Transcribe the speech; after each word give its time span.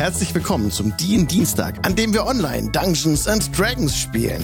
Herzlich 0.00 0.34
willkommen 0.34 0.70
zum 0.70 0.96
DIN 0.96 1.26
Dienstag, 1.26 1.86
an 1.86 1.94
dem 1.94 2.14
wir 2.14 2.24
online 2.24 2.70
Dungeons 2.72 3.28
and 3.28 3.54
Dragons 3.54 3.94
spielen. 3.94 4.42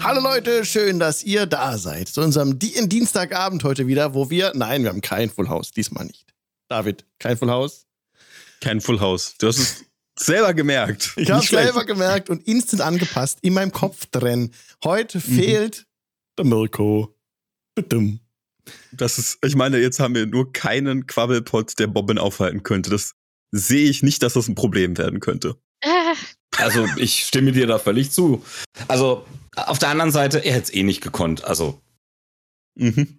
Hallo 0.00 0.20
Leute, 0.20 0.64
schön, 0.64 1.00
dass 1.00 1.24
ihr 1.24 1.46
da 1.46 1.76
seid. 1.76 2.06
Zu 2.06 2.20
unserem 2.20 2.60
DIN 2.60 2.88
Dienstagabend 2.88 3.64
heute 3.64 3.88
wieder, 3.88 4.14
wo 4.14 4.30
wir, 4.30 4.52
nein, 4.54 4.84
wir 4.84 4.90
haben 4.90 5.00
kein 5.00 5.28
Full 5.28 5.48
House, 5.48 5.72
diesmal 5.72 6.04
nicht. 6.04 6.32
David, 6.68 7.04
kein 7.18 7.36
Full 7.36 7.50
House? 7.50 7.88
Kein 8.60 8.80
Full 8.80 9.00
House. 9.00 9.34
Du 9.38 9.48
hast 9.48 9.58
es 9.58 9.84
selber 10.16 10.54
gemerkt. 10.54 11.14
Ich 11.16 11.32
habe 11.32 11.42
es 11.42 11.48
selber 11.48 11.84
gemerkt 11.84 12.30
und 12.30 12.46
instant 12.46 12.80
angepasst, 12.80 13.40
in 13.42 13.54
meinem 13.54 13.72
Kopf 13.72 14.06
drin. 14.06 14.52
Heute 14.84 15.18
mhm. 15.18 15.22
fehlt 15.22 15.86
der 16.38 16.44
Mirko. 16.44 17.12
Bitte. 17.74 18.20
Das 18.92 19.18
ist, 19.18 19.38
ich 19.44 19.56
meine, 19.56 19.78
jetzt 19.78 20.00
haben 20.00 20.14
wir 20.14 20.26
nur 20.26 20.52
keinen 20.52 21.06
Quabbelpot, 21.06 21.78
der 21.78 21.86
Bobbin 21.86 22.18
aufhalten 22.18 22.62
könnte. 22.62 22.90
Das 22.90 23.12
sehe 23.52 23.88
ich 23.88 24.02
nicht, 24.02 24.22
dass 24.22 24.34
das 24.34 24.48
ein 24.48 24.54
Problem 24.54 24.98
werden 24.98 25.20
könnte. 25.20 25.56
Also, 26.56 26.86
ich 26.98 27.26
stimme 27.26 27.50
dir 27.50 27.66
da 27.66 27.80
völlig 27.80 28.12
zu. 28.12 28.44
Also, 28.86 29.26
auf 29.56 29.80
der 29.80 29.88
anderen 29.88 30.12
Seite, 30.12 30.38
er 30.38 30.54
hätte 30.54 30.66
es 30.66 30.72
eh 30.72 30.84
nicht 30.84 31.00
gekonnt. 31.00 31.42
Also, 31.42 31.80
mhm. 32.76 33.18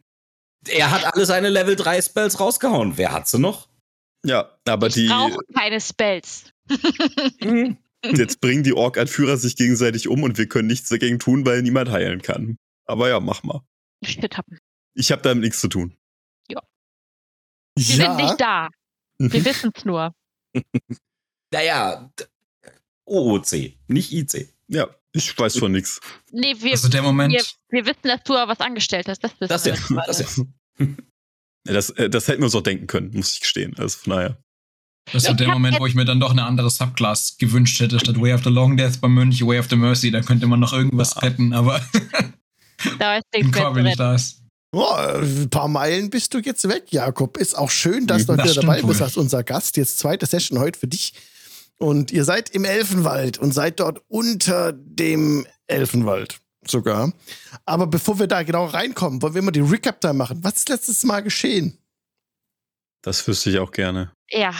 er 0.69 0.89
hat 0.89 1.13
alle 1.13 1.25
seine 1.25 1.49
Level 1.49 1.75
3 1.75 2.01
Spells 2.01 2.39
rausgehauen. 2.39 2.97
Wer 2.97 3.11
hat 3.11 3.27
sie 3.27 3.37
noch? 3.37 3.67
Ja, 4.25 4.57
aber 4.65 4.87
ich 4.87 4.93
die. 4.93 5.07
brauche 5.07 5.37
keine 5.53 5.81
Spells. 5.81 6.45
Mhm. 7.41 7.77
Jetzt 8.17 8.39
bringen 8.39 8.63
die 8.63 8.73
Ork-Anführer 8.73 9.37
sich 9.37 9.55
gegenseitig 9.55 10.07
um 10.07 10.23
und 10.23 10.37
wir 10.37 10.47
können 10.47 10.67
nichts 10.67 10.89
dagegen 10.89 11.17
tun, 11.17 11.45
weil 11.45 11.61
niemand 11.61 11.89
heilen 11.89 12.21
kann. 12.21 12.57
Aber 12.85 13.09
ja, 13.09 13.19
mach 13.19 13.43
mal. 13.43 13.61
Shit 14.03 14.37
happen. 14.37 14.59
Ich 14.95 15.11
habe 15.11 15.21
damit 15.21 15.43
nichts 15.43 15.59
zu 15.59 15.67
tun. 15.67 15.95
Ja. 16.49 16.61
Wir 17.77 17.95
ja. 17.95 18.05
sind 18.05 18.15
nicht 18.17 18.41
da. 18.41 18.69
Wir 19.19 19.45
wissen 19.45 19.71
es 19.75 19.85
nur. 19.85 20.13
naja, 21.51 22.09
OOC, 23.05 23.77
nicht 23.87 24.11
IC. 24.11 24.53
Ja, 24.67 24.87
ich 25.13 25.37
weiß 25.37 25.59
von 25.59 25.71
nichts. 25.71 25.99
Nee, 26.31 26.55
wir, 26.59 26.71
also 26.71 26.89
der 26.89 27.01
Moment. 27.01 27.33
Wir, 27.33 27.43
wir, 27.69 27.85
wissen, 27.85 28.03
dass 28.03 28.23
du 28.23 28.33
was 28.33 28.59
angestellt 28.59 29.07
hast. 29.07 29.23
Das 29.23 29.31
wissen 29.39 29.49
das 29.49 29.65
wir. 29.65 29.95
Ja, 29.95 30.03
das, 30.07 30.37
ja. 30.37 30.85
das, 31.65 31.89
äh, 31.91 32.09
das 32.09 32.27
hätten 32.27 32.41
wir 32.41 32.45
uns 32.45 32.55
auch 32.55 32.61
denken 32.61 32.87
können, 32.87 33.11
muss 33.13 33.33
ich 33.33 33.41
gestehen. 33.41 33.75
Also 33.77 33.97
von 33.99 34.13
daher. 34.13 34.37
Das 35.11 35.23
ist 35.23 35.27
so 35.27 35.33
der 35.33 35.49
Moment, 35.49 35.79
wo 35.79 35.85
ich 35.85 35.93
mir 35.93 36.05
dann 36.05 36.19
doch 36.19 36.31
eine 36.31 36.43
andere 36.43 36.71
Subclass 36.71 37.37
gewünscht 37.37 37.79
hätte, 37.79 37.99
statt 37.99 38.19
Way 38.19 38.33
of 38.33 38.43
the 38.43 38.49
Long 38.49 38.75
Death 38.75 38.99
bei 39.01 39.07
Mönch, 39.07 39.45
Way 39.45 39.59
of 39.59 39.69
the 39.69 39.75
Mercy. 39.75 40.09
Da 40.09 40.21
könnte 40.21 40.47
man 40.47 40.59
noch 40.59 40.73
irgendwas 40.73 41.13
ja. 41.13 41.21
retten, 41.21 41.53
aber 41.53 41.79
da 42.97 43.17
ist 43.17 43.25
im 43.33 43.51
Chor 43.51 43.75
will 43.75 43.85
ich 43.85 43.95
da 43.97 44.15
ist. 44.15 44.44
Oh, 44.77 44.93
ein 44.93 45.49
paar 45.49 45.69
Meilen 45.69 46.09
bist 46.09 46.33
du 46.33 46.39
jetzt 46.39 46.67
weg, 46.67 46.91
Jakob. 46.91 47.37
Ist 47.37 47.57
auch 47.57 47.69
schön, 47.69 48.07
dass 48.07 48.25
du 48.25 48.35
das 48.35 48.51
wieder 48.51 48.61
dabei 48.61 48.83
wohl. 48.83 48.89
bist 48.89 49.01
als 49.01 49.15
unser 49.15 49.41
Gast. 49.41 49.77
Jetzt 49.77 49.99
zweite 49.99 50.25
Session 50.25 50.59
heute 50.59 50.77
für 50.77 50.87
dich. 50.87 51.13
Und 51.77 52.11
ihr 52.11 52.25
seid 52.25 52.49
im 52.49 52.65
Elfenwald 52.65 53.37
und 53.37 53.53
seid 53.53 53.79
dort 53.79 54.01
unter 54.09 54.73
dem 54.73 55.47
Elfenwald 55.67 56.41
sogar. 56.67 57.13
Aber 57.65 57.87
bevor 57.87 58.19
wir 58.19 58.27
da 58.27 58.43
genau 58.43 58.65
reinkommen, 58.65 59.21
wollen 59.21 59.33
wir 59.33 59.41
mal 59.43 59.51
die 59.51 59.61
Recap 59.61 60.01
da 60.01 60.11
machen. 60.11 60.43
Was 60.43 60.57
ist 60.57 60.69
letztes 60.69 61.03
Mal 61.05 61.21
geschehen? 61.21 61.77
Das 63.01 63.25
wüsste 63.29 63.51
ich 63.51 63.59
auch 63.59 63.71
gerne. 63.71 64.11
Ja. 64.29 64.53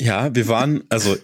Ja, 0.00 0.34
wir 0.34 0.48
waren, 0.48 0.84
also 0.88 1.18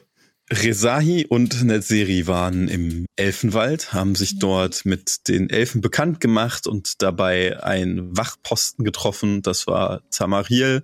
Rezahi 0.53 1.27
und 1.27 1.64
Netzeri 1.64 2.27
waren 2.27 2.69
im 2.69 3.06
Elfenwald, 3.17 3.95
haben 3.95 4.14
sich 4.14 4.39
dort 4.39 4.84
mit 4.84 5.27
den 5.28 5.48
Elfen 5.48 5.81
bekannt 5.81 6.20
gemacht 6.20 6.67
und 6.67 7.00
dabei 7.00 7.62
einen 7.62 8.17
Wachposten 8.17 8.84
getroffen. 8.84 9.41
Das 9.41 9.67
war 9.67 10.03
Tamariel. 10.11 10.83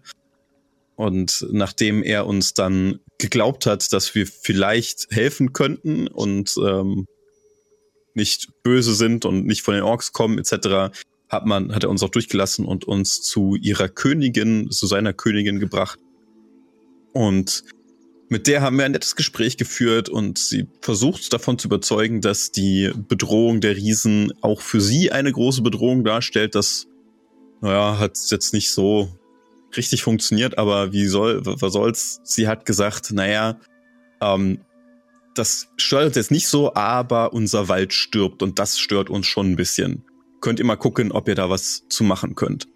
Und 0.96 1.46
nachdem 1.50 2.02
er 2.02 2.26
uns 2.26 2.54
dann 2.54 3.00
geglaubt 3.18 3.66
hat, 3.66 3.92
dass 3.92 4.14
wir 4.14 4.26
vielleicht 4.26 5.08
helfen 5.10 5.52
könnten 5.52 6.08
und 6.08 6.54
ähm, 6.62 7.06
nicht 8.14 8.48
böse 8.62 8.94
sind 8.94 9.24
und 9.24 9.46
nicht 9.46 9.62
von 9.62 9.74
den 9.74 9.82
Orks 9.82 10.12
kommen 10.12 10.38
etc., 10.38 10.90
hat 11.28 11.46
man 11.46 11.72
hat 11.74 11.84
er 11.84 11.90
uns 11.90 12.02
auch 12.02 12.08
durchgelassen 12.08 12.64
und 12.64 12.84
uns 12.84 13.22
zu 13.22 13.54
ihrer 13.54 13.88
Königin, 13.88 14.70
zu 14.70 14.86
seiner 14.86 15.12
Königin 15.12 15.60
gebracht. 15.60 15.98
Und 17.12 17.62
mit 18.30 18.46
der 18.46 18.62
haben 18.62 18.78
wir 18.78 18.84
ein 18.84 18.92
nettes 18.92 19.16
Gespräch 19.16 19.56
geführt 19.56 20.08
und 20.08 20.38
sie 20.38 20.68
versucht 20.80 21.32
davon 21.32 21.58
zu 21.58 21.66
überzeugen, 21.66 22.20
dass 22.20 22.52
die 22.52 22.92
Bedrohung 23.08 23.60
der 23.60 23.74
Riesen 23.74 24.32
auch 24.40 24.60
für 24.60 24.80
sie 24.80 25.10
eine 25.10 25.32
große 25.32 25.62
Bedrohung 25.62 26.04
darstellt. 26.04 26.54
Das, 26.54 26.86
naja, 27.60 27.98
hat 27.98 28.16
jetzt 28.30 28.54
nicht 28.54 28.70
so 28.70 29.12
richtig 29.76 30.04
funktioniert, 30.04 30.58
aber 30.58 30.92
wie 30.92 31.06
soll, 31.06 31.44
was 31.44 31.72
soll's? 31.72 32.20
Sie 32.22 32.46
hat 32.46 32.66
gesagt, 32.66 33.10
naja, 33.10 33.58
ähm, 34.20 34.60
das 35.34 35.66
stört 35.76 36.06
uns 36.06 36.16
jetzt 36.16 36.30
nicht 36.30 36.46
so, 36.46 36.74
aber 36.74 37.32
unser 37.32 37.66
Wald 37.66 37.92
stirbt 37.92 38.44
und 38.44 38.60
das 38.60 38.78
stört 38.78 39.10
uns 39.10 39.26
schon 39.26 39.50
ein 39.50 39.56
bisschen. 39.56 40.04
Könnt 40.40 40.60
ihr 40.60 40.64
mal 40.64 40.76
gucken, 40.76 41.10
ob 41.10 41.26
ihr 41.26 41.34
da 41.34 41.50
was 41.50 41.82
zu 41.88 42.04
machen 42.04 42.36
könnt. 42.36 42.68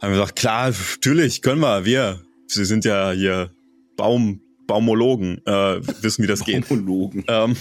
Haben 0.00 0.12
wir 0.12 0.20
gesagt, 0.20 0.36
klar, 0.36 0.70
natürlich, 0.70 1.42
können 1.42 1.60
wir, 1.60 1.84
wir. 1.84 2.22
Sie 2.46 2.64
sind 2.64 2.86
ja 2.86 3.12
hier 3.12 3.50
Baum, 3.96 4.40
Baumologen 4.66 5.40
äh, 5.46 5.80
wissen, 6.02 6.22
wie 6.22 6.26
das 6.26 6.44
geht. 6.44 6.68
Baumologen. 6.68 7.24
Ähm, 7.28 7.56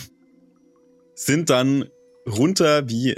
sind 1.13 1.49
dann 1.49 1.85
runter, 2.27 2.89
wie 2.89 3.15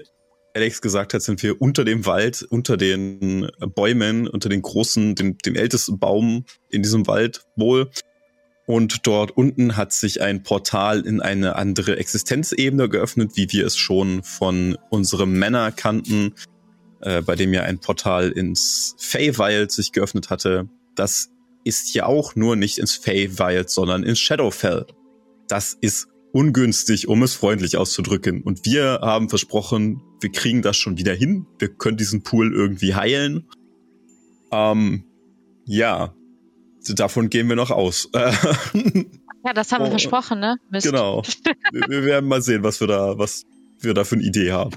Alex 0.53 0.81
gesagt 0.81 1.13
hat, 1.13 1.21
sind 1.21 1.43
wir 1.43 1.61
unter 1.61 1.85
dem 1.85 2.05
Wald, 2.05 2.45
unter 2.49 2.77
den 2.77 3.47
Bäumen, 3.75 4.27
unter 4.27 4.49
den 4.49 4.61
großen, 4.61 5.13
dem, 5.15 5.37
dem 5.37 5.55
ältesten 5.55 5.99
Baum 5.99 6.45
in 6.69 6.81
diesem 6.81 7.05
Wald 7.05 7.43
wohl. 7.55 7.91
Und 8.65 9.05
dort 9.07 9.31
unten 9.31 9.77
hat 9.77 9.93
sich 9.93 10.21
ein 10.21 10.43
Portal 10.43 11.01
in 11.01 11.21
eine 11.21 11.55
andere 11.55 11.97
Existenzebene 11.97 12.89
geöffnet, 12.89 13.31
wie 13.35 13.47
wir 13.51 13.65
es 13.65 13.77
schon 13.77 14.23
von 14.23 14.77
unserem 14.89 15.37
Männer 15.39 15.71
kannten, 15.71 16.33
äh, 17.01 17.21
bei 17.21 17.35
dem 17.35 17.53
ja 17.53 17.61
ein 17.61 17.79
Portal 17.79 18.31
ins 18.31 18.95
Feywild 18.97 19.71
sich 19.71 19.91
geöffnet 19.91 20.29
hatte. 20.29 20.67
Das 20.95 21.29
ist 21.67 21.93
ja 21.93 22.05
auch 22.05 22.35
nur 22.35 22.55
nicht 22.55 22.77
ins 22.77 22.95
Feywild, 22.95 23.69
sondern 23.69 24.03
ins 24.03 24.19
Shadowfell. 24.19 24.85
Das 25.47 25.77
ist 25.79 26.07
ungünstig, 26.31 27.07
um 27.07 27.23
es 27.23 27.35
freundlich 27.35 27.77
auszudrücken. 27.77 28.41
Und 28.41 28.65
wir 28.65 28.99
haben 29.01 29.29
versprochen, 29.29 30.01
wir 30.21 30.31
kriegen 30.31 30.61
das 30.61 30.77
schon 30.77 30.97
wieder 30.97 31.13
hin. 31.13 31.45
Wir 31.59 31.69
können 31.69 31.97
diesen 31.97 32.23
Pool 32.23 32.53
irgendwie 32.53 32.95
heilen. 32.95 33.47
Ähm, 34.51 35.03
ja, 35.65 36.13
davon 36.89 37.29
gehen 37.29 37.49
wir 37.49 37.55
noch 37.55 37.71
aus. 37.71 38.09
ja, 38.13 39.53
das 39.53 39.71
haben 39.71 39.83
wir 39.83 39.87
oh, 39.87 39.91
versprochen, 39.91 40.39
ne? 40.39 40.57
Mist. 40.69 40.85
Genau. 40.85 41.21
wir 41.71 42.05
werden 42.05 42.29
mal 42.29 42.41
sehen, 42.41 42.63
was 42.63 42.79
wir 42.79 42.87
da, 42.87 43.17
was 43.17 43.43
wir 43.79 43.93
da 43.93 44.03
für 44.03 44.15
eine 44.15 44.23
Idee 44.23 44.51
haben. 44.51 44.75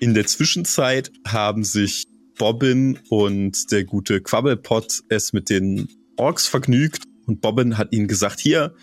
In 0.00 0.14
der 0.14 0.26
Zwischenzeit 0.26 1.12
haben 1.26 1.64
sich 1.64 2.06
Bobbin 2.42 2.98
und 3.08 3.70
der 3.70 3.84
gute 3.84 4.20
Quabbelpot 4.20 5.04
es 5.08 5.32
mit 5.32 5.48
den 5.48 5.86
Orks 6.16 6.48
vergnügt 6.48 7.04
und 7.26 7.40
Bobbin 7.40 7.78
hat 7.78 7.92
ihnen 7.92 8.08
gesagt, 8.08 8.40
hier, 8.40 8.74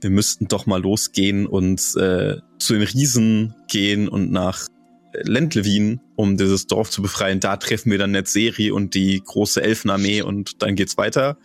wir 0.00 0.10
müssten 0.10 0.48
doch 0.48 0.66
mal 0.66 0.82
losgehen 0.82 1.46
und 1.46 1.78
äh, 1.94 2.38
zu 2.58 2.72
den 2.72 2.82
Riesen 2.82 3.54
gehen 3.68 4.08
und 4.08 4.32
nach 4.32 4.66
Lendlevin, 5.12 6.00
um 6.16 6.36
dieses 6.36 6.66
Dorf 6.66 6.90
zu 6.90 7.00
befreien. 7.00 7.38
Da 7.38 7.58
treffen 7.58 7.92
wir 7.92 7.98
dann 7.98 8.10
Netzeri 8.10 8.72
und 8.72 8.94
die 8.94 9.22
große 9.24 9.62
Elfenarmee 9.62 10.22
und 10.22 10.60
dann 10.64 10.74
geht's 10.74 10.98
weiter. 10.98 11.38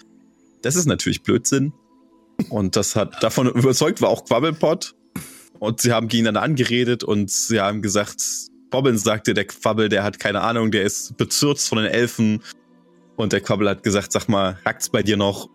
Das 0.64 0.76
ist 0.76 0.88
natürlich 0.88 1.22
Blödsinn. 1.22 1.74
Und 2.50 2.76
das 2.76 2.96
hat 2.96 3.22
davon 3.22 3.48
überzeugt 3.48 4.02
war 4.02 4.10
auch 4.10 4.26
Quabbelpot. 4.26 4.96
Und 5.60 5.80
sie 5.80 5.92
haben 5.92 6.08
gegeneinander 6.08 6.42
angeredet 6.42 7.04
und 7.04 7.30
sie 7.30 7.60
haben 7.60 7.84
gesagt, 7.84 8.50
Bobbin 8.72 8.98
sagte, 8.98 9.34
der 9.34 9.46
Quabbel, 9.46 9.90
der 9.90 10.04
hat 10.04 10.20
keine 10.20 10.42
Ahnung, 10.42 10.72
der 10.72 10.84
ist 10.84 11.18
bezürzt 11.18 11.70
von 11.70 11.78
den 11.78 11.88
Elfen. 11.88 12.42
Und 13.18 13.34
der 13.34 13.42
Quabbel 13.42 13.70
hat 13.70 13.84
gesagt, 13.84 14.12
sag 14.12 14.28
mal, 14.28 14.58
hackt's 14.66 14.90
bei 14.90 15.04
dir 15.04 15.18
noch? 15.18 15.50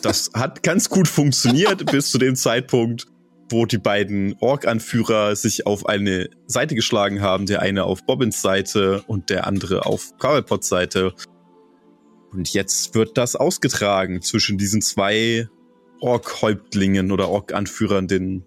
Das 0.00 0.30
hat 0.34 0.62
ganz 0.62 0.88
gut 0.88 1.08
funktioniert 1.08 1.84
bis 1.92 2.10
zu 2.10 2.18
dem 2.18 2.36
Zeitpunkt, 2.36 3.06
wo 3.50 3.66
die 3.66 3.78
beiden 3.78 4.36
Ork-Anführer 4.40 5.36
sich 5.36 5.66
auf 5.66 5.84
eine 5.86 6.30
Seite 6.46 6.74
geschlagen 6.74 7.20
haben. 7.20 7.46
Der 7.46 7.60
eine 7.60 7.84
auf 7.84 8.06
Bobbins 8.06 8.40
Seite 8.40 9.02
und 9.06 9.28
der 9.28 9.46
andere 9.46 9.84
auf 9.84 10.16
Quabbelpots 10.18 10.68
Seite. 10.68 11.12
Und 12.30 12.54
jetzt 12.54 12.94
wird 12.94 13.18
das 13.18 13.36
ausgetragen 13.36 14.22
zwischen 14.22 14.56
diesen 14.56 14.80
zwei 14.80 15.48
Ork-Häuptlingen 16.00 17.12
oder 17.12 17.28
Ork-Anführern, 17.28 18.08
den, 18.08 18.44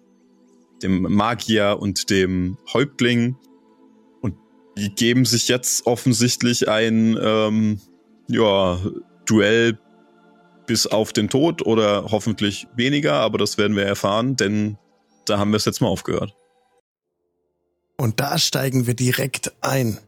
dem 0.82 1.02
Magier 1.02 1.78
und 1.78 2.10
dem 2.10 2.58
Häuptling. 2.72 3.36
Die 4.76 4.90
geben 4.90 5.24
sich 5.24 5.48
jetzt 5.48 5.86
offensichtlich 5.86 6.68
ein 6.68 7.18
ähm, 7.20 7.80
ja, 8.28 8.78
Duell 9.24 9.78
bis 10.66 10.86
auf 10.86 11.12
den 11.12 11.28
Tod 11.28 11.62
oder 11.62 12.06
hoffentlich 12.10 12.66
weniger, 12.76 13.14
aber 13.14 13.38
das 13.38 13.56
werden 13.56 13.76
wir 13.76 13.84
erfahren, 13.84 14.36
denn 14.36 14.76
da 15.24 15.38
haben 15.38 15.50
wir 15.50 15.56
es 15.56 15.64
jetzt 15.64 15.80
mal 15.80 15.88
aufgehört. 15.88 16.34
Und 17.96 18.20
da 18.20 18.38
steigen 18.38 18.86
wir 18.86 18.94
direkt 18.94 19.52
ein. 19.62 19.98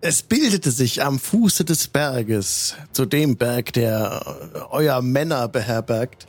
Es 0.00 0.22
bildete 0.22 0.70
sich 0.70 1.02
am 1.02 1.18
Fuße 1.18 1.64
des 1.64 1.88
Berges, 1.88 2.74
zu 2.92 3.04
dem 3.04 3.36
Berg, 3.36 3.72
der 3.74 4.66
euer 4.70 5.02
Männer 5.02 5.46
beherbergt, 5.46 6.26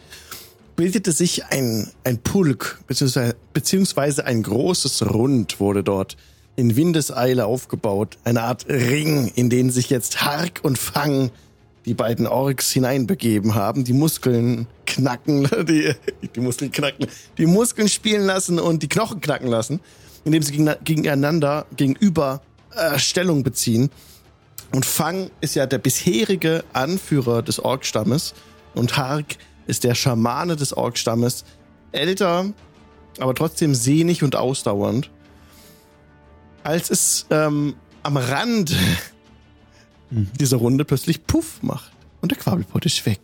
bildete 0.76 1.12
sich 1.14 1.46
ein, 1.46 1.90
ein 2.04 2.22
Pulk, 2.22 2.82
beziehungsweise, 2.88 3.36
beziehungsweise 3.54 4.26
ein 4.26 4.44
großes 4.44 5.10
Rund 5.14 5.60
wurde 5.60 5.84
dort 5.84 6.18
in 6.56 6.76
Windeseile 6.76 7.46
aufgebaut. 7.46 8.18
Eine 8.24 8.44
Art 8.44 8.68
Ring, 8.68 9.32
in 9.36 9.50
den 9.50 9.72
sich 9.72 9.90
jetzt 9.90 10.22
Hark 10.22 10.60
und 10.64 10.78
Fang, 10.78 11.32
die 11.86 11.94
beiden 11.94 12.28
Orks, 12.28 12.72
hineinbegeben 12.72 13.56
haben. 13.56 13.84
Die 13.84 13.94
Muskeln 13.94 14.68
knacken, 14.86 15.50
die, 15.68 15.94
die 16.36 16.40
Muskeln 16.40 16.72
knacken, 16.72 17.08
die 17.38 17.46
Muskeln 17.46 17.90
spielen 17.90 18.26
lassen 18.26 18.60
und 18.60 18.84
die 18.84 18.90
Knochen 18.90 19.22
knacken 19.22 19.48
lassen, 19.48 19.80
indem 20.26 20.44
sie 20.44 20.54
gegeneinander, 20.84 21.66
gegenüber 21.76 22.42
äh, 22.76 23.00
Stellung 23.00 23.44
beziehen. 23.44 23.90
Und 24.74 24.86
Fang 24.86 25.32
ist 25.42 25.56
ja 25.56 25.66
der 25.66 25.80
bisherige 25.80 26.64
Anführer 26.74 27.42
des 27.42 27.60
Orkstammes 27.60 28.34
und 28.74 28.96
Hark 28.98 29.38
ist 29.68 29.84
der 29.84 29.96
Schamane 29.96 30.56
des 30.56 30.76
Orkstammes. 30.76 31.44
Älter, 31.92 32.46
aber 33.20 33.36
trotzdem 33.36 33.76
sehnig 33.76 34.24
und 34.24 34.38
ausdauernd 34.38 35.10
als 36.64 36.90
es 36.90 37.26
ähm, 37.30 37.76
am 38.04 38.18
Rand 38.18 38.76
mhm. 40.10 40.30
dieser 40.40 40.58
Runde 40.58 40.86
plötzlich 40.86 41.26
Puff 41.26 41.62
macht 41.62 41.92
und 42.22 42.32
der 42.32 42.38
Quabelpott 42.38 42.86
ist 42.86 43.06
weg. 43.06 43.20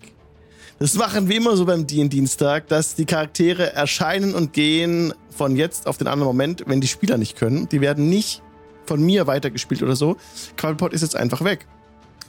Das 0.80 0.94
machen 0.94 1.28
wir 1.28 1.38
immer 1.38 1.57
so 1.57 1.66
beim 1.66 1.88
D&Dienstag, 1.88 2.68
dass 2.68 2.94
die 2.94 3.06
Charaktere 3.06 3.74
erscheinen 3.74 4.36
und 4.36 4.54
gehen 4.54 5.12
von 5.31 5.56
jetzt 5.56 5.88
auf 5.88 5.98
den 5.98 6.07
anderen 6.07 6.28
Moment, 6.28 6.63
wenn 6.68 6.81
die 6.81 6.88
Spieler 6.88 7.18
nicht 7.18 7.36
können. 7.36 7.68
Die 7.69 7.81
werden 7.81 8.10
nicht 8.10 8.44
von 8.86 9.04
mir 9.04 9.25
weitergespielt 9.25 9.81
oder 9.81 9.95
so. 9.95 10.18
Quabelpott 10.56 10.94
ist 10.94 11.01
jetzt 11.01 11.16
einfach 11.16 11.44
weg. 11.44 11.68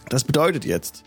Das 0.08 0.24
bedeutet 0.24 0.64
jetzt, 0.64 1.04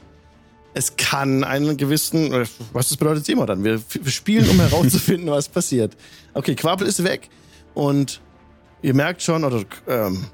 es 0.73 0.95
kann 0.95 1.43
einen 1.43 1.77
gewissen, 1.77 2.31
was 2.73 2.89
das 2.89 2.97
bedeutet 2.97 3.27
immer 3.27 3.47
dann. 3.47 3.63
Wir, 3.63 3.81
wir 3.89 4.11
spielen, 4.11 4.47
um 4.49 4.59
herauszufinden, 4.59 5.29
was 5.29 5.49
passiert. 5.49 5.97
Okay, 6.33 6.55
Quabel 6.55 6.87
ist 6.87 7.03
weg 7.03 7.29
und 7.73 8.21
ihr 8.81 8.93
merkt 8.93 9.21
schon, 9.21 9.43
oder 9.43 9.63
ähm, 9.87 10.25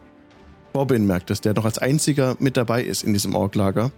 Bobbin 0.74 1.08
merkt 1.08 1.32
es, 1.32 1.42
der 1.42 1.54
noch 1.54 1.66
als 1.66 1.78
einziger 1.78 2.36
mit 2.40 2.58
dabei 2.58 2.84
ist 2.84 3.04
in 3.04 3.14
diesem 3.14 3.36
Orklager, 3.36 3.92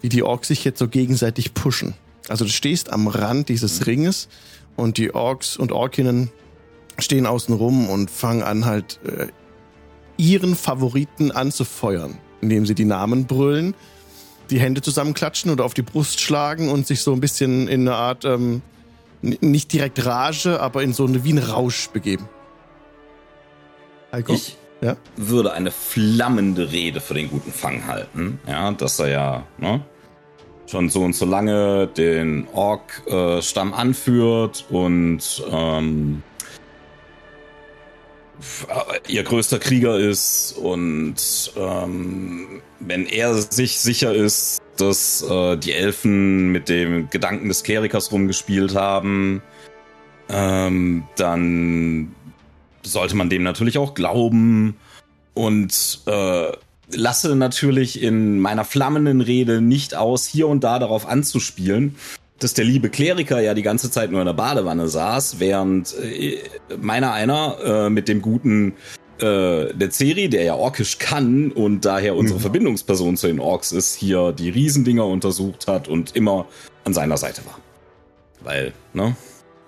wie 0.00 0.08
die 0.08 0.22
Orks 0.22 0.48
sich 0.48 0.64
jetzt 0.64 0.78
so 0.78 0.88
gegenseitig 0.88 1.54
pushen. 1.54 1.94
Also 2.28 2.44
du 2.44 2.50
stehst 2.50 2.92
am 2.92 3.08
Rand 3.08 3.48
dieses 3.48 3.86
Ringes 3.86 4.28
und 4.76 4.98
die 4.98 5.14
Orks 5.14 5.56
und 5.56 5.72
Orkinnen 5.72 6.30
stehen 6.98 7.26
außen 7.26 7.54
rum 7.54 7.88
und 7.88 8.10
fangen 8.10 8.42
an 8.42 8.64
halt 8.64 9.00
äh, 9.04 9.28
ihren 10.16 10.56
Favoriten 10.56 11.30
anzufeuern, 11.30 12.18
indem 12.40 12.66
sie 12.66 12.74
die 12.74 12.84
Namen 12.84 13.26
brüllen, 13.26 13.74
die 14.50 14.60
Hände 14.60 14.82
zusammenklatschen 14.82 15.50
oder 15.50 15.64
auf 15.64 15.74
die 15.74 15.82
Brust 15.82 16.20
schlagen 16.20 16.68
und 16.68 16.86
sich 16.86 17.02
so 17.02 17.12
ein 17.12 17.20
bisschen 17.20 17.68
in 17.68 17.82
eine 17.82 17.94
Art, 17.94 18.24
ähm, 18.24 18.62
nicht 19.22 19.72
direkt 19.72 20.04
Rage, 20.04 20.60
aber 20.60 20.82
in 20.82 20.92
so 20.92 21.06
eine 21.06 21.24
wie 21.24 21.32
ein 21.32 21.38
Rausch 21.38 21.88
begeben. 21.88 22.28
Heiko? 24.12 24.32
Ich 24.32 24.56
ja? 24.80 24.96
würde 25.16 25.52
eine 25.52 25.70
flammende 25.70 26.70
Rede 26.72 27.00
für 27.00 27.14
den 27.14 27.28
guten 27.30 27.52
Fang 27.52 27.86
halten. 27.86 28.40
Ja, 28.46 28.70
dass 28.72 28.98
er 28.98 29.08
ja 29.08 29.46
ne, 29.58 29.82
schon 30.66 30.88
so 30.88 31.02
und 31.02 31.14
so 31.14 31.26
lange 31.26 31.86
den 31.88 32.46
Ork-Stamm 32.52 33.72
äh, 33.72 33.76
anführt 33.76 34.66
und 34.70 35.42
ähm, 35.50 36.22
ihr 39.08 39.24
größter 39.24 39.58
Krieger 39.58 39.98
ist 39.98 40.52
und 40.52 41.16
ähm, 41.56 42.62
wenn 42.78 43.06
er 43.06 43.34
sich 43.34 43.80
sicher 43.80 44.14
ist, 44.14 44.60
dass 44.76 45.22
äh, 45.22 45.56
die 45.56 45.72
Elfen 45.72 46.52
mit 46.52 46.68
dem 46.68 47.10
Gedanken 47.10 47.48
des 47.48 47.64
Klerikers 47.64 48.12
rumgespielt 48.12 48.76
haben, 48.76 49.42
ähm, 50.28 51.04
dann 51.16 52.14
sollte 52.92 53.16
man 53.16 53.30
dem 53.30 53.42
natürlich 53.42 53.78
auch 53.78 53.94
glauben 53.94 54.76
und 55.34 56.00
äh, 56.06 56.52
lasse 56.92 57.36
natürlich 57.36 58.02
in 58.02 58.40
meiner 58.40 58.64
flammenden 58.64 59.20
Rede 59.20 59.60
nicht 59.60 59.94
aus, 59.94 60.26
hier 60.26 60.48
und 60.48 60.64
da 60.64 60.78
darauf 60.78 61.06
anzuspielen, 61.06 61.96
dass 62.38 62.54
der 62.54 62.64
liebe 62.64 62.88
Kleriker 62.88 63.40
ja 63.40 63.54
die 63.54 63.62
ganze 63.62 63.90
Zeit 63.90 64.10
nur 64.10 64.20
in 64.20 64.26
der 64.26 64.32
Badewanne 64.32 64.88
saß, 64.88 65.40
während 65.40 65.94
äh, 65.98 66.38
meiner 66.80 67.12
einer 67.12 67.56
äh, 67.64 67.90
mit 67.90 68.08
dem 68.08 68.22
guten 68.22 68.74
äh, 69.18 69.74
der 69.74 69.90
Ceri, 69.90 70.28
der 70.28 70.44
ja 70.44 70.54
orkisch 70.54 70.98
kann 70.98 71.50
und 71.50 71.84
daher 71.84 72.16
unsere 72.16 72.38
mhm. 72.38 72.42
Verbindungsperson 72.42 73.16
zu 73.16 73.26
den 73.26 73.40
Orks 73.40 73.72
ist, 73.72 73.96
hier 73.96 74.32
die 74.32 74.50
Riesendinger 74.50 75.06
untersucht 75.06 75.66
hat 75.66 75.88
und 75.88 76.14
immer 76.14 76.46
an 76.84 76.94
seiner 76.94 77.16
Seite 77.16 77.44
war. 77.44 77.58
Weil, 78.40 78.72
ne? 78.92 79.16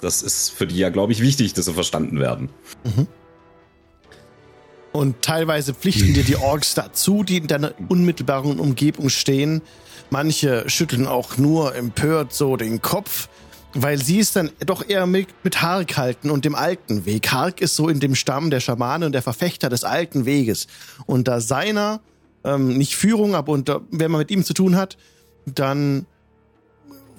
Das 0.01 0.23
ist 0.23 0.51
für 0.51 0.67
die 0.67 0.77
ja, 0.77 0.91
glaube 0.91 1.13
ich, 1.13 1.21
wichtig, 1.21 1.53
dass 1.55 1.67
sie 1.67 1.75
verstanden 1.75 2.19
werden. 2.19 2.49
Mhm. 2.85 3.07
Und 4.93 5.23
teilweise 5.23 5.73
pflichten 5.73 6.15
dir 6.15 6.25
die 6.25 6.37
Orks 6.37 6.75
dazu, 6.75 7.23
die 7.23 7.37
in 7.37 7.47
deiner 7.47 7.73
unmittelbaren 7.89 8.59
Umgebung 8.59 9.09
stehen. 9.09 9.63
Manche 10.11 10.69
schütteln 10.69 11.07
auch 11.07 11.37
nur 11.37 11.77
empört 11.77 12.33
so 12.33 12.57
den 12.57 12.83
Kopf, 12.83 13.29
weil 13.73 13.99
sie 13.99 14.19
es 14.19 14.33
dann 14.33 14.51
doch 14.67 14.89
eher 14.89 15.07
mit, 15.07 15.29
mit 15.45 15.63
Hark 15.63 15.97
halten 15.97 16.31
und 16.31 16.45
dem 16.45 16.57
alten 16.57 17.07
Weg. 17.07 17.31
Hark 17.31 17.61
ist 17.61 17.77
so 17.77 17.89
in 17.89 18.01
dem 18.01 18.17
Stamm 18.17 18.51
der 18.51 18.59
Schamane 18.59 19.07
und 19.07 19.13
der 19.13 19.23
Verfechter 19.23 19.69
des 19.69 19.85
alten 19.85 20.25
Weges. 20.27 20.67
Unter 21.07 21.41
seiner, 21.41 22.01
ähm, 22.43 22.77
nicht 22.77 22.97
Führung, 22.97 23.37
aber 23.37 23.53
unter, 23.53 23.83
wenn 23.93 24.11
man 24.11 24.19
mit 24.19 24.33
ihm 24.33 24.45
zu 24.45 24.55
tun 24.55 24.75
hat, 24.75 24.97
dann 25.47 26.07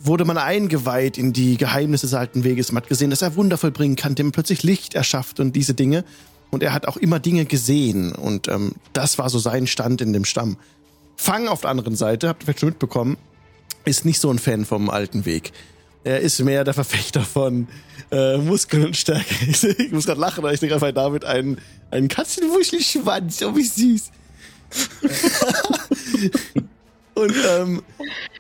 wurde 0.03 0.25
man 0.25 0.37
eingeweiht 0.37 1.17
in 1.17 1.33
die 1.33 1.57
Geheimnisse 1.57 2.07
des 2.07 2.13
alten 2.13 2.43
Weges. 2.43 2.71
Man 2.71 2.83
hat 2.83 2.89
gesehen, 2.89 3.09
dass 3.09 3.21
er 3.21 3.35
Wunder 3.35 3.57
vollbringen 3.57 3.95
kann, 3.95 4.15
dem 4.15 4.31
plötzlich 4.31 4.63
Licht 4.63 4.93
erschafft 4.93 5.39
und 5.39 5.55
diese 5.55 5.73
Dinge. 5.73 6.03
Und 6.49 6.63
er 6.63 6.73
hat 6.73 6.87
auch 6.87 6.97
immer 6.97 7.19
Dinge 7.19 7.45
gesehen. 7.45 8.13
Und 8.13 8.47
ähm, 8.47 8.73
das 8.93 9.17
war 9.17 9.29
so 9.29 9.39
sein 9.39 9.67
Stand 9.67 10.01
in 10.01 10.13
dem 10.13 10.25
Stamm. 10.25 10.57
Fang 11.15 11.47
auf 11.47 11.61
der 11.61 11.69
anderen 11.69 11.95
Seite, 11.95 12.27
habt 12.27 12.43
ihr 12.43 12.45
vielleicht 12.45 12.61
schon 12.61 12.69
mitbekommen, 12.69 13.17
ist 13.85 14.05
nicht 14.05 14.19
so 14.19 14.31
ein 14.31 14.39
Fan 14.39 14.65
vom 14.65 14.89
alten 14.89 15.25
Weg. 15.25 15.51
Er 16.03 16.19
ist 16.19 16.39
mehr 16.39 16.63
der 16.63 16.73
Verfechter 16.73 17.21
von 17.21 17.67
äh, 18.11 18.37
Muskeln 18.37 18.85
und 18.85 18.97
Stärke. 18.97 19.35
Ich, 19.77 19.91
muss 19.91 20.05
gerade 20.05 20.19
lachen, 20.19 20.43
weil 20.43 20.53
ich 20.53 20.59
denke 20.59 20.75
einfach 20.75 20.91
damit 20.91 21.25
einen, 21.25 21.59
einen 21.91 22.07
Katzenwuschelschwanz. 22.07 23.43
Oh, 23.43 23.55
wie 23.55 23.63
süß. 23.63 24.11
Und 27.21 27.35
ähm, 27.47 27.83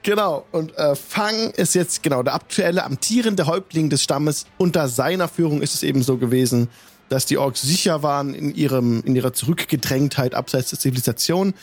genau, 0.01 0.45
und 0.51 0.75
äh, 0.75 0.95
Fang 0.95 1.51
ist 1.51 1.75
jetzt 1.75 2.01
genau 2.01 2.23
der 2.23 2.33
aktuelle 2.33 2.83
amtierende 2.83 3.45
Häuptling 3.45 3.89
des 3.91 4.01
Stammes. 4.01 4.45
Unter 4.57 4.87
seiner 4.87 5.27
Führung 5.27 5.61
ist 5.61 5.75
es 5.75 5.83
eben 5.83 6.01
so 6.01 6.17
gewesen, 6.17 6.67
dass 7.09 7.27
die 7.27 7.37
Orks 7.37 7.61
sicher 7.61 8.01
waren 8.01 8.33
in 8.33 8.55
ihrem 8.55 9.03
in 9.05 9.15
ihrer 9.15 9.33
Zurückgedrängtheit 9.33 10.33
abseits 10.33 10.71
der 10.71 10.79
Zivilisation 10.79 11.53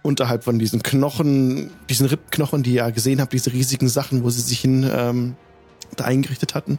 unterhalb 0.00 0.44
von 0.44 0.58
diesen 0.58 0.82
Knochen, 0.82 1.70
diesen 1.90 2.06
Rippknochen, 2.06 2.62
die 2.62 2.70
ihr 2.70 2.76
ja 2.76 2.90
gesehen 2.90 3.20
habt, 3.20 3.32
diese 3.32 3.52
riesigen 3.52 3.88
Sachen, 3.88 4.24
wo 4.24 4.30
sie 4.30 4.40
sich 4.40 4.60
hin 4.60 4.88
ähm, 4.90 5.36
da 5.96 6.04
eingerichtet 6.04 6.54
hatten. 6.54 6.78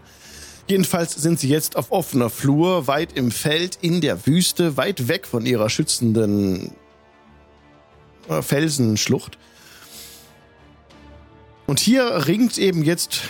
Jedenfalls 0.67 1.13
sind 1.13 1.39
sie 1.39 1.49
jetzt 1.49 1.75
auf 1.75 1.91
offener 1.91 2.29
Flur, 2.29 2.87
weit 2.87 3.13
im 3.13 3.31
Feld, 3.31 3.77
in 3.81 4.01
der 4.01 4.25
Wüste, 4.25 4.75
weit 4.75 5.07
weg 5.07 5.27
von 5.27 5.45
ihrer 5.45 5.69
schützenden 5.69 6.71
äh, 8.27 8.41
Felsenschlucht. 8.41 9.37
Und 11.67 11.79
hier 11.79 12.27
ringt 12.27 12.57
eben 12.57 12.83
jetzt 12.83 13.21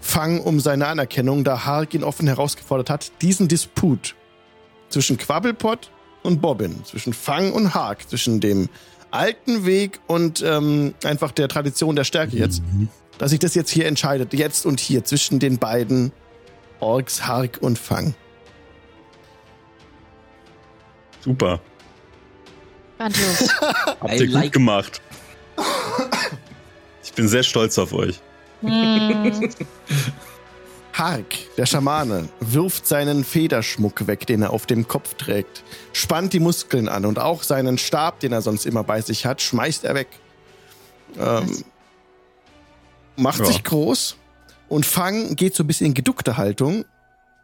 Fang 0.00 0.40
um 0.40 0.60
seine 0.60 0.86
Anerkennung, 0.86 1.44
da 1.44 1.64
Hark 1.64 1.94
ihn 1.94 2.04
offen 2.04 2.28
herausgefordert 2.28 2.90
hat, 2.90 3.12
diesen 3.22 3.48
Disput 3.48 4.14
zwischen 4.88 5.18
Quabbelpot 5.18 5.90
und 6.22 6.40
Bobbin, 6.40 6.84
zwischen 6.84 7.12
Fang 7.12 7.52
und 7.52 7.74
Hark, 7.74 8.08
zwischen 8.08 8.40
dem 8.40 8.68
alten 9.10 9.66
Weg 9.66 10.00
und 10.06 10.42
ähm, 10.42 10.94
einfach 11.04 11.32
der 11.32 11.48
Tradition 11.48 11.96
der 11.96 12.04
Stärke 12.04 12.36
jetzt, 12.36 12.62
mhm. 12.62 12.88
dass 13.18 13.30
sich 13.30 13.40
das 13.40 13.54
jetzt 13.54 13.70
hier 13.70 13.86
entscheidet, 13.86 14.32
jetzt 14.32 14.64
und 14.64 14.78
hier, 14.78 15.04
zwischen 15.04 15.38
den 15.38 15.58
beiden 15.58 16.12
Orks, 16.80 17.26
Hark 17.26 17.58
und 17.60 17.78
Fang. 17.78 18.14
Super. 21.20 21.60
Grandios. 22.98 23.48
Habt 24.00 24.20
ihr 24.20 24.28
gut 24.28 24.52
gemacht. 24.52 25.00
Ich 27.16 27.22
bin 27.22 27.28
sehr 27.28 27.44
stolz 27.44 27.78
auf 27.78 27.94
euch. 27.94 28.20
Mm. 28.60 29.30
Hark, 30.92 31.24
der 31.56 31.64
Schamane, 31.64 32.28
wirft 32.40 32.86
seinen 32.86 33.24
Federschmuck 33.24 34.06
weg, 34.06 34.26
den 34.26 34.42
er 34.42 34.50
auf 34.50 34.66
dem 34.66 34.86
Kopf 34.86 35.14
trägt, 35.14 35.64
spannt 35.94 36.34
die 36.34 36.40
Muskeln 36.40 36.90
an 36.90 37.06
und 37.06 37.18
auch 37.18 37.42
seinen 37.42 37.78
Stab, 37.78 38.20
den 38.20 38.32
er 38.32 38.42
sonst 38.42 38.66
immer 38.66 38.84
bei 38.84 39.00
sich 39.00 39.24
hat, 39.24 39.40
schmeißt 39.40 39.84
er 39.84 39.94
weg. 39.94 40.08
Ähm, 41.18 41.64
macht 43.16 43.38
ja. 43.38 43.46
sich 43.46 43.64
groß 43.64 44.16
und 44.68 44.84
Fang 44.84 45.36
geht 45.36 45.56
so 45.56 45.64
ein 45.64 45.66
bisschen 45.68 45.86
in 45.86 45.94
geduckte 45.94 46.36
Haltung, 46.36 46.84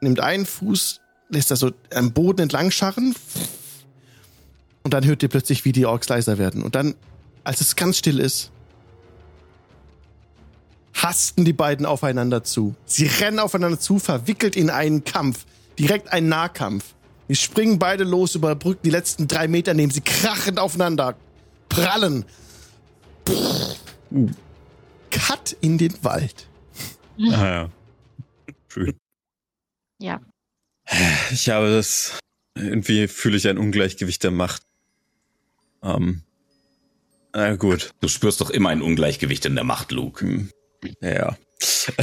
nimmt 0.03 0.21
einen 0.21 0.45
Fuß, 0.45 1.01
lässt 1.31 1.51
er 1.51 1.57
so 1.57 1.71
am 1.95 2.13
Boden 2.13 2.43
entlang 2.43 2.71
scharren 2.73 3.15
Und 4.83 4.93
dann 4.93 5.07
hört 5.07 5.23
ihr 5.23 5.31
plötzlich, 5.31 5.65
wie 5.65 5.73
die 5.73 5.87
Orks 5.87 6.11
leiser 6.11 6.37
werden. 6.37 6.63
Und 6.63 6.75
dann, 6.75 6.95
als 7.43 7.63
es 7.63 7.75
ganz 7.75 7.97
still 7.97 8.21
ist, 8.21 8.53
hasten 10.95 11.45
die 11.45 11.53
beiden 11.53 11.87
aufeinander 11.87 12.45
zu. 12.45 12.75
Sie 12.85 13.07
rennen 13.07 13.39
aufeinander 13.39 13.81
zu, 13.81 13.99
verwickelt 13.99 14.57
in 14.57 14.71
einen 14.71 15.05
Kampf. 15.05 15.47
Direkt 15.79 16.13
ein 16.13 16.29
Nahkampf. 16.29 16.95
Die 17.29 17.37
springen 17.37 17.79
beide 17.79 18.05
los, 18.05 18.35
überbrücken 18.35 18.83
die 18.85 18.91
letzten 18.91 19.27
drei 19.27 19.49
Meter, 19.49 19.75
nehmen 19.75 19.91
sie 19.91 20.03
krachend 20.03 20.59
aufeinander. 20.59 21.17
Prallen. 21.69 22.25
Cut 25.11 25.57
in 25.61 25.79
den 25.79 25.95
Wald. 26.03 26.47
Ah 27.19 27.47
ja. 27.47 27.71
Schön. 28.69 28.95
Ja. 29.99 30.21
Ich 31.31 31.49
habe 31.49 31.71
das. 31.71 32.19
Irgendwie 32.55 33.09
fühle 33.09 33.37
ich 33.37 33.49
ein 33.49 33.57
Ungleichgewicht 33.57 34.23
der 34.25 34.31
Macht. 34.31 34.63
Ähm. 35.83 36.23
Na 37.33 37.57
gut. 37.57 37.93
Du 38.01 38.09
spürst 38.09 38.41
doch 38.43 38.51
immer 38.51 38.69
ein 38.69 38.83
Ungleichgewicht 38.83 39.47
in 39.47 39.55
der 39.55 39.65
Macht, 39.65 39.93
Luke. 39.93 40.25
Hm. 40.25 40.51
Ja. 41.01 41.37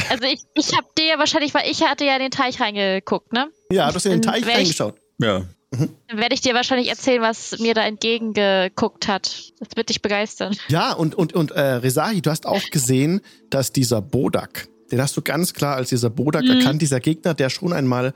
Also 0.09 0.24
ich, 0.25 0.41
ich 0.55 0.75
habe 0.75 0.88
dir 0.98 1.05
ja 1.05 1.19
wahrscheinlich, 1.19 1.53
weil 1.53 1.69
ich 1.69 1.81
hatte 1.83 2.05
ja 2.05 2.15
in 2.15 2.21
den 2.21 2.31
Teich 2.31 2.59
reingeguckt, 2.62 3.33
ne? 3.33 3.48
Ja, 3.71 3.89
du 3.89 3.95
hast 3.95 4.05
in 4.05 4.12
den 4.13 4.21
Teich 4.21 4.41
ich- 4.41 4.48
reingeschaut. 4.55 4.95
Ja. 5.19 5.43
Dann 5.71 6.17
werde 6.17 6.33
ich 6.33 6.41
dir 6.41 6.55
wahrscheinlich 6.55 6.89
erzählen, 6.89 7.21
was 7.21 7.59
mir 7.59 7.75
da 7.75 7.86
entgegengeguckt 7.86 9.07
hat. 9.07 9.53
Das 9.59 9.69
wird 9.75 9.89
dich 9.89 10.01
begeistern. 10.01 10.55
Ja, 10.67 10.93
und, 10.93 11.13
und, 11.13 11.33
und 11.33 11.51
äh, 11.51 11.62
Rezahi, 11.62 12.21
du 12.21 12.31
hast 12.31 12.48
auch 12.48 12.63
gesehen, 12.71 13.21
dass 13.51 13.71
dieser 13.71 14.01
Bodak, 14.01 14.67
den 14.91 15.00
hast 15.00 15.15
du 15.15 15.21
ganz 15.21 15.53
klar 15.53 15.75
als 15.75 15.89
dieser 15.89 16.09
Bodak 16.09 16.43
Mhm. 16.43 16.50
erkannt, 16.57 16.81
dieser 16.81 17.00
Gegner, 17.00 17.36
der 17.36 17.50
schon 17.51 17.71
einmal, 17.71 18.13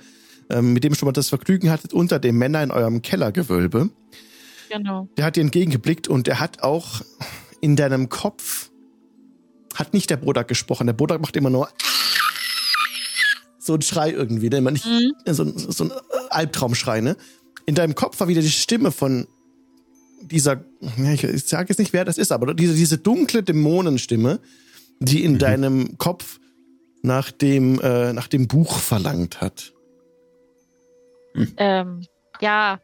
ähm, 0.49 0.73
mit 0.73 0.83
dem 0.83 0.95
schon 0.95 1.05
mal 1.05 1.11
das 1.13 1.29
Vergnügen 1.29 1.69
hattet, 1.69 1.93
unter 1.93 2.17
dem 2.17 2.37
Männer 2.39 2.63
in 2.63 2.71
eurem 2.71 3.03
Kellergewölbe. 3.03 3.89
Genau. 4.71 5.07
Der 5.17 5.25
hat 5.25 5.35
dir 5.35 5.41
entgegengeblickt 5.41 6.07
und 6.07 6.25
der 6.25 6.39
hat 6.39 6.63
auch 6.63 7.01
in 7.61 7.75
deinem 7.75 8.09
Kopf, 8.09 8.62
hat 9.85 9.93
nicht 9.93 10.09
der 10.09 10.17
Bodak 10.17 10.47
gesprochen. 10.47 10.87
Der 10.87 10.93
Bodak 10.93 11.21
macht 11.21 11.35
immer 11.35 11.49
nur 11.49 11.69
so 13.59 13.73
einen 13.73 13.81
Schrei 13.81 14.11
irgendwie, 14.11 14.49
den 14.49 14.63
man 14.63 14.73
nicht, 14.73 14.85
Mhm. 14.85 15.13
so, 15.25 15.43
ein- 15.43 15.57
so 15.57 15.83
ein 15.85 15.91
Albtraumschrei, 16.29 17.01
ne? 17.01 17.15
In 17.65 17.75
deinem 17.75 17.95
Kopf 17.95 18.19
war 18.19 18.27
wieder 18.27 18.41
die 18.41 18.51
Stimme 18.51 18.91
von 18.91 19.27
dieser, 20.21 20.63
ich, 21.13 21.23
ich 21.23 21.45
sage 21.45 21.69
jetzt 21.69 21.79
nicht, 21.79 21.93
wer 21.93 22.03
das 22.05 22.17
ist, 22.17 22.31
aber 22.31 22.53
diese, 22.53 22.73
diese 22.75 22.97
dunkle 22.97 23.43
Dämonenstimme, 23.43 24.39
die 24.99 25.23
in 25.23 25.37
deinem 25.37 25.97
Kopf 25.97 26.39
nach 27.01 27.31
dem, 27.31 27.79
äh, 27.81 28.13
nach 28.13 28.27
dem 28.27 28.47
Buch 28.47 28.77
verlangt 28.79 29.41
hat. 29.41 29.73
Ähm, 31.57 32.05
ja, 32.41 32.79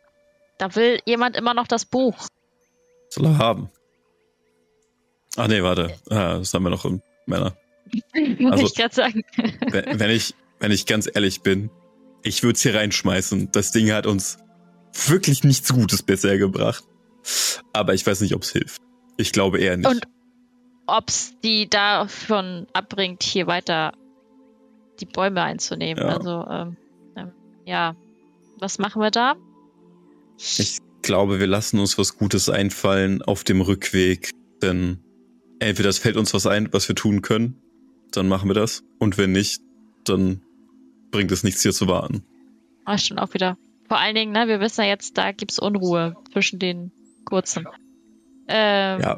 da 0.57 0.75
will 0.75 0.99
jemand 1.05 1.35
immer 1.37 1.53
noch 1.53 1.67
das 1.67 1.85
Buch. 1.85 2.27
Soll 3.09 3.25
er 3.25 3.37
haben. 3.37 3.69
Ach 5.37 5.47
nee, 5.47 5.61
warte. 5.63 5.93
Ah, 6.09 6.37
das 6.39 6.53
haben 6.53 6.63
wir 6.63 6.69
noch 6.69 6.85
im 6.85 7.01
Männer. 7.25 7.55
Muss 8.39 8.51
Also- 8.53 8.65
ich 8.65 8.75
gerade 8.75 8.93
sagen. 8.95 9.23
Wenn, 9.71 10.09
ich, 10.11 10.35
wenn 10.59 10.71
ich 10.71 10.85
ganz 10.85 11.09
ehrlich 11.13 11.41
bin, 11.41 11.69
ich 12.23 12.43
würde 12.43 12.55
es 12.55 12.61
hier 12.61 12.75
reinschmeißen. 12.75 13.51
Das 13.51 13.71
Ding 13.71 13.91
hat 13.91 14.05
uns 14.05 14.37
wirklich 15.07 15.43
nichts 15.43 15.73
Gutes 15.73 16.03
bisher 16.03 16.37
gebracht. 16.37 16.83
Aber 17.73 17.93
ich 17.93 18.05
weiß 18.05 18.21
nicht, 18.21 18.35
ob 18.35 18.43
es 18.43 18.51
hilft. 18.51 18.81
Ich 19.17 19.31
glaube 19.31 19.59
eher 19.59 19.77
nicht. 19.77 19.87
Und 19.89 20.03
ob's 20.87 21.33
die 21.43 21.69
davon 21.69 22.67
abbringt, 22.73 23.23
hier 23.23 23.47
weiter 23.47 23.93
die 24.99 25.05
Bäume 25.05 25.41
einzunehmen. 25.41 26.03
Ja. 26.03 26.17
Also, 26.17 26.45
ähm, 26.49 26.77
ähm, 27.15 27.31
ja. 27.65 27.95
Was 28.59 28.79
machen 28.79 29.01
wir 29.01 29.11
da? 29.11 29.35
Ich 30.37 30.79
glaube, 31.01 31.39
wir 31.39 31.47
lassen 31.47 31.79
uns 31.79 31.97
was 31.97 32.17
Gutes 32.17 32.49
einfallen 32.49 33.21
auf 33.21 33.43
dem 33.43 33.61
Rückweg, 33.61 34.31
denn 34.61 34.99
entweder 35.59 35.89
es 35.89 35.97
fällt 35.99 36.17
uns 36.17 36.33
was 36.33 36.45
ein, 36.47 36.71
was 36.71 36.87
wir 36.87 36.95
tun 36.95 37.21
können, 37.21 37.55
dann 38.11 38.27
machen 38.27 38.49
wir 38.49 38.53
das. 38.55 38.83
Und 38.97 39.17
wenn 39.17 39.31
nicht, 39.31 39.61
dann 40.05 40.41
bringt 41.11 41.31
es 41.31 41.43
nichts 41.43 41.61
hier 41.61 41.73
zu 41.73 41.87
warten. 41.87 42.23
Ah, 42.85 42.97
stimmt 42.97 43.19
auch 43.19 43.33
wieder. 43.33 43.57
Vor 43.87 43.99
allen 43.99 44.15
Dingen, 44.15 44.31
ne, 44.31 44.47
wir 44.47 44.59
wissen 44.59 44.81
ja 44.81 44.87
jetzt, 44.87 45.17
da 45.17 45.31
gibt's 45.31 45.59
Unruhe 45.59 46.15
zwischen 46.33 46.59
den 46.59 46.91
kurzen. 47.25 47.65
Ähm, 48.47 49.01
Ja. 49.01 49.17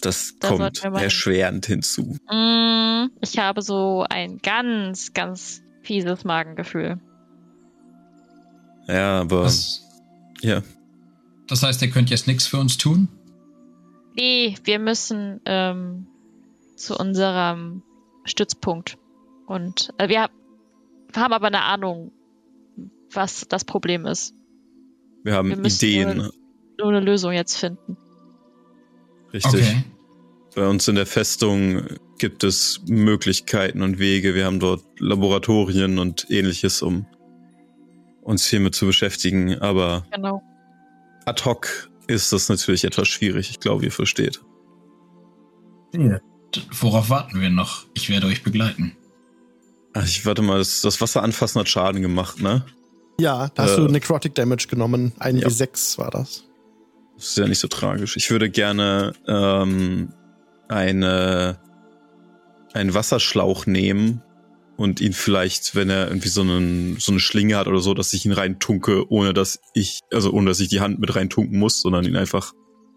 Das 0.00 0.34
Da 0.40 0.48
kommt 0.48 0.82
erschwerend 0.82 1.66
hinzu. 1.66 2.16
mh, 2.28 3.10
ich 3.20 3.38
habe 3.38 3.62
so 3.62 4.04
ein 4.10 4.38
ganz, 4.38 5.12
ganz 5.12 5.62
fieses 5.82 6.24
Magengefühl. 6.24 6.98
Ja, 8.88 9.20
aber 9.20 9.44
Das, 9.44 9.80
ja, 10.40 10.62
das 11.46 11.62
heißt, 11.62 11.80
ihr 11.82 11.90
könnt 11.90 12.10
jetzt 12.10 12.26
nichts 12.26 12.48
für 12.48 12.56
uns 12.58 12.78
tun? 12.78 13.06
Nee, 14.14 14.56
wir 14.64 14.78
müssen 14.78 15.40
ähm, 15.46 16.06
zu 16.76 16.96
unserem 16.96 17.82
Stützpunkt. 18.24 18.98
Und 19.46 19.92
äh, 19.98 20.08
wir 20.08 20.22
hab- 20.22 20.32
haben 21.16 21.32
aber 21.32 21.46
eine 21.48 21.62
Ahnung, 21.62 22.12
was 23.12 23.46
das 23.48 23.64
Problem 23.64 24.06
ist. 24.06 24.34
wir 25.24 25.34
haben 25.34 25.48
Wir 25.50 25.56
müssen 25.56 25.84
Ideen. 25.86 26.16
nur- 26.18 26.32
Nur 26.78 26.88
eine 26.88 27.00
Lösung 27.00 27.32
jetzt 27.32 27.56
finden. 27.56 27.96
Richtig. 29.32 29.62
Okay. 29.62 29.84
Bei 30.54 30.68
uns 30.68 30.86
in 30.88 30.96
der 30.96 31.06
Festung 31.06 31.82
gibt 32.18 32.44
es 32.44 32.80
Möglichkeiten 32.86 33.82
und 33.82 33.98
Wege. 33.98 34.34
Wir 34.34 34.44
haben 34.46 34.60
dort 34.60 34.82
Laboratorien 34.98 35.98
und 35.98 36.26
ähnliches, 36.30 36.82
um 36.82 37.06
uns 38.22 38.46
hiermit 38.46 38.74
zu 38.74 38.84
beschäftigen. 38.86 39.58
Aber 39.60 40.04
Genau. 40.12 40.42
ad 41.24 41.42
hoc 41.44 41.88
ist 42.06 42.32
das 42.32 42.48
natürlich 42.48 42.84
etwas 42.84 43.08
schwierig. 43.08 43.50
Ich 43.50 43.60
glaube, 43.60 43.84
ihr 43.84 43.92
versteht. 43.92 44.40
D- 45.94 46.20
Worauf 46.80 47.10
warten 47.10 47.40
wir 47.40 47.50
noch? 47.50 47.86
Ich 47.94 48.08
werde 48.08 48.26
euch 48.26 48.42
begleiten. 48.42 48.96
Ach, 49.94 50.04
ich 50.04 50.24
warte 50.24 50.42
mal, 50.42 50.58
das, 50.58 50.80
das 50.82 51.00
Wasser 51.00 51.22
anfassen 51.22 51.60
hat 51.60 51.68
Schaden 51.68 52.02
gemacht, 52.02 52.40
ne? 52.40 52.64
Ja, 53.20 53.48
da 53.54 53.64
hast 53.64 53.72
Äh, 53.74 53.76
du 53.76 53.88
Necrotic 53.88 54.34
Damage 54.34 54.66
genommen. 54.68 55.12
Ein 55.18 55.36
ja. 55.36 55.48
W6 55.48 55.98
war 55.98 56.10
das. 56.10 56.44
Das 57.16 57.28
ist 57.28 57.38
ja 57.38 57.46
nicht 57.46 57.58
so 57.58 57.68
tragisch. 57.68 58.16
Ich 58.16 58.30
würde 58.30 58.48
gerne 58.50 59.12
ähm, 59.28 60.12
eine, 60.68 61.58
einen 62.72 62.94
Wasserschlauch 62.94 63.66
nehmen 63.66 64.22
und 64.82 65.00
ihn 65.00 65.12
vielleicht, 65.12 65.74
wenn 65.74 65.88
er 65.90 66.08
irgendwie 66.08 66.28
so, 66.28 66.42
einen, 66.42 66.96
so 66.98 67.12
eine 67.12 67.20
Schlinge 67.20 67.56
hat 67.56 67.68
oder 67.68 67.80
so, 67.80 67.94
dass 67.94 68.12
ich 68.12 68.26
ihn 68.26 68.32
reintunke, 68.32 69.10
ohne 69.10 69.32
dass 69.32 69.60
ich, 69.74 70.00
also 70.12 70.32
ohne 70.32 70.50
dass 70.50 70.60
ich 70.60 70.68
die 70.68 70.80
Hand 70.80 70.98
mit 70.98 71.14
reintunken 71.14 71.58
muss, 71.58 71.80
sondern 71.80 72.04
ihn 72.04 72.16
einfach 72.16 72.52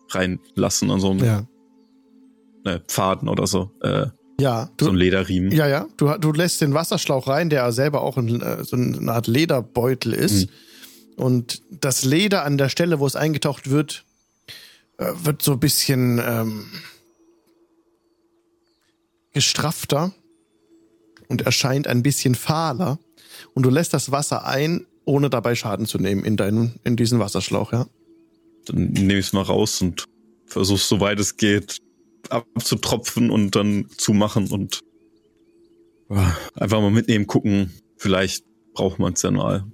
reinlassen 0.10 0.92
an 0.92 1.00
so 1.00 1.12
einem 1.12 1.24
Ja. 1.24 1.48
äh, 2.66 2.80
Pfaden 2.88 3.30
oder 3.30 3.48
so. 3.48 3.72
Äh, 3.82 4.08
Ja, 4.40 4.70
so 4.80 4.88
du, 4.88 4.92
ein 4.92 4.96
Lederriemen. 4.98 5.52
ja, 5.52 5.68
ja. 5.68 5.88
Du, 5.98 6.10
du 6.18 6.32
lässt 6.34 6.60
den 6.62 6.74
Wasserschlauch 6.74 7.28
rein, 7.28 7.50
der 7.50 7.72
selber 7.72 8.02
auch 8.02 8.18
ein, 8.18 8.42
äh, 8.42 8.64
so 8.64 8.76
eine 8.76 9.12
Art 9.12 9.28
Lederbeutel 9.28 10.14
ist. 10.14 10.50
Und 11.16 11.62
das 11.72 12.04
Leder 12.04 12.44
an 12.44 12.58
der 12.58 12.68
Stelle, 12.70 13.00
wo 13.00 13.08
es 13.08 13.16
eingetaucht 13.16 13.70
wird, 13.70 14.04
äh, 14.98 15.12
wird 15.24 15.42
so 15.42 15.54
ein 15.54 15.60
bisschen 15.62 16.22
ähm, 16.26 16.66
gestraffter 19.34 20.14
und 21.28 21.42
erscheint 21.42 21.88
ein 21.88 22.04
bisschen 22.04 22.36
fahler. 22.36 23.00
Und 23.54 23.64
du 23.64 23.70
lässt 23.70 23.94
das 23.94 24.12
Wasser 24.12 24.46
ein, 24.46 24.86
ohne 25.06 25.30
dabei 25.30 25.56
Schaden 25.56 25.86
zu 25.86 25.98
nehmen 25.98 26.24
in 26.24 26.38
deinen, 26.38 26.80
in 26.84 26.96
diesen 26.96 27.20
Wasserschlauch, 27.20 27.74
ja. 27.74 27.88
Dann 28.66 28.88
nehme 28.88 29.20
ich 29.20 29.28
es 29.28 29.34
mal 29.34 29.44
raus 29.44 29.82
und 29.82 30.06
versuche, 30.46 30.80
soweit 30.80 31.20
es 31.20 31.38
geht, 31.38 31.78
abzutropfen 32.30 33.30
und 33.30 33.56
dann 33.56 33.88
zu 33.98 34.14
machen 34.14 34.50
und 34.50 34.82
einfach 36.56 36.82
mal 36.82 36.92
mitnehmen, 36.92 37.28
gucken. 37.28 37.72
Vielleicht 37.98 38.46
braucht 38.74 39.00
man 39.00 39.14
es 39.14 39.22
ja 39.22 39.32
mal. 39.32 39.66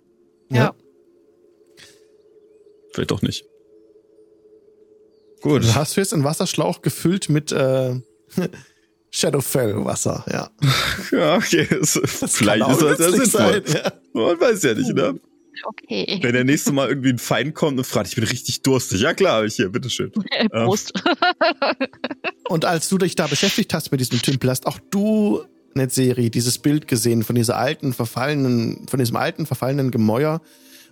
Ja. 0.50 0.74
Vielleicht 2.94 3.12
auch 3.12 3.22
nicht. 3.22 3.46
Gut. 5.42 5.64
Du 5.64 5.76
hast 5.76 5.96
jetzt 5.96 6.14
einen 6.14 6.24
Wasserschlauch 6.24 6.82
gefüllt 6.82 7.30
mit 7.30 7.52
äh, 7.52 7.96
Shadowfell-Wasser, 9.12 10.26
ja. 10.32 10.50
Ja, 11.12 11.36
okay. 11.36 11.68
Es, 11.70 12.00
vielleicht 12.04 12.62
Kann 12.64 12.72
auch 12.72 12.82
ist 12.82 12.82
das 12.82 13.00
ja 13.00 13.12
sinnvoll. 13.12 13.64
sein, 13.66 13.84
ja. 13.84 13.92
Man 14.14 14.40
weiß 14.40 14.64
ja 14.64 14.74
nicht, 14.74 14.94
ne? 14.94 15.20
Okay. 15.64 16.20
Wenn 16.22 16.34
der 16.34 16.44
nächste 16.44 16.72
Mal 16.72 16.90
irgendwie 16.90 17.10
ein 17.10 17.20
Feind 17.20 17.54
kommt 17.54 17.78
und 17.78 17.84
fragt, 17.86 18.08
ich 18.08 18.16
bin 18.16 18.24
richtig 18.24 18.62
durstig. 18.62 19.02
Ja 19.02 19.14
klar, 19.14 19.40
hab 19.40 19.46
ich 19.46 19.56
hier, 19.56 19.70
bitteschön. 19.70 20.12
Prost. 20.50 20.94
Und 22.50 22.66
als 22.66 22.90
du 22.90 22.98
dich 22.98 23.16
da 23.16 23.28
beschäftigt 23.28 23.74
hast 23.74 23.92
mit 23.92 24.00
diesem 24.00 24.22
Tümpel, 24.22 24.50
hast 24.50 24.66
auch 24.66 24.80
du, 24.90 25.44
Netzeri, 25.74 26.30
dieses 26.30 26.58
Bild 26.58 26.88
gesehen 26.88 27.24
von 27.24 27.36
dieser 27.36 27.58
alten, 27.58 27.94
verfallenen, 27.94 28.88
von 28.90 29.00
diesem 29.00 29.16
alten, 29.16 29.46
verfallenen 29.46 29.92
Gemäuer 29.92 30.42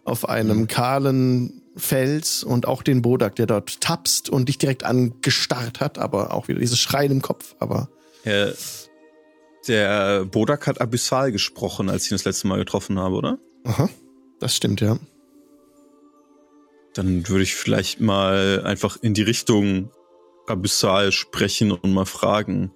auf 0.05 0.27
einem 0.29 0.67
kahlen 0.67 1.61
Fels 1.75 2.43
und 2.43 2.67
auch 2.67 2.83
den 2.83 3.01
Bodak, 3.01 3.35
der 3.35 3.45
dort 3.45 3.81
tapst 3.81 4.29
und 4.29 4.47
dich 4.47 4.57
direkt 4.57 4.83
angestarrt 4.83 5.79
hat, 5.79 5.97
aber 5.97 6.33
auch 6.33 6.47
wieder 6.47 6.59
dieses 6.59 6.79
Schreien 6.79 7.11
im 7.11 7.21
Kopf, 7.21 7.55
aber 7.59 7.89
Der, 8.25 8.53
der 9.67 10.25
Bodak 10.25 10.67
hat 10.67 10.81
Abyssal 10.81 11.31
gesprochen, 11.31 11.89
als 11.89 12.05
ich 12.05 12.11
ihn 12.11 12.15
das 12.15 12.25
letzte 12.25 12.47
Mal 12.47 12.59
getroffen 12.59 12.99
habe, 12.99 13.15
oder? 13.15 13.39
aha, 13.65 13.89
das 14.39 14.55
stimmt, 14.55 14.81
ja. 14.81 14.97
Dann 16.93 17.27
würde 17.27 17.43
ich 17.43 17.55
vielleicht 17.55 17.99
mal 18.01 18.63
einfach 18.65 18.97
in 19.01 19.13
die 19.13 19.21
Richtung 19.21 19.91
Abyssal 20.47 21.11
sprechen 21.11 21.71
und 21.71 21.93
mal 21.93 22.05
fragen. 22.05 22.73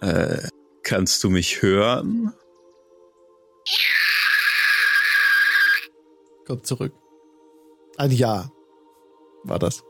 Äh, 0.00 0.48
kannst 0.82 1.24
du 1.24 1.30
mich 1.30 1.62
hören? 1.62 2.32
Kommt 6.46 6.66
zurück. 6.66 6.92
Ein 7.96 8.12
Ja 8.12 8.50
war 9.44 9.58
das. 9.58 9.82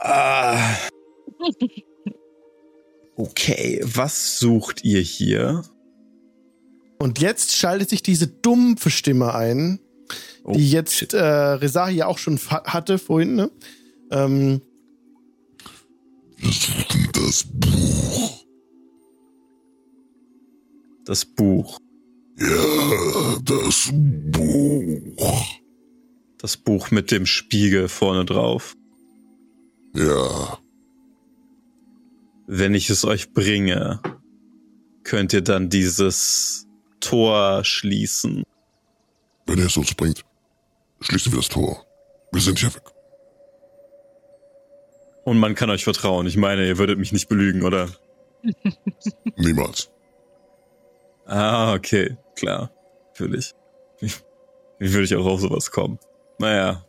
Ah. 0.00 0.74
Okay, 3.18 3.80
was 3.82 4.38
sucht 4.38 4.84
ihr 4.84 5.00
hier? 5.00 5.64
Und 7.00 7.20
jetzt 7.20 7.52
schaltet 7.52 7.90
sich 7.90 8.00
diese 8.00 8.28
dumpfe 8.28 8.90
Stimme 8.90 9.34
ein, 9.34 9.80
oh, 10.44 10.52
die 10.52 10.70
jetzt 10.70 11.14
äh, 11.14 11.18
Rezahi 11.18 11.96
ja 11.96 12.06
auch 12.06 12.18
schon 12.18 12.38
hatte 12.38 12.96
vorhin. 12.96 13.34
Ne? 13.34 13.50
Ähm, 14.12 14.60
Wir 16.36 16.52
suchen 16.52 17.08
das 17.12 17.44
Buch. 17.52 18.44
Das 21.04 21.24
Buch. 21.24 21.80
Ja, 22.38 23.38
das 23.42 23.90
Buch. 23.92 25.44
Das 26.38 26.56
Buch 26.56 26.92
mit 26.92 27.10
dem 27.10 27.26
Spiegel 27.26 27.88
vorne 27.88 28.24
drauf. 28.24 28.76
Ja. 29.96 30.60
Wenn 32.50 32.74
ich 32.74 32.88
es 32.88 33.04
euch 33.04 33.34
bringe, 33.34 34.00
könnt 35.04 35.34
ihr 35.34 35.42
dann 35.42 35.68
dieses 35.68 36.66
Tor 36.98 37.62
schließen. 37.62 38.42
Wenn 39.44 39.58
er 39.58 39.66
es 39.66 39.76
uns 39.76 39.94
bringt, 39.94 40.24
schließen 41.02 41.30
wir 41.30 41.40
das 41.40 41.50
Tor. 41.50 41.84
Wir 42.32 42.40
sind 42.40 42.58
hier 42.58 42.74
weg. 42.74 42.84
Und 45.24 45.38
man 45.38 45.54
kann 45.54 45.68
euch 45.68 45.84
vertrauen. 45.84 46.26
Ich 46.26 46.38
meine, 46.38 46.66
ihr 46.66 46.78
würdet 46.78 46.98
mich 46.98 47.12
nicht 47.12 47.28
belügen, 47.28 47.64
oder? 47.64 47.90
Niemals. 49.36 49.90
Ah, 51.26 51.74
okay, 51.74 52.16
klar. 52.34 52.72
Natürlich. 53.08 53.54
Wie, 54.00 54.10
wie 54.78 54.92
würde 54.94 55.04
ich 55.04 55.14
auch 55.14 55.26
auf 55.26 55.40
sowas 55.40 55.70
kommen? 55.70 55.98
Naja. 56.38 56.82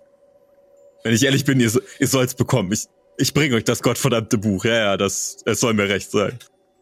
Wenn 1.03 1.13
ich 1.13 1.23
ehrlich 1.23 1.43
bin, 1.43 1.59
ihr, 1.59 1.69
ihr 1.99 2.07
sollt's 2.07 2.35
bekommen. 2.35 2.71
Ich, 2.71 2.87
ich 3.19 3.33
bringe 3.33 3.55
euch 3.55 3.65
das 3.65 3.83
gottverdammte 3.83 4.37
Buch. 4.37 4.65
Ja, 4.65 4.75
ja, 4.75 4.97
das, 4.97 5.37
es 5.45 5.59
soll 5.59 5.73
mir 5.73 5.89
recht 5.89 6.09
sein. 6.09 6.39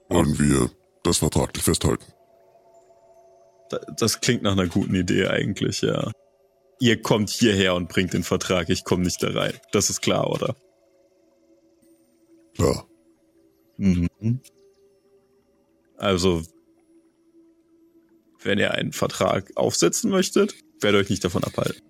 Wollen 0.10 0.38
wir 0.39 0.70
das 1.03 1.17
vertraglich 1.17 1.63
festhalten? 1.63 2.06
Das 3.98 4.22
klingt 4.22 4.44
nach 4.44 4.53
einer 4.53 4.67
guten 4.67 4.96
Idee 4.96 5.27
eigentlich, 5.27 5.82
ja. 5.82 6.12
Ihr 6.79 7.01
kommt 7.01 7.29
hierher 7.29 7.74
und 7.74 7.89
bringt 7.89 8.13
den 8.13 8.24
Vertrag, 8.24 8.70
ich 8.70 8.84
komme 8.84 9.03
nicht 9.03 9.22
da 9.22 9.32
rein. 9.32 9.53
Das 9.72 9.89
ist 9.89 10.01
klar, 10.01 10.29
oder? 10.29 10.56
Klar. 12.56 12.88
Mhm. 13.77 14.08
Also, 15.98 16.44
wenn 18.44 18.60
ihr 18.60 18.72
einen 18.72 18.94
Vertrag 18.94 19.51
aufsetzen 19.56 20.12
möchtet, 20.12 20.53
werde 20.79 21.00
euch 21.00 21.10
nicht 21.10 21.24
davon 21.24 21.44
abhalten. 21.44 21.82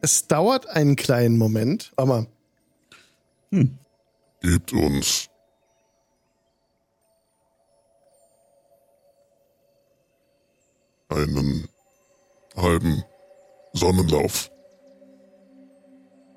Es 0.00 0.26
dauert 0.26 0.68
einen 0.68 0.96
kleinen 0.96 1.38
Moment, 1.38 1.92
aber. 1.96 2.26
Hm. 3.50 3.78
Gebt 4.40 4.72
uns 4.72 5.28
einen 11.08 11.68
halben 12.56 13.02
Sonnenlauf. 13.72 14.50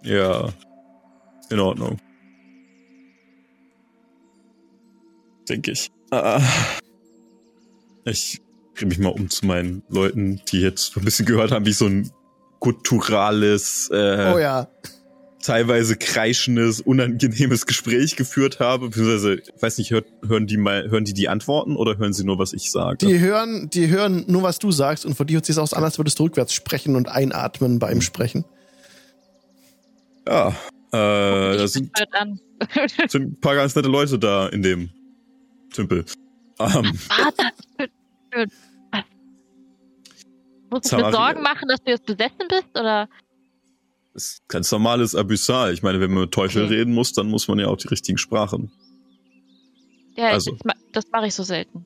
Ja, 0.03 0.49
in 1.49 1.59
Ordnung. 1.59 1.97
Denke 5.47 5.71
ich. 5.71 5.91
Ah, 6.11 6.41
ich 8.05 8.41
drehe 8.75 8.87
mich 8.87 8.99
mal 8.99 9.09
um 9.09 9.29
zu 9.29 9.45
meinen 9.45 9.83
Leuten, 9.89 10.41
die 10.51 10.61
jetzt 10.61 10.95
ein 10.97 11.05
bisschen 11.05 11.25
gehört 11.25 11.51
haben, 11.51 11.65
wie 11.65 11.73
so 11.73 11.85
ein 11.85 12.11
gutturales, 12.59 13.89
äh, 13.91 14.33
oh 14.33 14.39
ja. 14.39 14.67
Teilweise 15.41 15.95
kreischendes, 15.95 16.81
unangenehmes 16.81 17.65
Gespräch 17.65 18.15
geführt 18.15 18.59
habe. 18.59 18.87
Beziehungsweise, 18.87 19.35
ich 19.35 19.61
weiß 19.61 19.77
nicht, 19.77 19.91
hört, 19.91 20.05
hören 20.25 20.47
die 20.47 20.57
mal, 20.57 20.89
hören 20.89 21.05
die 21.05 21.13
die 21.13 21.29
Antworten 21.29 21.75
oder 21.75 21.97
hören 21.97 22.13
sie 22.13 22.23
nur, 22.23 22.39
was 22.39 22.53
ich 22.53 22.71
sage? 22.71 23.05
Die 23.05 23.19
hören, 23.19 23.69
die 23.69 23.87
hören 23.87 24.25
nur, 24.27 24.43
was 24.43 24.59
du 24.59 24.71
sagst 24.71 25.05
und 25.05 25.15
von 25.15 25.27
dir 25.27 25.35
hört 25.35 25.45
sich 25.45 25.57
aus 25.57 25.73
an, 25.73 25.83
als 25.83 25.97
würdest 25.97 26.19
du 26.19 26.23
rückwärts 26.23 26.53
sprechen 26.53 26.95
und 26.95 27.07
einatmen 27.07 27.79
beim 27.79 27.95
hm. 27.95 28.01
Sprechen. 28.01 28.45
Ja, 30.27 30.49
äh, 30.49 31.57
da 31.57 31.67
sind, 31.67 31.91
sind 33.07 33.33
ein 33.33 33.39
paar 33.39 33.55
ganz 33.55 33.75
nette 33.75 33.89
Leute 33.89 34.19
da 34.19 34.47
in 34.47 34.61
dem 34.61 34.89
Tümpel. 35.73 36.05
Ähm, 36.59 36.99
ah, 37.09 37.31
das 37.35 38.47
Musst 40.69 40.91
du 40.91 40.95
dir 40.95 41.11
Sorgen 41.11 41.41
machen, 41.41 41.67
dass 41.67 41.83
du 41.83 41.91
jetzt 41.91 42.05
besessen 42.05 42.47
bist, 42.47 42.69
oder? 42.79 43.09
Das 44.13 44.23
ist 44.25 44.47
ganz 44.47 44.71
normales 44.71 45.15
Abyssal. 45.15 45.73
Ich 45.73 45.83
meine, 45.83 45.99
wenn 45.99 46.11
man 46.11 46.23
mit 46.23 46.31
Teufel 46.31 46.65
okay. 46.65 46.75
reden 46.75 46.93
muss, 46.93 47.13
dann 47.13 47.27
muss 47.27 47.47
man 47.47 47.59
ja 47.59 47.67
auch 47.67 47.77
die 47.77 47.87
richtigen 47.87 48.17
Sprachen. 48.17 48.71
Ja, 50.17 50.29
also, 50.29 50.57
das, 50.63 50.75
das 50.91 51.05
mache 51.11 51.27
ich 51.27 51.35
so 51.35 51.43
selten. 51.43 51.85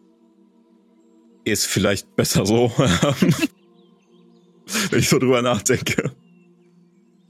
Ist 1.44 1.68
vielleicht 1.68 2.16
besser 2.16 2.46
so, 2.46 2.72
wenn 4.90 5.00
ich 5.00 5.10
so 5.10 5.20
drüber 5.20 5.44
nachdenke. 5.44 6.12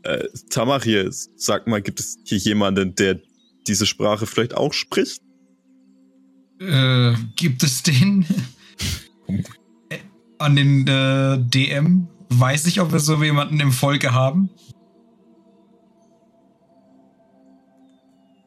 Äh, 0.03 0.27
Tamar 0.49 0.81
hier, 0.81 1.09
sag 1.11 1.67
mal, 1.67 1.81
gibt 1.81 1.99
es 1.99 2.17
hier 2.23 2.37
jemanden, 2.37 2.95
der 2.95 3.19
diese 3.67 3.85
Sprache 3.85 4.25
vielleicht 4.25 4.53
auch 4.53 4.71
spricht? 4.71 5.21
Äh, 6.59 7.15
gibt 7.35 7.63
es 7.63 7.83
den? 7.83 8.25
An 10.37 10.55
den 10.55 10.87
äh, 10.87 11.37
DM? 11.39 12.07
Weiß 12.29 12.65
ich, 12.67 12.79
ob 12.79 12.93
wir 12.93 12.99
so 12.99 13.21
jemanden 13.21 13.59
im 13.59 13.71
Folge 13.71 14.13
haben? 14.13 14.49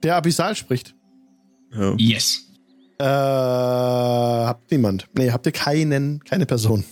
Der 0.02 0.16
Abyssal 0.16 0.54
spricht. 0.54 0.94
Ja. 1.72 1.94
Yes. 1.98 2.48
Äh, 2.98 3.04
habt 3.04 4.70
niemand. 4.70 5.06
Nee, 5.16 5.30
habt 5.30 5.46
ihr 5.46 5.52
keinen, 5.52 6.24
keine 6.24 6.46
Person. 6.46 6.84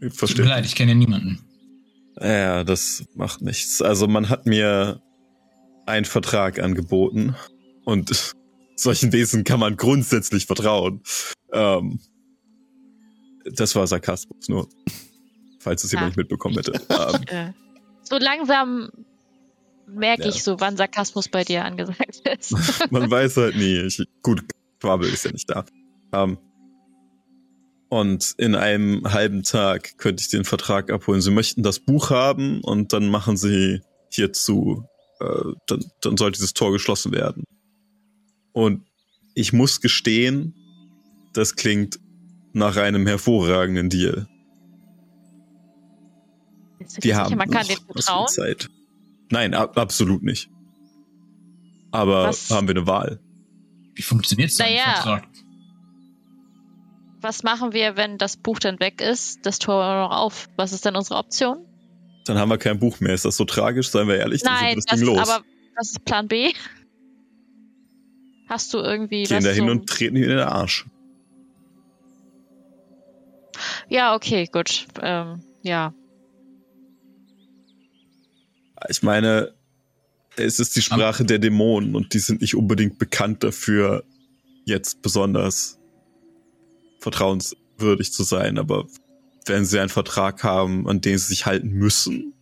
Ich 0.00 0.14
verstehe. 0.14 0.36
Tut 0.38 0.44
mir 0.46 0.50
leid, 0.50 0.66
ich 0.66 0.74
kenne 0.74 0.94
niemanden. 0.94 1.40
Ja, 2.20 2.64
das 2.64 3.04
macht 3.14 3.42
nichts. 3.42 3.82
Also 3.82 4.08
man 4.08 4.28
hat 4.28 4.46
mir 4.46 5.02
einen 5.86 6.04
Vertrag 6.04 6.58
angeboten 6.58 7.34
und 7.84 8.34
solchen 8.76 9.12
Wesen 9.12 9.44
kann 9.44 9.60
man 9.60 9.76
grundsätzlich 9.76 10.46
vertrauen. 10.46 11.02
Ähm, 11.52 12.00
das 13.44 13.74
war 13.74 13.86
Sarkasmus, 13.86 14.48
nur 14.48 14.68
falls 15.60 15.84
es 15.84 15.92
jemand 15.92 16.10
nicht 16.10 16.16
mitbekommen 16.16 16.56
hätte. 16.56 16.72
Ähm, 17.28 17.54
so 18.02 18.18
langsam 18.18 18.90
merke 19.86 20.22
ja. 20.22 20.28
ich 20.28 20.42
so, 20.42 20.60
wann 20.60 20.76
Sarkasmus 20.76 21.28
bei 21.28 21.44
dir 21.44 21.64
angesagt 21.64 22.22
ist. 22.38 22.54
Man 22.90 23.10
weiß 23.10 23.36
halt 23.36 23.56
nie. 23.56 23.78
Ich, 23.80 24.02
gut, 24.22 24.42
Quabel 24.80 25.08
ist 25.08 25.24
ja 25.24 25.32
nicht 25.32 25.48
da. 25.50 25.64
Ähm, 26.12 26.38
und 27.88 28.34
in 28.36 28.54
einem 28.54 29.12
halben 29.12 29.42
Tag 29.42 29.96
könnte 29.98 30.20
ich 30.20 30.28
den 30.28 30.44
Vertrag 30.44 30.90
abholen. 30.90 31.20
Sie 31.20 31.30
möchten 31.30 31.62
das 31.62 31.78
Buch 31.78 32.10
haben 32.10 32.60
und 32.62 32.92
dann 32.92 33.08
machen 33.08 33.36
sie 33.36 33.80
hierzu, 34.10 34.84
äh, 35.20 35.52
dann, 35.66 35.84
dann 36.00 36.16
soll 36.16 36.32
dieses 36.32 36.52
Tor 36.52 36.72
geschlossen 36.72 37.12
werden. 37.12 37.44
Und 38.52 38.82
ich 39.34 39.52
muss 39.52 39.80
gestehen, 39.80 40.54
das 41.32 41.54
klingt 41.54 42.00
nach 42.52 42.76
einem 42.76 43.06
hervorragenden 43.06 43.90
Deal. 43.90 44.26
Wir 47.00 47.16
haben 47.16 47.36
man 47.36 47.50
kann 47.50 47.66
noch 48.08 48.26
Zeit. 48.26 48.68
Nein, 49.30 49.54
ab, 49.54 49.76
absolut 49.76 50.22
nicht. 50.22 50.48
Aber 51.90 52.28
was? 52.28 52.50
haben 52.50 52.68
wir 52.68 52.76
eine 52.76 52.86
Wahl? 52.86 53.20
Wie 53.94 54.02
funktioniert 54.02 54.50
so 54.50 54.62
naja. 54.62 54.94
Vertrag? 54.94 55.28
Was 57.20 57.42
machen 57.42 57.72
wir, 57.72 57.96
wenn 57.96 58.18
das 58.18 58.36
Buch 58.36 58.58
dann 58.58 58.78
weg 58.78 59.00
ist, 59.00 59.44
das 59.44 59.58
Tor 59.58 59.82
noch 60.02 60.14
auf? 60.14 60.48
Was 60.56 60.72
ist 60.72 60.84
denn 60.84 60.96
unsere 60.96 61.18
Option? 61.18 61.64
Dann 62.26 62.38
haben 62.38 62.50
wir 62.50 62.58
kein 62.58 62.78
Buch 62.78 63.00
mehr. 63.00 63.14
Ist 63.14 63.24
das 63.24 63.36
so 63.36 63.44
tragisch? 63.44 63.90
Seien 63.90 64.08
wir 64.08 64.16
ehrlich, 64.16 64.42
Nein, 64.44 64.58
dann 64.60 64.74
das, 64.76 64.84
das 64.84 64.98
Ding 64.98 65.08
los. 65.08 65.18
aber 65.18 65.44
was 65.76 65.90
ist 65.90 66.04
Plan 66.04 66.28
B? 66.28 66.52
Hast 68.48 68.72
du 68.74 68.78
irgendwie 68.78 69.24
Gehen 69.24 69.42
da 69.42 69.50
hin 69.50 69.68
und 69.68 69.88
treten 69.88 70.16
ihn 70.16 70.24
in 70.24 70.28
den 70.30 70.40
Arsch. 70.40 70.86
Ja, 73.88 74.14
okay, 74.14 74.48
gut. 74.50 74.86
Ähm, 75.02 75.42
ja. 75.62 75.94
Ich 78.88 79.02
meine, 79.02 79.54
es 80.36 80.60
ist 80.60 80.76
die 80.76 80.82
Sprache 80.82 81.24
der 81.24 81.38
Dämonen 81.38 81.94
und 81.94 82.12
die 82.14 82.18
sind 82.18 82.40
nicht 82.40 82.54
unbedingt 82.54 82.98
bekannt 82.98 83.42
dafür, 83.42 84.04
jetzt 84.64 85.02
besonders 85.02 85.78
vertrauenswürdig 87.00 88.12
zu 88.12 88.22
sein, 88.22 88.58
aber 88.58 88.86
wenn 89.46 89.64
sie 89.64 89.78
einen 89.78 89.88
Vertrag 89.88 90.42
haben, 90.42 90.88
an 90.88 91.00
den 91.00 91.18
sie 91.18 91.28
sich 91.28 91.46
halten 91.46 91.70
müssen, 91.70 92.34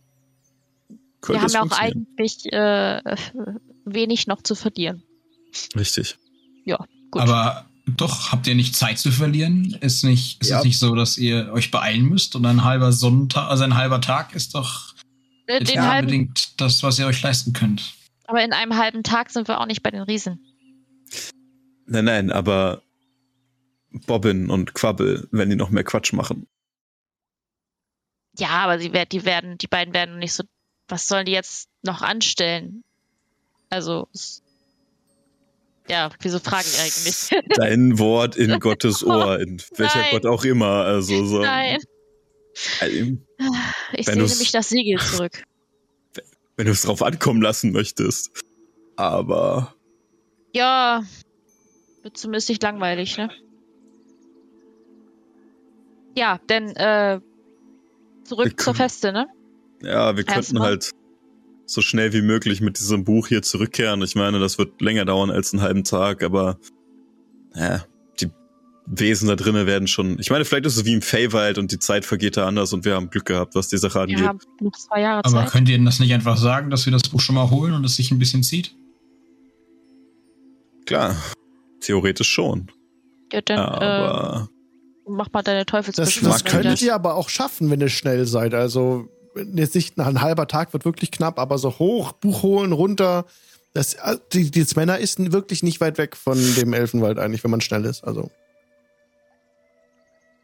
wir 1.27 1.41
haben 1.41 1.51
ja 1.51 1.63
auch 1.63 1.71
eigentlich 1.71 2.51
äh, 2.53 3.01
wenig 3.85 4.27
noch 4.27 4.43
zu 4.43 4.55
verlieren. 4.55 5.03
Richtig. 5.75 6.17
Ja, 6.65 6.77
gut. 7.09 7.21
Aber 7.21 7.65
doch, 7.87 8.31
habt 8.31 8.47
ihr 8.47 8.55
nicht 8.55 8.75
Zeit 8.75 8.99
zu 8.99 9.11
verlieren? 9.11 9.77
Ist 9.81 10.03
nicht, 10.03 10.41
ist 10.41 10.49
ja. 10.49 10.59
es 10.59 10.65
nicht 10.65 10.79
so, 10.79 10.95
dass 10.95 11.17
ihr 11.17 11.51
euch 11.51 11.71
beeilen 11.71 12.03
müsst 12.03 12.35
und 12.35 12.45
ein 12.45 12.63
halber 12.63 12.91
Sonntag, 12.91 13.49
also 13.49 13.63
ein 13.63 13.75
halber 13.75 14.01
Tag 14.01 14.35
ist 14.35 14.55
doch 14.55 14.94
äh, 15.47 15.63
ist 15.63 15.73
ja 15.73 15.99
unbedingt 15.99 16.59
das, 16.59 16.83
was 16.83 16.99
ihr 16.99 17.07
euch 17.07 17.21
leisten 17.21 17.53
könnt. 17.53 17.93
Aber 18.27 18.43
in 18.43 18.53
einem 18.53 18.75
halben 18.77 19.03
Tag 19.03 19.29
sind 19.29 19.47
wir 19.47 19.59
auch 19.59 19.65
nicht 19.65 19.83
bei 19.83 19.91
den 19.91 20.01
Riesen. 20.01 20.43
Nein, 21.85 22.05
nein, 22.05 22.31
aber 22.31 22.81
Bobbin 23.91 24.49
und 24.49 24.73
Quabbel, 24.73 25.27
wenn 25.31 25.49
die 25.49 25.55
noch 25.55 25.69
mehr 25.69 25.83
Quatsch 25.83 26.13
machen. 26.13 26.47
Ja, 28.37 28.49
aber 28.49 28.79
sie, 28.79 28.91
die 28.91 29.25
werden, 29.25 29.57
die 29.57 29.67
beiden 29.67 29.93
werden 29.93 30.19
nicht 30.19 30.33
so. 30.33 30.43
Was 30.87 31.07
sollen 31.07 31.25
die 31.25 31.31
jetzt 31.31 31.69
noch 31.83 32.01
anstellen? 32.01 32.83
Also, 33.69 34.07
ja, 35.87 36.09
wieso 36.19 36.39
frage 36.39 36.65
ich 36.67 36.79
eigentlich? 36.79 37.45
Dein 37.55 37.97
Wort 37.99 38.35
in 38.35 38.59
Gottes 38.59 39.03
Ohr, 39.03 39.39
in 39.41 39.61
welcher 39.77 39.99
Nein. 39.99 40.11
Gott 40.11 40.25
auch 40.25 40.43
immer. 40.43 40.83
Also 40.83 41.25
so. 41.25 41.41
Nein. 41.41 41.79
Ich 43.93 44.05
sehe 44.05 44.15
nämlich 44.15 44.51
das 44.51 44.69
Siegel 44.69 44.99
zurück. 45.11 45.43
Wenn 46.55 46.65
du 46.65 46.71
es 46.71 46.83
drauf 46.83 47.01
ankommen 47.01 47.41
lassen 47.41 47.71
möchtest. 47.71 48.31
Aber. 48.95 49.75
Ja, 50.53 51.03
wird 52.01 52.17
zumindest 52.17 52.49
nicht 52.49 52.63
langweilig, 52.63 53.17
ne? 53.17 53.29
Ja, 56.17 56.39
denn 56.49 56.69
äh, 56.77 57.19
zurück 58.23 58.59
zur 58.59 58.73
Feste, 58.73 59.11
ne? 59.11 59.27
Ja, 59.81 60.15
wir 60.15 60.23
könnten 60.23 60.59
halt 60.59 60.91
so 61.65 61.81
schnell 61.81 62.13
wie 62.13 62.21
möglich 62.21 62.61
mit 62.61 62.79
diesem 62.79 63.03
Buch 63.03 63.27
hier 63.27 63.41
zurückkehren. 63.41 64.01
Ich 64.01 64.15
meine, 64.15 64.39
das 64.39 64.57
wird 64.57 64.79
länger 64.81 65.03
dauern 65.03 65.31
als 65.31 65.51
einen 65.51 65.61
halben 65.61 65.83
Tag, 65.83 66.23
aber 66.23 66.57
ja, 67.53 67.85
Wesen 68.87 69.27
da 69.27 69.35
drinnen 69.35 69.65
werden 69.65 69.87
schon. 69.87 70.19
Ich 70.19 70.29
meine, 70.29 70.45
vielleicht 70.45 70.65
ist 70.65 70.77
es 70.77 70.85
wie 70.85 70.93
im 70.93 71.01
Feywild 71.01 71.57
und 71.57 71.71
die 71.71 71.79
Zeit 71.79 72.05
vergeht 72.05 72.37
da 72.37 72.47
anders 72.47 72.71
und 72.71 72.85
wir 72.85 72.95
haben 72.95 73.09
Glück 73.09 73.25
gehabt, 73.25 73.55
was 73.55 73.67
die 73.67 73.77
Sache 73.77 73.99
angeht. 73.99 74.19
Wir 74.19 74.27
haben 74.27 74.39
noch 74.59 74.73
zwei 74.73 75.01
Jahre 75.01 75.23
Zeit. 75.23 75.33
Aber 75.33 75.49
könnt 75.49 75.69
ihr 75.69 75.77
denn 75.77 75.85
das 75.85 75.99
nicht 75.99 76.13
einfach 76.13 76.37
sagen, 76.37 76.69
dass 76.69 76.85
wir 76.85 76.93
das 76.93 77.03
Buch 77.09 77.19
schon 77.19 77.35
mal 77.35 77.49
holen 77.49 77.73
und 77.73 77.83
es 77.83 77.95
sich 77.95 78.11
ein 78.11 78.19
bisschen 78.19 78.43
zieht? 78.43 78.75
Klar, 80.85 81.15
theoretisch 81.81 82.29
schon. 82.29 82.71
Ja, 83.33 83.41
dann, 83.41 83.57
aber 83.57 84.49
äh, 85.07 85.09
mach 85.09 85.31
mal 85.33 85.41
deine 85.41 85.65
Teufelsbeschwörung. 85.65 86.31
Das, 86.31 86.43
das 86.43 86.51
könntet 86.51 86.81
ihr 86.83 86.93
aber 86.93 87.15
auch 87.15 87.29
schaffen, 87.29 87.71
wenn 87.71 87.81
ihr 87.81 87.89
schnell 87.89 88.27
seid. 88.27 88.53
Also 88.53 89.09
jetzt 89.55 89.73
nicht 89.73 89.97
ein 89.97 90.21
halber 90.21 90.47
Tag 90.47 90.73
wird 90.73 90.85
wirklich 90.85 91.09
knapp, 91.09 91.39
aber 91.39 91.57
so 91.57 91.79
hoch, 91.79 92.11
Buch 92.13 92.43
holen, 92.43 92.71
runter. 92.71 93.25
Das, 93.73 93.95
äh, 93.95 94.17
die, 94.31 94.51
die 94.51 94.65
Männer 94.75 94.99
ist 94.99 95.31
wirklich 95.31 95.63
nicht 95.63 95.81
weit 95.81 95.97
weg 95.97 96.15
von 96.15 96.37
dem 96.55 96.73
Elfenwald 96.73 97.17
eigentlich, 97.17 97.43
wenn 97.43 97.51
man 97.51 97.61
schnell 97.61 97.85
ist. 97.85 98.03
Also 98.03 98.29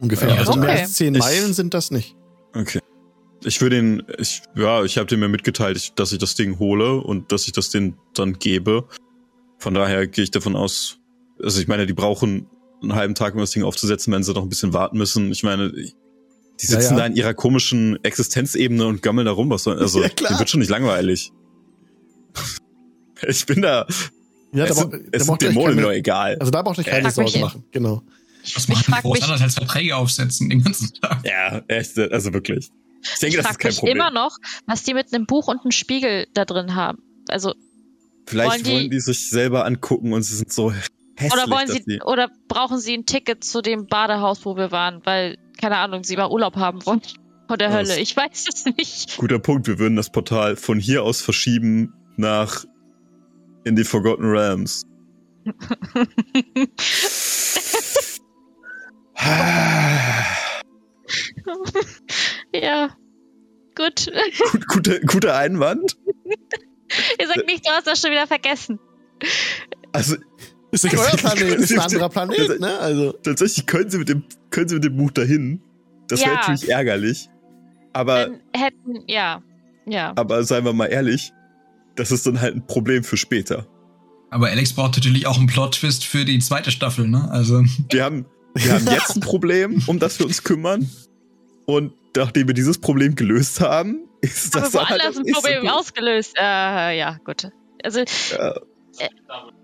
ungefähr. 0.01 0.29
Ja, 0.29 0.35
also 0.35 0.51
okay. 0.51 0.59
mehr 0.59 0.69
als 0.81 0.93
zehn 0.93 1.13
Meilen 1.13 1.53
sind 1.53 1.73
das 1.73 1.91
nicht. 1.91 2.15
Okay. 2.53 2.79
Ich 3.43 3.61
würde 3.61 3.79
ihn, 3.79 4.03
ich, 4.19 4.43
ja, 4.55 4.83
ich 4.83 4.97
habe 4.97 5.07
dir 5.07 5.17
mir 5.17 5.27
mitgeteilt, 5.27 5.97
dass 5.97 6.11
ich 6.11 6.19
das 6.19 6.35
Ding 6.35 6.59
hole 6.59 6.97
und 6.97 7.31
dass 7.31 7.45
ich 7.47 7.53
das 7.53 7.69
denen 7.69 7.97
dann 8.13 8.33
gebe. 8.33 8.87
Von 9.57 9.73
daher 9.73 10.07
gehe 10.07 10.23
ich 10.23 10.31
davon 10.31 10.55
aus, 10.55 10.99
also 11.41 11.59
ich 11.59 11.67
meine, 11.67 11.87
die 11.87 11.93
brauchen 11.93 12.47
einen 12.81 12.95
halben 12.95 13.15
Tag, 13.15 13.33
um 13.33 13.39
das 13.39 13.51
Ding 13.51 13.63
aufzusetzen, 13.63 14.13
wenn 14.13 14.23
sie 14.23 14.33
noch 14.33 14.43
ein 14.43 14.49
bisschen 14.49 14.73
warten 14.73 14.97
müssen. 14.97 15.31
Ich 15.31 15.43
meine, 15.43 15.71
die 15.71 16.65
sitzen 16.65 16.83
ja, 16.83 16.89
ja. 16.91 16.97
da 16.97 17.05
in 17.07 17.15
ihrer 17.15 17.33
komischen 17.33 18.03
Existenzebene 18.03 18.85
und 18.85 19.01
gammeln 19.01 19.25
da 19.25 19.31
rum. 19.31 19.49
Was 19.49 19.63
soll, 19.63 19.79
also, 19.79 20.01
ja, 20.03 20.09
klar. 20.09 20.37
wird 20.37 20.49
schon 20.49 20.59
nicht 20.59 20.69
langweilig. 20.69 21.31
ich 23.27 23.45
bin 23.45 23.61
da. 23.61 23.87
Ja, 24.53 24.65
es 24.65 24.75
da 24.75 24.81
sind, 24.81 25.09
es 25.11 25.25
sind 25.25 25.41
Dämonen 25.41 25.79
nur 25.79 25.93
egal. 25.93 26.37
Also 26.39 26.51
da 26.51 26.61
braucht 26.61 26.77
ihr 26.77 26.83
keine 26.83 27.09
Sorgen 27.09 27.39
machen. 27.39 27.63
Genau. 27.71 28.03
Was 28.55 28.67
machen 28.67 28.93
groß 29.01 29.21
anders 29.23 29.41
als 29.41 29.55
Verträge 29.55 29.95
aufsetzen 29.95 30.49
den 30.49 30.63
ganzen 30.63 30.93
Tag? 31.01 31.23
Ja, 31.25 31.61
echt, 31.67 31.97
also 31.97 32.33
wirklich. 32.33 32.69
Ich 33.03 33.19
denke, 33.19 33.37
ich 33.37 33.43
das 33.43 33.51
ist 33.51 33.59
kein 33.59 33.69
mich 33.69 33.79
Problem. 33.79 33.97
immer 33.97 34.11
noch, 34.11 34.37
was 34.67 34.83
die 34.83 34.93
mit 34.93 35.13
einem 35.13 35.25
Buch 35.25 35.47
und 35.47 35.61
einem 35.61 35.71
Spiegel 35.71 36.27
da 36.33 36.45
drin 36.45 36.75
haben. 36.75 36.99
Also 37.27 37.53
Vielleicht 38.27 38.51
wollen 38.51 38.63
die, 38.63 38.71
wollen 38.71 38.91
die 38.91 38.99
sich 38.99 39.29
selber 39.29 39.65
angucken 39.65 40.13
und 40.13 40.23
sie 40.23 40.35
sind 40.35 40.51
so 40.53 40.71
hässlich. 40.71 41.33
Oder 41.33 41.49
wollen 41.49 41.67
sie, 41.67 42.01
oder 42.01 42.29
brauchen 42.47 42.79
sie 42.79 42.93
ein 42.93 43.05
Ticket 43.05 43.43
zu 43.43 43.61
dem 43.61 43.87
Badehaus, 43.87 44.45
wo 44.45 44.55
wir 44.55 44.71
waren, 44.71 45.01
weil 45.05 45.37
keine 45.59 45.77
Ahnung, 45.77 46.03
sie 46.03 46.17
mal 46.17 46.29
Urlaub 46.29 46.55
haben 46.55 46.85
wollen. 46.85 47.01
Von 47.47 47.57
der 47.57 47.73
Hölle. 47.73 47.99
Ich 47.99 48.15
weiß 48.15 48.47
es 48.47 48.65
nicht. 48.65 49.17
Guter 49.17 49.39
Punkt. 49.39 49.67
Wir 49.67 49.77
würden 49.77 49.97
das 49.97 50.09
Portal 50.09 50.55
von 50.55 50.79
hier 50.79 51.03
aus 51.03 51.19
verschieben 51.21 51.93
nach 52.15 52.63
in 53.65 53.75
die 53.75 53.83
Forgotten 53.83 54.23
Realms. 54.23 54.85
ja. 62.53 62.89
Gut. 63.75 64.11
Gut 64.51 64.67
guter, 64.67 64.99
guter 65.01 65.37
Einwand. 65.37 65.97
Ihr 67.19 67.27
sagt 67.27 67.45
nicht, 67.45 67.65
du 67.65 67.71
hast 67.71 67.87
das 67.87 68.01
schon 68.01 68.11
wieder 68.11 68.27
vergessen. 68.27 68.79
Also, 69.93 70.15
ist 70.71 70.85
ein 70.85 70.95
neuer 70.95 71.11
Planet, 71.11 71.59
ist 71.59 71.73
ein 71.73 71.79
anderer 71.79 72.09
Planet, 72.09 72.59
ne? 72.59 72.79
Also. 72.79 73.11
Tatsächlich 73.11 73.65
können 73.65 73.89
sie 73.89 73.99
mit 73.99 74.09
dem, 74.09 74.23
können 74.49 74.67
sie 74.67 74.75
mit 74.75 74.83
dem 74.83 74.97
Buch 74.97 75.11
dahin. 75.11 75.61
Das 76.07 76.21
ja. 76.21 76.27
wäre 76.27 76.37
natürlich 76.37 76.69
ärgerlich. 76.69 77.29
Aber. 77.93 78.25
Dann 78.25 78.39
hätten, 78.55 79.03
ja. 79.07 79.41
Ja. 79.85 80.13
Aber 80.15 80.43
seien 80.43 80.65
wir 80.65 80.73
mal 80.73 80.87
ehrlich, 80.87 81.33
das 81.95 82.11
ist 82.11 82.25
dann 82.25 82.41
halt 82.41 82.55
ein 82.55 82.65
Problem 82.65 83.03
für 83.03 83.17
später. 83.17 83.67
Aber 84.29 84.47
Alex 84.47 84.73
braucht 84.73 84.95
natürlich 84.95 85.27
auch 85.27 85.37
einen 85.37 85.47
Plot-Twist 85.47 86.05
für 86.05 86.23
die 86.23 86.39
zweite 86.39 86.71
Staffel, 86.71 87.07
ne? 87.07 87.29
Also. 87.31 87.63
Wir 87.89 88.03
haben, 88.03 88.25
wir 88.53 88.73
haben 88.73 88.87
jetzt 88.87 89.15
ein 89.15 89.21
Problem, 89.21 89.83
um 89.87 89.99
das 89.99 90.19
wir 90.19 90.25
uns 90.25 90.43
kümmern. 90.43 90.89
Und 91.65 91.93
nachdem 92.15 92.47
wir 92.47 92.53
dieses 92.53 92.79
Problem 92.79 93.15
gelöst 93.15 93.61
haben, 93.61 94.09
ist 94.21 94.55
das 94.55 94.75
Aber 94.75 94.89
woanders 94.89 95.15
halt 95.15 95.27
ein 95.27 95.33
Problem 95.33 95.67
ausgelöst. 95.67 96.35
Äh, 96.37 96.97
ja, 96.97 97.17
gut. 97.23 97.49
Also. 97.83 97.99
Ja. 97.99 98.55
Äh, 98.99 99.09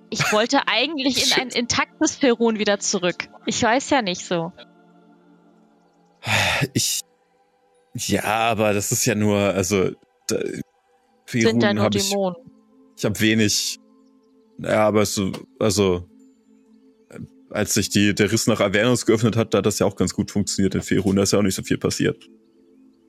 ich 0.09 0.31
wollte 0.31 0.67
eigentlich 0.67 1.27
in 1.27 1.41
ein 1.41 1.49
intaktes 1.49 2.15
Ferun 2.15 2.59
wieder 2.59 2.79
zurück. 2.79 3.27
Ich 3.45 3.61
weiß 3.61 3.89
ja 3.89 4.01
nicht 4.01 4.25
so. 4.25 4.53
Ich. 6.73 7.01
Ja, 7.93 8.23
aber 8.23 8.73
das 8.73 8.91
ist 8.91 9.05
ja 9.05 9.15
nur, 9.15 9.37
also. 9.37 9.91
Da, 10.27 10.37
Sind 11.27 11.61
ja 11.61 11.73
nur 11.73 11.89
Dämonen. 11.89 12.35
Ich, 12.95 12.99
ich 12.99 13.05
habe 13.05 13.19
wenig. 13.19 13.79
Ja, 14.59 14.87
aber 14.87 15.05
so, 15.05 15.31
also. 15.59 16.07
Als 17.49 17.73
sich 17.73 17.89
die, 17.89 18.13
der 18.13 18.31
Riss 18.31 18.47
nach 18.47 18.59
Avernus 18.59 19.05
geöffnet 19.05 19.35
hat, 19.35 19.53
da 19.53 19.59
hat 19.59 19.65
das 19.65 19.79
ja 19.79 19.85
auch 19.85 19.95
ganz 19.95 20.13
gut 20.13 20.31
funktioniert 20.31 20.75
in 20.75 20.81
Ferun. 20.81 21.15
Da 21.15 21.23
ist 21.23 21.31
ja 21.31 21.39
auch 21.39 21.43
nicht 21.43 21.55
so 21.55 21.63
viel 21.63 21.77
passiert. 21.77 22.29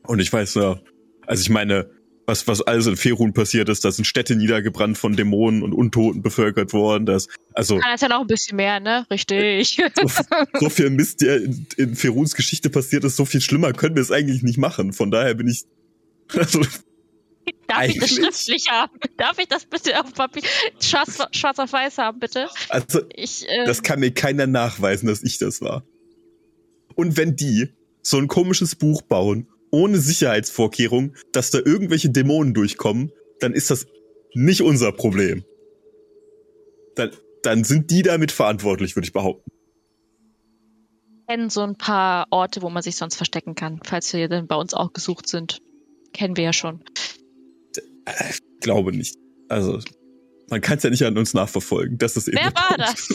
Und 0.06 0.20
ich 0.20 0.32
weiß 0.32 0.54
ja, 0.54 0.80
also 1.26 1.40
ich 1.40 1.50
meine, 1.50 1.90
was, 2.28 2.46
was 2.46 2.60
alles 2.60 2.86
in 2.86 2.96
Ferun 2.96 3.32
passiert 3.32 3.70
ist. 3.70 3.84
Da 3.84 3.90
sind 3.90 4.04
Städte 4.04 4.36
niedergebrannt 4.36 4.98
von 4.98 5.16
Dämonen 5.16 5.62
und 5.62 5.72
Untoten 5.72 6.22
bevölkert 6.22 6.74
worden. 6.74 7.06
Das, 7.06 7.26
also, 7.54 7.76
ah, 7.76 7.80
das 7.84 7.94
ist 7.94 8.02
ja 8.02 8.08
noch 8.08 8.20
ein 8.20 8.26
bisschen 8.26 8.56
mehr, 8.56 8.80
ne? 8.80 9.06
Richtig. 9.10 9.80
So, 10.02 10.22
so 10.60 10.68
viel 10.68 10.90
Mist, 10.90 11.22
der 11.22 11.42
in, 11.42 11.66
in 11.78 11.96
Feruns 11.96 12.34
Geschichte 12.34 12.68
passiert 12.68 13.04
ist, 13.04 13.16
so 13.16 13.24
viel 13.24 13.40
schlimmer 13.40 13.72
können 13.72 13.96
wir 13.96 14.02
es 14.02 14.12
eigentlich 14.12 14.42
nicht 14.42 14.58
machen. 14.58 14.92
Von 14.92 15.10
daher 15.10 15.34
bin 15.34 15.48
ich. 15.48 15.64
Also, 16.36 16.60
Darf 17.66 17.78
Eigentlich? 17.78 17.96
ich 17.96 18.20
das 18.20 18.44
schriftlich 18.44 18.66
haben? 18.70 18.98
Darf 19.16 19.38
ich 19.38 19.48
das 19.48 19.66
bitte 19.66 19.98
auf 20.00 20.12
Papier 20.14 20.42
schwarz, 20.80 21.18
schwarz 21.32 21.58
auf 21.58 21.72
weiß 21.72 21.98
haben, 21.98 22.18
bitte? 22.18 22.48
Also, 22.68 23.02
ich, 23.14 23.44
ähm, 23.48 23.66
das 23.66 23.82
kann 23.82 24.00
mir 24.00 24.12
keiner 24.12 24.46
nachweisen, 24.46 25.06
dass 25.06 25.22
ich 25.22 25.38
das 25.38 25.60
war. 25.60 25.84
Und 26.94 27.16
wenn 27.16 27.36
die 27.36 27.68
so 28.02 28.18
ein 28.18 28.28
komisches 28.28 28.74
Buch 28.74 29.02
bauen 29.02 29.48
ohne 29.70 29.98
Sicherheitsvorkehrung, 29.98 31.14
dass 31.32 31.50
da 31.50 31.58
irgendwelche 31.58 32.10
Dämonen 32.10 32.54
durchkommen, 32.54 33.12
dann 33.40 33.52
ist 33.52 33.70
das 33.70 33.86
nicht 34.34 34.62
unser 34.62 34.92
Problem. 34.92 35.44
Dann, 36.94 37.10
dann 37.42 37.64
sind 37.64 37.90
die 37.90 38.02
damit 38.02 38.32
verantwortlich, 38.32 38.96
würde 38.96 39.06
ich 39.06 39.12
behaupten. 39.12 39.50
Kennen 41.28 41.50
so 41.50 41.60
ein 41.60 41.76
paar 41.76 42.26
Orte, 42.30 42.62
wo 42.62 42.70
man 42.70 42.82
sich 42.82 42.96
sonst 42.96 43.16
verstecken 43.16 43.54
kann, 43.54 43.80
falls 43.84 44.12
wir 44.14 44.28
dann 44.28 44.46
bei 44.46 44.56
uns 44.56 44.72
auch 44.72 44.92
gesucht 44.92 45.28
sind. 45.28 45.60
Kennen 46.14 46.36
wir 46.36 46.44
ja 46.44 46.52
schon. 46.54 46.82
Ich 48.30 48.40
glaube 48.60 48.96
nicht. 48.96 49.16
Also, 49.48 49.80
man 50.50 50.60
kann 50.60 50.78
es 50.78 50.84
ja 50.84 50.90
nicht 50.90 51.04
an 51.04 51.16
uns 51.18 51.34
nachverfolgen. 51.34 51.98
Das 51.98 52.16
ist 52.16 52.28
Wer 52.28 52.52
war 52.54 52.76
das? 52.76 53.08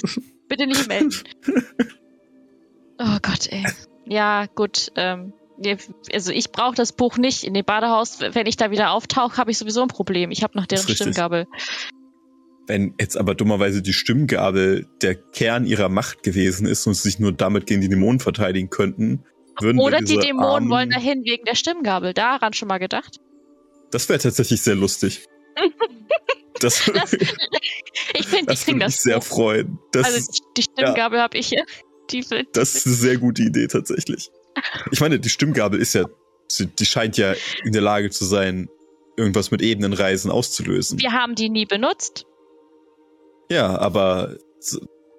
Bitte 0.47 0.67
nicht 0.67 0.87
melden. 0.87 1.13
oh 2.99 3.17
Gott, 3.21 3.47
ey. 3.49 3.65
Ja, 4.05 4.45
gut. 4.53 4.91
Ähm, 4.95 5.33
also 6.11 6.31
ich 6.31 6.51
brauche 6.51 6.75
das 6.75 6.93
Buch 6.93 7.17
nicht 7.17 7.43
in 7.43 7.53
dem 7.53 7.65
Badehaus. 7.65 8.19
Wenn 8.19 8.45
ich 8.47 8.57
da 8.57 8.71
wieder 8.71 8.91
auftauche, 8.91 9.37
habe 9.37 9.51
ich 9.51 9.57
sowieso 9.57 9.81
ein 9.81 9.87
Problem. 9.87 10.31
Ich 10.31 10.43
habe 10.43 10.57
noch 10.57 10.65
deren 10.65 10.87
Stimmgabel. 10.87 11.47
Wenn 12.67 12.93
jetzt 12.99 13.17
aber 13.17 13.35
dummerweise 13.35 13.81
die 13.81 13.93
Stimmgabel 13.93 14.87
der 15.01 15.15
Kern 15.15 15.65
ihrer 15.65 15.89
Macht 15.89 16.23
gewesen 16.23 16.65
ist 16.65 16.87
und 16.87 16.93
sie 16.93 17.03
sich 17.03 17.19
nur 17.19 17.33
damit 17.33 17.65
gegen 17.65 17.81
die 17.81 17.89
Dämonen 17.89 18.19
verteidigen 18.19 18.69
könnten, 18.69 19.23
würden 19.59 19.79
Oder 19.79 19.99
die 19.99 20.17
Dämonen 20.17 20.69
wollen 20.69 20.89
dahin 20.89 21.23
wegen 21.25 21.45
der 21.45 21.55
Stimmgabel. 21.55 22.13
Daran 22.13 22.53
schon 22.53 22.67
mal 22.67 22.79
gedacht? 22.79 23.19
Das 23.93 24.09
wäre 24.09 24.19
tatsächlich 24.19 24.61
sehr 24.61 24.75
lustig. 24.75 25.25
Das, 26.59 26.89
das, 26.93 27.11
ich 28.13 28.25
finde, 28.25 28.45
das 28.53 28.65
würde 28.67 28.85
mich 28.85 28.95
sehr 28.95 29.19
freuen. 29.21 29.79
Das, 29.91 30.05
also 30.05 30.31
die 30.55 30.61
Stimmgabel 30.61 31.17
ja. 31.17 31.23
habe 31.23 31.37
ich 31.37 31.47
hier. 31.47 31.65
Die, 32.09 32.21
die, 32.21 32.47
das 32.53 32.75
ist 32.75 32.85
eine 32.85 32.95
sehr 32.95 33.17
gute 33.17 33.41
Idee 33.41 33.67
tatsächlich. 33.67 34.29
Ich 34.91 35.01
meine, 35.01 35.19
die 35.19 35.27
Stimmgabel 35.27 35.77
ist 35.77 35.93
ja, 35.93 36.05
die 36.59 36.85
scheint 36.85 37.17
ja 37.17 37.33
in 37.65 37.73
der 37.73 37.81
Lage 37.81 38.11
zu 38.11 38.23
sein, 38.23 38.69
irgendwas 39.17 39.51
mit 39.51 39.61
Ebenenreisen 39.61 40.31
auszulösen. 40.31 40.99
Wir 40.99 41.11
haben 41.11 41.35
die 41.35 41.49
nie 41.49 41.65
benutzt. 41.65 42.25
Ja, 43.51 43.77
aber 43.77 44.37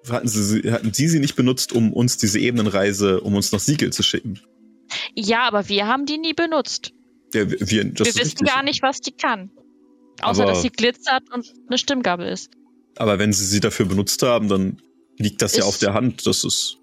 hatten 0.09 0.27
sie, 0.27 0.71
hatten 0.71 0.93
Sie 0.93 1.07
sie 1.07 1.19
nicht 1.19 1.35
benutzt, 1.35 1.73
um 1.73 1.93
uns 1.93 2.17
diese 2.17 2.39
Ebenenreise, 2.39 3.21
um 3.21 3.35
uns 3.35 3.51
noch 3.51 3.59
Siegel 3.59 3.93
zu 3.93 4.01
schicken? 4.01 4.39
Ja, 5.13 5.43
aber 5.43 5.69
wir 5.69 5.87
haben 5.87 6.05
die 6.07 6.17
nie 6.17 6.33
benutzt. 6.33 6.93
Ja, 7.33 7.49
wir, 7.49 7.59
wir, 7.59 7.93
wissen 7.93 8.45
gar 8.45 8.63
nicht, 8.63 8.81
was 8.81 9.01
die 9.01 9.11
kann. 9.11 9.51
Außer, 10.21 10.43
aber, 10.43 10.53
dass 10.53 10.61
sie 10.61 10.69
glitzert 10.69 11.23
und 11.33 11.51
eine 11.67 11.77
Stimmgabel 11.77 12.27
ist. 12.27 12.51
Aber 12.97 13.19
wenn 13.19 13.33
sie 13.33 13.45
sie 13.45 13.59
dafür 13.59 13.85
benutzt 13.85 14.21
haben, 14.23 14.47
dann 14.47 14.81
liegt 15.17 15.41
das 15.41 15.53
ist, 15.53 15.59
ja 15.59 15.65
auf 15.65 15.77
der 15.77 15.93
Hand, 15.93 16.25
dass 16.25 16.43
es 16.43 16.77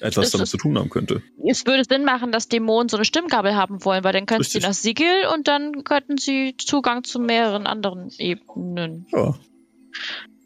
etwas 0.00 0.30
damit 0.30 0.48
zu 0.48 0.56
tun 0.56 0.78
haben 0.78 0.90
könnte. 0.90 1.22
Es 1.46 1.66
würde 1.66 1.84
Sinn 1.88 2.04
machen, 2.04 2.32
dass 2.32 2.48
Dämonen 2.48 2.88
so 2.88 2.96
eine 2.96 3.04
Stimmgabel 3.04 3.54
haben 3.54 3.84
wollen, 3.84 4.02
weil 4.02 4.12
dann 4.12 4.26
könnten 4.26 4.42
Richtig. 4.42 4.62
sie 4.62 4.66
das 4.66 4.82
Siegel 4.82 5.26
und 5.34 5.46
dann 5.48 5.84
könnten 5.84 6.16
sie 6.18 6.54
Zugang 6.58 7.04
zu 7.04 7.18
mehreren 7.18 7.66
anderen 7.66 8.10
Ebenen. 8.18 9.06
Ja. 9.12 9.38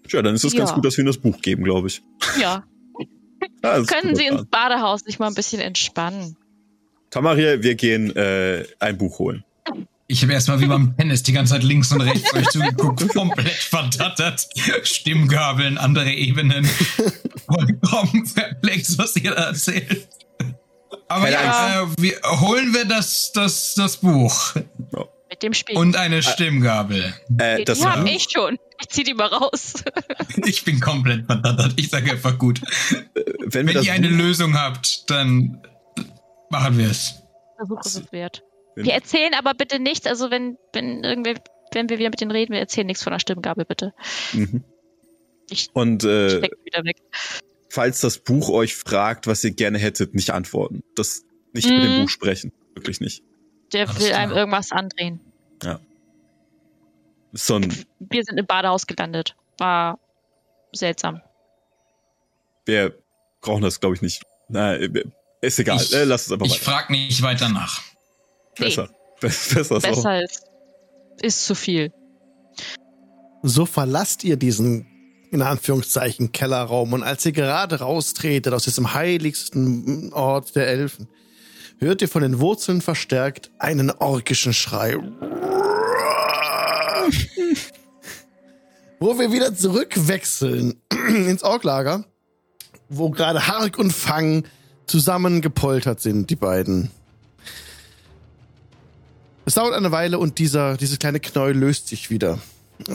Ja, 0.09 0.23
dann 0.23 0.35
ist 0.35 0.45
es 0.45 0.53
ja. 0.53 0.61
ganz 0.61 0.75
gut, 0.75 0.85
dass 0.85 0.97
wir 0.97 1.03
ihnen 1.03 1.13
das 1.13 1.19
Buch 1.19 1.41
geben, 1.41 1.65
glaube 1.65 1.89
ich. 1.89 2.03
Ja. 2.41 2.65
ja 3.63 3.83
Können 3.83 4.15
Sie 4.15 4.27
ins 4.27 4.47
Badehaus 4.47 5.01
sich 5.01 5.19
mal 5.19 5.29
ein 5.29 5.35
bisschen 5.35 5.61
entspannen? 5.61 6.37
Tamaria, 7.15 7.63
wir 7.63 7.77
gehen 7.77 8.15
äh, 8.17 8.65
ein 8.81 8.99
Buch 8.99 9.21
holen. 9.21 9.45
Ich 10.09 10.21
habe 10.25 10.33
erstmal 10.33 10.59
wie 10.61 10.67
beim 10.67 10.97
Tennis 10.97 11.23
die 11.23 11.31
ganze 11.31 11.53
Zeit 11.53 11.63
links 11.63 11.93
und 11.93 12.01
rechts 12.01 12.35
euch 12.35 12.49
zugeguckt, 12.49 13.09
komplett 13.15 13.53
verdattert. 13.53 14.49
Stimmgabeln, 14.83 15.79
andere 15.79 16.11
Ebenen. 16.11 16.69
Vollkommen 17.47 18.29
perplex, 18.35 18.99
was 18.99 19.15
ihr 19.15 19.31
da 19.31 19.45
erzählt. 19.45 20.09
Aber 21.07 21.31
ja, 21.31 21.85
äh, 21.85 21.87
wir, 21.99 22.21
holen 22.41 22.75
wir 22.75 22.85
das, 22.85 23.31
das, 23.33 23.75
das 23.77 23.99
Buch. 23.99 24.57
Mit 25.31 25.41
dem 25.41 25.55
Spiel. 25.55 25.77
Und 25.77 25.95
eine 25.95 26.21
Stimmgabel. 26.21 27.15
Äh, 27.39 27.63
das 27.65 27.79
die 27.79 27.87
habe 27.87 28.11
ich 28.11 28.27
schon. 28.29 28.59
Ich 28.81 28.89
zieh 28.89 29.05
die 29.05 29.15
mal 29.15 29.29
raus. 29.29 29.85
ich 30.47 30.65
bin 30.65 30.81
komplett 30.81 31.27
verdattert. 31.27 31.75
Ich 31.77 31.91
sage 31.91 32.11
einfach 32.11 32.37
gut. 32.39 32.61
Äh, 33.15 33.23
wenn, 33.45 33.69
Wenn 33.69 33.85
ihr 33.85 33.93
eine 33.93 34.09
Lösung 34.09 34.59
habt, 34.59 35.09
dann 35.11 35.63
machen 36.55 36.79
wir 36.79 36.91
es. 36.91 37.23
Versuch 37.57 37.81
ist 37.85 37.97
es 37.97 38.13
wert. 38.13 38.45
Wir 38.77 38.93
erzählen 38.93 39.35
aber 39.35 39.55
bitte 39.55 39.79
nichts, 39.79 40.07
also 40.07 40.31
wenn, 40.31 40.59
wenn 40.73 41.05
irgendwer, 41.05 41.35
wenn 41.73 41.89
wir 41.89 41.99
wieder 41.99 42.11
mit 42.11 42.21
denen 42.21 42.31
reden, 42.31 42.53
wir 42.53 42.61
erzählen 42.61 42.87
nichts 42.87 43.03
von 43.03 43.13
der 43.13 43.21
Stimmgabel, 43.21 43.65
bitte. 43.65 43.95
Mhm. 44.33 44.65
Ich 45.51 45.69
Und 45.75 46.05
äh, 46.05 46.43
wieder 46.65 46.85
weg. 46.85 46.97
falls 47.69 48.01
das 48.01 48.19
Buch 48.19 48.49
euch 48.49 48.75
fragt, 48.75 49.27
was 49.27 49.45
ihr 49.45 49.53
gerne 49.53 49.79
hättet, 49.79 50.15
nicht 50.15 50.31
antworten. 50.31 50.83
Das 50.97 51.25
nicht 51.53 51.69
mhm. 51.69 51.75
mit 51.75 51.85
dem 51.85 51.97
mhm. 51.97 52.03
Buch 52.03 52.09
sprechen. 52.09 52.53
Wirklich 52.75 53.01
nicht. 53.01 53.23
Der 53.73 53.89
Alles 53.89 54.01
will 54.01 54.09
klar. 54.09 54.21
einem 54.21 54.33
irgendwas 54.33 54.73
andrehen. 54.73 55.21
Ja. 55.63 55.81
So 57.33 57.57
ein 57.57 57.85
wir 57.99 58.25
sind 58.25 58.39
im 58.39 58.47
Badehaus 58.47 58.87
gelandet. 58.87 59.37
War 59.59 59.99
seltsam. 60.73 61.21
Wir 62.65 62.97
brauchen 63.41 63.63
das, 63.63 63.81
glaube 63.81 63.95
ich, 63.95 64.03
nicht. 64.03 64.23
Na, 64.49 64.77
ist 65.45 65.59
egal. 65.59 65.81
Ich, 65.81 65.93
äh, 65.93 66.05
Lass 66.05 66.27
es 66.27 66.33
einfach 66.33 66.47
Ich 66.47 66.61
frage 66.61 66.93
nicht 66.93 67.23
weiter 67.23 67.49
nach. 67.49 67.83
Besser. 68.57 68.89
Nee. 68.91 68.97
Besser, 69.21 69.81
Besser 69.81 70.23
ist, 70.23 70.43
ist 71.23 71.47
zu 71.47 71.55
viel. 71.55 71.93
So 73.43 73.65
verlasst 73.67 74.25
ihr 74.25 74.37
diesen, 74.37 74.87
in 75.31 75.43
Anführungszeichen, 75.43 76.33
Kellerraum 76.33 76.93
und 76.93 77.03
als 77.03 77.25
ihr 77.25 77.33
gerade 77.33 77.81
raustretet 77.81 78.53
aus 78.53 78.65
diesem 78.65 78.93
heiligsten 78.95 80.13
Ort 80.13 80.57
der 80.57 80.69
Elfen, 80.69 81.09
hört 81.79 82.03
ihr 82.03 82.09
von 82.09 82.23
den 82.23 82.39
Wurzeln 82.41 82.81
verstärkt 82.81 83.51
einen 83.59 83.91
orkischen 83.91 84.53
Schrei. 84.53 84.97
Wo 89.01 89.19
wir 89.19 89.33
wieder 89.33 89.55
zurückwechseln 89.55 90.83
ins 91.09 91.43
Orklager, 91.43 92.05
wo 92.89 93.11
gerade 93.11 93.47
Hark 93.47 93.79
und 93.79 93.93
Fang 93.93 94.45
zusammen 94.87 95.41
gepoltert 95.41 96.01
sind, 96.01 96.31
die 96.31 96.37
beiden. 96.37 96.91
Es 99.47 99.55
dauert 99.55 99.75
eine 99.75 99.93
Weile 99.93 100.19
und 100.19 100.39
dieser, 100.39 100.77
dieses 100.77 100.99
kleine 100.99 101.21
Knäuel 101.21 101.57
löst 101.57 101.89
sich 101.89 102.11
wieder. 102.11 102.39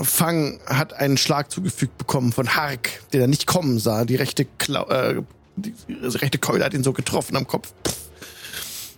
Fang 0.03 0.59
hat 0.65 0.93
einen 0.93 1.17
Schlag 1.17 1.51
zugefügt 1.51 1.97
bekommen 1.97 2.31
von 2.31 2.55
Hark, 2.55 2.89
den 3.13 3.21
er 3.21 3.27
nicht 3.27 3.47
kommen 3.47 3.79
sah. 3.79 4.05
Die 4.05 4.15
rechte, 4.15 4.45
Klau 4.57 4.85
äh, 4.87 5.21
die 5.55 5.73
rechte 6.17 6.37
Keule 6.37 6.65
hat 6.65 6.73
ihn 6.73 6.83
so 6.83 6.93
getroffen 6.93 7.35
am 7.35 7.47
Kopf. 7.47 7.73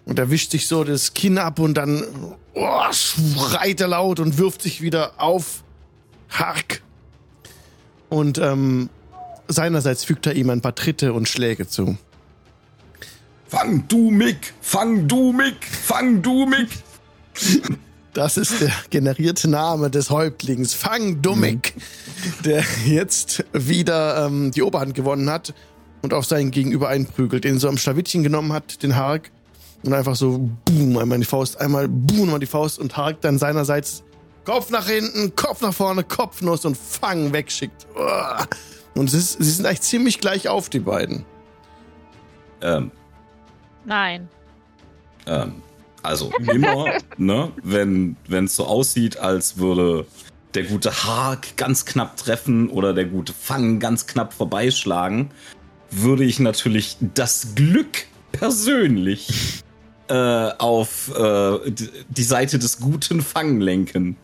Und 0.06 0.18
er 0.18 0.30
wischt 0.32 0.52
sich 0.52 0.68
so 0.68 0.84
das 0.84 1.14
Kinn 1.14 1.38
ab 1.38 1.60
und 1.60 1.76
dann 1.76 2.04
oh, 2.54 2.82
schreit 2.92 3.80
er 3.82 3.88
laut 3.88 4.20
und 4.20 4.38
wirft 4.38 4.62
sich 4.62 4.82
wieder 4.82 5.14
auf 5.18 5.64
Hark. 6.30 6.82
Und 8.10 8.40
ähm, 8.40 8.90
seinerseits 9.48 10.04
fügt 10.04 10.26
er 10.26 10.34
ihm 10.34 10.50
ein 10.50 10.62
paar 10.62 10.76
Tritte 10.76 11.14
und 11.14 11.28
Schläge 11.28 11.68
zu. 11.68 11.98
Fang 13.52 13.86
du 13.90 14.10
Mick! 14.12 14.54
Fang 14.62 15.10
du 15.10 15.34
Mick! 15.34 15.66
Fang 15.66 16.22
du 16.22 16.46
Mick! 16.46 16.70
Das 18.14 18.38
ist 18.38 18.62
der 18.62 18.72
generierte 18.90 19.50
Name 19.50 19.90
des 19.90 20.10
Häuptlings, 20.10 20.74
Fang 20.74 21.22
Dummig, 21.22 21.74
der 22.46 22.64
jetzt 22.86 23.44
wieder 23.52 24.26
ähm, 24.26 24.52
die 24.52 24.62
Oberhand 24.62 24.96
gewonnen 24.96 25.30
hat 25.30 25.54
und 26.02 26.14
auf 26.14 26.26
seinen 26.26 26.52
Gegenüber 26.52 26.88
einprügelt, 26.88 27.44
den 27.44 27.60
so 27.60 27.68
am 27.68 27.78
Schlawittchen 27.78 28.24
genommen 28.24 28.54
hat, 28.54 28.84
den 28.84 28.96
Hark, 28.96 29.32
und 29.84 29.92
einfach 29.92 30.16
so 30.16 30.50
boom, 30.64 30.98
einmal 30.98 31.16
in 31.16 31.22
die 31.22 31.28
Faust, 31.28 31.60
einmal 31.60 31.90
boom, 31.90 32.24
einmal 32.24 32.40
die 32.40 32.46
Faust 32.46 32.80
und 32.80 32.96
Hark 32.96 33.20
dann 33.20 33.38
seinerseits 33.38 34.02
Kopf 34.46 34.70
nach 34.70 34.88
hinten, 34.88 35.36
Kopf 35.36 35.60
nach 35.60 35.74
vorne, 35.74 36.06
Kopfnuss 36.06 36.64
und 36.64 36.78
Fang 36.78 37.34
wegschickt. 37.34 37.86
Und 38.96 39.14
ist, 39.14 39.44
sie 39.44 39.52
sind 39.52 39.66
eigentlich 39.66 39.82
ziemlich 39.82 40.20
gleich 40.22 40.48
auf, 40.48 40.70
die 40.70 40.80
beiden. 40.80 41.26
Ähm. 42.62 42.92
Nein. 43.86 44.28
Ähm. 45.26 45.62
Also 46.04 46.32
immer, 46.52 46.86
ne, 47.17 47.52
wenn 47.63 48.15
es 48.30 48.56
so 48.56 48.65
aussieht, 48.65 49.17
als 49.17 49.58
würde 49.58 50.06
der 50.54 50.63
gute 50.63 51.04
Hark 51.04 51.56
ganz 51.58 51.86
knapp 51.86 52.17
treffen 52.17 52.70
oder 52.70 52.94
der 52.94 53.06
gute 53.06 53.34
Fang 53.34 53.80
ganz 53.80 54.08
knapp 54.08 54.34
vorbeischlagen, 54.34 55.32
würde 55.89 56.24
ich 56.24 56.39
natürlich 56.39 56.98
das 57.13 57.56
Glück 57.56 58.06
persönlich 58.32 59.63
äh, 60.08 60.13
auf 60.58 61.12
äh, 61.17 61.72
die 62.10 62.24
Seite 62.24 62.60
des 62.60 62.80
guten 62.80 63.22
Fang 63.22 63.60
lenken. 63.62 64.17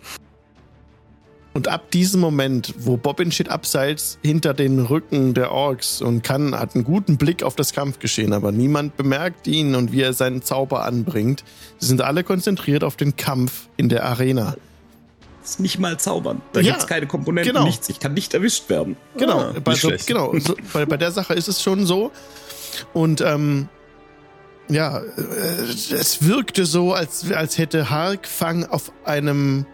Und 1.58 1.70
ab 1.70 1.90
diesem 1.90 2.22
Moment, 2.22 2.76
wo 2.78 2.98
Bobbin 2.98 3.32
steht 3.32 3.50
abseits 3.50 4.20
hinter 4.22 4.54
den 4.54 4.78
Rücken 4.78 5.34
der 5.34 5.52
Orks 5.52 6.04
und 6.04 6.22
kann, 6.22 6.54
hat 6.54 6.76
einen 6.76 6.84
guten 6.84 7.18
Blick 7.18 7.42
auf 7.42 7.56
das 7.56 7.74
Kampfgeschehen, 7.74 8.32
aber 8.32 8.52
niemand 8.52 8.96
bemerkt 8.96 9.48
ihn 9.48 9.74
und 9.74 9.92
wie 9.92 10.04
er 10.04 10.14
seinen 10.14 10.44
Zauber 10.44 10.86
anbringt. 10.86 11.44
Sie 11.80 11.88
sind 11.88 12.02
alle 12.02 12.24
konzentriert 12.24 12.84
auf 12.84 12.96
den 12.96 13.16
Kampf 13.16 13.70
in 13.76 13.90
der 13.90 14.06
Arena. 14.06 14.56
Das 15.42 15.50
ist 15.54 15.60
nicht 15.60 15.80
mal 15.80 15.98
zaubern. 15.98 16.44
Da 16.54 16.60
ja, 16.60 16.74
gibt 16.74 16.84
es 16.84 16.88
keine 16.88 17.08
Komponenten, 17.08 17.56
genau. 17.56 17.66
nichts. 17.66 17.90
Ich 17.90 18.00
kann 18.00 18.14
nicht 18.14 18.36
erwischt 18.36 18.70
werden. 18.70 18.96
Genau, 19.18 19.40
ah, 19.40 19.56
bei, 19.64 19.74
so, 19.74 19.92
genau 20.06 20.38
so, 20.38 20.56
bei, 20.74 20.86
bei 20.86 20.98
der 20.98 21.10
Sache 21.10 21.34
ist 21.34 21.48
es 21.48 21.64
schon 21.64 21.88
so. 21.88 22.12
Und 22.94 23.20
ähm, 23.22 23.68
ja, 24.70 25.00
äh, 25.00 25.64
es 25.64 26.24
wirkte 26.24 26.68
so, 26.68 26.94
als, 26.94 27.32
als 27.32 27.58
hätte 27.58 27.90
Hark 27.90 28.28
Fang 28.28 28.64
auf 28.64 28.92
einem 29.06 29.66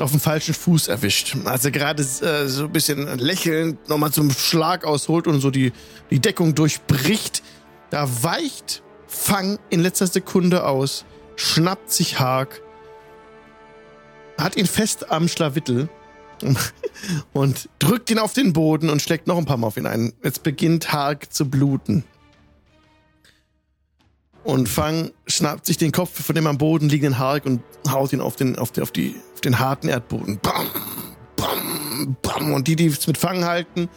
auf 0.00 0.10
dem 0.10 0.20
falschen 0.20 0.54
Fuß 0.54 0.88
erwischt. 0.88 1.36
Als 1.44 1.64
er 1.64 1.70
gerade 1.70 2.02
äh, 2.02 2.46
so 2.48 2.64
ein 2.64 2.72
bisschen 2.72 3.18
lächelnd 3.18 3.88
nochmal 3.88 4.12
zum 4.12 4.30
Schlag 4.30 4.84
ausholt 4.84 5.26
und 5.26 5.40
so 5.40 5.50
die, 5.50 5.72
die 6.10 6.20
Deckung 6.20 6.54
durchbricht, 6.54 7.42
da 7.90 8.08
weicht 8.22 8.82
Fang 9.06 9.58
in 9.70 9.80
letzter 9.80 10.06
Sekunde 10.06 10.66
aus, 10.66 11.04
schnappt 11.36 11.90
sich 11.90 12.20
Hark, 12.20 12.60
hat 14.36 14.56
ihn 14.56 14.66
fest 14.66 15.10
am 15.10 15.28
Schlawittel 15.28 15.88
und 17.32 17.68
drückt 17.78 18.10
ihn 18.10 18.18
auf 18.18 18.34
den 18.34 18.52
Boden 18.52 18.90
und 18.90 19.02
schlägt 19.02 19.26
noch 19.26 19.38
ein 19.38 19.46
paar 19.46 19.56
Mal 19.56 19.68
auf 19.68 19.76
ihn 19.76 19.86
ein. 19.86 20.12
Jetzt 20.22 20.42
beginnt 20.42 20.92
Hark 20.92 21.32
zu 21.32 21.48
bluten. 21.48 22.04
Und 24.44 24.68
Fang 24.68 25.10
schnappt 25.26 25.66
sich 25.66 25.76
den 25.76 25.92
Kopf 25.92 26.24
von 26.24 26.34
dem 26.34 26.46
am 26.46 26.58
Boden 26.58 26.88
liegenden 26.88 27.18
Hark 27.18 27.44
und 27.44 27.60
haut 27.90 28.12
ihn 28.12 28.20
auf 28.20 28.36
den, 28.36 28.56
auf 28.56 28.72
den, 28.72 28.82
auf 28.82 28.90
die, 28.90 29.16
auf 29.38 29.42
den 29.42 29.60
harten 29.60 29.88
Erdboden. 29.88 30.40
Bam, 30.42 30.66
bam, 31.36 32.16
bam. 32.22 32.52
Und 32.52 32.66
die, 32.66 32.74
die 32.74 32.86
es 32.86 33.06
mit 33.06 33.16
Fang 33.16 33.44
halten, 33.44 33.88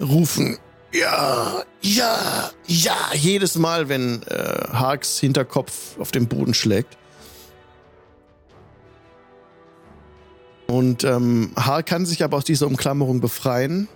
rufen 0.00 0.58
ja, 0.90 1.64
ja, 1.82 2.50
ja, 2.66 2.96
jedes 3.12 3.56
Mal, 3.56 3.90
wenn 3.90 4.22
äh, 4.22 4.68
Harks 4.72 5.18
Hinterkopf 5.18 5.98
auf 5.98 6.10
den 6.10 6.28
Boden 6.28 6.54
schlägt. 6.54 6.96
Und 10.66 11.04
ähm, 11.04 11.52
Haar 11.56 11.82
kann 11.82 12.06
sich 12.06 12.24
aber 12.24 12.38
aus 12.38 12.44
dieser 12.44 12.66
Umklammerung 12.66 13.20
befreien. 13.20 13.88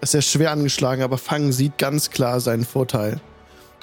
Ist 0.00 0.12
sehr 0.12 0.22
schwer 0.22 0.52
angeschlagen, 0.52 1.02
aber 1.02 1.18
Fang 1.18 1.50
sieht 1.50 1.76
ganz 1.78 2.10
klar 2.10 2.40
seinen 2.40 2.64
Vorteil. 2.64 3.20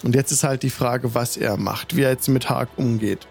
Und 0.04 0.15
jetzt 0.15 0.32
ist 0.32 0.45
halt 0.45 0.63
die 0.63 0.69
Frage, 0.69 1.13
was 1.13 1.36
er 1.36 1.58
macht, 1.58 1.97
wie 1.97 2.04
er 2.04 2.12
jetzt 2.12 2.30
mit 2.30 2.49
Hark 2.49 2.69
umgeht. 2.78 3.28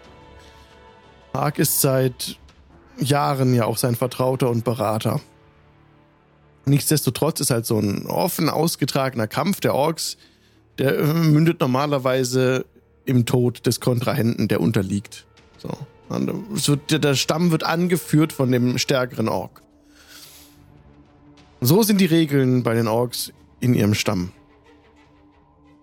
Hark 1.33 1.57
ist 1.57 1.81
seit 1.81 2.37
Jahren 3.01 3.53
ja 3.53 3.65
auch 3.65 3.77
sein 3.77 3.95
Vertrauter 3.95 4.49
und 4.49 4.63
Berater. 4.63 5.21
Nichtsdestotrotz 6.65 7.39
ist 7.39 7.49
halt 7.49 7.65
so 7.65 7.79
ein 7.79 8.05
offen 8.05 8.49
ausgetragener 8.49 9.27
Kampf 9.27 9.59
der 9.59 9.73
Orks, 9.73 10.17
der 10.77 10.97
äh, 10.99 11.13
mündet 11.13 11.59
normalerweise 11.59 12.65
im 13.05 13.25
Tod 13.25 13.65
des 13.65 13.79
Kontrahenten, 13.79 14.47
der 14.47 14.61
unterliegt. 14.61 15.25
So. 15.57 15.69
Wird, 16.09 17.03
der 17.03 17.15
Stamm 17.15 17.51
wird 17.51 17.63
angeführt 17.63 18.33
von 18.33 18.51
dem 18.51 18.77
stärkeren 18.77 19.27
Ork. 19.27 19.61
So 21.61 21.83
sind 21.83 21.99
die 21.99 22.05
Regeln 22.05 22.63
bei 22.63 22.73
den 22.73 22.87
Orks 22.87 23.33
in 23.59 23.73
ihrem 23.73 23.93
Stamm. 23.93 24.31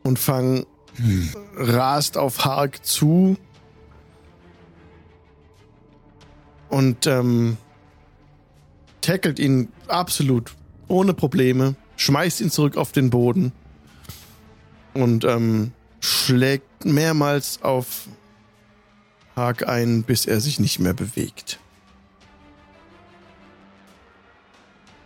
Und 0.03 0.19
Fang 0.19 0.67
hm. 0.97 1.31
rast 1.57 2.17
auf 2.17 2.45
Hark 2.45 2.85
zu 2.85 3.37
und 6.77 7.07
ähm, 7.07 7.57
tackelt 9.01 9.39
ihn 9.39 9.73
absolut 9.89 10.55
ohne 10.89 11.15
Probleme, 11.15 11.75
schmeißt 11.97 12.43
ihn 12.43 12.51
zurück 12.51 12.77
auf 12.77 12.93
den 12.93 13.09
Boden 13.09 13.53
und 14.93 15.25
ähm, 15.25 15.73
schlägt 16.01 16.85
mehrmals 16.85 17.62
auf 17.62 18.09
Hark 19.37 19.67
ein, 19.67 20.03
bis 20.03 20.27
er 20.27 20.43
sich 20.43 20.61
nicht 20.61 20.79
mehr 20.79 20.93
bewegt. 20.93 21.61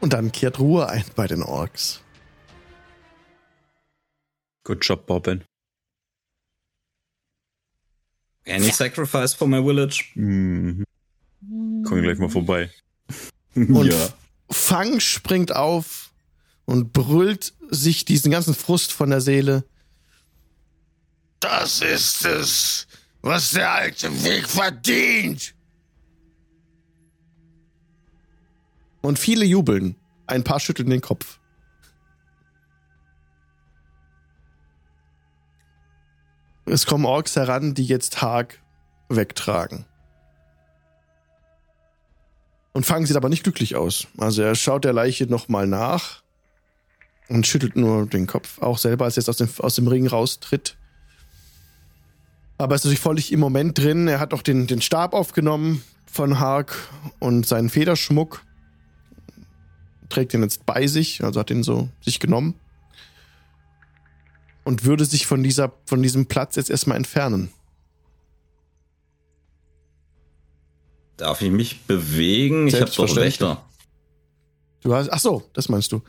Und 0.01 0.13
dann 0.13 0.33
kehrt 0.33 0.59
Ruhe 0.59 0.89
ein 0.89 1.05
bei 1.15 1.29
den 1.29 1.45
Orks. 1.45 2.03
Good 4.65 4.85
job, 4.85 5.07
Bobbin. 5.07 5.45
Any 8.45 8.67
ja. 8.67 8.73
sacrifice 8.73 9.35
for 9.35 9.47
my 9.47 9.63
village? 9.63 10.07
Mhm. 10.17 10.85
Komm 11.41 12.03
gleich 12.03 12.19
mal 12.19 12.29
vorbei. 12.29 12.71
Und 13.55 13.87
ja. 13.87 14.09
Fang 14.51 15.01
springt 15.01 15.55
auf 15.55 16.13
und 16.65 16.93
brüllt 16.93 17.55
sich 17.69 18.05
diesen 18.05 18.31
ganzen 18.31 18.55
Frust 18.55 18.93
von 18.93 19.11
der 19.11 19.21
Seele. 19.21 19.65
Das 21.41 21.81
ist 21.81 22.25
es, 22.25 22.87
was 23.23 23.53
der 23.53 23.73
alte 23.73 24.25
Weg 24.25 24.49
verdient. 24.49 25.55
Und 29.01 29.19
viele 29.19 29.45
jubeln. 29.45 29.97
Ein 30.27 30.45
paar 30.45 30.61
schütteln 30.61 30.91
den 30.91 31.01
Kopf. 31.01 31.41
Es 36.67 36.87
kommen 36.87 37.05
Orks 37.05 37.35
heran, 37.35 37.75
die 37.75 37.87
jetzt 37.87 38.23
Hag 38.23 38.61
wegtragen. 39.09 39.87
Und 42.73 42.87
Fang 42.87 43.05
sieht 43.07 43.17
aber 43.17 43.29
nicht 43.29 43.43
glücklich 43.43 43.77
aus. 43.77 44.07
Also 44.17 44.43
er 44.43 44.55
schaut 44.55 44.85
der 44.85 44.93
Leiche 44.93 45.27
nochmal 45.27 45.67
nach 45.67 46.23
und 47.29 47.47
schüttelt 47.47 47.77
nur 47.77 48.07
den 48.07 48.27
Kopf. 48.27 48.61
Auch 48.61 48.79
selber, 48.79 49.05
als 49.05 49.17
er 49.17 49.23
jetzt 49.23 49.29
aus 49.29 49.37
dem, 49.37 49.49
aus 49.59 49.75
dem 49.75 49.89
Ring 49.89 50.07
raustritt. 50.07 50.77
Aber 52.59 52.75
er 52.75 52.77
ist 52.77 52.85
natürlich 52.85 53.01
völlig 53.01 53.33
im 53.33 53.41
Moment 53.41 53.79
drin. 53.79 54.07
Er 54.07 54.21
hat 54.21 54.35
auch 54.35 54.43
den, 54.43 54.67
den 54.67 54.83
Stab 54.83 55.15
aufgenommen 55.15 55.83
von 56.07 56.39
Hark 56.39 56.77
und 57.19 57.47
seinen 57.47 57.71
Federschmuck. 57.71 58.43
Trägt 60.09 60.35
ihn 60.35 60.43
jetzt 60.43 60.67
bei 60.67 60.87
sich, 60.87 61.25
also 61.25 61.41
hat 61.41 61.51
ihn 61.51 61.63
so 61.63 61.89
sich 62.01 62.21
genommen. 62.21 62.55
Und 64.65 64.85
würde 64.85 65.05
sich 65.05 65.27
von, 65.27 65.43
dieser, 65.43 65.73
von 65.87 66.03
diesem 66.03 66.27
Platz 66.27 66.57
jetzt 66.57 66.71
erstmal 66.71 66.97
entfernen. 66.97 67.51
Darf 71.21 71.43
ich 71.43 71.51
mich 71.51 71.83
bewegen? 71.83 72.67
Ich 72.69 72.81
habe 72.81 72.91
doch 72.91 73.17
Wächter. 73.17 73.63
Du 74.83 74.95
hast, 74.95 75.13
ach 75.13 75.19
so, 75.19 75.43
das 75.53 75.69
meinst 75.69 75.93
du. 75.93 76.01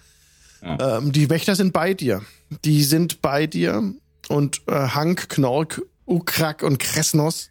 Ja. 0.62 0.98
Ähm, 0.98 1.12
die 1.12 1.30
Wächter 1.30 1.56
sind 1.56 1.74
bei 1.74 1.94
dir. 1.94 2.22
Die 2.64 2.84
sind 2.84 3.22
bei 3.22 3.46
dir 3.46 3.94
und 4.30 4.62
äh, 4.68 4.72
Hank, 4.72 5.28
Knork, 5.28 5.82
Ukrak 6.06 6.64
und 6.64 6.80
Kresnos 6.80 7.50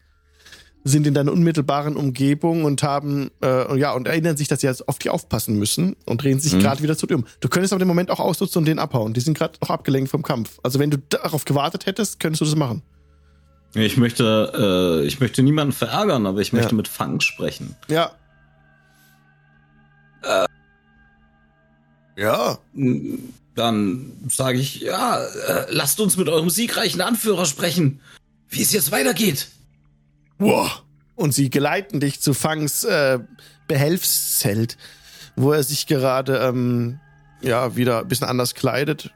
sind 0.84 1.06
in 1.06 1.12
deiner 1.12 1.32
unmittelbaren 1.32 1.96
Umgebung 1.96 2.64
und 2.64 2.82
haben 2.82 3.30
äh, 3.42 3.78
ja 3.78 3.92
und 3.92 4.08
erinnern 4.08 4.38
sich, 4.38 4.48
dass 4.48 4.62
sie 4.62 4.66
jetzt 4.66 4.88
auf 4.88 4.98
die 4.98 5.10
aufpassen 5.10 5.56
müssen 5.58 5.96
und 6.06 6.22
drehen 6.22 6.40
sich 6.40 6.54
mhm. 6.54 6.60
gerade 6.60 6.82
wieder 6.82 6.96
zu 6.96 7.06
dir 7.06 7.16
um. 7.16 7.26
Du 7.40 7.50
könntest 7.50 7.74
aber 7.74 7.80
den 7.80 7.88
Moment 7.88 8.10
auch 8.10 8.20
ausnutzen 8.20 8.60
und 8.60 8.64
den 8.64 8.78
abhauen. 8.78 9.12
Die 9.12 9.20
sind 9.20 9.36
gerade 9.36 9.58
noch 9.60 9.68
abgelenkt 9.68 10.10
vom 10.10 10.22
Kampf. 10.22 10.58
Also 10.62 10.78
wenn 10.78 10.90
du 10.90 10.96
darauf 10.96 11.44
gewartet 11.44 11.84
hättest, 11.84 12.20
könntest 12.20 12.40
du 12.40 12.46
das 12.46 12.56
machen. 12.56 12.82
Ich 13.74 13.96
möchte, 13.96 15.00
äh, 15.02 15.06
ich 15.06 15.20
möchte 15.20 15.42
niemanden 15.42 15.72
verärgern, 15.72 16.26
aber 16.26 16.40
ich 16.40 16.52
möchte 16.52 16.70
ja. 16.70 16.76
mit 16.76 16.88
Fang 16.88 17.20
sprechen. 17.20 17.76
Ja. 17.88 18.10
Äh, 20.22 20.46
ja. 22.16 22.58
Dann 23.54 24.12
sage 24.28 24.58
ich, 24.58 24.80
ja, 24.80 25.22
äh, 25.22 25.66
lasst 25.70 26.00
uns 26.00 26.16
mit 26.16 26.28
eurem 26.28 26.50
siegreichen 26.50 27.00
Anführer 27.00 27.46
sprechen, 27.46 28.00
wie 28.48 28.62
es 28.62 28.72
jetzt 28.72 28.90
weitergeht. 28.90 29.48
Wow. 30.38 30.82
Und 31.14 31.32
sie 31.32 31.50
geleiten 31.50 32.00
dich 32.00 32.20
zu 32.20 32.34
Fangs 32.34 32.82
äh, 32.84 33.20
Behelfszelt, 33.68 34.78
wo 35.36 35.52
er 35.52 35.62
sich 35.62 35.86
gerade 35.86 36.38
ähm, 36.38 36.98
ja 37.40 37.76
wieder 37.76 38.00
ein 38.00 38.08
bisschen 38.08 38.26
anders 38.26 38.54
kleidet 38.54 39.12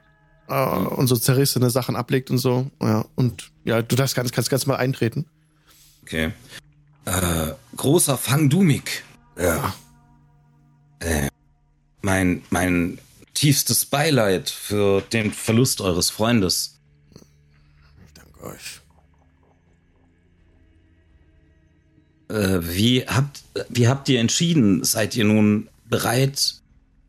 äh, 0.48 0.54
und 0.54 1.06
so 1.06 1.16
zerrissene 1.16 1.70
Sachen 1.70 1.96
ablegt 1.96 2.30
und 2.30 2.38
so. 2.38 2.70
Ja, 2.80 3.04
und 3.14 3.50
ja, 3.64 3.82
du 3.82 3.96
darfst 3.96 4.14
ganz, 4.14 4.32
kannst 4.32 4.50
ganz 4.50 4.66
mal 4.66 4.76
eintreten. 4.76 5.26
Okay. 6.02 6.32
Äh, 7.06 7.52
großer 7.76 8.16
Fang 8.16 8.48
Dumik. 8.48 9.04
Ja. 9.38 9.74
Äh, 11.00 11.28
mein, 12.02 12.42
mein 12.50 12.98
tiefstes 13.34 13.86
Beileid 13.86 14.50
für 14.50 15.00
den 15.00 15.32
Verlust 15.32 15.80
eures 15.80 16.10
Freundes. 16.10 16.78
Ich 18.06 18.12
danke 18.14 18.44
euch. 18.44 18.80
Äh, 22.28 22.60
wie 22.62 23.06
habt, 23.06 23.42
wie 23.68 23.88
habt 23.88 24.08
ihr 24.08 24.20
entschieden? 24.20 24.84
Seid 24.84 25.16
ihr 25.16 25.24
nun 25.24 25.68
bereit, 25.88 26.56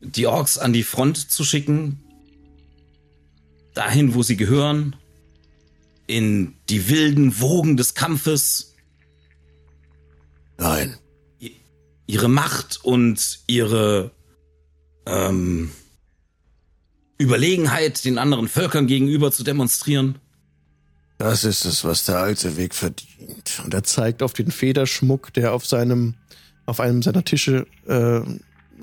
die 0.01 0.27
Orks 0.27 0.57
an 0.57 0.73
die 0.73 0.83
Front 0.83 1.31
zu 1.31 1.43
schicken? 1.43 1.99
Dahin, 3.75 4.15
wo 4.15 4.23
sie 4.23 4.37
gehören, 4.37 4.95
in 6.07 6.55
die 6.69 6.89
wilden 6.89 7.39
Wogen 7.39 7.77
des 7.77 7.93
Kampfes. 7.93 8.73
Nein. 10.57 10.97
Ihre 12.07 12.27
Macht 12.27 12.83
und 12.83 13.39
ihre 13.47 14.11
ähm, 15.05 15.71
Überlegenheit 17.17 18.05
den 18.05 18.17
anderen 18.17 18.47
Völkern 18.47 18.87
gegenüber 18.87 19.31
zu 19.31 19.43
demonstrieren. 19.43 20.19
Das 21.17 21.43
ist 21.43 21.65
es, 21.65 21.83
was 21.83 22.05
der 22.05 22.19
alte 22.19 22.57
Weg 22.57 22.75
verdient. 22.75 23.61
Und 23.63 23.73
er 23.73 23.83
zeigt 23.83 24.21
auf 24.21 24.33
den 24.33 24.51
Federschmuck, 24.51 25.33
der 25.33 25.53
auf 25.53 25.65
seinem, 25.65 26.15
auf 26.65 26.79
einem 26.79 27.01
seiner 27.01 27.23
Tische 27.23 27.65
äh, 27.87 28.21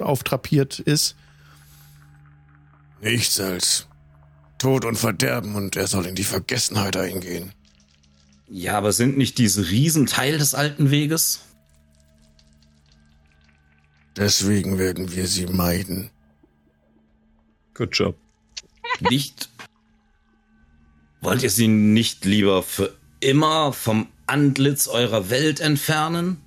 auftrapiert 0.02 0.78
ist. 0.78 1.14
Nichts 3.02 3.38
als 3.38 3.86
Tod 4.62 4.84
und 4.84 4.94
Verderben 4.94 5.56
und 5.56 5.74
er 5.74 5.88
soll 5.88 6.06
in 6.06 6.14
die 6.14 6.22
Vergessenheit 6.22 6.96
eingehen. 6.96 7.52
Ja, 8.46 8.78
aber 8.78 8.92
sind 8.92 9.18
nicht 9.18 9.38
diese 9.38 9.68
Riesen 9.70 10.06
Teil 10.06 10.38
des 10.38 10.54
alten 10.54 10.92
Weges? 10.92 11.40
Deswegen 14.16 14.78
werden 14.78 15.16
wir 15.16 15.26
sie 15.26 15.46
meiden. 15.46 16.10
Good 17.74 17.96
job. 17.96 18.16
Nicht. 19.00 19.50
Wollt 21.22 21.42
ihr 21.42 21.50
sie 21.50 21.66
nicht 21.66 22.24
lieber 22.24 22.62
für 22.62 22.96
immer 23.18 23.72
vom 23.72 24.06
Antlitz 24.28 24.86
eurer 24.86 25.28
Welt 25.28 25.58
entfernen? 25.58 26.40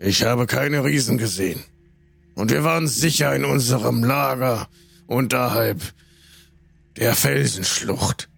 Ich 0.00 0.24
habe 0.24 0.48
keine 0.48 0.82
Riesen 0.82 1.18
gesehen. 1.18 1.62
Und 2.40 2.50
wir 2.50 2.64
waren 2.64 2.88
sicher 2.88 3.36
in 3.36 3.44
unserem 3.44 4.02
Lager 4.02 4.66
unterhalb 5.06 5.82
der 6.96 7.14
Felsenschlucht. 7.14 8.30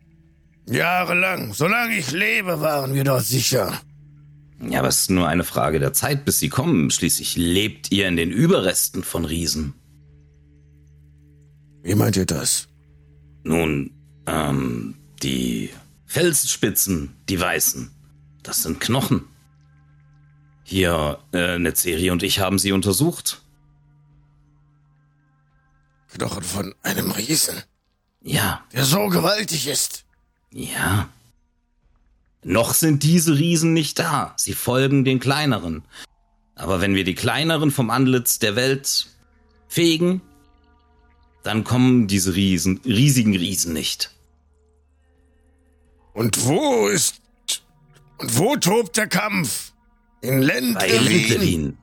Jahrelang, 0.69 1.55
solange 1.55 1.97
ich 1.97 2.11
lebe, 2.11 2.61
waren 2.61 2.95
wir 2.95 3.05
dort 3.05 3.25
sicher. 3.25 3.81
Ja, 4.61 4.81
aber 4.81 4.89
es 4.89 5.03
ist 5.03 5.11
nur 5.11 5.29
eine 5.29 5.45
Frage 5.45 5.79
der 5.79 5.93
Zeit, 5.93 6.25
bis 6.25 6.41
sie 6.41 6.49
kommen. 6.49 6.91
Schließlich 6.91 7.37
lebt 7.37 7.93
ihr 7.93 8.09
in 8.09 8.17
den 8.17 8.33
Überresten 8.33 9.05
von 9.05 9.25
Riesen. 9.25 9.75
Wie 11.85 11.95
meint 11.95 12.17
ihr 12.17 12.27
das? 12.27 12.67
Nun, 13.45 13.93
ähm, 14.27 14.97
die 15.23 15.71
Felsspitzen, 16.07 17.15
die 17.29 17.39
weißen, 17.39 17.93
das 18.43 18.65
sind 18.65 18.81
Knochen. 18.81 19.27
Hier, 20.65 21.21
äh, 21.33 21.61
Netzeri 21.61 22.11
und 22.11 22.25
ich 22.25 22.41
haben 22.41 22.59
sie 22.59 22.73
untersucht. 22.73 23.43
Knochen 26.15 26.43
von 26.43 26.75
einem 26.83 27.11
Riesen, 27.11 27.63
Ja, 28.23 28.65
der 28.73 28.85
so 28.85 29.09
gewaltig 29.09 29.67
ist. 29.67 30.05
ja. 30.51 31.09
Noch 32.45 32.75
sind 32.75 33.05
diese 33.05 33.39
Riesen 33.39 33.73
nicht 33.73 34.01
da. 34.01 34.35
Sie 34.37 34.55
folgen 34.55 35.05
den 35.05 35.21
kleineren. 35.21 35.85
Aber 36.57 36.81
wenn 36.81 36.97
wir 36.97 37.05
die 37.05 37.15
kleineren 37.15 37.71
vom 37.71 37.89
Antlitz 37.89 38.41
der 38.41 38.57
Welt 38.57 39.07
fegen, 39.69 40.21
dann 41.45 41.63
kommen 41.63 42.09
diese 42.09 42.35
Riesen, 42.35 42.81
riesigen 42.85 43.37
Riesen 43.37 43.73
nicht. 43.73 44.11
Und 46.15 46.45
wo 46.45 46.89
ist. 46.89 47.21
Und 48.19 48.37
wo 48.39 48.57
tobt 48.57 48.97
der 48.97 49.07
Kampf? 49.07 49.73
In 50.21 50.41
Bei 50.41 50.47
Lendlin. 50.47 51.05
Lindlewin. 51.05 51.79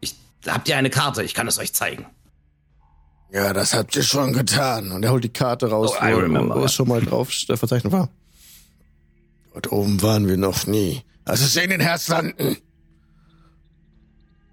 Ich, 0.00 0.14
habt 0.46 0.68
ihr 0.68 0.76
eine 0.76 0.90
Karte? 0.90 1.24
Ich 1.24 1.34
kann 1.34 1.48
es 1.48 1.58
euch 1.58 1.72
zeigen. 1.72 2.06
Ja, 3.34 3.52
das 3.52 3.74
habt 3.74 3.96
ihr 3.96 4.04
schon 4.04 4.32
getan. 4.32 4.92
Und 4.92 5.02
er 5.02 5.10
holt 5.10 5.24
die 5.24 5.28
Karte 5.28 5.68
raus, 5.68 5.90
Oh, 6.00 6.04
wo, 6.04 6.54
wo 6.60 6.64
es 6.64 6.72
schon 6.74 6.86
mal 6.86 7.00
drauf 7.00 7.28
verzeichnet 7.30 7.92
war. 7.92 8.08
Dort 9.52 9.72
oben 9.72 10.00
waren 10.02 10.28
wir 10.28 10.36
noch 10.36 10.66
nie. 10.68 11.02
Lass 11.26 11.40
es 11.40 11.56
in 11.56 11.70
den 11.70 11.80
Herzlanden. 11.80 12.56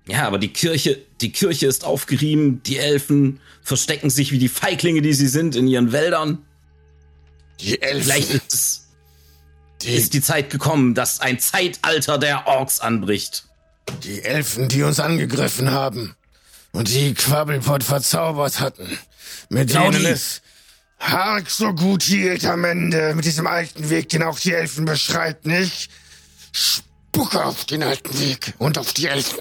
Ja, 0.07 0.25
aber 0.25 0.39
die 0.39 0.47
Kirche, 0.47 0.97
die 1.21 1.31
Kirche 1.31 1.67
ist 1.67 1.85
aufgerieben. 1.85 2.63
Die 2.63 2.77
Elfen 2.77 3.39
verstecken 3.61 4.09
sich 4.09 4.31
wie 4.31 4.39
die 4.39 4.49
Feiglinge, 4.49 5.01
die 5.01 5.13
sie 5.13 5.27
sind, 5.27 5.55
in 5.55 5.67
ihren 5.67 5.91
Wäldern. 5.91 6.39
Die 7.59 7.79
Elfen. 7.81 8.03
Vielleicht 8.03 8.33
ist 8.33 8.53
es 8.53 8.87
die, 9.83 9.89
ist 9.93 10.13
die 10.15 10.21
Zeit 10.21 10.49
gekommen, 10.49 10.95
dass 10.95 11.19
ein 11.21 11.39
Zeitalter 11.39 12.17
der 12.17 12.47
Orks 12.47 12.79
anbricht. 12.79 13.45
die 14.03 14.23
Elfen, 14.23 14.69
die 14.69 14.81
uns 14.83 14.99
angegriffen 14.99 15.69
haben. 15.71 16.15
Und 16.73 16.87
die 16.89 17.13
Quabbelpot 17.13 17.83
verzaubert 17.83 18.59
hatten. 18.59 18.97
Mit 19.49 19.69
Genau 19.69 19.91
denen 19.91 20.05
es 20.05 20.41
Hark 20.99 21.49
so 21.49 21.73
gut 21.73 22.03
hielt 22.03 22.45
am 22.45 22.63
Ende. 22.63 23.13
Mit 23.15 23.25
diesem 23.25 23.47
alten 23.47 23.89
Weg, 23.89 24.09
den 24.09 24.23
auch 24.23 24.39
die 24.39 24.53
Elfen 24.53 24.85
beschreiten. 24.85 25.51
Ich 25.51 25.89
spucke 26.51 27.43
auf 27.43 27.65
den 27.65 27.83
alten 27.83 28.17
Weg. 28.19 28.53
Und 28.59 28.77
auf 28.77 28.93
die 28.93 29.07
Elfen. 29.07 29.39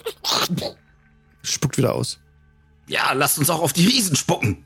Spuckt 1.43 1.77
wieder 1.79 1.95
aus. 1.95 2.19
Ja, 2.87 3.13
lasst 3.13 3.39
uns 3.39 3.51
auch 3.51 3.61
auf 3.61 3.73
die 3.73 3.87
Riesen 3.87 4.17
spucken. 4.17 4.65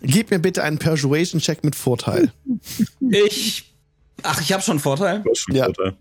Gib 0.00 0.30
mir 0.30 0.38
bitte 0.38 0.62
einen 0.62 0.78
Persuasion-Check 0.78 1.62
mit 1.62 1.76
Vorteil. 1.76 2.32
Ich. 3.10 3.74
Ach, 4.22 4.40
ich 4.40 4.52
habe 4.52 4.62
schon 4.62 4.78
Vorteil. 4.78 5.20
Du 5.22 5.30
hast 5.30 5.40
schon 5.40 5.54
Ja. 5.54 5.64
Vorteil. 5.66 5.96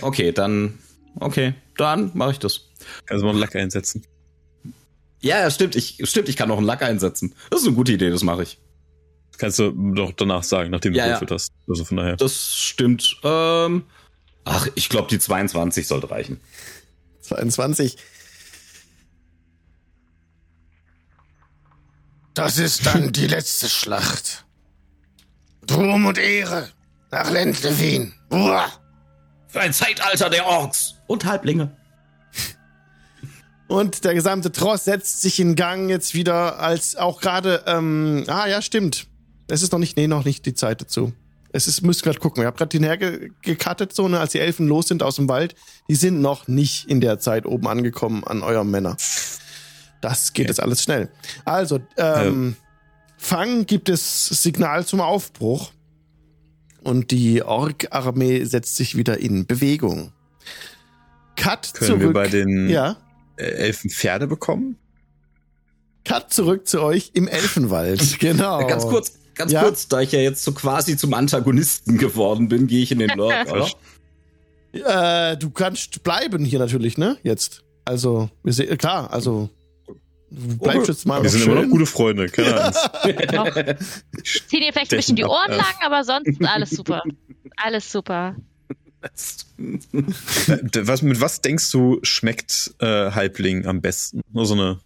Okay, 0.00 0.32
dann. 0.32 0.78
Okay, 1.16 1.54
dann 1.76 2.12
mache 2.14 2.32
ich 2.32 2.38
das. 2.38 2.60
Kannst 3.06 3.22
du 3.22 3.26
mal 3.26 3.30
einen 3.32 3.40
Lack 3.40 3.56
einsetzen. 3.56 4.04
Ja, 5.20 5.38
ja, 5.40 5.50
stimmt. 5.50 5.76
Ich, 5.76 5.98
stimmt, 6.04 6.28
ich 6.28 6.36
kann 6.36 6.48
noch 6.48 6.56
einen 6.56 6.66
Lack 6.66 6.82
einsetzen. 6.82 7.34
Das 7.50 7.60
ist 7.60 7.66
eine 7.66 7.76
gute 7.76 7.92
Idee, 7.92 8.10
das 8.10 8.22
mache 8.22 8.42
ich. 8.42 8.58
Kannst 9.38 9.58
du 9.58 9.70
doch 9.94 10.12
danach 10.12 10.42
sagen, 10.42 10.70
nachdem 10.70 10.92
du 10.92 10.98
Ja, 10.98 11.04
ja. 11.06 11.08
gewürfelt 11.14 11.30
hast. 11.32 11.52
Also 11.68 11.84
von 11.84 11.96
daher. 11.96 12.16
Das 12.16 12.56
stimmt. 12.56 13.16
Ähm, 13.22 13.84
ach, 14.44 14.66
ich 14.74 14.88
glaube, 14.88 15.08
die 15.08 15.18
22 15.18 15.86
sollte 15.86 16.10
reichen. 16.10 16.40
22. 17.22 17.96
Das 22.34 22.58
ist 22.58 22.86
dann 22.86 23.12
die 23.12 23.26
letzte 23.26 23.68
Schlacht. 23.68 24.44
Ruhm 25.70 26.06
und 26.06 26.18
Ehre 26.18 26.68
nach 27.10 27.30
Lendlewin. 27.30 28.12
Uah. 28.30 28.68
Für 29.48 29.60
ein 29.60 29.72
Zeitalter 29.72 30.30
der 30.30 30.46
Orks 30.46 30.94
und 31.06 31.24
Halblinge. 31.24 31.76
Und 33.70 34.04
der 34.04 34.14
gesamte 34.14 34.50
Tross 34.50 34.84
setzt 34.84 35.22
sich 35.22 35.38
in 35.38 35.54
Gang 35.54 35.88
jetzt 35.90 36.12
wieder, 36.12 36.58
als 36.58 36.96
auch 36.96 37.20
gerade, 37.20 37.62
ähm, 37.68 38.24
ah 38.26 38.48
ja, 38.48 38.62
stimmt. 38.62 39.06
Es 39.46 39.62
ist 39.62 39.70
noch 39.70 39.78
nicht, 39.78 39.96
nee, 39.96 40.08
noch 40.08 40.24
nicht 40.24 40.44
die 40.44 40.54
Zeit 40.54 40.80
dazu. 40.80 41.12
Es 41.52 41.68
ist, 41.68 41.82
müsst 41.82 42.02
gerade 42.02 42.18
gucken. 42.18 42.42
Ich 42.42 42.46
habe 42.48 42.56
gerade 42.56 42.68
den 42.68 42.82
hergekattet, 42.82 43.94
so, 43.94 44.08
ne, 44.08 44.18
als 44.18 44.32
die 44.32 44.40
Elfen 44.40 44.66
los 44.66 44.88
sind 44.88 45.04
aus 45.04 45.16
dem 45.16 45.28
Wald. 45.28 45.54
Die 45.88 45.94
sind 45.94 46.20
noch 46.20 46.48
nicht 46.48 46.88
in 46.88 47.00
der 47.00 47.20
Zeit 47.20 47.46
oben 47.46 47.68
angekommen 47.68 48.24
an 48.24 48.42
eurem 48.42 48.72
Männer. 48.72 48.96
Das 50.00 50.32
geht 50.32 50.48
jetzt 50.48 50.60
alles 50.60 50.82
schnell. 50.82 51.08
Also, 51.44 51.78
ähm, 51.96 52.56
Fang 53.18 53.66
gibt 53.66 53.88
es 53.88 54.26
Signal 54.26 54.84
zum 54.84 55.00
Aufbruch. 55.00 55.70
Und 56.82 57.12
die 57.12 57.44
Ork-Armee 57.44 58.42
setzt 58.44 58.74
sich 58.74 58.96
wieder 58.96 59.18
in 59.18 59.46
Bewegung. 59.46 60.12
Cut 61.36 61.72
Können 61.74 61.86
zurück. 61.86 62.00
wir 62.00 62.12
bei 62.12 62.26
den 62.26 62.68
ja. 62.68 62.96
Äh, 63.40 63.66
Elfen 63.66 63.90
Pferde 63.90 64.26
bekommen? 64.26 64.76
Cut 66.04 66.32
zurück 66.32 66.66
zu 66.66 66.82
euch 66.82 67.10
im 67.14 67.28
Elfenwald. 67.28 68.00
Genau. 68.20 68.66
Ganz 68.66 68.84
kurz, 68.86 69.12
ganz 69.34 69.52
Ja? 69.52 69.62
kurz, 69.62 69.88
da 69.88 70.00
ich 70.00 70.12
ja 70.12 70.20
jetzt 70.20 70.42
so 70.44 70.52
quasi 70.52 70.96
zum 70.96 71.14
Antagonisten 71.14 71.98
geworden 71.98 72.48
bin, 72.48 72.66
gehe 72.66 72.82
ich 72.82 72.92
in 72.92 72.98
den 72.98 73.18
oder? 73.18 73.68
Äh, 74.72 75.36
du 75.36 75.50
kannst 75.50 76.02
bleiben 76.04 76.44
hier 76.44 76.58
natürlich, 76.58 76.96
ne? 76.96 77.18
Jetzt. 77.22 77.64
Also, 77.84 78.30
wir 78.44 78.52
sehen, 78.52 78.76
klar, 78.78 79.12
also. 79.12 79.50
Du 80.30 80.58
bleibst 80.58 80.86
jetzt 80.88 81.06
mal 81.06 81.20
Wir 81.24 81.28
sind 81.28 81.40
schön. 81.42 81.52
immer 81.52 81.62
noch 81.62 81.70
gute 81.70 81.86
Freunde, 81.86 82.28
keine 82.28 82.66
Angst. 82.66 82.88
Zieh 84.48 84.60
dir 84.60 84.72
vielleicht 84.72 84.92
ein 84.92 84.96
bisschen 84.98 85.16
die 85.16 85.24
Ohren 85.24 85.50
lang, 85.50 85.74
aber 85.84 86.04
sonst 86.04 86.38
alles 86.46 86.70
super. 86.70 87.02
Alles 87.56 87.90
super. 87.90 88.36
Was, 89.58 91.02
mit 91.02 91.20
was 91.20 91.40
denkst 91.40 91.70
du, 91.70 91.98
schmeckt 92.02 92.74
äh, 92.80 93.10
Halbling 93.10 93.66
am 93.66 93.80
besten? 93.80 94.22
Nur 94.32 94.46
so 94.46 94.54
eine. 94.54 94.80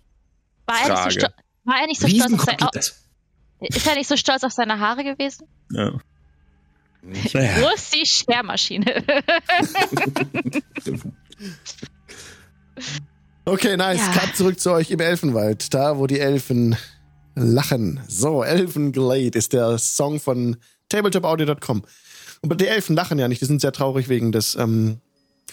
War 0.67 0.77
er 0.77 0.87
nicht 0.89 0.89
so, 0.89 0.97
Frage. 0.97 1.11
stolz, 1.13 1.33
war 1.65 1.81
er 1.81 1.87
nicht 1.87 2.01
so 2.01 2.09
stolz 2.09 2.33
auf 2.33 2.45
sein. 2.73 2.83
Ist 3.61 3.87
er 3.87 3.95
nicht 3.95 4.09
so 4.09 4.17
stolz 4.17 4.45
auf 4.45 4.53
seine 4.53 4.79
Haare 4.81 5.05
gewesen? 5.05 5.47
Ja. 5.71 5.93
Naja. 7.03 7.61
Wo 7.61 7.69
ist 7.75 7.95
die 7.95 8.07
Schermaschine? 8.07 9.05
Okay, 13.47 13.77
nice. 13.77 14.01
Ja. 14.01 14.13
Cut 14.13 14.37
zurück 14.37 14.59
zu 14.59 14.73
euch 14.73 14.91
im 14.91 15.01
Elfenwald. 15.01 15.75
Da, 15.75 15.99
wo 15.99 16.07
die 16.07 16.19
Elfen 16.19 16.77
lachen. 17.35 18.01
So, 18.09 18.43
Elfenglade 18.43 19.37
ist 19.39 19.53
der 19.53 19.77
Song 19.77 20.19
von 20.19 20.57
tabletopaudio.com. 20.89 21.85
Und 22.51 22.61
die 22.61 22.67
Elfen 22.67 22.95
lachen 22.95 23.19
ja 23.19 23.27
nicht. 23.27 23.41
Die 23.41 23.47
sind 23.47 23.61
sehr 23.61 23.73
traurig 23.73 24.09
wegen 24.09 24.31
des, 24.31 24.55
ähm, 24.55 24.99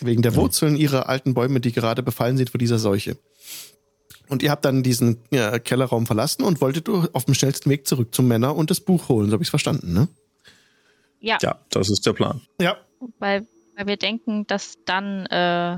wegen 0.02 0.22
der 0.22 0.36
Wurzeln 0.36 0.76
ihrer 0.76 1.08
alten 1.08 1.34
Bäume, 1.34 1.62
die 1.62 1.72
gerade 1.72 2.04
befallen 2.04 2.36
sind 2.36 2.50
von 2.50 2.60
dieser 2.60 2.80
Seuche. 2.80 3.18
Und 4.28 4.44
ihr 4.44 4.52
habt 4.52 4.66
dann 4.66 4.84
diesen 4.84 5.18
ja, 5.32 5.58
Kellerraum 5.60 6.06
verlassen 6.06 6.44
und 6.44 6.60
wolltet 6.60 6.90
auf 6.90 7.26
dem 7.26 7.34
schnellsten 7.34 7.70
Weg 7.70 7.88
zurück 7.88 8.14
zum 8.14 8.28
Männer 8.28 8.56
und 8.56 8.70
das 8.72 8.82
Buch 8.82 9.08
holen. 9.10 9.28
So 9.28 9.34
habe 9.34 9.44
ich 9.44 9.50
verstanden, 9.50 9.94
ne? 9.94 10.08
ja, 11.22 11.38
ja, 11.42 11.60
das 11.70 11.90
ist 11.90 12.06
der 12.06 12.14
Plan. 12.14 12.42
Ja. 12.60 12.78
weil, 13.20 13.48
weil 13.78 13.88
wir 13.88 13.98
denken, 13.98 14.46
dass 14.48 14.78
dann 14.86 15.26
äh, 15.28 15.78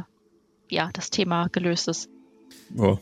ja 0.69 0.89
das 0.93 1.09
Thema 1.09 1.47
gelöst 1.49 1.87
ist. 1.87 2.09
Oh, 2.77 2.97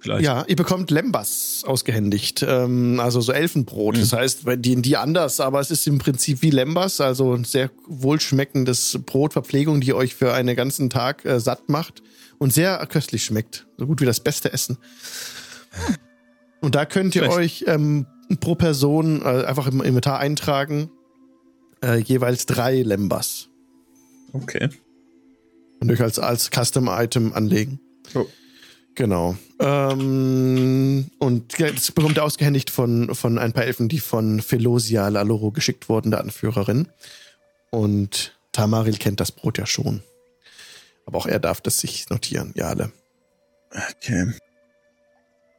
vielleicht. 0.00 0.24
Ja, 0.24 0.44
ihr 0.48 0.56
bekommt 0.56 0.90
Lembas 0.90 1.62
ausgehändigt, 1.66 2.44
ähm, 2.46 2.98
also 3.00 3.20
so 3.20 3.32
Elfenbrot. 3.32 3.96
Das 3.98 4.12
heißt, 4.12 4.44
bei 4.44 4.56
die, 4.56 4.80
die 4.82 4.96
anders, 4.96 5.40
aber 5.40 5.60
es 5.60 5.70
ist 5.70 5.86
im 5.86 5.98
Prinzip 5.98 6.42
wie 6.42 6.50
Lembas, 6.50 7.00
also 7.00 7.32
ein 7.34 7.44
sehr 7.44 7.70
wohlschmeckendes 7.86 8.98
Brotverpflegung, 9.06 9.80
die 9.80 9.94
euch 9.94 10.14
für 10.14 10.32
einen 10.32 10.56
ganzen 10.56 10.90
Tag 10.90 11.24
äh, 11.24 11.38
satt 11.40 11.68
macht 11.68 12.02
und 12.38 12.52
sehr 12.52 12.84
köstlich 12.86 13.24
schmeckt. 13.24 13.66
So 13.76 13.86
gut 13.86 14.00
wie 14.00 14.06
das 14.06 14.20
beste 14.20 14.52
Essen. 14.52 14.78
Und 16.60 16.74
da 16.74 16.84
könnt 16.84 17.14
ihr 17.14 17.22
Schlecht. 17.24 17.36
euch 17.36 17.64
ähm, 17.68 18.06
pro 18.40 18.54
Person 18.54 19.22
äh, 19.22 19.44
einfach 19.44 19.66
im 19.66 19.80
Inventar 19.80 20.18
eintragen, 20.18 20.90
äh, 21.82 21.98
jeweils 21.98 22.46
drei 22.46 22.82
Lembas 22.82 23.48
Okay. 24.32 24.68
und 25.80 25.90
euch 25.90 26.00
als, 26.00 26.18
als 26.18 26.50
Custom-Item 26.50 27.32
anlegen. 27.32 27.80
Oh. 28.14 28.26
Genau. 28.94 29.36
Ähm, 29.60 31.10
und 31.18 31.60
das 31.60 31.92
bekommt 31.92 32.16
ihr 32.18 32.24
ausgehändigt 32.24 32.70
von, 32.70 33.14
von 33.14 33.38
ein 33.38 33.52
paar 33.52 33.64
Elfen, 33.64 33.88
die 33.88 34.00
von 34.00 34.40
Felosia 34.40 35.08
Laloro 35.08 35.50
geschickt 35.50 35.88
wurden, 35.88 36.10
der 36.10 36.20
Anführerin. 36.20 36.88
Und 37.70 38.38
Tamaril 38.52 38.96
kennt 38.96 39.20
das 39.20 39.32
Brot 39.32 39.58
ja 39.58 39.66
schon. 39.66 40.02
Aber 41.06 41.18
auch 41.18 41.26
er 41.26 41.38
darf 41.38 41.60
das 41.60 41.78
sich 41.78 42.10
notieren, 42.10 42.52
ja 42.56 42.68
alle. 42.68 42.92
Okay. 43.96 44.32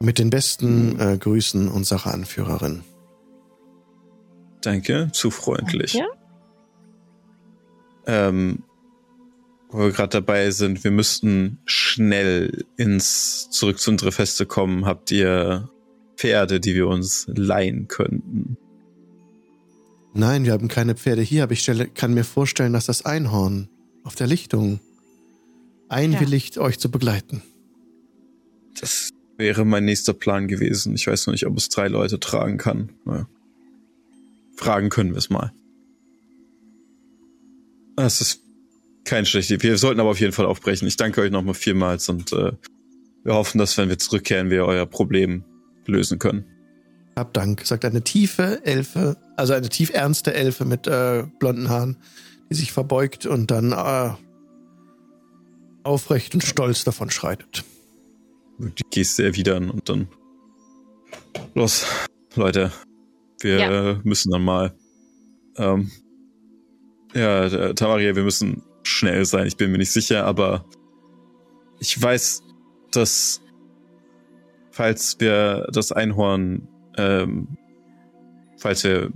Mit 0.00 0.18
den 0.18 0.30
besten 0.30 0.98
äh, 1.00 1.16
Grüßen 1.16 1.68
unserer 1.68 2.12
Anführerin. 2.12 2.84
Danke, 4.60 5.10
zu 5.12 5.30
freundlich. 5.30 5.94
Ja? 5.94 6.06
Ähm, 8.06 8.64
wo 9.72 9.78
wir 9.78 9.90
gerade 9.90 10.10
dabei 10.10 10.50
sind, 10.50 10.84
wir 10.84 10.90
müssten 10.90 11.58
schnell 11.64 12.64
ins 12.76 13.48
zurück 13.50 13.78
zu 13.78 13.90
unsere 13.90 14.12
Feste 14.12 14.44
kommen. 14.44 14.84
Habt 14.84 15.10
ihr 15.10 15.70
Pferde, 16.16 16.60
die 16.60 16.74
wir 16.74 16.86
uns 16.86 17.26
leihen 17.28 17.88
könnten? 17.88 18.58
Nein, 20.12 20.44
wir 20.44 20.52
haben 20.52 20.68
keine 20.68 20.94
Pferde 20.94 21.22
hier, 21.22 21.44
aber 21.44 21.52
ich 21.52 21.60
stelle, 21.60 21.86
kann 21.86 22.12
mir 22.12 22.24
vorstellen, 22.24 22.74
dass 22.74 22.84
das 22.84 23.06
Einhorn 23.06 23.68
auf 24.04 24.14
der 24.14 24.26
Lichtung 24.26 24.78
einwilligt, 25.88 26.58
euch 26.58 26.78
zu 26.78 26.90
begleiten. 26.90 27.42
Das 28.78 29.10
wäre 29.38 29.64
mein 29.64 29.86
nächster 29.86 30.12
Plan 30.12 30.48
gewesen. 30.48 30.94
Ich 30.94 31.06
weiß 31.06 31.26
noch 31.26 31.32
nicht, 31.32 31.46
ob 31.46 31.56
es 31.56 31.70
drei 31.70 31.88
Leute 31.88 32.20
tragen 32.20 32.58
kann. 32.58 32.90
Naja. 33.06 33.26
Fragen 34.54 34.90
können 34.90 35.12
wir 35.12 35.18
es 35.18 35.30
mal. 35.30 35.52
Das 37.96 38.20
ist 38.20 38.42
kein 39.04 39.26
schlechte 39.26 39.54
Idee. 39.54 39.68
Wir 39.68 39.78
sollten 39.78 40.00
aber 40.00 40.10
auf 40.10 40.20
jeden 40.20 40.32
Fall 40.32 40.46
aufbrechen. 40.46 40.86
Ich 40.86 40.96
danke 40.96 41.20
euch 41.20 41.30
nochmal 41.30 41.54
vielmals 41.54 42.08
und 42.08 42.32
äh, 42.32 42.52
wir 43.24 43.34
hoffen, 43.34 43.58
dass 43.58 43.76
wenn 43.78 43.88
wir 43.88 43.98
zurückkehren, 43.98 44.50
wir 44.50 44.64
euer 44.64 44.86
Problem 44.86 45.44
lösen 45.86 46.18
können. 46.18 46.44
Hab 47.16 47.34
Dank, 47.34 47.66
sagt 47.66 47.84
eine 47.84 48.02
tiefe 48.02 48.64
Elfe, 48.64 49.16
also 49.36 49.52
eine 49.52 49.68
tief 49.68 49.90
ernste 49.92 50.34
Elfe 50.34 50.64
mit 50.64 50.86
äh, 50.86 51.24
blonden 51.38 51.68
Haaren, 51.68 51.96
die 52.50 52.54
sich 52.54 52.72
verbeugt 52.72 53.26
und 53.26 53.50
dann 53.50 53.72
äh, 53.72 54.10
aufrecht 55.84 56.34
und 56.34 56.42
stolz 56.42 56.84
davon 56.84 57.10
schreitet. 57.10 57.64
Die 58.58 58.82
Geste 58.90 59.24
erwidern 59.24 59.70
und 59.70 59.88
dann 59.88 60.08
los, 61.54 61.84
Leute, 62.34 62.72
wir 63.40 63.58
ja. 63.58 64.00
müssen 64.04 64.30
dann 64.30 64.44
mal. 64.44 64.74
Ähm, 65.56 65.90
ja, 67.14 67.74
Tamaria, 67.74 68.16
wir 68.16 68.22
müssen 68.22 68.62
schnell 68.82 69.24
sein. 69.24 69.46
Ich 69.46 69.56
bin 69.56 69.70
mir 69.70 69.78
nicht 69.78 69.92
sicher, 69.92 70.24
aber 70.24 70.64
ich 71.78 72.00
weiß, 72.00 72.42
dass 72.90 73.40
falls 74.70 75.16
wir 75.18 75.66
das 75.72 75.92
Einhorn, 75.92 76.68
ähm, 76.96 77.56
falls 78.58 78.84
wir, 78.84 79.10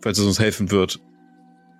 falls 0.00 0.18
es 0.18 0.26
uns 0.26 0.38
helfen 0.38 0.70
wird, 0.70 1.00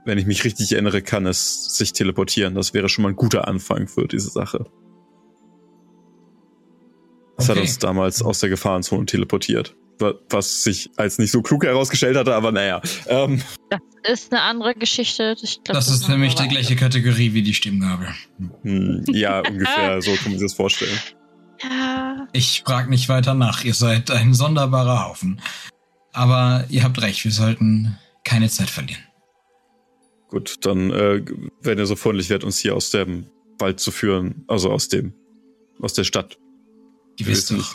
wenn 0.05 0.19
ich 0.19 0.27
mich 0.27 0.45
richtig 0.45 0.73
erinnere, 0.73 1.03
kann 1.03 1.27
es 1.27 1.77
sich 1.77 1.93
teleportieren. 1.93 2.55
Das 2.55 2.73
wäre 2.73 2.89
schon 2.89 3.03
mal 3.03 3.11
ein 3.11 3.17
guter 3.17 3.47
Anfang 3.47 3.89
für 3.89 4.09
diese 4.09 4.31
Sache. 4.31 4.67
Das 7.37 7.49
okay. 7.49 7.59
hat 7.59 7.63
uns 7.63 7.79
damals 7.79 8.23
aus 8.23 8.41
der 8.41 8.49
Gefahrenzone 8.49 9.07
teleportiert 9.07 9.77
was 9.99 10.63
sich 10.63 10.91
als 10.97 11.19
nicht 11.19 11.31
so 11.31 11.43
klug 11.43 11.65
herausgestellt 11.65 12.17
hatte, 12.17 12.35
aber 12.35 12.53
naja. 12.53 12.81
Ähm. 13.09 13.43
Das 14.05 14.21
ist 14.21 14.33
eine 14.33 14.43
andere 14.43 14.75
Geschichte. 14.75 15.37
Glaub, 15.37 15.65
das, 15.65 15.87
das, 15.87 16.01
ist 16.01 16.09
nämlich 16.09 16.35
die 16.35 16.49
gleiche 16.49 16.77
Kategorie 16.77 17.35
wie 17.35 17.43
die 17.43 17.55
Stimmgabel. 17.55 18.09
Hm, 18.63 19.05
ja, 19.09 19.41
ungefähr, 19.49 20.01
so 20.01 20.13
kann 20.15 20.33
man 20.33 20.39
sich 20.39 20.49
das 20.49 20.55
vorstellen. 20.55 20.99
Ja. 21.63 22.29
Ich 22.33 22.63
frage 22.65 22.89
nicht 22.89 23.09
weiter 23.09 23.35
nach, 23.35 23.65
ihr 23.65 23.75
seid 23.75 24.11
ein 24.11 24.35
sonderbarer 24.35 25.07
Haufen. 25.07 25.41
Aber 26.13 26.65
ihr 26.69 26.85
habt 26.85 27.01
recht, 27.03 27.25
wir 27.25 27.33
sollten 27.33 27.99
keine 28.25 28.49
Zeit 28.49 28.71
verlieren. 28.71 29.03
Gut, 30.29 30.57
dann, 30.67 30.91
äh, 30.91 31.25
wenn 31.63 31.79
ihr 31.79 31.87
so 31.87 31.97
freundlich 31.97 32.29
werdet, 32.29 32.45
uns 32.45 32.59
hier 32.59 32.77
aus 32.77 32.91
dem 32.91 33.27
Wald 33.59 33.81
zu 33.81 33.91
führen, 33.91 34.45
also 34.47 34.71
aus 34.71 34.89
dem, 34.89 35.15
aus 35.81 35.95
der 35.95 36.05
Stadt. 36.05 36.39
Ihr 37.17 37.27
wisst 37.27 37.51
doch, 37.51 37.75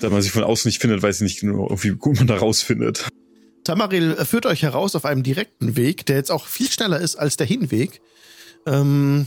da 0.00 0.10
man 0.10 0.22
sich 0.22 0.32
von 0.32 0.44
außen 0.44 0.68
nicht 0.68 0.80
findet, 0.80 1.02
weiß 1.02 1.16
ich 1.16 1.22
nicht 1.22 1.40
genau, 1.40 1.68
wie 1.80 1.90
gut 1.90 2.16
man 2.16 2.26
da 2.26 2.36
rausfindet. 2.36 3.08
Tamaril 3.64 4.14
führt 4.24 4.46
euch 4.46 4.62
heraus 4.62 4.94
auf 4.94 5.04
einem 5.04 5.22
direkten 5.22 5.76
Weg, 5.76 6.06
der 6.06 6.16
jetzt 6.16 6.30
auch 6.30 6.46
viel 6.46 6.70
schneller 6.70 7.00
ist 7.00 7.16
als 7.16 7.36
der 7.36 7.46
Hinweg. 7.46 8.00
Ähm, 8.64 9.26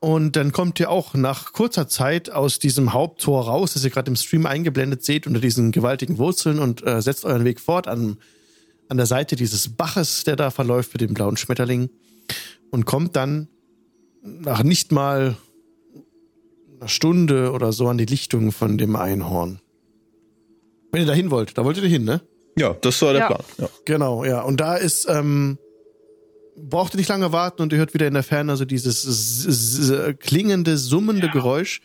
und 0.00 0.36
dann 0.36 0.52
kommt 0.52 0.78
ihr 0.78 0.90
auch 0.90 1.14
nach 1.14 1.52
kurzer 1.52 1.88
Zeit 1.88 2.30
aus 2.30 2.58
diesem 2.58 2.92
Haupttor 2.92 3.46
raus, 3.46 3.72
das 3.72 3.84
ihr 3.84 3.90
gerade 3.90 4.10
im 4.10 4.16
Stream 4.16 4.46
eingeblendet 4.46 5.04
seht, 5.04 5.26
unter 5.26 5.40
diesen 5.40 5.72
gewaltigen 5.72 6.18
Wurzeln 6.18 6.58
und 6.58 6.86
äh, 6.86 7.02
setzt 7.02 7.24
euren 7.24 7.44
Weg 7.44 7.58
fort 7.58 7.88
an, 7.88 8.18
an 8.88 8.96
der 8.96 9.06
Seite 9.06 9.34
dieses 9.34 9.70
Baches, 9.70 10.24
der 10.24 10.36
da 10.36 10.50
verläuft 10.50 10.92
mit 10.92 11.00
dem 11.00 11.14
blauen 11.14 11.36
Schmetterling 11.36 11.90
und 12.70 12.84
kommt 12.84 13.16
dann 13.16 13.48
nach 14.22 14.62
nicht 14.62 14.92
mal 14.92 15.36
einer 16.78 16.88
Stunde 16.88 17.52
oder 17.52 17.72
so 17.72 17.88
an 17.88 17.98
die 17.98 18.04
Lichtung 18.04 18.52
von 18.52 18.78
dem 18.78 18.94
Einhorn. 18.94 19.60
Wenn 20.90 21.02
ihr 21.02 21.06
da 21.06 21.12
hin 21.12 21.30
wollt, 21.30 21.56
da 21.58 21.64
wollt 21.64 21.76
ihr 21.76 21.88
hin, 21.88 22.04
ne? 22.04 22.20
Ja, 22.56 22.74
das 22.74 23.00
war 23.02 23.12
der 23.12 23.22
ja. 23.22 23.26
Plan. 23.26 23.44
Ja. 23.58 23.68
Genau, 23.84 24.24
ja. 24.24 24.42
Und 24.42 24.58
da 24.58 24.76
ist, 24.76 25.06
ähm, 25.08 25.58
braucht 26.56 26.94
ihr 26.94 26.98
nicht 26.98 27.08
lange 27.08 27.32
warten 27.32 27.62
und 27.62 27.72
ihr 27.72 27.78
hört 27.78 27.94
wieder 27.94 28.06
in 28.06 28.14
der 28.14 28.22
Ferne 28.22 28.56
so 28.56 28.64
dieses 28.64 30.16
klingende, 30.18 30.76
summende 30.76 31.26
ja. 31.26 31.32
Geräusch. 31.32 31.80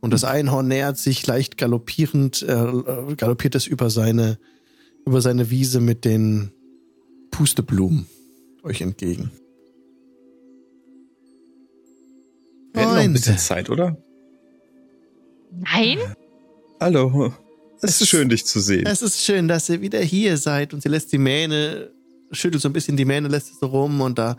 Und 0.00 0.12
das 0.12 0.22
Einhorn 0.24 0.68
nähert 0.68 0.98
sich 0.98 1.26
leicht 1.26 1.56
galoppierend, 1.56 2.42
äh, 2.42 3.14
galoppiert 3.16 3.54
es 3.54 3.66
über 3.66 3.88
seine, 3.88 4.38
über 5.06 5.22
seine 5.22 5.50
Wiese 5.50 5.80
mit 5.80 6.04
den 6.04 6.52
Pusteblumen 7.30 8.06
euch 8.62 8.82
entgegen. 8.82 9.30
Wir 12.74 12.82
hätten 12.82 12.92
noch 12.92 13.00
ein 13.00 13.12
bisschen 13.12 13.38
Zeit, 13.38 13.70
oder? 13.70 13.96
Nein. 15.50 15.98
Hallo. 16.80 17.32
Es 17.84 18.00
ist 18.00 18.08
schön, 18.08 18.30
dich 18.30 18.46
zu 18.46 18.60
sehen. 18.60 18.86
Es 18.86 19.02
ist 19.02 19.22
schön, 19.22 19.46
dass 19.46 19.68
ihr 19.68 19.80
wieder 19.82 20.00
hier 20.00 20.38
seid 20.38 20.72
und 20.72 20.82
sie 20.82 20.88
lässt 20.88 21.12
die 21.12 21.18
Mähne, 21.18 21.90
schüttelt 22.32 22.62
so 22.62 22.68
ein 22.68 22.72
bisschen 22.72 22.96
die 22.96 23.04
Mähne, 23.04 23.28
lässt 23.28 23.50
es 23.50 23.60
so 23.60 23.66
rum 23.66 24.00
und 24.00 24.18
da 24.18 24.36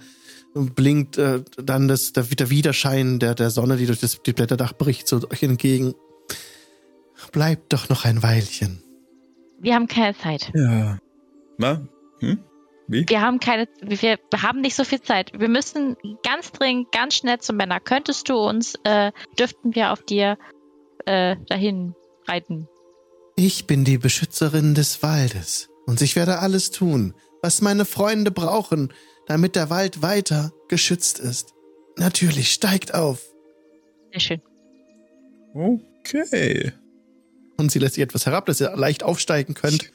blinkt 0.55 1.17
äh, 1.17 1.43
dann 1.57 1.87
das, 1.87 2.13
der, 2.13 2.23
der 2.23 2.49
Widerschein 2.49 3.19
der, 3.19 3.35
der 3.35 3.51
Sonne, 3.51 3.77
die 3.77 3.85
durch 3.85 3.99
das 3.99 4.21
die 4.23 4.33
Blätterdach 4.33 4.73
bricht, 4.73 5.07
so 5.07 5.21
euch 5.29 5.43
entgegen. 5.43 5.93
Bleibt 7.31 7.71
doch 7.73 7.89
noch 7.89 8.05
ein 8.05 8.23
Weilchen. 8.23 8.81
Wir 9.59 9.75
haben 9.75 9.87
keine 9.87 10.17
Zeit. 10.17 10.51
Ja. 10.55 10.97
Na? 11.57 11.87
Hm? 12.19 12.39
Wie? 12.87 13.05
Wir 13.07 13.21
haben 13.21 13.39
keine, 13.39 13.67
wir 13.81 14.17
haben 14.41 14.61
nicht 14.61 14.75
so 14.75 14.83
viel 14.83 15.01
Zeit. 15.01 15.31
Wir 15.37 15.49
müssen 15.49 15.97
ganz 16.23 16.51
dringend, 16.51 16.91
ganz 16.91 17.15
schnell 17.15 17.39
zum 17.39 17.57
Männer. 17.57 17.79
Könntest 17.79 18.27
du 18.29 18.35
uns, 18.35 18.75
äh, 18.83 19.11
dürften 19.37 19.75
wir 19.75 19.91
auf 19.91 20.03
dir 20.03 20.37
äh, 21.05 21.35
dahin 21.47 21.93
reiten? 22.27 22.67
Ich 23.37 23.67
bin 23.67 23.83
die 23.83 23.97
Beschützerin 23.97 24.75
des 24.75 25.03
Waldes 25.03 25.67
und 25.85 26.01
ich 26.01 26.15
werde 26.15 26.39
alles 26.39 26.71
tun, 26.71 27.13
was 27.41 27.61
meine 27.61 27.83
Freunde 27.83 28.31
brauchen, 28.31 28.93
damit 29.27 29.57
der 29.57 29.69
Wald 29.69 30.01
weiter 30.01 30.53
geschützt 30.69 31.19
ist. 31.19 31.53
Natürlich, 31.97 32.51
steigt 32.51 32.93
auf. 32.93 33.21
Sehr 34.13 34.19
schön. 34.21 34.41
Okay. 35.53 36.71
Und 37.57 37.71
sie 37.71 37.79
lässt 37.79 37.95
sich 37.95 38.03
etwas 38.03 38.25
herab, 38.25 38.45
dass 38.45 38.61
ihr 38.61 38.73
leicht 38.75 39.03
aufsteigen 39.03 39.53
könnt. 39.53 39.91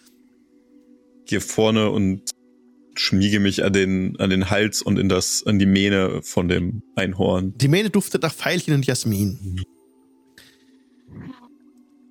Hier 1.26 1.40
vorne 1.40 1.90
und 1.90 2.30
schmiege 2.94 3.40
mich 3.40 3.64
an 3.64 3.72
den, 3.72 4.20
an 4.20 4.28
den 4.28 4.50
Hals 4.50 4.82
und 4.82 4.98
in 4.98 5.08
das, 5.08 5.46
an 5.46 5.58
die 5.58 5.66
Mähne 5.66 6.20
von 6.22 6.48
dem 6.48 6.82
Einhorn. 6.94 7.54
Die 7.56 7.68
Mähne 7.68 7.88
duftet 7.88 8.22
nach 8.22 8.34
Veilchen 8.34 8.74
und 8.74 8.84
Jasmin. 8.84 9.64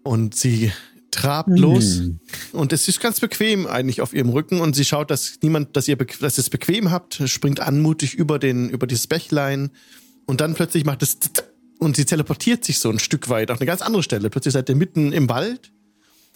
Und 0.03 0.33
sie 0.33 0.71
trabt 1.11 1.57
los 1.57 1.99
mm. 1.99 2.19
und 2.53 2.73
es 2.73 2.87
ist 2.87 2.99
ganz 2.99 3.19
bequem 3.19 3.67
eigentlich 3.67 4.01
auf 4.01 4.13
ihrem 4.13 4.29
Rücken 4.29 4.61
und 4.61 4.75
sie 4.75 4.85
schaut, 4.85 5.09
dass 5.11 5.39
niemand, 5.41 5.75
dass 5.75 5.87
ihr, 5.87 5.95
dass 5.95 6.37
ihr 6.37 6.41
es 6.41 6.49
bequem 6.49 6.91
habt, 6.91 7.21
springt 7.25 7.59
anmutig 7.59 8.13
über 8.13 8.39
den, 8.39 8.69
über 8.69 8.87
dieses 8.87 9.07
Bächlein 9.07 9.71
und 10.25 10.41
dann 10.41 10.53
plötzlich 10.53 10.85
macht 10.85 11.01
es 11.01 11.17
und 11.79 11.95
sie 11.95 12.05
teleportiert 12.05 12.65
sich 12.65 12.79
so 12.79 12.89
ein 12.89 12.99
Stück 12.99 13.29
weit 13.29 13.51
auf 13.51 13.59
eine 13.59 13.65
ganz 13.65 13.81
andere 13.81 14.03
Stelle. 14.03 14.29
Plötzlich 14.29 14.53
seid 14.53 14.69
ihr 14.69 14.75
mitten 14.75 15.13
im 15.13 15.29
Wald 15.29 15.71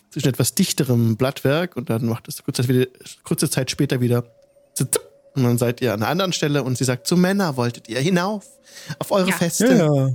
zwischen 0.09 0.29
etwas 0.29 0.55
dichterem 0.55 1.17
Blattwerk 1.17 1.75
und 1.75 1.89
dann 1.89 2.05
macht 2.05 2.27
es 2.27 2.43
kurze 2.43 2.61
Zeit, 2.61 2.69
wieder, 2.69 2.87
kurze 3.23 3.49
Zeit 3.49 3.69
später 3.69 3.99
wieder 3.99 4.23
und 5.35 5.43
dann 5.43 5.57
seid 5.57 5.81
ihr 5.81 5.93
an 5.93 6.01
einer 6.01 6.11
anderen 6.11 6.33
Stelle 6.33 6.63
und 6.63 6.77
sie 6.77 6.83
sagt, 6.83 7.07
zu 7.07 7.17
Männer 7.17 7.57
wolltet 7.57 7.89
ihr 7.89 7.99
hinauf 7.99 8.45
auf 8.99 9.11
eure 9.11 9.29
ja. 9.29 9.35
Feste. 9.35 9.75
Ja, 9.75 10.09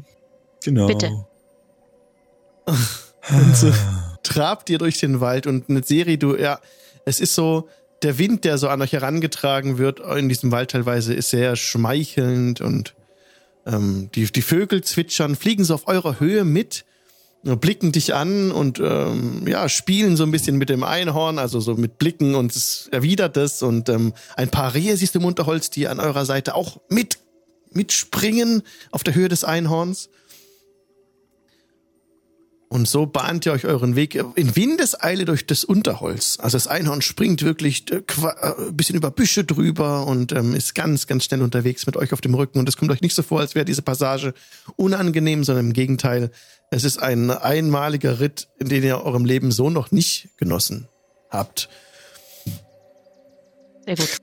genau. 0.62 0.86
Bitte. 0.86 1.26
und 2.66 3.56
so, 3.56 3.72
trabt 4.28 4.68
ihr 4.68 4.78
durch 4.78 4.98
den 4.98 5.20
Wald 5.20 5.46
und 5.46 5.70
eine 5.70 5.82
Serie, 5.82 6.18
du, 6.18 6.36
ja, 6.36 6.60
es 7.04 7.18
ist 7.20 7.34
so, 7.34 7.68
der 8.02 8.18
Wind, 8.18 8.44
der 8.44 8.58
so 8.58 8.68
an 8.68 8.82
euch 8.82 8.92
herangetragen 8.92 9.78
wird 9.78 10.00
in 10.00 10.28
diesem 10.28 10.52
Wald 10.52 10.70
teilweise, 10.70 11.14
ist 11.14 11.30
sehr 11.30 11.56
schmeichelnd 11.56 12.60
und 12.60 12.94
ähm, 13.66 14.10
die, 14.14 14.30
die 14.30 14.42
Vögel 14.42 14.84
zwitschern, 14.84 15.34
fliegen 15.34 15.64
so 15.64 15.74
auf 15.74 15.88
eurer 15.88 16.20
Höhe 16.20 16.44
mit, 16.44 16.84
blicken 17.42 17.92
dich 17.92 18.14
an 18.14 18.50
und 18.50 18.80
ähm, 18.80 19.46
ja, 19.46 19.68
spielen 19.68 20.16
so 20.16 20.24
ein 20.24 20.30
bisschen 20.30 20.56
mit 20.56 20.68
dem 20.68 20.82
Einhorn, 20.82 21.38
also 21.38 21.60
so 21.60 21.74
mit 21.74 21.98
Blicken 21.98 22.34
und 22.34 22.54
es 22.54 22.88
erwidert 22.92 23.36
es 23.36 23.62
und 23.62 23.88
ähm, 23.88 24.12
ein 24.36 24.50
paar 24.50 24.74
Rehe 24.74 24.96
siehst 24.96 25.14
du 25.14 25.20
im 25.20 25.24
Unterholz, 25.24 25.70
die 25.70 25.88
an 25.88 26.00
eurer 26.00 26.26
Seite 26.26 26.54
auch 26.54 26.80
mit 26.90 27.18
mitspringen 27.70 28.62
auf 28.90 29.04
der 29.04 29.14
Höhe 29.14 29.28
des 29.28 29.44
Einhorns. 29.44 30.10
Und 32.68 32.86
so 32.86 33.06
bahnt 33.06 33.46
ihr 33.46 33.52
euch 33.52 33.64
euren 33.64 33.96
Weg 33.96 34.14
in 34.14 34.54
Windeseile 34.54 35.24
durch 35.24 35.46
das 35.46 35.64
Unterholz. 35.64 36.38
Also 36.38 36.56
das 36.56 36.66
Einhorn 36.66 37.00
springt 37.00 37.42
wirklich 37.42 37.90
äh, 37.90 38.02
ein 38.58 38.76
bisschen 38.76 38.94
über 38.94 39.10
Büsche 39.10 39.44
drüber 39.44 40.06
und 40.06 40.32
ähm, 40.32 40.54
ist 40.54 40.74
ganz, 40.74 41.06
ganz 41.06 41.24
schnell 41.24 41.40
unterwegs 41.40 41.86
mit 41.86 41.96
euch 41.96 42.12
auf 42.12 42.20
dem 42.20 42.34
Rücken. 42.34 42.58
Und 42.58 42.68
es 42.68 42.76
kommt 42.76 42.90
euch 42.90 43.00
nicht 43.00 43.14
so 43.14 43.22
vor, 43.22 43.40
als 43.40 43.54
wäre 43.54 43.64
diese 43.64 43.80
Passage 43.80 44.34
unangenehm, 44.76 45.44
sondern 45.44 45.66
im 45.66 45.72
Gegenteil, 45.72 46.30
es 46.70 46.84
ist 46.84 46.98
ein 46.98 47.30
einmaliger 47.30 48.20
Ritt, 48.20 48.48
in 48.58 48.68
den 48.68 48.82
ihr 48.82 49.02
eurem 49.02 49.24
Leben 49.24 49.50
so 49.50 49.70
noch 49.70 49.90
nicht 49.90 50.28
genossen 50.36 50.88
habt. 51.30 51.70
Sehr 53.86 53.96
gut. 53.96 54.16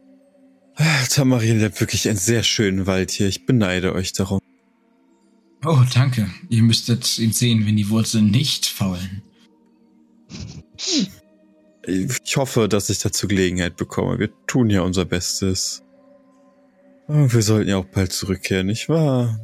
Ah, 0.76 1.06
Tamarin, 1.10 1.60
ihr 1.60 1.66
habt 1.66 1.80
wirklich 1.80 2.08
einen 2.08 2.18
sehr 2.20 2.44
schönen 2.44 2.86
Wald 2.86 3.10
hier. 3.10 3.28
Ich 3.28 3.48
beneide 3.48 3.94
euch 3.94 4.14
darum. 4.14 4.40
Oh, 5.64 5.82
danke. 5.94 6.30
Ihr 6.50 6.64
müsstet 6.64 7.18
ihn 7.20 7.32
sehen, 7.32 7.66
wenn 7.66 7.76
die 7.76 7.90
Wurzeln 7.90 8.32
nicht 8.32 8.66
faulen. 8.66 9.22
Ich 11.88 12.38
hoffe, 12.38 12.68
dass 12.68 12.90
ich 12.90 13.00
dazu 13.00 13.28
Gelegenheit 13.28 13.76
bekomme. 13.78 14.20
Wir 14.20 14.30
tun 14.48 14.70
ja 14.70 14.82
unser 14.82 15.06
Bestes. 15.06 15.84
Oh, 17.08 17.28
wir 17.32 17.42
sollten 17.42 17.70
ja 17.70 17.78
auch 17.78 17.86
bald 17.86 18.12
zurückkehren, 18.12 18.68
nicht 18.68 18.90
wahr? 18.90 19.40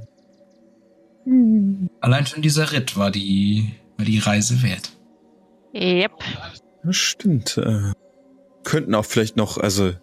Allein 1.99 2.25
schon 2.25 2.41
dieser 2.41 2.71
Ritt 2.71 2.97
war 2.97 3.11
die, 3.11 3.71
war 3.97 4.05
die 4.05 4.17
Reise 4.17 4.63
wert. 4.63 4.91
Yep. 5.73 6.11
Das 6.83 6.95
stimmt. 6.95 7.57
Äh, 7.57 7.91
könnten 8.63 8.95
auch 8.95 9.05
vielleicht 9.05 9.37
noch, 9.37 9.57
also 9.57 9.93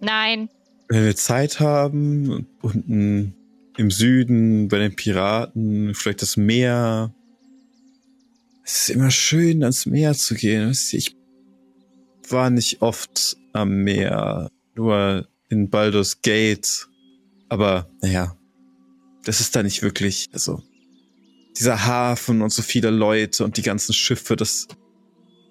Nein. 0.00 0.50
wenn 0.88 1.04
wir 1.04 1.16
Zeit 1.16 1.60
haben, 1.60 2.46
unten 2.60 3.34
im 3.76 3.90
Süden 3.90 4.68
bei 4.68 4.78
den 4.78 4.94
Piraten, 4.94 5.94
vielleicht 5.94 6.22
das 6.22 6.36
Meer. 6.36 7.14
Es 8.64 8.82
ist 8.82 8.90
immer 8.90 9.10
schön, 9.10 9.62
ans 9.62 9.86
Meer 9.86 10.14
zu 10.14 10.34
gehen. 10.34 10.70
Ich 10.92 11.16
war 12.28 12.50
nicht 12.50 12.82
oft 12.82 13.36
am 13.52 13.82
Meer, 13.82 14.50
nur 14.74 15.28
in 15.48 15.70
Baldur's 15.70 16.22
Gate. 16.22 16.88
Aber 17.48 17.88
naja, 18.00 18.36
das 19.24 19.40
ist 19.40 19.56
da 19.56 19.62
nicht 19.62 19.82
wirklich, 19.82 20.28
also 20.32 20.62
dieser 21.58 21.84
Hafen 21.86 22.42
und 22.42 22.52
so 22.52 22.62
viele 22.62 22.90
Leute 22.90 23.44
und 23.44 23.56
die 23.56 23.62
ganzen 23.62 23.92
Schiffe, 23.92 24.36
das, 24.36 24.68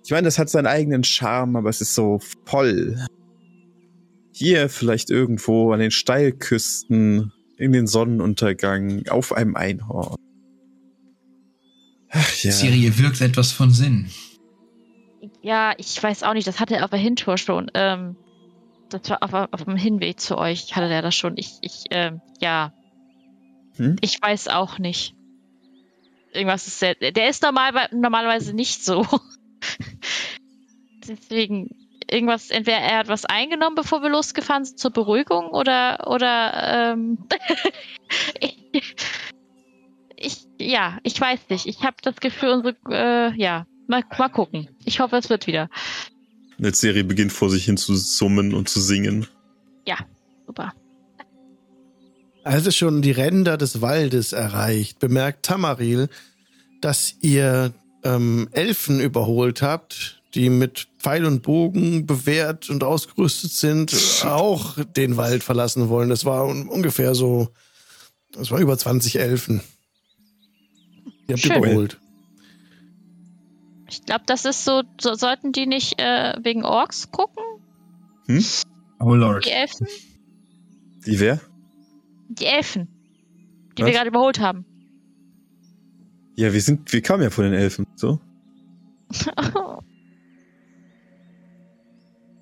ich 0.04 0.12
meine, 0.12 0.26
das 0.26 0.40
hat 0.40 0.50
seinen 0.50 0.66
eigenen 0.66 1.04
Charme, 1.04 1.58
aber 1.58 1.70
es 1.70 1.82
ist 1.82 1.94
so 1.94 2.20
voll. 2.46 3.06
Hier 4.32 4.70
vielleicht 4.70 5.10
irgendwo 5.10 5.74
an 5.74 5.80
den 5.80 5.92
Steilküsten, 5.92 7.34
in 7.60 7.74
den 7.74 7.88
Sonnenuntergang, 7.88 9.08
auf 9.10 9.34
einem 9.34 9.56
Einhorn. 9.56 10.16
Ach 12.10 12.36
ja. 12.38 12.52
Siri 12.52 12.98
wirkt 12.98 13.22
etwas 13.22 13.52
von 13.52 13.72
Sinn. 13.72 14.10
Ja, 15.42 15.74
ich 15.78 16.02
weiß 16.02 16.24
auch 16.24 16.34
nicht, 16.34 16.48
das 16.48 16.60
hatte 16.60 16.78
er 16.78 16.86
auf 16.86 16.90
der 16.90 17.00
Hintour 17.00 17.38
schon. 17.38 17.70
Ähm, 17.74 18.16
das 18.90 19.10
war 19.10 19.22
auf, 19.22 19.34
auf 19.52 19.64
dem 19.66 19.76
Hinweg 19.76 20.20
zu 20.20 20.38
euch, 20.38 20.76
hatte 20.76 20.88
der 20.88 21.02
das 21.02 21.16
schon. 21.16 21.38
Ich, 21.38 21.58
ich, 21.62 21.84
ähm, 21.92 22.22
ja. 22.40 22.74
Hm? 23.76 23.98
Ich 24.02 24.22
weiß 24.22 24.48
auch 24.48 24.80
nicht. 24.80 25.14
Irgendwas 26.32 26.66
ist 26.66 26.80
sehr, 26.80 26.96
der 26.96 27.30
ist 27.30 27.44
normal, 27.44 27.74
normalerweise 27.92 28.54
nicht 28.54 28.84
so. 28.84 29.06
Deswegen, 31.08 31.70
irgendwas, 32.12 32.50
entweder 32.50 32.78
er 32.78 33.00
hat 33.00 33.08
was 33.08 33.26
eingenommen, 33.26 33.76
bevor 33.76 34.02
wir 34.02 34.10
losgefahren 34.10 34.66
sind 34.66 34.80
zur 34.80 34.92
Beruhigung, 34.92 35.50
oder, 35.50 36.08
oder, 36.08 36.94
ähm, 36.94 37.18
ich, 38.40 38.96
ich, 40.16 40.48
ja, 40.60 41.00
ich 41.04 41.20
weiß 41.20 41.40
nicht. 41.50 41.66
Ich 41.66 41.84
habe 41.84 41.98
das 42.02 42.18
Gefühl, 42.18 42.50
unsere, 42.50 42.76
äh, 42.90 43.34
ja, 43.36 43.66
mal, 43.88 44.04
mal 44.18 44.30
gucken. 44.30 44.70
Ich 44.86 45.00
hoffe, 45.00 45.18
es 45.18 45.30
wird 45.30 45.48
wieder. 45.48 45.70
Eine 46.58 46.74
Serie 46.74 47.04
beginnt 47.04 47.32
vor 47.32 47.50
sich 47.50 47.66
hin 47.66 47.78
zu 47.78 47.96
summen 47.96 48.54
und 48.54 48.68
zu 48.68 48.82
singen. 48.82 49.28
Super. 50.50 50.74
Als 52.44 52.66
es 52.66 52.76
schon 52.76 53.04
die 53.04 53.12
Ränder 53.12 53.56
des 53.56 53.82
Waldes 53.82 54.34
erreicht, 54.34 54.98
bemerkt 54.98 55.46
Tamaril, 55.46 56.10
dass 56.82 57.14
ihr 57.22 57.72
ähm, 58.04 58.50
Elfen 58.52 59.00
überholt 59.00 59.62
habt, 59.62 60.19
die 60.36 60.50
mit 60.50 60.88
Pfeil 61.00 61.26
und 61.26 61.42
Bogen 61.42 62.06
bewehrt 62.06 62.70
und 62.70 62.84
ausgerüstet 62.84 63.52
sind, 63.52 63.94
auch 64.24 64.78
den 64.84 65.18
Wald 65.18 65.44
verlassen 65.44 65.90
wollen. 65.90 66.10
Das 66.10 66.26
war 66.26 66.46
un 66.46 66.68
ungefähr 66.68 67.16
so, 67.16 67.50
das 68.32 68.52
war 68.52 68.60
über 68.60 68.78
20 68.78 69.20
Elfen. 69.20 69.62
Die 71.28 71.34
habt 71.34 71.46
ihr 71.46 71.58
überholt. 71.58 72.00
Ich 73.90 74.06
glaube, 74.06 74.24
das 74.28 74.46
ist 74.46 74.66
so, 74.66 74.84
so, 75.02 75.16
sollten 75.16 75.52
die 75.52 75.66
nicht 75.66 76.00
äh, 76.00 76.36
wegen 76.44 76.64
Orks 76.64 77.10
gucken, 77.12 77.44
Oh 79.00 79.16
Lord. 79.16 79.46
die 79.46 79.52
Elfen? 79.52 79.88
Die 81.08 81.20
wer? 81.20 81.40
Die 82.28 82.46
Elfen, 82.46 82.88
die 83.78 83.82
Was? 83.82 83.88
wir 83.88 83.94
gerade 83.94 84.10
überholt 84.10 84.40
haben. 84.40 84.66
Ja, 86.36 86.54
wir 86.54 86.62
sind, 86.62 86.94
wir 86.94 87.02
kamen 87.02 87.24
ja 87.24 87.30
von 87.32 87.46
den 87.46 87.54
Elfen, 87.54 87.88
so. 87.96 88.20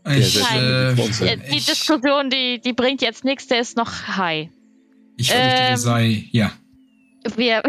Ich, 0.09 0.39
äh, 0.51 0.95
die 0.95 1.59
Diskussion, 1.59 2.29
die, 2.29 2.59
die 2.59 2.73
bringt 2.73 3.01
jetzt 3.01 3.23
nichts, 3.25 3.47
der 3.47 3.59
ist 3.59 3.75
noch 3.77 4.07
high. 4.07 4.49
ich 5.17 5.31
fürchte, 5.31 5.45
Ähm, 5.47 5.67
der 5.67 5.77
sei, 5.77 6.29
ja. 6.31 6.51
Wir. 7.35 7.63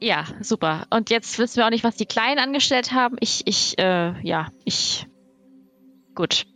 Ja, 0.00 0.26
super. 0.40 0.86
Und 0.90 1.10
jetzt 1.10 1.38
wissen 1.38 1.56
wir 1.56 1.66
auch 1.66 1.70
nicht, 1.70 1.84
was 1.84 1.96
die 1.96 2.06
Kleinen 2.06 2.38
angestellt 2.38 2.92
haben. 2.92 3.16
Ich, 3.20 3.42
ich, 3.46 3.78
äh, 3.78 4.14
ja, 4.22 4.48
ich. 4.64 5.06
Gut. 6.14 6.46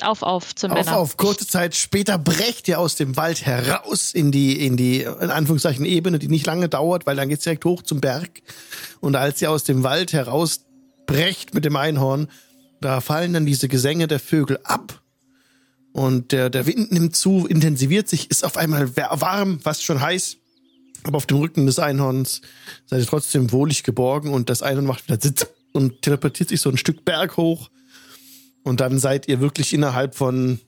Auf, 0.00 0.22
auf 0.22 0.54
zum 0.56 0.72
Auf, 0.72 0.78
Männer. 0.78 0.98
auf 0.98 1.16
kurze 1.16 1.46
Zeit 1.46 1.76
später 1.76 2.18
brecht 2.18 2.66
ihr 2.66 2.80
aus 2.80 2.96
dem 2.96 3.16
Wald 3.16 3.46
heraus 3.46 4.12
in 4.12 4.32
die, 4.32 4.66
in 4.66 4.76
die, 4.76 5.02
in 5.02 5.30
Anführungszeichen, 5.30 5.84
Ebene, 5.84 6.18
die 6.18 6.26
nicht 6.26 6.44
lange 6.44 6.68
dauert, 6.68 7.06
weil 7.06 7.14
dann 7.14 7.28
geht's 7.28 7.44
direkt 7.44 7.64
hoch 7.64 7.82
zum 7.82 8.00
Berg. 8.00 8.42
Und 9.00 9.14
als 9.14 9.40
ihr 9.40 9.50
aus 9.50 9.62
dem 9.62 9.84
Wald 9.84 10.12
herausbrecht 10.12 11.54
mit 11.54 11.64
dem 11.64 11.76
Einhorn, 11.76 12.28
da 12.82 13.00
fallen 13.00 13.32
dann 13.32 13.46
diese 13.46 13.68
Gesänge 13.68 14.08
der 14.08 14.20
Vögel 14.20 14.58
ab. 14.64 15.02
Und 15.92 16.32
der, 16.32 16.50
der 16.50 16.66
Wind 16.66 16.90
nimmt 16.92 17.16
zu, 17.16 17.46
intensiviert 17.46 18.08
sich, 18.08 18.30
ist 18.30 18.44
auf 18.44 18.56
einmal 18.56 18.96
warm, 18.96 19.60
fast 19.60 19.84
schon 19.84 20.00
heiß. 20.00 20.38
Aber 21.04 21.16
auf 21.16 21.26
dem 21.26 21.38
Rücken 21.38 21.66
des 21.66 21.78
Einhorns 21.78 22.40
seid 22.86 23.00
ihr 23.00 23.06
trotzdem 23.06 23.52
wohlig 23.52 23.82
geborgen 23.82 24.32
und 24.32 24.48
das 24.48 24.62
Einhorn 24.62 24.86
macht 24.86 25.08
wieder 25.08 25.20
Sitz 25.20 25.46
und 25.72 26.02
teleportiert 26.02 26.48
sich 26.48 26.60
so 26.60 26.70
ein 26.70 26.76
Stück 26.76 27.04
Berg 27.04 27.36
hoch. 27.36 27.70
Und 28.62 28.80
dann 28.80 28.98
seid 28.98 29.26
ihr 29.26 29.40
wirklich 29.40 29.72
innerhalb 29.72 30.14
von, 30.14 30.60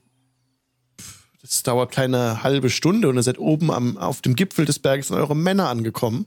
das 1.41 1.63
dauert 1.63 1.91
keine 1.91 2.43
halbe 2.43 2.69
Stunde 2.69 3.07
und 3.07 3.15
ihr 3.15 3.23
seid 3.23 3.39
oben 3.39 3.71
am, 3.71 3.97
auf 3.97 4.21
dem 4.21 4.35
Gipfel 4.35 4.65
des 4.65 4.79
Berges 4.79 5.11
an 5.11 5.17
eure 5.17 5.35
Männer 5.35 5.69
angekommen. 5.69 6.25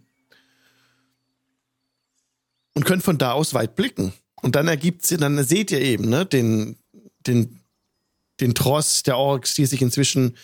Und 2.74 2.86
könnt 2.86 3.02
von 3.02 3.18
da 3.18 3.32
aus 3.32 3.54
weit 3.54 3.74
blicken. 3.76 4.12
Und 4.42 4.56
dann 4.56 4.68
ergibt's, 4.68 5.08
dann 5.08 5.42
seht 5.44 5.70
ihr 5.70 5.80
eben, 5.80 6.08
ne, 6.08 6.24
den, 6.24 6.76
den, 7.26 7.60
den 8.40 8.54
Tross 8.54 9.02
der 9.02 9.18
Orks, 9.18 9.54
die 9.54 9.66
sich 9.66 9.82
inzwischen 9.82 10.36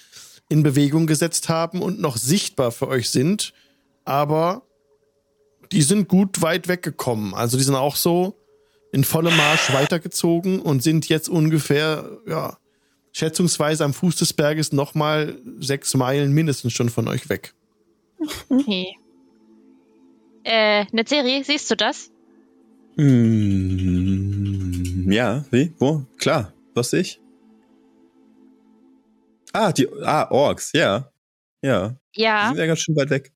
in 0.48 0.62
Bewegung 0.62 1.06
gesetzt 1.06 1.48
haben 1.48 1.80
und 1.80 2.00
noch 2.00 2.16
sichtbar 2.16 2.72
für 2.72 2.88
euch 2.88 3.10
sind. 3.10 3.52
Aber 4.04 4.62
die 5.72 5.82
sind 5.82 6.08
gut 6.08 6.42
weit 6.42 6.68
weggekommen. 6.68 7.34
Also 7.34 7.56
die 7.56 7.64
sind 7.64 7.74
auch 7.74 7.96
so 7.96 8.38
in 8.92 9.04
vollem 9.04 9.36
Marsch 9.36 9.72
weitergezogen 9.72 10.60
und 10.60 10.82
sind 10.82 11.08
jetzt 11.08 11.28
ungefähr, 11.28 12.18
ja, 12.26 12.58
schätzungsweise 13.12 13.84
am 13.84 13.94
Fuß 13.94 14.16
des 14.16 14.32
Berges 14.32 14.72
nochmal 14.72 15.40
sechs 15.58 15.94
Meilen 15.94 16.32
mindestens 16.32 16.72
schon 16.72 16.90
von 16.90 17.08
euch 17.08 17.28
weg. 17.28 17.54
Okay. 18.48 18.96
Äh, 20.44 20.84
Netzeri, 20.92 21.42
siehst 21.44 21.70
du 21.70 21.76
das? 21.76 22.10
Hm, 23.76 25.10
ja, 25.10 25.44
wie? 25.50 25.72
Wo? 25.78 26.06
Klar. 26.18 26.52
Was 26.74 26.90
sehe 26.90 27.00
ich? 27.00 27.20
Ah, 29.52 29.72
die, 29.72 29.88
ah, 30.02 30.28
Orks, 30.30 30.72
ja. 30.72 31.10
Ja. 31.62 31.96
Die 32.16 32.22
Ja. 32.22 32.48
sind 32.48 32.58
ja 32.58 32.66
ganz 32.66 32.80
schön 32.80 32.96
weit 32.96 33.10
weg. 33.10 33.32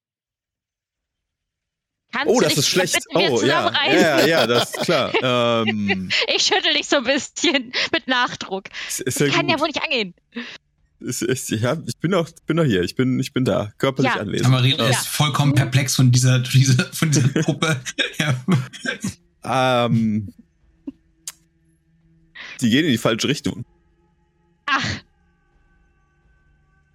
Kannst 2.11 2.29
Oh, 2.29 2.39
du 2.41 2.45
das 2.45 2.57
ist 2.57 2.69
schlecht. 2.69 2.99
Oh, 3.15 3.41
ja. 3.43 3.71
Ja, 3.87 4.27
ja, 4.27 4.47
das 4.47 4.71
ist 4.75 4.81
klar. 4.85 5.13
ähm, 5.67 6.09
Ich 6.35 6.43
schüttel 6.45 6.73
dich 6.75 6.87
so 6.89 6.97
ein 6.97 7.05
bisschen 7.05 7.73
mit 7.93 8.09
Nachdruck. 8.09 8.65
ist, 8.89 9.01
ist 9.01 9.21
ja 9.21 9.29
Kann 9.29 9.43
gut. 9.47 9.51
ja 9.51 9.61
wohl 9.61 9.67
nicht 9.69 9.83
angehen. 9.83 10.15
Ist, 11.01 11.23
ist, 11.23 11.51
ja, 11.51 11.77
ich 11.87 11.97
bin 11.99 12.13
auch, 12.15 12.29
bin 12.47 12.57
doch 12.57 12.65
hier. 12.65 12.83
Ich 12.83 12.97
bin, 12.97 13.21
ich 13.21 13.33
bin 13.33 13.45
da. 13.45 13.73
Körperlich 13.79 14.13
Ja. 14.15 14.21
anwesend. 14.21 14.45
Tamarina 14.47 14.85
Ja. 14.85 14.91
ist 14.91 15.07
vollkommen 15.07 15.55
perplex 15.55 15.95
von 15.97 16.11
dieser, 16.11 16.39
dieser, 16.55 16.91
von 16.93 17.11
dieser 17.11 17.29
Gruppe. 17.29 17.79
ja. 18.19 18.35
Ähm, 19.49 20.33
die 22.61 22.71
gehen 22.71 22.85
in 22.85 22.91
die 22.91 22.99
falsche 22.99 23.29
Richtung. 23.29 23.65
Ach. 24.67 25.01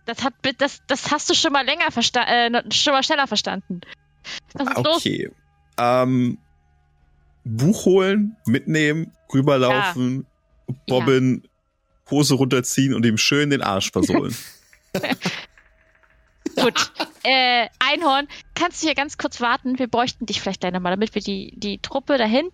Das 0.05 0.23
hat 0.23 0.33
das, 0.57 0.81
das 0.87 1.11
hast 1.11 1.29
du 1.29 1.33
schon 1.33 1.53
mal 1.53 1.65
länger 1.65 1.89
verstanden, 1.91 2.55
äh, 2.55 2.71
schon 2.73 2.93
mal 2.93 3.03
schneller 3.03 3.27
verstanden. 3.27 3.81
Was 4.53 4.67
ist 4.67 4.83
los? 4.83 4.97
Okay. 4.97 5.31
Ähm, 5.77 6.37
Buch 7.45 7.85
holen, 7.85 8.35
mitnehmen, 8.45 9.13
rüberlaufen, 9.33 10.25
Bobbin, 10.87 11.47
Hose 12.09 12.35
runterziehen 12.35 12.93
und 12.93 13.05
ihm 13.05 13.17
schön 13.17 13.49
den 13.49 13.61
Arsch 13.61 13.91
versohlen. 13.91 14.35
Gut. 16.61 16.91
Äh, 17.23 17.67
Einhorn, 17.79 18.27
kannst 18.53 18.81
du 18.81 18.87
hier 18.87 18.95
ganz 18.95 19.17
kurz 19.17 19.41
warten? 19.41 19.79
Wir 19.79 19.87
bräuchten 19.87 20.25
dich 20.25 20.41
vielleicht 20.41 20.61
gleich 20.61 20.73
nochmal, 20.73 20.91
damit 20.91 21.15
wir 21.15 21.21
die, 21.21 21.53
die 21.57 21.79
Truppe 21.79 22.17
da 22.17 22.25
hinten. 22.25 22.51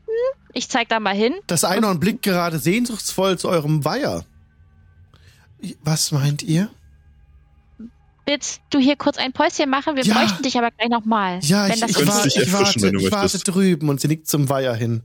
Ich 0.54 0.70
zeig 0.70 0.90
da 0.90 1.00
mal 1.00 1.16
hin. 1.16 1.34
Das 1.48 1.64
Einhorn 1.64 2.00
blickt 2.00 2.24
gerade 2.24 2.60
sehnsuchtsvoll 2.60 3.38
zu 3.38 3.50
eurem 3.50 3.84
Weiher. 3.86 4.26
Was 5.84 6.12
meint 6.12 6.44
ihr? 6.44 6.70
willst 8.30 8.62
du 8.70 8.78
hier 8.80 8.96
kurz 8.96 9.18
ein 9.18 9.34
Päuschen 9.34 9.70
machen? 9.70 9.96
Wir 9.96 10.04
Ja. 10.04 10.14
bräuchten 10.14 10.44
dich 10.44 10.58
aber 10.58 10.70
gleich 10.72 10.90
nochmal. 10.90 11.40
Ja, 11.42 11.66
wenn 11.66 11.74
ich, 11.74 11.80
das 11.82 11.90
ich, 11.92 11.98
war, 12.08 12.26
ich, 12.26 12.54
warte, 12.54 12.92
ich 12.96 13.12
warte 13.12 13.40
drüben 13.40 13.90
und 13.90 14.00
sie 14.00 14.08
nickt 14.08 14.28
zum 14.28 14.50
Weiher 14.50 14.76
hin. 14.76 15.02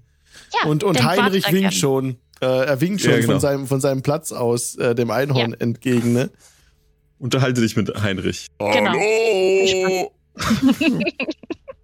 ja, 0.52 0.68
Und, 0.68 0.84
und 0.84 1.02
Heinrich 1.02 1.50
winkt 1.50 1.74
schon. 1.74 2.18
Äh, 2.40 2.46
er 2.46 2.80
winkt 2.82 3.00
schon 3.00 3.12
Ja, 3.12 3.16
genau. 3.20 3.32
von, 3.32 3.40
seinem, 3.40 3.66
von 3.66 3.80
seinem 3.80 4.02
Platz 4.02 4.30
aus 4.30 4.74
äh, 4.76 4.94
dem 4.94 5.10
Einhorn 5.10 5.54
entgegen. 5.54 6.12
Ne? 6.12 6.30
Unterhalte 7.18 7.60
dich 7.60 7.76
mit 7.76 7.90
Heinrich. 8.02 8.48
Genau. 8.58 8.92
Hallo! 8.92 10.12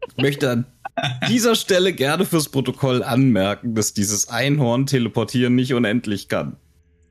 Ich 0.08 0.16
möchte 0.16 0.50
an 0.50 0.66
dieser 1.28 1.54
Stelle 1.54 1.92
gerne 1.92 2.24
fürs 2.24 2.48
Protokoll 2.48 3.02
anmerken, 3.02 3.74
dass 3.74 3.94
dieses 3.94 4.28
Einhorn 4.28 4.86
teleportieren 4.86 5.54
nicht 5.54 5.72
unendlich 5.72 6.28
kann. 6.28 6.56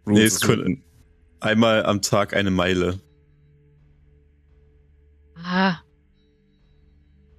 Nee, 0.05 0.23
es 0.23 0.41
können 0.41 0.83
einmal 1.39 1.85
am 1.85 2.01
Tag 2.01 2.35
eine 2.35 2.51
Meile. 2.51 2.99
Ah. 5.43 5.77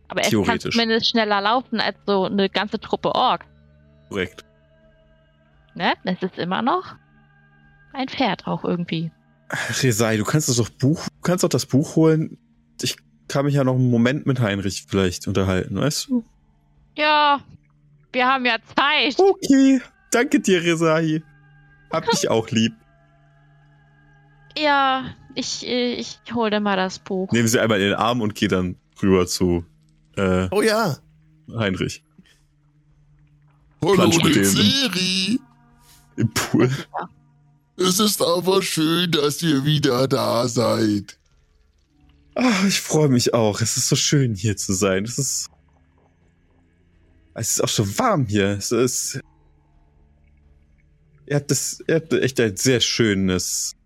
Aber 0.08 0.22
es 0.22 0.30
kann 0.30 0.58
zumindest 0.58 1.10
schneller 1.10 1.40
laufen 1.40 1.78
als 1.80 1.96
so 2.06 2.24
eine 2.24 2.48
ganze 2.48 2.80
Truppe 2.80 3.14
Ork. 3.14 3.44
Korrekt. 4.08 4.44
Ne? 5.74 5.92
Das 6.04 6.20
ist 6.22 6.38
immer 6.38 6.62
noch 6.62 6.96
ein 7.92 8.08
Pferd 8.08 8.46
auch 8.46 8.64
irgendwie. 8.64 9.12
Resai, 9.82 10.16
du 10.16 10.24
kannst 10.24 10.48
das 10.48 10.56
doch 10.56 10.68
Buch, 10.68 11.04
du 11.06 11.20
kannst 11.22 11.44
doch 11.44 11.48
das 11.48 11.66
Buch 11.66 11.96
holen. 11.96 12.38
Ich 12.82 12.96
kann 13.28 13.44
mich 13.44 13.54
ja 13.54 13.64
noch 13.64 13.74
einen 13.74 13.90
Moment 13.90 14.26
mit 14.26 14.40
Heinrich 14.40 14.86
vielleicht 14.88 15.26
unterhalten, 15.28 15.76
weißt 15.76 16.08
du? 16.08 16.24
Ja, 16.96 17.40
wir 18.12 18.26
haben 18.26 18.44
ja 18.46 18.56
Zeit. 18.76 19.18
Okay. 19.18 19.80
Danke 20.10 20.40
dir, 20.40 20.62
Resai. 20.62 21.22
Hab 21.92 22.08
dich 22.10 22.28
auch 22.30 22.48
lieb. 22.50 22.72
Ja, 24.58 25.04
ich, 25.36 25.64
äh, 25.64 25.94
ich 25.94 26.18
hol 26.34 26.50
dir 26.50 26.58
mal 26.58 26.76
das 26.76 26.98
Buch. 26.98 27.30
Nehmen 27.30 27.46
sie 27.46 27.60
einmal 27.60 27.78
in 27.80 27.90
den 27.90 27.94
Arm 27.94 28.20
und 28.20 28.34
geh 28.34 28.48
dann 28.48 28.74
rüber 29.00 29.24
zu 29.28 29.64
äh, 30.16 30.48
Oh 30.50 30.60
ja. 30.60 30.96
Heinrich 31.56 32.02
Hallo, 33.80 33.94
Plansch 33.94 34.22
mit 34.24 34.34
dem- 34.34 34.44
Seri! 34.44 35.38
im 36.16 36.34
Pool. 36.34 36.68
Es 37.80 37.98
ist 37.98 38.20
aber 38.20 38.60
schön, 38.60 39.10
dass 39.10 39.40
ihr 39.40 39.64
wieder 39.64 40.06
da 40.06 40.46
seid. 40.48 41.18
Ah, 42.34 42.66
ich 42.68 42.78
freue 42.78 43.08
mich 43.08 43.32
auch. 43.32 43.62
Es 43.62 43.78
ist 43.78 43.88
so 43.88 43.96
schön 43.96 44.34
hier 44.34 44.54
zu 44.58 44.74
sein. 44.74 45.04
Es 45.04 45.18
ist 45.18 45.48
es 47.32 47.52
ist 47.52 47.64
auch 47.64 47.68
so 47.70 47.98
warm 47.98 48.26
hier. 48.26 48.50
Es 48.50 48.70
ist 48.70 49.20
ihr 51.26 51.36
habt 51.36 51.50
das 51.50 51.82
ihr 51.88 51.94
habt 51.94 52.12
echt 52.12 52.38
ein 52.40 52.54
sehr 52.58 52.80
schönes 52.80 53.76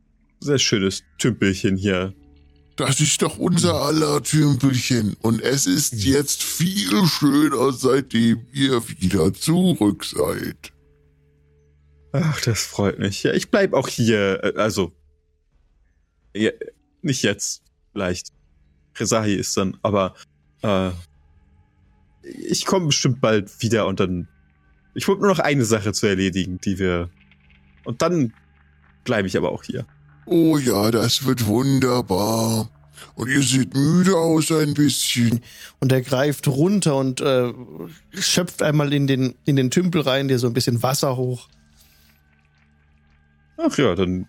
sehr 0.41 0.59
schönes 0.59 1.05
Tümpelchen 1.19 1.77
hier. 1.77 2.15
Das 2.75 3.01
ist 3.01 3.23
doch 3.23 3.39
unser 3.39 3.75
aller 3.75 4.21
Tümpelchen. 4.25 5.15
Und 5.23 5.41
es 5.41 5.69
ist 5.69 5.93
jetzt 5.93 6.43
viel 6.43 7.07
schöner, 7.07 7.73
seitdem 7.73 8.45
ihr 8.53 8.83
wieder 8.89 9.33
zurück 9.33 10.05
seid. 10.05 10.74
Ach, 12.17 12.41
das 12.43 12.63
freut 12.65 13.01
mich. 13.01 13.25
Ja, 13.25 13.33
ich 13.33 13.51
bleib 13.51 13.73
auch 13.73 13.89
hier. 13.89 14.43
äh, 14.45 14.53
Also 14.57 14.93
ja, 16.35 16.51
nicht 17.03 17.23
jetzt, 17.23 17.63
vielleicht. 17.93 18.29
Resahi 18.97 19.35
ist 19.35 19.57
dann, 19.57 19.77
aber 19.83 20.15
äh, 20.63 20.91
ich 22.23 22.67
komme 22.67 22.87
bestimmt 22.87 23.21
bald 23.21 23.61
wieder 23.61 23.87
und 23.87 23.99
dann. 23.99 24.29
Ich 24.95 25.09
wollte 25.09 25.23
nur 25.23 25.31
noch 25.31 25.41
eine 25.41 25.65
Sache 25.65 25.93
zu 25.93 26.07
erledigen, 26.07 26.61
die 26.65 26.79
wir. 26.79 27.11
Und 27.85 28.01
dann 28.01 28.33
bleibe 29.03 29.27
ich 29.27 29.37
aber 29.37 29.51
auch 29.51 29.65
hier. 29.65 29.85
Oh 30.27 30.57
ja, 30.57 30.93
das 30.93 31.27
wird 31.27 31.47
wunderbar. 31.47 32.71
Und 33.17 33.29
ihr 33.29 33.43
seht 33.43 33.75
müde 33.75 34.17
aus 34.17 34.53
ein 34.53 34.75
bisschen. 34.75 35.41
Und 35.81 35.91
er 35.91 36.01
greift 36.01 36.47
runter 36.47 36.97
und 36.97 37.21
äh, 37.21 37.53
schöpft 38.13 38.63
einmal 38.63 38.93
in 38.93 39.09
den, 39.09 39.35
in 39.45 39.57
den 39.57 39.73
Tümpel 39.73 40.03
rein, 40.03 40.29
der 40.29 40.39
so 40.39 40.47
ein 40.47 40.55
bisschen 40.55 40.81
Wasser 40.85 41.17
hoch. 41.17 41.49
Ach 43.57 43.77
ja, 43.79 43.95
dann 43.95 44.27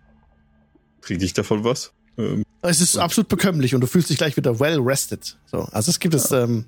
kriege 1.02 1.24
ich 1.26 1.34
davon 1.34 1.64
was. 1.64 1.92
Ähm, 2.18 2.44
Es 2.62 2.82
ist 2.82 2.98
absolut 2.98 3.28
bekömmlich 3.30 3.76
und 3.76 3.82
du 3.82 3.88
fühlst 3.88 4.10
dich 4.10 4.18
gleich 4.18 4.38
wieder 4.38 4.60
well 4.60 4.80
rested. 4.80 5.38
So, 5.46 5.62
also 5.72 5.90
es 5.90 6.00
gibt 6.00 6.14
es, 6.16 6.32
ähm, 6.32 6.66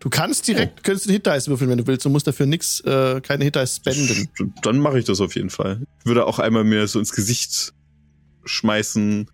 du 0.00 0.10
kannst 0.10 0.46
direkt, 0.48 0.82
könntest 0.84 1.06
einen 1.06 1.14
Hit-Dice 1.14 1.48
würfeln, 1.48 1.70
wenn 1.70 1.78
du 1.78 1.86
willst. 1.86 2.04
Du 2.04 2.10
musst 2.10 2.26
dafür 2.26 2.46
nix, 2.46 2.80
äh, 2.80 3.20
keine 3.20 3.44
Hit-Dice 3.44 3.76
spenden. 3.76 4.28
Dann 4.62 4.78
mache 4.78 4.98
ich 4.98 5.04
das 5.04 5.20
auf 5.20 5.34
jeden 5.36 5.50
Fall. 5.50 5.82
Ich 6.00 6.06
würde 6.06 6.26
auch 6.26 6.38
einmal 6.38 6.64
mir 6.64 6.86
so 6.88 6.98
ins 6.98 7.12
Gesicht 7.12 7.72
schmeißen. 8.44 9.30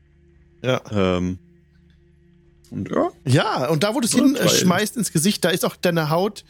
Ja. 0.63 0.81
Ähm, 0.91 1.39
und 2.71 2.91
ja, 2.91 3.11
Ja, 3.25 3.69
und 3.69 3.83
da, 3.85 3.95
wo 3.95 4.01
du 4.01 4.07
es 4.07 4.13
Ja, 4.13 4.23
hin 4.25 4.35
äh, 4.37 4.39
geil. 4.41 4.49
schmeißt 4.49 4.97
ins 4.97 5.13
Gesicht, 5.13 5.45
da 5.45 5.51
ist 5.51 5.65
auch 5.65 5.77
deine 5.77 6.11
Haut. 6.11 6.45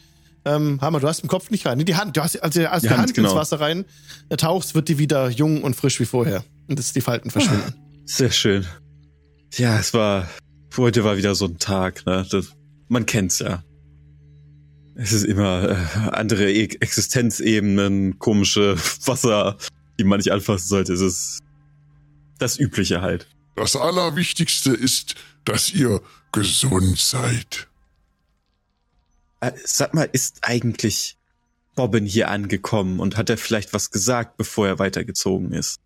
Ähm, 0.45 0.79
Hammer, 0.81 0.99
du 0.99 1.07
hast 1.07 1.21
im 1.21 1.29
Kopf 1.29 1.49
nicht 1.49 1.65
rein. 1.65 1.77
Nee, 1.79 1.83
die 1.83 1.95
Hand, 1.95 2.15
du 2.15 2.21
hast, 2.21 2.37
als 2.37 2.53
du 2.53 2.69
als 2.69 2.81
Die 2.81 2.87
die, 2.87 2.93
Hand, 2.93 3.01
Hand, 3.01 3.13
genau. 3.15 3.29
ins 3.29 3.37
Wasser 3.37 3.59
rein 3.59 3.85
äh, 4.29 4.37
tauchst, 4.37 4.75
wird 4.75 4.87
die 4.89 4.99
wieder 4.99 5.29
jung 5.29 5.63
und 5.63 5.75
frisch 5.75 5.99
wie 5.99 6.05
vorher. 6.05 6.43
Und 6.67 6.77
das 6.77 6.93
die 6.93 7.01
Falten 7.01 7.31
verschwinden. 7.31 7.73
sehr 8.05 8.31
schön. 8.31 8.65
Ja, 9.53 9.79
es 9.79 9.93
war, 9.93 10.29
heute 10.77 11.03
war 11.03 11.17
wieder 11.17 11.33
so 11.33 11.45
ein 11.45 11.57
Tag, 11.57 12.05
ne? 12.05 12.25
Das, 12.29 12.53
man 12.87 13.05
kennt's 13.05 13.39
ja. 13.39 13.63
Es 14.95 15.11
ist 15.11 15.23
immer 15.23 15.69
äh, 15.71 16.09
andere 16.11 16.51
e 16.51 16.63
Existenzebenen, 16.79 18.19
komische 18.19 18.77
Wasser, 19.05 19.57
die 19.99 20.03
man 20.03 20.19
nicht 20.19 20.31
anfassen 20.31 20.67
sollte. 20.67 20.93
Es 20.93 21.01
ist 21.01 21.39
das 22.37 22.59
Übliche 22.59 23.01
halt. 23.01 23.27
Das 23.55 23.75
Allerwichtigste 23.75 24.71
ist, 24.71 25.15
dass 25.43 25.73
ihr 25.73 26.01
gesund 26.31 26.99
seid. 26.99 27.67
Äh, 29.45 29.51
sag 29.63 29.93
mal, 29.93 30.09
ist 30.11 30.39
eigentlich 30.41 31.17
Bobbin 31.75 32.05
hier 32.05 32.29
angekommen 32.29 32.99
und 32.99 33.17
hat 33.17 33.29
er 33.29 33.37
vielleicht 33.37 33.73
was 33.73 33.91
gesagt, 33.91 34.37
bevor 34.37 34.67
er 34.67 34.79
weitergezogen 34.79 35.51
ist? 35.51 35.79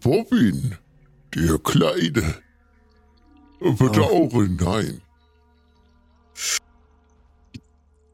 Bobbin, 0.00 0.76
der 1.34 1.58
Kleine. 1.58 2.36
Bedauere, 3.60 4.48
nein. 4.48 5.00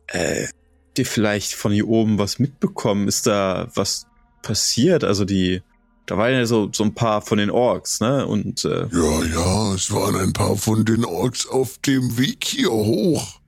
Äh, 0.08 0.48
die 0.96 1.04
vielleicht 1.04 1.54
von 1.54 1.72
hier 1.72 1.86
oben 1.86 2.18
was 2.18 2.40
mitbekommen? 2.40 3.06
Ist 3.06 3.28
da 3.28 3.68
was 3.74 4.06
passiert? 4.42 5.04
Also 5.04 5.24
die, 5.24 5.62
da 6.06 6.18
waren 6.18 6.32
ja 6.32 6.46
so, 6.46 6.68
so 6.72 6.82
ein 6.82 6.94
paar 6.94 7.22
von 7.22 7.38
den 7.38 7.50
Orks, 7.50 8.00
ne? 8.00 8.26
Und 8.26 8.64
äh, 8.64 8.88
Ja, 8.90 9.24
ja, 9.24 9.74
es 9.74 9.92
waren 9.92 10.16
ein 10.16 10.32
paar 10.32 10.56
von 10.56 10.84
den 10.84 11.04
Orks 11.04 11.46
auf 11.46 11.78
dem 11.78 12.18
Weg 12.18 12.44
hier 12.44 12.72
hoch. 12.72 13.39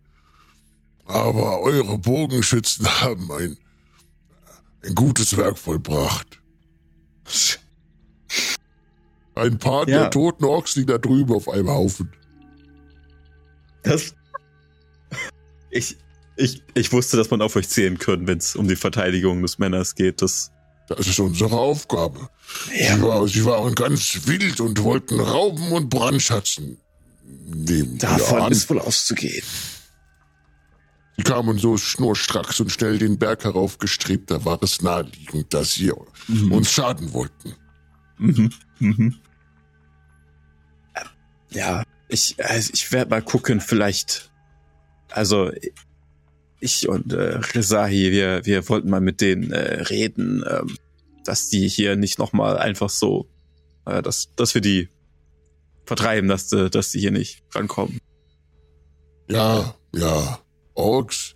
Aber 1.13 1.61
eure 1.61 1.99
Bogenschützen 1.99 2.87
haben 3.03 3.31
ein, 3.33 3.59
ein 4.85 4.95
gutes 4.95 5.37
Werk 5.37 5.59
vollbracht. 5.59 6.41
Ein 9.35 9.59
paar 9.59 9.89
Ja. 9.89 10.01
der 10.01 10.11
toten 10.11 10.45
Orks 10.45 10.75
liegen 10.77 10.89
da 10.89 10.99
drüben 10.99 11.35
auf 11.35 11.49
einem 11.49 11.69
Haufen. 11.69 12.13
das. 13.83 14.15
Ich, 15.71 15.97
ich, 16.37 16.63
ich 16.75 16.93
wusste, 16.93 17.17
dass 17.17 17.31
man 17.31 17.41
auf 17.43 17.57
euch 17.57 17.69
zählen 17.69 17.99
kann, 17.99 18.27
wenn 18.27 18.39
es 18.39 18.57
um 18.57 18.69
die 18.69 18.77
Verteidigung 18.77 19.41
des 19.43 19.59
Männers 19.59 19.95
geht. 19.95 20.21
Das, 20.23 20.51
Das 20.89 21.07
ist 21.07 21.19
unsere 21.19 21.57
Aufgabe. 21.59 22.29
Sie, 22.71 23.03
war, 23.03 23.27
sie 23.27 23.45
waren 23.45 23.75
ganz 23.75 24.27
wild 24.27 24.61
und 24.61 24.83
wollten 24.83 25.19
Rauben 25.21 25.73
und 25.73 25.89
Brandschatzen 25.89 26.79
nehmen. 27.47 27.99
wir 28.01 28.43
an. 28.43 28.69
wohl 28.69 28.79
auszugehen. 28.81 29.43
Sie 31.17 31.25
kamen 31.25 31.59
so 31.59 31.77
schnurstracks 31.77 32.61
und 32.61 32.71
schnell 32.71 32.99
den 32.99 33.19
Berg 33.19 33.45
heraufgestrebt, 33.45 34.31
da 34.31 34.45
war 34.45 34.63
es 34.63 34.81
naheliegend, 34.81 35.53
dass 35.53 35.75
sie 35.75 35.93
uns 36.51 36.71
schaden 36.71 37.13
wollten. 37.13 37.55
Mhm. 38.19 38.51
Mhm. 38.79 39.17
Ja, 41.51 41.83
ich, 42.09 42.37
also 42.39 42.71
ich 42.73 42.93
werde 42.93 43.11
mal 43.11 43.23
gucken, 43.23 43.61
vielleicht. 43.61 44.31
Also, 45.11 45.51
ich 46.61 46.89
und 46.89 47.13
äh, 47.13 47.39
Rezahi, 47.39 48.11
wir, 48.11 48.47
wir 48.47 48.69
wollten 48.69 48.89
mal 48.89 49.01
mit 49.01 49.21
denen 49.21 49.53
äh, 49.53 49.83
reden, 49.83 50.45
ähm, 50.49 50.77
dass 51.25 51.49
die 51.49 51.69
hier 51.69 51.97
nicht 51.97 52.19
nochmal 52.19 52.57
einfach 52.57 52.89
so, 52.89 53.29
äh, 53.85 54.01
dass, 54.01 54.35
dass 54.37 54.55
wir 54.55 54.63
die 54.63 54.89
vertreiben, 55.85 56.29
dass, 56.29 56.53
äh, 56.53 56.71
dass 56.71 56.91
die 56.91 57.01
hier 57.01 57.11
nicht 57.11 57.43
rankommen. 57.55 57.99
Ja, 59.29 59.75
ja, 59.95 60.42
Orks 60.75 61.35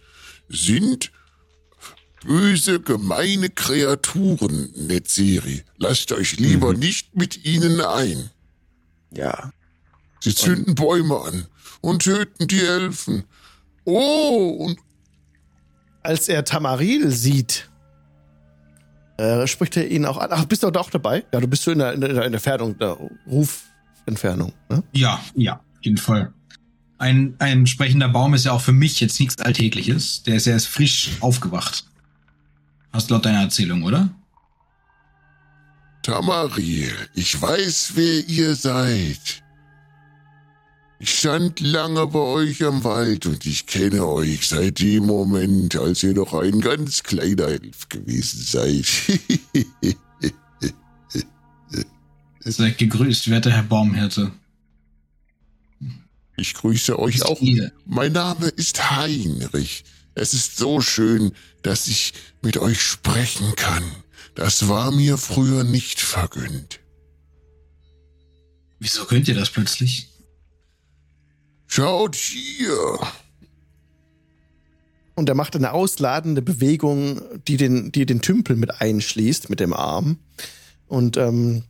sind 0.48 1.12
böse, 2.24 2.80
gemeine 2.80 3.50
Kreaturen, 3.50 4.70
Netzeri. 4.76 5.62
Lasst 5.78 6.12
euch 6.12 6.38
lieber 6.38 6.72
Mhm. 6.72 6.78
nicht 6.80 7.14
mit 7.16 7.44
ihnen 7.44 7.80
ein. 7.80 8.30
Ja. 9.12 9.50
Sie 10.20 10.34
zünden 10.34 10.74
Bäume 10.74 11.20
an 11.20 11.46
und 11.80 12.02
töten 12.02 12.48
die 12.48 12.60
Elfen. 12.60 13.24
Oh, 13.84 14.56
und 14.66 14.78
Als 16.02 16.28
er 16.28 16.44
Tamaril 16.44 17.10
sieht, 17.10 17.68
äh, 19.18 19.46
spricht 19.48 19.76
er 19.76 19.88
ihn 19.88 20.04
auch 20.06 20.18
an. 20.18 20.28
Ach, 20.32 20.44
bist 20.44 20.62
du 20.62 20.70
da 20.70 20.78
auch 20.80 20.90
dabei? 20.90 21.24
Ja, 21.32 21.40
du 21.40 21.48
bist 21.48 21.64
so 21.64 21.72
in 21.72 21.78
der, 21.80 21.94
in 21.94 22.00
der, 22.00 22.24
in 22.24 22.30
der 22.32 22.40
Fernung. 22.40 22.78
Da, 22.78 22.96
ruf 23.26 23.64
Entfernung. 24.06 24.52
Ne? 24.68 24.84
Ja, 24.92 25.20
ja, 25.34 25.54
auf 25.54 25.82
jeden 25.82 25.96
Fall. 25.98 26.32
Ein, 26.98 27.34
ein 27.38 27.66
sprechender 27.66 28.08
Baum 28.08 28.34
ist 28.34 28.44
ja 28.44 28.52
auch 28.52 28.60
für 28.60 28.72
mich 28.72 29.00
jetzt 29.00 29.20
nichts 29.20 29.38
Alltägliches. 29.38 30.22
Der 30.22 30.36
ist 30.36 30.46
erst 30.46 30.68
frisch 30.68 31.10
aufgewacht. 31.20 31.84
Hast 32.92 33.10
laut 33.10 33.26
deiner 33.26 33.42
Erzählung, 33.42 33.82
oder? 33.82 34.08
Tamari, 36.02 36.88
ich 37.14 37.40
weiß, 37.40 37.92
wer 37.94 38.28
ihr 38.28 38.54
seid. 38.54 39.42
Ich 40.98 41.18
stand 41.18 41.60
lange 41.60 42.06
bei 42.06 42.18
euch 42.18 42.64
am 42.64 42.82
Wald 42.84 43.26
und 43.26 43.44
ich 43.44 43.66
kenne 43.66 44.06
euch 44.06 44.48
seit 44.48 44.78
dem 44.80 45.04
Moment, 45.04 45.76
als 45.76 46.02
ihr 46.02 46.14
noch 46.14 46.32
ein 46.32 46.60
ganz 46.60 47.02
kleiner 47.02 47.48
Elf 47.48 47.88
gewesen 47.88 48.40
seid. 48.40 48.86
Seid 52.48 52.78
gegrüßt, 52.78 53.28
werter 53.28 53.50
Herr 53.50 53.64
Baumhirte. 53.64 54.30
Ich 56.36 56.54
grüße 56.54 56.98
euch 56.98 57.22
auch. 57.24 57.40
Mein 57.86 58.12
Name 58.12 58.48
ist 58.48 58.90
Heinrich. 58.90 59.84
Es 60.14 60.34
ist 60.34 60.56
so 60.56 60.80
schön, 60.80 61.32
dass 61.62 61.88
ich 61.88 62.12
mit 62.42 62.56
euch 62.58 62.80
sprechen 62.80 63.54
kann. 63.56 63.84
Das 64.34 64.68
war 64.68 64.90
mir 64.90 65.16
früher 65.16 65.64
nicht 65.64 66.00
vergönnt. 66.00 66.80
Wieso 68.78 69.04
könnt 69.06 69.28
ihr 69.28 69.34
das 69.34 69.50
plötzlich? 69.50 70.08
Schaut 71.66 72.14
hier. 72.14 72.98
Und 75.14 75.30
er 75.30 75.34
macht 75.34 75.56
eine 75.56 75.72
ausladende 75.72 76.42
Bewegung, 76.42 77.22
die 77.48 77.56
den, 77.56 77.90
die 77.90 78.04
den 78.04 78.20
Tümpel 78.20 78.56
mit 78.56 78.82
einschließt, 78.82 79.48
mit 79.48 79.60
dem 79.60 79.72
Arm. 79.72 80.18
Und 80.86 81.16
ähm, 81.16 81.64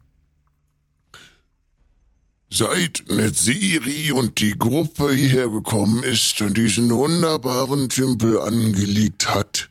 Seit 2.48 3.04
Netziri 3.08 4.12
und 4.12 4.40
die 4.40 4.56
Gruppe 4.56 5.12
hierher 5.12 5.48
gekommen 5.48 6.02
ist 6.04 6.40
und 6.42 6.56
diesen 6.56 6.90
wunderbaren 6.90 7.88
Tümpel 7.88 8.40
angelegt 8.40 9.34
hat, 9.34 9.68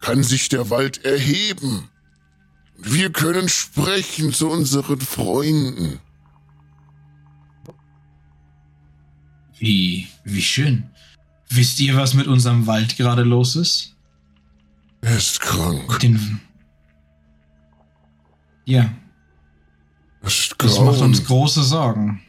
kann 0.00 0.22
sich 0.22 0.48
der 0.48 0.68
Wald 0.70 1.04
erheben. 1.04 1.88
Wir 2.76 3.10
können 3.10 3.48
sprechen 3.48 4.32
zu 4.32 4.50
unseren 4.50 5.00
Freunden. 5.00 5.98
Wie, 9.58 10.06
wie 10.22 10.42
schön. 10.42 10.90
Wisst 11.48 11.80
ihr, 11.80 11.96
was 11.96 12.12
mit 12.12 12.26
unserem 12.26 12.66
Wald 12.66 12.98
gerade 12.98 13.22
los 13.22 13.56
ist? 13.56 13.96
Er 15.00 15.16
ist 15.16 15.40
krank. 15.40 15.98
Den. 16.00 16.40
Ja, 18.66 18.90
Das 20.26 20.50
das 20.58 20.80
macht 20.80 21.02
uns 21.02 21.24
große 21.24 21.62
Sorgen. 21.62 22.20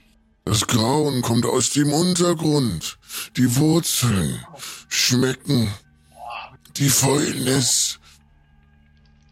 Das 0.46 0.68
Grauen 0.68 1.24
kommt 1.24 1.48
aus 1.48 1.72
dem 1.72 1.92
Untergrund. 1.92 3.00
Die 3.36 3.56
Wurzeln 3.56 4.40
schmecken. 4.88 5.68
Die 6.76 6.90
Fäulnis. 6.90 8.00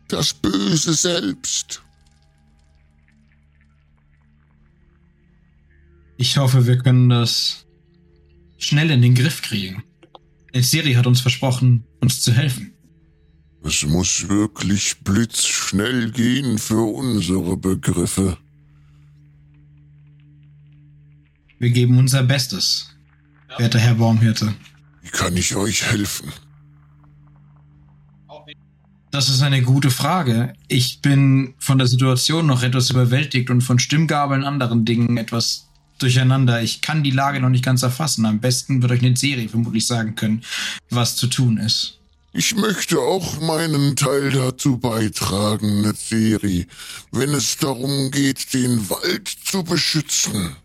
Das 0.07 0.33
Böse 0.33 0.95
selbst. 0.95 1.83
Ich 6.17 6.35
hoffe, 6.37 6.65
wir 6.65 6.79
können 6.79 7.09
das 7.09 7.67
schnell 8.57 8.89
in 8.89 9.03
den 9.03 9.13
Griff 9.13 9.43
kriegen. 9.43 9.83
Siri 10.55 10.93
hat 10.93 11.05
uns 11.05 11.21
versprochen, 11.21 11.85
uns 12.01 12.19
zu 12.19 12.33
helfen. 12.33 12.73
Es 13.63 13.83
muss 13.83 14.27
wirklich 14.27 14.97
blitzschnell 15.03 16.09
gehen 16.09 16.57
für 16.57 16.81
unsere 16.81 17.57
Begriffe. 17.57 18.39
Wir 21.65 21.71
geben 21.71 21.97
unser 21.97 22.21
Bestes, 22.21 22.91
werter 23.57 23.79
Herr 23.79 23.95
Baumhirte. 23.95 24.53
Wie 25.01 25.09
kann 25.09 25.35
ich 25.35 25.55
euch 25.55 25.81
helfen? 25.81 26.31
Das 29.09 29.29
ist 29.29 29.41
eine 29.41 29.63
gute 29.63 29.89
Frage. 29.89 30.53
Ich 30.67 31.01
bin 31.01 31.55
von 31.57 31.79
der 31.79 31.87
Situation 31.87 32.45
noch 32.45 32.61
etwas 32.61 32.91
überwältigt 32.91 33.49
und 33.49 33.61
von 33.61 33.79
Stimmgabeln 33.79 34.41
und 34.41 34.47
anderen 34.47 34.85
Dingen 34.85 35.17
etwas 35.17 35.67
durcheinander. 35.97 36.61
Ich 36.61 36.81
kann 36.81 37.01
die 37.01 37.09
Lage 37.09 37.39
noch 37.39 37.49
nicht 37.49 37.65
ganz 37.65 37.81
erfassen. 37.81 38.27
Am 38.27 38.39
besten 38.39 38.83
wird 38.83 38.91
euch 38.91 39.03
eine 39.03 39.17
Serie 39.17 39.49
vermutlich 39.49 39.87
sagen 39.87 40.13
können, 40.13 40.43
was 40.91 41.15
zu 41.15 41.25
tun 41.25 41.57
ist. 41.57 41.99
Ich 42.31 42.53
möchte 42.53 42.99
auch 42.99 43.41
meinen 43.41 43.95
Teil 43.95 44.29
dazu 44.29 44.77
beitragen, 44.77 45.81
Netzeri, 45.81 46.67
wenn 47.11 47.31
es 47.31 47.57
darum 47.57 48.11
geht, 48.11 48.53
den 48.53 48.87
Wald 48.91 49.27
zu 49.27 49.63
beschützen. 49.63 50.57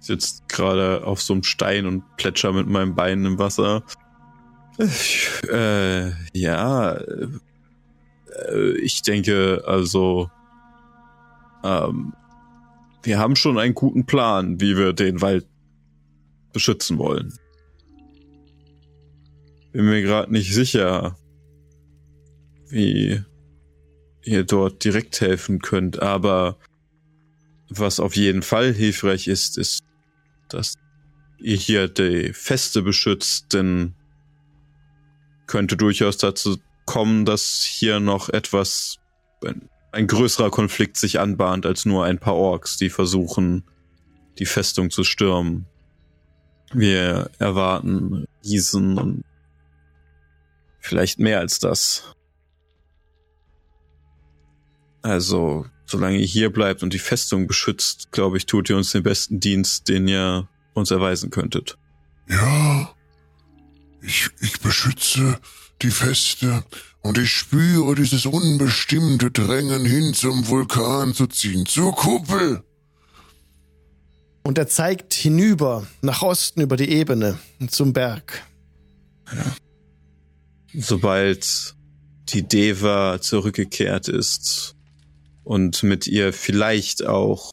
Sitzt 0.00 0.48
gerade 0.48 1.04
auf 1.04 1.20
so 1.20 1.34
einem 1.34 1.42
Stein 1.42 1.86
und 1.86 2.16
plätscher 2.16 2.52
mit 2.52 2.66
meinem 2.66 2.94
Bein 2.94 3.24
im 3.24 3.38
Wasser. 3.38 3.82
Äh, 5.50 6.10
ja, 6.32 6.94
äh, 6.94 8.70
ich 8.80 9.02
denke, 9.02 9.62
also, 9.66 10.30
ähm, 11.64 12.14
wir 13.02 13.18
haben 13.18 13.36
schon 13.36 13.58
einen 13.58 13.74
guten 13.74 14.06
Plan, 14.06 14.60
wie 14.60 14.76
wir 14.76 14.92
den 14.92 15.20
Wald 15.20 15.46
beschützen 16.52 16.98
wollen. 16.98 17.32
Bin 19.72 19.84
mir 19.84 20.02
gerade 20.02 20.32
nicht 20.32 20.54
sicher, 20.54 21.16
wie 22.68 23.22
ihr 24.22 24.44
dort 24.44 24.84
direkt 24.84 25.20
helfen 25.20 25.60
könnt, 25.60 26.00
aber 26.00 26.56
was 27.68 28.00
auf 28.00 28.16
jeden 28.16 28.42
Fall 28.42 28.72
hilfreich 28.72 29.28
ist, 29.28 29.58
ist 29.58 29.87
dass 30.48 30.74
ihr 31.38 31.56
hier 31.56 31.88
die 31.88 32.32
Feste 32.32 32.82
beschützt, 32.82 33.52
denn 33.52 33.94
könnte 35.46 35.76
durchaus 35.76 36.18
dazu 36.18 36.58
kommen, 36.84 37.24
dass 37.24 37.62
hier 37.62 38.00
noch 38.00 38.28
etwas, 38.28 38.98
ein, 39.44 39.68
ein 39.92 40.06
größerer 40.06 40.50
Konflikt 40.50 40.96
sich 40.96 41.20
anbahnt 41.20 41.66
als 41.66 41.84
nur 41.84 42.04
ein 42.04 42.18
paar 42.18 42.34
Orks, 42.34 42.76
die 42.76 42.90
versuchen, 42.90 43.64
die 44.38 44.46
Festung 44.46 44.90
zu 44.90 45.04
stürmen. 45.04 45.66
Wir 46.72 47.30
erwarten 47.38 48.26
Riesen 48.44 48.98
und 48.98 49.24
vielleicht 50.80 51.18
mehr 51.18 51.40
als 51.40 51.58
das. 51.58 52.14
Also, 55.02 55.66
solange 55.90 56.18
ihr 56.18 56.26
hier 56.26 56.52
bleibt 56.52 56.82
und 56.82 56.92
die 56.92 56.98
Festung 56.98 57.46
beschützt, 57.46 58.12
glaube 58.12 58.36
ich, 58.36 58.46
tut 58.46 58.68
ihr 58.70 58.76
uns 58.76 58.92
den 58.92 59.02
besten 59.02 59.40
Dienst, 59.40 59.88
den 59.88 60.06
ihr 60.06 60.48
uns 60.74 60.90
erweisen 60.90 61.30
könntet. 61.30 61.78
Ja, 62.28 62.94
ich, 64.02 64.28
ich 64.40 64.60
beschütze 64.60 65.38
die 65.82 65.90
Feste 65.90 66.64
und 67.00 67.18
ich 67.18 67.30
spüre 67.30 67.94
dieses 67.94 68.26
unbestimmte 68.26 69.30
Drängen 69.30 69.84
hin 69.84 70.12
zum 70.14 70.46
Vulkan 70.46 71.14
zu 71.14 71.26
ziehen, 71.26 71.64
zur 71.66 71.94
Kuppel. 71.94 72.62
Und 74.42 74.58
er 74.58 74.68
zeigt 74.68 75.14
hinüber, 75.14 75.86
nach 76.00 76.22
Osten 76.22 76.60
über 76.60 76.76
die 76.76 76.90
Ebene, 76.90 77.38
zum 77.68 77.92
Berg. 77.92 78.42
Sobald 80.74 81.74
die 82.28 82.46
Deva 82.46 83.20
zurückgekehrt 83.20 84.08
ist 84.08 84.74
und 85.48 85.82
mit 85.82 86.06
ihr 86.06 86.34
vielleicht 86.34 87.06
auch 87.06 87.52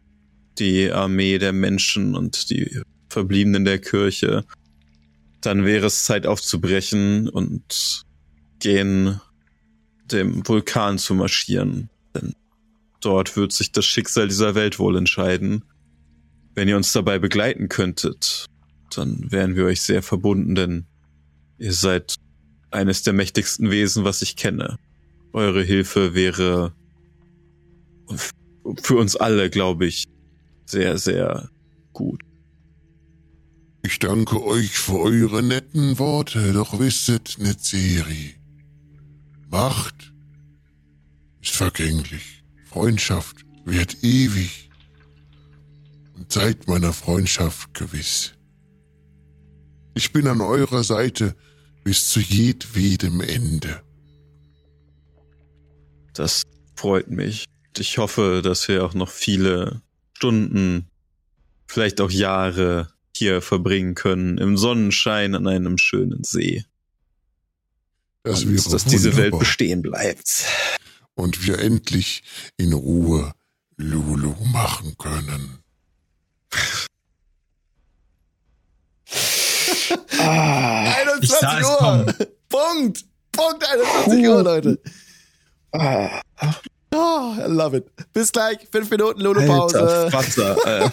die 0.59 0.91
Armee 0.91 1.37
der 1.37 1.53
Menschen 1.53 2.13
und 2.13 2.49
die 2.49 2.81
Verbliebenen 3.07 3.63
der 3.63 3.79
Kirche, 3.79 4.43
dann 5.39 5.63
wäre 5.63 5.85
es 5.85 6.03
Zeit 6.03 6.27
aufzubrechen 6.27 7.29
und 7.29 8.03
gehen 8.59 9.21
dem 10.11 10.45
Vulkan 10.45 10.97
zu 10.97 11.13
marschieren. 11.13 11.89
Denn 12.13 12.33
dort 12.99 13.37
wird 13.37 13.53
sich 13.53 13.71
das 13.71 13.85
Schicksal 13.85 14.27
dieser 14.27 14.55
Welt 14.55 14.77
wohl 14.77 14.97
entscheiden. 14.97 15.63
Wenn 16.53 16.67
ihr 16.67 16.75
uns 16.75 16.91
dabei 16.91 17.17
begleiten 17.17 17.69
könntet, 17.69 18.45
dann 18.93 19.31
wären 19.31 19.55
wir 19.55 19.63
euch 19.63 19.79
sehr 19.79 20.03
verbunden, 20.03 20.53
denn 20.53 20.85
ihr 21.59 21.71
seid 21.71 22.15
eines 22.71 23.03
der 23.03 23.13
mächtigsten 23.13 23.71
Wesen, 23.71 24.03
was 24.03 24.21
ich 24.21 24.35
kenne. 24.35 24.79
Eure 25.31 25.63
Hilfe 25.63 26.13
wäre 26.13 26.73
für 28.81 28.95
uns 28.95 29.15
alle, 29.15 29.49
glaube 29.49 29.85
ich, 29.85 30.05
sehr, 30.65 30.97
sehr 30.97 31.49
gut. 31.93 32.21
Ich 33.83 33.99
danke 33.99 34.43
euch 34.43 34.71
für 34.71 34.99
eure 34.99 35.43
netten 35.43 35.99
Worte, 35.99 36.53
doch 36.53 36.79
wisset, 36.79 37.37
Netzeri, 37.37 38.35
Macht 39.49 40.11
ist 41.41 41.55
vergänglich, 41.55 42.43
Freundschaft 42.65 43.45
wird 43.63 44.03
ewig 44.03 44.69
und 46.15 46.31
seid 46.31 46.67
meiner 46.67 46.93
Freundschaft 46.93 47.73
gewiss. 47.73 48.33
Ich 49.93 50.11
bin 50.11 50.27
an 50.27 50.41
eurer 50.41 50.83
Seite 50.83 51.35
bis 51.83 52.09
zu 52.09 52.19
jedwedem 52.19 53.21
Ende. 53.21 53.81
Das 56.13 56.41
freut 56.75 57.09
mich. 57.09 57.45
Ich 57.79 57.97
hoffe, 57.97 58.41
dass 58.43 58.67
wir 58.67 58.85
auch 58.85 58.93
noch 58.93 59.09
viele 59.09 59.81
Stunden, 60.13 60.89
vielleicht 61.67 62.01
auch 62.01 62.11
Jahre 62.11 62.89
hier 63.15 63.41
verbringen 63.41 63.95
können, 63.95 64.37
im 64.37 64.57
Sonnenschein 64.57 65.35
an 65.35 65.47
einem 65.47 65.77
schönen 65.77 66.23
See. 66.23 66.65
Das 68.23 68.43
Und 68.43 68.73
dass 68.73 68.85
diese 68.85 69.11
Welt 69.11 69.33
wunderbar. 69.33 69.39
bestehen 69.39 69.81
bleibt. 69.81 70.45
Und 71.13 71.45
wir 71.45 71.59
endlich 71.59 72.23
in 72.57 72.73
Ruhe 72.73 73.33
Lulu 73.77 74.33
machen 74.45 74.97
können. 74.97 75.59
Ah, 80.19 80.93
21 80.93 81.23
Ich 81.23 81.29
sah 81.29 81.59
es 81.59 81.67
Uhr. 81.67 82.29
Punkt. 82.49 83.05
Punkt 83.31 83.69
21 83.69 84.27
Uhr, 84.27 84.43
Leute. 84.43 84.79
Oh, 86.97 87.35
I 87.37 87.47
love 87.49 87.75
it. 87.75 87.91
Bis 88.13 88.31
gleich. 88.31 88.57
Fünf 88.71 88.89
Minuten. 88.89 89.19
Äh, 89.19 89.29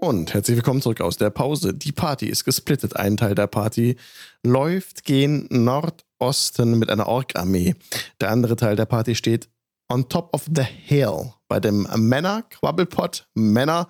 Und 0.00 0.34
herzlich 0.34 0.56
willkommen 0.56 0.82
zurück 0.82 1.00
aus 1.00 1.18
der 1.18 1.30
Pause. 1.30 1.72
Die 1.72 1.92
Party 1.92 2.26
ist 2.26 2.44
gesplittet. 2.44 2.96
Ein 2.96 3.16
Teil 3.16 3.36
der 3.36 3.46
Party 3.46 3.96
läuft 4.42 5.04
gen 5.04 5.46
Nordosten 5.50 6.80
mit 6.80 6.90
einer 6.90 7.06
Ork-Armee. 7.06 7.76
Der 8.20 8.32
andere 8.32 8.56
Teil 8.56 8.74
der 8.74 8.86
Party 8.86 9.14
steht 9.14 9.48
on 9.88 10.08
top 10.08 10.34
of 10.34 10.46
the 10.52 10.64
hill 10.64 11.32
bei 11.46 11.60
dem 11.60 11.86
Männer, 11.96 12.42
Quabblepot 12.50 13.28
Männer. 13.34 13.86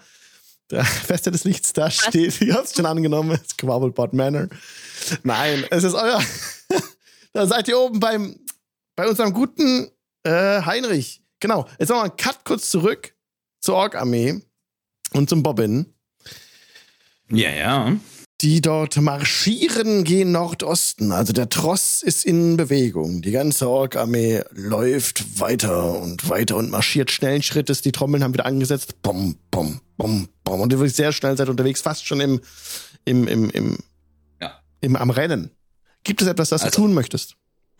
Der 0.71 0.85
Feste 1.07 1.31
des 1.31 1.45
Lichts 1.45 1.73
da 1.73 1.91
steht, 1.91 2.39
ihr 2.43 2.53
habt 2.53 2.67
es 2.67 2.75
schon 2.75 2.85
angenommen, 2.85 3.31
es 3.31 3.41
ist 3.41 3.57
Quabblepot 3.57 4.13
Manor. 4.13 4.49
Nein, 5.23 5.65
es 5.71 5.85
ist 5.85 5.95
euer. 5.95 6.21
da 7.33 7.47
seid 7.47 7.69
ihr 7.69 7.79
oben 7.79 7.99
beim, 7.99 8.37
bei 8.97 9.09
unserem 9.09 9.33
guten 9.33 9.89
äh, 10.25 10.63
Heinrich. 10.63 11.23
Genau, 11.41 11.67
jetzt 11.79 11.91
machen 11.91 11.99
wir 11.99 12.05
einen 12.05 12.17
Cut 12.17 12.45
kurz 12.45 12.71
zurück 12.71 13.15
zur 13.61 13.75
Ork-Armee 13.77 14.41
und 15.13 15.29
zum 15.29 15.43
Bobbin 15.43 15.93
Ja, 17.31 17.51
ja. 17.51 17.97
die 18.41 18.61
dort 18.61 18.97
marschieren 18.97 20.05
gen 20.05 20.33
Nordosten. 20.33 21.13
Also 21.13 21.33
der 21.33 21.49
Tross 21.49 22.03
ist 22.03 22.25
in 22.25 22.57
Bewegung. 22.57 23.23
Die 23.23 23.31
ganze 23.33 23.69
Ork-Armee 23.69 24.43
läuft 24.53 25.41
weiter 25.41 26.01
und 26.01 26.29
weiter 26.29 26.57
und 26.57 26.71
marschiert 26.71 27.11
schnellen 27.11 27.43
Schrittes. 27.43 27.83
Die 27.83 27.93
Trommeln 27.93 28.23
haben 28.25 28.33
wieder 28.35 28.47
angesetzt. 28.47 29.03
Bom, 29.03 29.37
bom, 29.51 29.81
bom, 29.97 30.29
bom. 30.45 30.61
Und 30.61 30.73
ihr 30.73 30.79
wirklich 30.79 30.97
sehr 30.97 31.13
schnell 31.13 31.37
seid 31.37 31.49
unterwegs, 31.49 31.81
fast 31.83 32.07
schon 32.07 32.21
im, 32.21 32.41
im, 33.05 33.27
im, 33.29 33.51
im, 33.51 33.79
Ja. 34.41 34.61
im 34.81 34.97
am 34.97 35.11
Rennen. 35.11 35.51
Gibt 36.05 36.23
es 36.23 36.29
etwas, 36.29 36.49
das 36.51 36.63
Also- 36.63 36.77
du 36.77 36.83
tun 36.83 36.95
möchtest? 36.95 37.37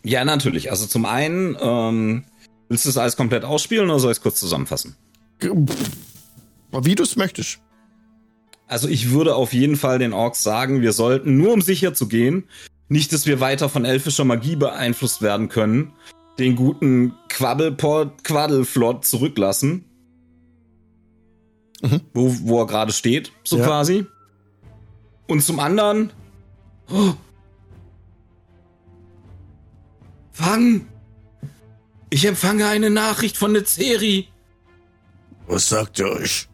Ja, 0.07 0.25
natürlich. 0.25 0.71
Also 0.71 0.87
zum 0.87 1.05
einen, 1.05 1.57
ähm, 1.61 2.25
willst 2.69 2.85
du 2.85 2.91
das 2.91 2.97
alles 2.97 3.17
komplett 3.17 3.45
ausspielen 3.45 3.91
oder 3.91 3.99
soll 3.99 4.13
ich 4.13 4.19
es 4.19 4.23
kurz 4.23 4.39
zusammenfassen? 4.39 4.95
Wie 5.41 6.95
du 6.95 7.03
es 7.03 7.17
möchtest. 7.17 7.59
Also 8.69 8.87
ich 8.89 9.11
würde 9.11 9.35
auf 9.35 9.53
jeden 9.53 9.75
Fall 9.75 9.99
den 9.99 10.13
Orks 10.13 10.45
sagen, 10.45 10.81
wir 10.81 10.93
sollten, 10.93 11.37
nur 11.37 11.53
um 11.53 11.61
sicher 11.61 11.93
zu 11.93 12.07
gehen, 12.07 12.45
nicht, 12.89 13.13
dass 13.13 13.27
wir 13.27 13.41
weiter 13.41 13.69
von 13.69 13.85
elfischer 13.85 14.25
Magie 14.25 14.55
beeinflusst 14.55 15.23
werden 15.23 15.49
können, 15.49 15.93
den 16.39 16.55
guten 16.55 17.15
Quabbelport, 17.29 18.23
Quaddelflot 18.23 19.05
zurücklassen. 19.05 19.87
Mhm. 21.83 22.01
Wo, 22.15 22.33
wo 22.43 22.61
er 22.61 22.67
gerade 22.67 22.93
steht, 22.93 23.33
so 23.43 23.59
Ja. 23.59 23.65
quasi. 23.67 24.07
Und 25.27 25.43
zum 25.43 25.59
anderen. 25.59 26.13
Oh, 26.91 27.15
Fang! 30.37 30.87
Ich 32.11 32.27
empfange 32.27 32.67
eine 32.67 32.91
Nachricht 32.91 33.39
von 33.39 33.53
Nezeri. 33.53 34.29
Was 35.47 35.69
sagt 35.71 35.99
ihr 35.99 36.07
euch? 36.11 36.47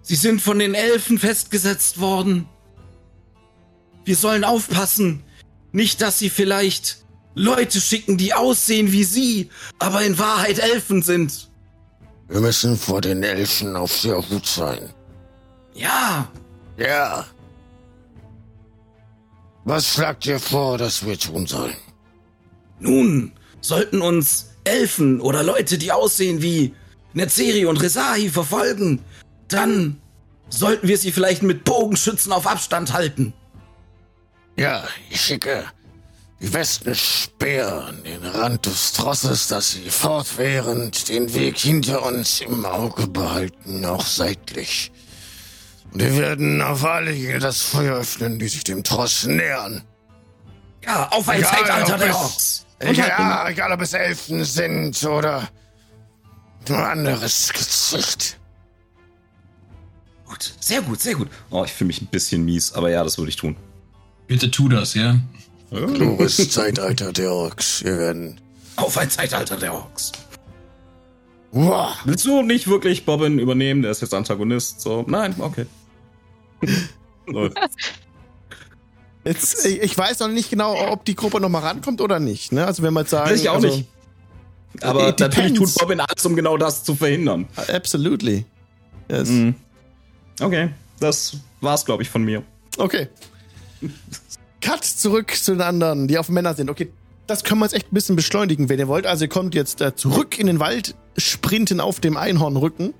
Sie 0.00 0.14
sind 0.16 0.40
von 0.40 0.58
den 0.58 0.74
Elfen 0.74 1.18
festgesetzt 1.18 2.00
worden. 2.00 2.48
Wir 4.04 4.16
sollen 4.16 4.44
aufpassen. 4.44 5.22
Nicht, 5.72 6.00
dass 6.00 6.18
sie 6.18 6.30
vielleicht 6.30 7.04
Leute 7.34 7.80
schicken, 7.80 8.16
die 8.16 8.32
aussehen 8.34 8.92
wie 8.92 9.04
sie, 9.04 9.50
aber 9.78 10.02
in 10.02 10.18
Wahrheit 10.18 10.58
Elfen 10.58 11.02
sind. 11.02 11.50
Wir 12.28 12.40
müssen 12.40 12.76
vor 12.78 13.02
den 13.02 13.22
Elfen 13.22 13.76
auf 13.76 14.00
der 14.00 14.16
Hut 14.28 14.46
sein. 14.46 14.88
Ja, 15.74 16.30
Ja. 16.78 17.26
Was 19.64 19.94
schlagt 19.94 20.26
ihr 20.26 20.40
vor, 20.40 20.76
dass 20.78 21.04
wir 21.06 21.16
tun 21.18 21.46
sollen? 21.46 21.76
Nun 22.82 23.32
sollten 23.60 24.02
uns 24.02 24.50
Elfen 24.64 25.20
oder 25.20 25.42
Leute, 25.42 25.78
die 25.78 25.92
aussehen 25.92 26.42
wie 26.42 26.74
Nezeri 27.14 27.66
und 27.66 27.82
Resahi 27.82 28.28
verfolgen, 28.28 29.00
dann 29.48 30.00
sollten 30.48 30.88
wir 30.88 30.98
sie 30.98 31.12
vielleicht 31.12 31.42
mit 31.42 31.64
Bogenschützen 31.64 32.32
auf 32.32 32.46
Abstand 32.46 32.92
halten. 32.92 33.32
Ja, 34.56 34.84
ich 35.10 35.20
schicke 35.20 35.64
die 36.40 36.48
besten 36.48 36.94
Speer 36.94 37.84
an 37.86 38.02
den 38.02 38.24
Rand 38.24 38.66
des 38.66 38.92
Trosses, 38.92 39.46
dass 39.46 39.72
sie 39.72 39.88
fortwährend 39.88 41.08
den 41.08 41.32
Weg 41.34 41.56
hinter 41.58 42.04
uns 42.04 42.40
im 42.40 42.64
Auge 42.64 43.06
behalten, 43.06 43.84
auch 43.84 44.04
seitlich. 44.04 44.90
Und 45.92 46.02
wir 46.02 46.16
werden 46.16 46.60
auf 46.60 46.84
alle 46.84 47.12
hier 47.12 47.38
das 47.38 47.62
Feuer 47.62 47.96
öffnen, 47.96 48.38
die 48.40 48.48
sich 48.48 48.64
dem 48.64 48.82
Tross 48.82 49.24
nähern. 49.24 49.82
Ja, 50.84 51.08
auf 51.10 51.28
ein 51.28 51.40
Ja, 51.42 51.46
Zeitalter 51.46 51.98
der 51.98 52.16
Orks. 52.16 52.66
Ja, 52.82 53.48
egal 53.48 53.72
ob 53.72 53.80
es 53.80 53.92
Elfen 53.92 54.44
sind 54.44 55.02
oder 55.04 55.48
nur 56.68 56.78
anderes 56.78 57.52
Gesicht. 57.52 58.38
Gut, 60.26 60.54
sehr 60.60 60.82
gut, 60.82 61.00
sehr 61.00 61.14
gut. 61.14 61.28
Oh, 61.50 61.64
ich 61.64 61.72
fühle 61.72 61.88
mich 61.88 62.00
ein 62.00 62.06
bisschen 62.06 62.44
mies, 62.44 62.72
aber 62.72 62.90
ja, 62.90 63.04
das 63.04 63.18
würde 63.18 63.28
ich 63.30 63.36
tun. 63.36 63.56
Bitte 64.26 64.50
tu 64.50 64.68
das, 64.68 64.94
ja? 64.94 65.18
Glorious 65.70 66.50
Zeitalter 66.50 67.12
der 67.12 67.32
Orks. 67.32 67.84
Wir 67.84 67.98
werden. 67.98 68.40
Auf 68.76 68.96
ein 68.98 69.10
Zeitalter 69.10 69.56
der 69.56 69.74
Orks. 69.74 70.12
Wow. 71.50 71.94
Willst 72.04 72.24
du 72.24 72.42
nicht 72.42 72.66
wirklich 72.66 73.04
Bobbin 73.04 73.38
übernehmen? 73.38 73.82
Der 73.82 73.90
ist 73.90 74.00
jetzt 74.00 74.14
Antagonist. 74.14 74.80
So, 74.80 75.04
nein, 75.06 75.34
okay. 75.38 75.66
Jetzt, 79.24 79.64
ich 79.64 79.96
weiß 79.96 80.18
noch 80.20 80.28
nicht 80.28 80.50
genau, 80.50 80.90
ob 80.90 81.04
die 81.04 81.14
Gruppe 81.14 81.40
noch 81.40 81.48
mal 81.48 81.60
rankommt 81.60 82.00
oder 82.00 82.18
nicht. 82.18 82.52
Ne? 82.52 82.66
Also 82.66 82.82
wenn 82.82 82.94
jetzt 82.96 83.10
sagen, 83.10 83.30
Weiß 83.30 83.40
ich 83.40 83.48
auch 83.48 83.54
also, 83.56 83.68
nicht. 83.68 83.88
Aber 84.80 85.08
It 85.08 85.20
natürlich 85.20 85.52
depends. 85.52 85.74
tut 85.74 85.82
Bobbin 85.82 86.00
alles, 86.00 86.26
um 86.26 86.34
genau 86.34 86.56
das 86.56 86.82
zu 86.82 86.94
verhindern. 86.94 87.46
Absolutely. 87.72 88.44
Yes. 89.08 89.28
Mhm. 89.28 89.54
Okay, 90.40 90.70
das 90.98 91.36
war's, 91.60 91.84
glaube 91.84 92.02
ich, 92.02 92.10
von 92.10 92.24
mir. 92.24 92.42
Okay. 92.78 93.08
Cut 94.60 94.84
zurück 94.84 95.34
zu 95.34 95.52
den 95.52 95.60
anderen, 95.60 96.08
die 96.08 96.18
auf 96.18 96.28
Männer 96.28 96.54
sind. 96.54 96.70
Okay, 96.70 96.90
das 97.26 97.44
können 97.44 97.60
wir 97.60 97.66
jetzt 97.66 97.74
echt 97.74 97.92
ein 97.92 97.94
bisschen 97.94 98.16
beschleunigen, 98.16 98.68
wenn 98.68 98.78
ihr 98.78 98.88
wollt. 98.88 99.06
Also 99.06 99.24
ihr 99.24 99.28
kommt 99.28 99.54
jetzt 99.54 99.80
äh, 99.80 99.94
zurück 99.94 100.38
in 100.38 100.46
den 100.46 100.58
Wald, 100.58 100.94
sprinten 101.16 101.80
auf 101.80 102.00
dem 102.00 102.16
Einhornrücken. 102.16 102.94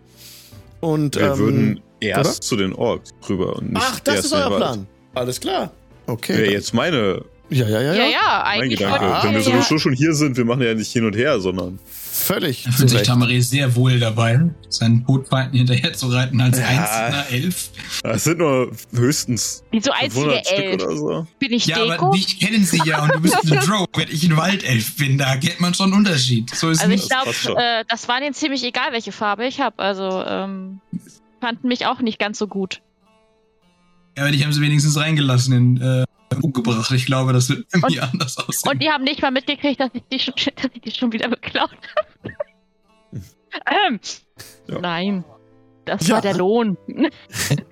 Und, 0.80 1.16
wir 1.16 1.32
ähm, 1.32 1.38
würden 1.38 1.80
erst 2.00 2.30
oder? 2.30 2.40
zu 2.40 2.56
den 2.56 2.74
Orks 2.74 3.10
rüber 3.28 3.56
und 3.56 3.72
nicht 3.72 3.82
Ach, 3.84 4.00
das 4.00 4.24
ist 4.24 4.32
euer. 4.32 4.56
Plan. 4.56 4.86
Alles 5.14 5.40
klar. 5.40 5.72
Okay. 6.07 6.36
Wäre 6.36 6.53
jetzt 6.53 6.74
meine, 6.74 7.22
ja, 7.50 7.68
ja, 7.68 7.80
ja, 7.80 7.92
Ja, 7.92 8.05
ja. 8.05 8.09
ja, 8.11 8.42
mein 8.44 8.61
eigentlich 8.62 8.78
Gedanke. 8.78 9.07
wollten 9.07 9.22
Wenn 9.24 9.32
wir 9.34 9.40
ja, 9.40 9.44
sowieso 9.44 9.78
schon 9.78 9.92
hier 9.94 10.14
sind, 10.14 10.36
wir 10.36 10.44
machen 10.44 10.62
ja 10.62 10.74
nicht 10.74 10.90
hin 10.92 11.05
und 11.05 11.14
her, 11.16 11.40
sondern 11.40 11.78
Völlig. 12.14 12.64
Da 12.64 12.70
fühlt 12.72 12.90
sich. 12.90 13.03
Tamaré 13.03 13.40
sehr 13.42 13.74
wohl 13.74 13.98
dabei, 13.98 14.38
seinen 14.68 15.05
Todfeinden 15.07 15.57
hinterher 15.59 15.92
zu 15.94 16.09
reiten 16.09 16.40
als 16.40 16.59
Ja. 16.59 16.66
einzelner 16.66 17.26
Elf. 17.30 17.70
es 18.05 18.24
sind 18.24 18.38
nur 18.38 18.70
höchstens 18.94 19.64
Wieso 19.70 19.90
einzige 19.92 20.12
500 20.30 20.46
Stück 20.46 20.59
Elf? 20.59 20.82
oder 20.84 20.96
so. 20.96 21.26
Bin 21.38 21.53
ich 21.53 21.66
Ja, 21.66 21.78
Deko? 21.84 22.07
aber 22.07 22.16
dich 22.16 22.38
kennen 22.38 22.64
sie 22.64 22.80
ja 22.84 23.03
und 23.03 23.14
du 23.14 23.20
bist 23.20 23.36
eine 23.50 23.61
Drow. 23.66 23.86
Wenn 23.96 24.09
ich 24.11 24.24
ein 24.24 24.36
Waldelf 24.36 24.96
bin, 24.96 25.18
da 25.18 25.36
kennt 25.36 25.61
man 25.61 25.74
schon 25.74 25.86
einen 25.92 25.94
Unterschied. 25.94 26.55
So 26.55 26.68
ist 26.70 26.80
Also 26.82 26.92
ich 26.94 27.09
glaube, 27.09 27.30
äh, 27.61 27.84
das 27.88 28.07
war 28.09 28.20
denen 28.20 28.34
ziemlich 28.34 28.62
egal, 28.64 28.92
welche 28.92 29.11
Farbe 29.12 29.46
ich 29.46 29.61
habe. 29.61 29.78
Also 29.78 30.22
ähm, 30.26 30.80
fanden 31.40 31.66
mich 31.68 31.86
auch 31.86 32.00
nicht 32.00 32.18
ganz 32.18 32.38
so 32.38 32.46
gut. 32.46 32.82
Ja, 34.16 34.24
aber 34.24 34.32
dich 34.32 34.44
haben 34.44 34.52
sie 34.52 34.60
wenigstens 34.60 34.96
reingelassen 34.98 35.54
in 35.54 35.80
äh, 35.80 36.04
umgebracht. 36.42 36.90
Ich 36.92 37.06
glaube, 37.06 37.32
das 37.32 37.48
wird 37.48 37.66
irgendwie 37.72 38.00
anders 38.00 38.36
aussehen. 38.38 38.70
Und 38.72 38.82
die 38.82 38.88
haben 38.90 39.04
nicht 39.04 39.22
mal 39.22 39.30
mitgekriegt, 39.30 39.80
dass 39.80 39.90
ich 39.94 40.02
die 40.12 40.18
schon, 40.18 40.34
dass 40.56 40.70
ich 40.74 40.80
die 40.82 40.90
schon 40.90 41.12
wieder 41.12 41.28
beklaut 41.28 41.70
habe. 42.22 42.34
ähm, 43.88 44.00
Ja. 44.68 44.78
Nein. 44.80 45.24
Das 45.84 46.06
Ja. 46.06 46.16
war 46.16 46.22
der 46.22 46.34
Lohn. 46.34 46.76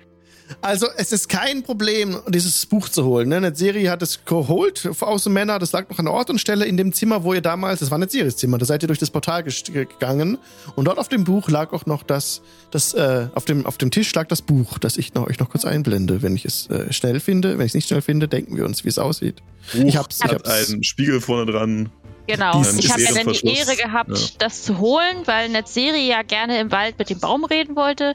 Also, 0.61 0.87
es 0.95 1.11
ist 1.11 1.27
kein 1.27 1.63
Problem, 1.63 2.19
dieses 2.27 2.65
Buch 2.67 2.87
zu 2.87 3.03
holen. 3.05 3.29
Ne? 3.29 3.37
Eine 3.37 3.55
Serie 3.55 3.89
hat 3.89 4.01
es 4.03 4.23
geholt 4.25 4.87
aus 4.99 5.23
dem 5.23 5.33
Männer. 5.33 5.57
Das 5.57 5.71
lag 5.71 5.89
noch 5.89 5.97
an 5.97 6.07
Ort 6.07 6.29
und 6.29 6.39
Stelle 6.39 6.65
in 6.65 6.77
dem 6.77 6.93
Zimmer, 6.93 7.23
wo 7.23 7.33
ihr 7.33 7.41
damals, 7.41 7.79
das 7.79 7.89
war 7.89 7.95
eine 7.97 8.07
Series 8.07 8.37
Zimmer, 8.37 8.59
da 8.59 8.65
seid 8.65 8.83
ihr 8.83 8.87
durch 8.87 8.99
das 8.99 9.09
Portal 9.09 9.43
gegangen. 9.43 10.37
Und 10.75 10.85
dort 10.85 10.99
auf 10.99 11.09
dem 11.09 11.23
Buch 11.23 11.49
lag 11.49 11.73
auch 11.73 11.87
noch 11.87 12.03
das, 12.03 12.41
das 12.69 12.93
äh, 12.93 13.27
auf, 13.33 13.45
dem, 13.45 13.65
auf 13.65 13.77
dem 13.79 13.89
Tisch 13.89 14.13
lag 14.13 14.27
das 14.27 14.43
Buch, 14.43 14.77
das 14.77 14.97
ich 14.97 15.13
noch, 15.15 15.27
euch 15.27 15.39
noch 15.39 15.49
kurz 15.49 15.65
einblende. 15.65 16.21
Wenn 16.21 16.35
ich 16.35 16.45
es 16.45 16.67
äh, 16.69 16.93
schnell 16.93 17.19
finde, 17.19 17.57
wenn 17.57 17.65
ich 17.65 17.71
es 17.71 17.75
nicht 17.75 17.87
schnell 17.87 18.01
finde, 18.03 18.27
denken 18.27 18.55
wir 18.55 18.65
uns, 18.65 18.85
wie 18.85 18.89
es 18.89 18.99
aussieht. 18.99 19.41
Ich 19.73 19.97
hab's, 19.97 20.19
ich 20.23 20.31
hat 20.31 20.47
hab's. 20.47 20.69
einen 20.71 20.83
Spiegel 20.83 21.21
vorne 21.21 21.51
dran. 21.51 21.89
Genau. 22.27 22.59
Dies 22.61 22.77
Ich 22.77 22.91
habe 22.91 23.01
ja 23.01 23.13
dann 23.13 23.33
die. 23.33 23.47
Ehre 23.57 23.75
gehabt, 23.75 24.09
Ja. 24.15 24.27
das 24.37 24.61
zu 24.61 24.77
holen, 24.77 25.17
weil 25.25 25.49
Netzeri 25.49 26.07
ja 26.07 26.21
gerne 26.21 26.59
im 26.59 26.71
Wald 26.71 26.99
mit 26.99 27.09
dem 27.09 27.19
Baum 27.19 27.45
reden 27.45 27.75
wollte. 27.75 28.13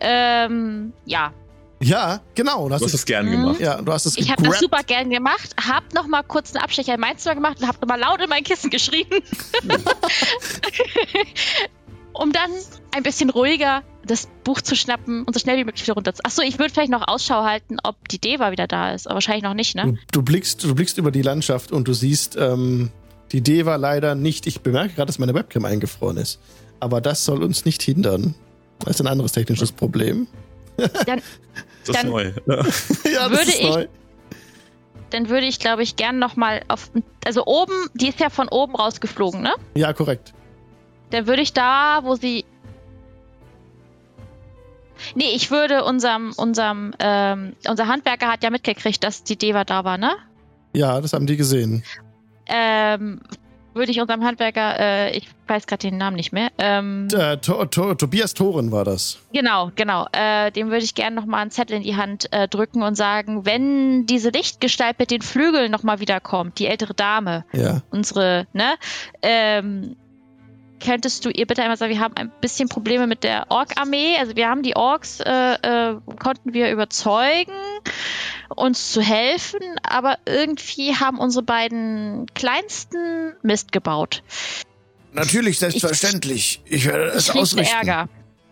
Ähm, 0.00 0.92
ja, 1.04 1.32
Ja, 1.80 2.20
genau. 2.34 2.64
Du 2.64 2.68
Du 2.68 2.74
hast 2.74 2.82
hast 2.84 2.94
es, 2.94 3.04
gern 3.04 3.30
gemacht. 3.30 3.60
ja, 3.60 3.80
du 3.80 3.92
hast 3.92 4.06
es 4.06 4.16
ich 4.16 4.30
habe 4.30 4.42
das 4.42 4.58
super 4.58 4.82
gern 4.84 5.10
gemacht, 5.10 5.54
hab 5.64 5.94
noch 5.94 6.06
mal 6.06 6.22
kurz 6.22 6.54
einen 6.54 6.64
Abstecher 6.64 6.94
in 6.94 7.00
mein 7.00 7.16
Zimmer 7.18 7.36
gemacht 7.36 7.60
und 7.60 7.68
hab 7.68 7.80
noch 7.80 7.88
mal 7.88 7.98
laut 7.98 8.20
in 8.20 8.28
mein 8.28 8.42
Kissen 8.44 8.70
geschrien. 8.70 9.06
um 12.12 12.32
dann 12.32 12.50
ein 12.92 13.02
bisschen 13.02 13.30
ruhiger 13.30 13.82
das 14.04 14.28
Buch 14.42 14.60
zu 14.60 14.74
schnappen 14.74 15.24
und 15.24 15.34
so 15.34 15.40
schnell 15.40 15.58
wie 15.58 15.64
möglich 15.64 15.82
wieder 15.84 15.94
runter 15.94 16.14
zu. 16.14 16.24
Achso, 16.24 16.42
ich 16.42 16.58
würde 16.58 16.72
vielleicht 16.72 16.90
noch 16.90 17.06
Ausschau 17.06 17.44
halten, 17.44 17.76
ob 17.82 18.08
die 18.08 18.18
Deva 18.18 18.50
wieder 18.50 18.66
da 18.66 18.92
ist, 18.92 19.06
aber 19.06 19.14
wahrscheinlich 19.16 19.44
noch 19.44 19.54
nicht, 19.54 19.74
ne? 19.76 19.84
Du, 19.84 19.96
du, 20.12 20.22
blickst, 20.22 20.64
du 20.64 20.74
blickst 20.74 20.98
über 20.98 21.10
die 21.10 21.22
Landschaft 21.22 21.70
und 21.72 21.86
du 21.86 21.92
siehst, 21.92 22.36
ähm, 22.36 22.90
die 23.32 23.42
Deva 23.42 23.76
leider 23.76 24.14
nicht. 24.14 24.46
Ich 24.46 24.60
bemerke 24.62 24.94
gerade, 24.94 25.06
dass 25.06 25.18
meine 25.18 25.34
Webcam 25.34 25.64
eingefroren 25.66 26.16
ist. 26.16 26.40
Aber 26.80 27.00
das 27.00 27.24
soll 27.24 27.42
uns 27.42 27.64
nicht 27.66 27.82
hindern. 27.82 28.34
Das 28.78 28.94
ist 28.94 29.00
ein 29.00 29.06
anderes 29.06 29.32
technisches 29.32 29.72
Problem. 29.72 30.26
Dann, 31.06 31.20
Das 31.86 31.96
ist 31.96 31.96
Dann- 31.96 32.10
neu. 32.10 32.32
Ja. 32.46 32.54
ja, 33.12 33.30
Würde 33.30 33.42
ist 33.42 33.60
ich- 33.60 33.68
neu. 33.68 33.86
dann 35.10 35.28
würde 35.30 35.46
ich, 35.46 35.58
glaube 35.58 35.82
ich, 35.82 35.96
gern 35.96 36.18
noch 36.18 36.36
mal 36.36 36.60
auf, 36.68 36.90
also 37.24 37.44
oben, 37.46 37.72
die 37.94 38.08
ist 38.08 38.20
ja 38.20 38.28
von 38.30 38.48
oben 38.48 38.74
rausgeflogen, 38.76 39.40
ne? 39.40 39.54
Ja, 39.74 39.92
korrekt. 39.94 40.34
Dann 41.10 41.26
würde 41.26 41.40
ich 41.42 41.52
da, 41.54 42.00
wo 42.04 42.14
sie. 42.14 42.44
Nee, 45.14 45.30
ich 45.34 45.50
würde 45.50 45.84
unserem, 45.84 46.32
unserem, 46.36 46.92
ähm, 46.98 47.54
unser 47.68 47.86
Handwerker 47.86 48.26
hat 48.30 48.42
ja 48.42 48.50
mitgekriegt, 48.50 49.02
dass 49.04 49.22
die 49.22 49.36
Deva 49.38 49.64
da 49.64 49.84
war, 49.84 49.96
ne? 49.96 50.16
Ja, 50.74 51.00
das 51.00 51.12
haben 51.12 51.26
die 51.26 51.36
gesehen. 51.36 51.84
Ähm, 52.46 53.20
würde 53.74 53.90
ich 53.92 54.00
unserem 54.00 54.24
Handwerker, 54.24 54.78
äh, 54.78 55.16
ich 55.16 55.28
weiß 55.46 55.66
gerade 55.66 55.88
den 55.88 55.96
Namen 55.98 56.16
nicht 56.16 56.32
mehr, 56.32 56.48
ähm, 56.58 57.08
Äh, 57.14 57.36
to, 57.38 57.64
to, 57.66 57.94
Tobias 57.94 58.34
Thoren 58.34 58.72
war 58.72 58.84
das. 58.84 59.18
genau, 59.32 59.70
genau, 59.76 60.06
äh, 60.12 60.50
dem 60.50 60.68
würde 60.70 60.84
ich 60.84 60.94
gerne 60.94 61.14
nochmal 61.16 61.40
einen 61.42 61.50
Zettel 61.50 61.76
in 61.76 61.82
die 61.82 61.96
Hand 61.96 62.32
äh, 62.32 62.48
drücken 62.48 62.82
und 62.82 62.96
sagen, 62.96 63.46
wenn 63.46 64.06
diese 64.06 64.30
Lichtgestalt 64.30 64.98
mit 64.98 65.10
den 65.10 65.22
Flügeln 65.22 65.70
nochmal 65.70 66.00
wiederkommt, 66.00 66.58
die 66.58 66.66
ältere 66.66 66.94
Dame, 66.94 67.44
Ja. 67.52 67.82
unsere, 67.90 68.46
ne, 68.52 68.74
ähm, 69.22 69.96
könntest 70.78 71.24
du 71.24 71.30
ihr 71.30 71.46
bitte 71.46 71.62
einmal 71.62 71.76
sagen, 71.76 71.92
wir 71.92 72.00
haben 72.00 72.14
ein 72.16 72.30
bisschen 72.40 72.68
Probleme 72.68 73.06
mit 73.06 73.24
der 73.24 73.50
Ork-Armee. 73.50 74.16
Also 74.18 74.36
wir 74.36 74.48
haben 74.48 74.62
die 74.62 74.76
Orks, 74.76 75.20
äh, 75.20 75.54
äh, 75.54 75.96
konnten 76.18 76.54
wir 76.54 76.70
überzeugen, 76.70 77.52
uns 78.54 78.92
zu 78.92 79.00
helfen, 79.00 79.60
aber 79.82 80.18
irgendwie 80.26 80.94
haben 80.94 81.18
unsere 81.18 81.42
beiden 81.44 82.26
kleinsten 82.34 83.34
Mist 83.42 83.72
gebaut. 83.72 84.22
Natürlich, 85.12 85.58
selbstverständlich. 85.58 86.62
Ich 86.64 86.86
werde 86.86 87.06
es 87.06 87.28
Ich 87.28 87.34
ausrichten. 87.34 87.74
Ärger. 87.74 88.08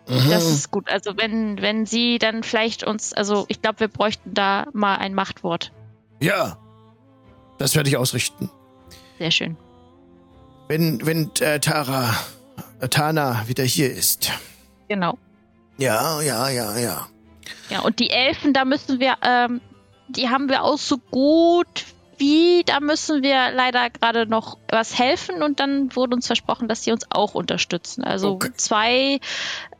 Mhm. 0.07 0.29
Das 0.29 0.45
ist 0.45 0.71
gut. 0.71 0.89
Also 0.89 1.17
wenn, 1.17 1.61
wenn 1.61 1.85
sie 1.85 2.17
dann 2.17 2.43
vielleicht 2.43 2.83
uns, 2.83 3.13
also 3.13 3.45
ich 3.49 3.61
glaube, 3.61 3.81
wir 3.81 3.87
bräuchten 3.87 4.33
da 4.33 4.67
mal 4.73 4.95
ein 4.95 5.13
Machtwort. 5.13 5.71
ja, 6.19 6.57
das 7.57 7.75
werde 7.75 7.89
ich 7.89 7.97
ausrichten. 7.97 8.51
Sehr 9.17 9.31
schön. 9.31 9.57
Wenn, 10.67 11.05
wenn 11.05 11.31
äh, 11.39 11.59
Tara, 11.59 12.13
äh, 12.81 12.87
Tana 12.87 13.43
wieder 13.47 13.63
hier 13.63 13.91
ist. 13.91 14.31
Genau. 14.89 15.17
Ja, 15.77 16.21
ja, 16.21 16.49
ja, 16.49 16.77
ja. 16.77 17.07
Ja, 17.69 17.79
und 17.81 17.99
die 17.99 18.09
Elfen, 18.09 18.53
da 18.53 18.65
müssen 18.65 18.99
wir, 18.99 19.15
ähm, 19.21 19.61
die 20.09 20.29
haben 20.29 20.49
wir 20.49 20.63
auch 20.63 20.77
so 20.77 20.97
gut 20.97 21.85
wie, 22.17 22.63
da 22.65 22.79
müssen 22.79 23.21
wir 23.21 23.51
leider 23.51 23.89
gerade 23.89 24.25
noch 24.25 24.57
was 24.69 24.97
helfen 24.97 25.43
und 25.43 25.59
dann 25.59 25.95
wurde 25.95 26.15
uns 26.15 26.25
versprochen, 26.27 26.67
dass 26.67 26.83
sie 26.83 26.91
uns 26.91 27.05
auch 27.09 27.35
unterstützen. 27.35 28.03
Also 28.03 28.31
Okay. 28.31 28.51
zwei 28.55 29.19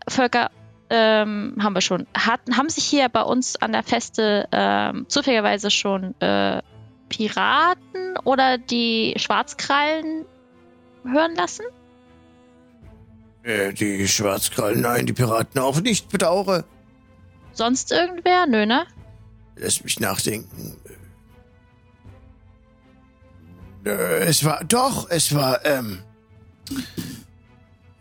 Völker 0.07 0.51
ähm, 0.89 1.55
haben 1.59 1.73
wir 1.73 1.81
schon. 1.81 2.05
Hatten, 2.15 2.55
haben 2.55 2.69
sich 2.69 2.85
hier 2.85 3.09
bei 3.09 3.23
uns 3.23 3.55
an 3.57 3.71
der 3.71 3.83
Feste 3.83 4.47
ähm, 4.51 5.05
zufälligerweise 5.09 5.71
schon 5.71 6.13
äh, 6.21 6.61
Piraten 7.09 8.17
oder 8.23 8.57
die 8.57 9.15
Schwarzkrallen 9.17 10.25
hören 11.11 11.35
lassen? 11.35 11.65
Äh, 13.43 13.73
die 13.73 14.07
Schwarzkrallen, 14.07 14.81
nein, 14.81 15.05
die 15.05 15.13
Piraten 15.13 15.59
auch 15.61 15.79
nicht, 15.81 16.09
bedauere. 16.09 16.65
Sonst 17.53 17.91
irgendwer? 17.91 18.45
Nö, 18.45 18.65
ne? 18.65 18.85
Lass 19.55 19.83
mich 19.83 19.99
nachdenken. 19.99 20.75
Äh, 23.85 24.25
es 24.25 24.43
war, 24.43 24.63
doch, 24.65 25.09
es 25.09 25.33
war, 25.33 25.65
ähm, 25.65 25.99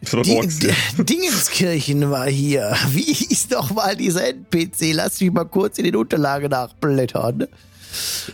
die, 0.02 0.72
Dingenskirchen 0.98 2.10
war 2.10 2.28
hier. 2.28 2.76
Wie 2.88 3.12
hieß 3.12 3.48
doch 3.48 3.70
mal 3.70 3.96
dieser 3.96 4.28
NPC? 4.28 4.92
Lass 4.92 5.20
mich 5.20 5.32
mal 5.32 5.44
kurz 5.44 5.78
in 5.78 5.84
den 5.84 5.96
Unterlagen 5.96 6.50
nachblättern. 6.50 7.46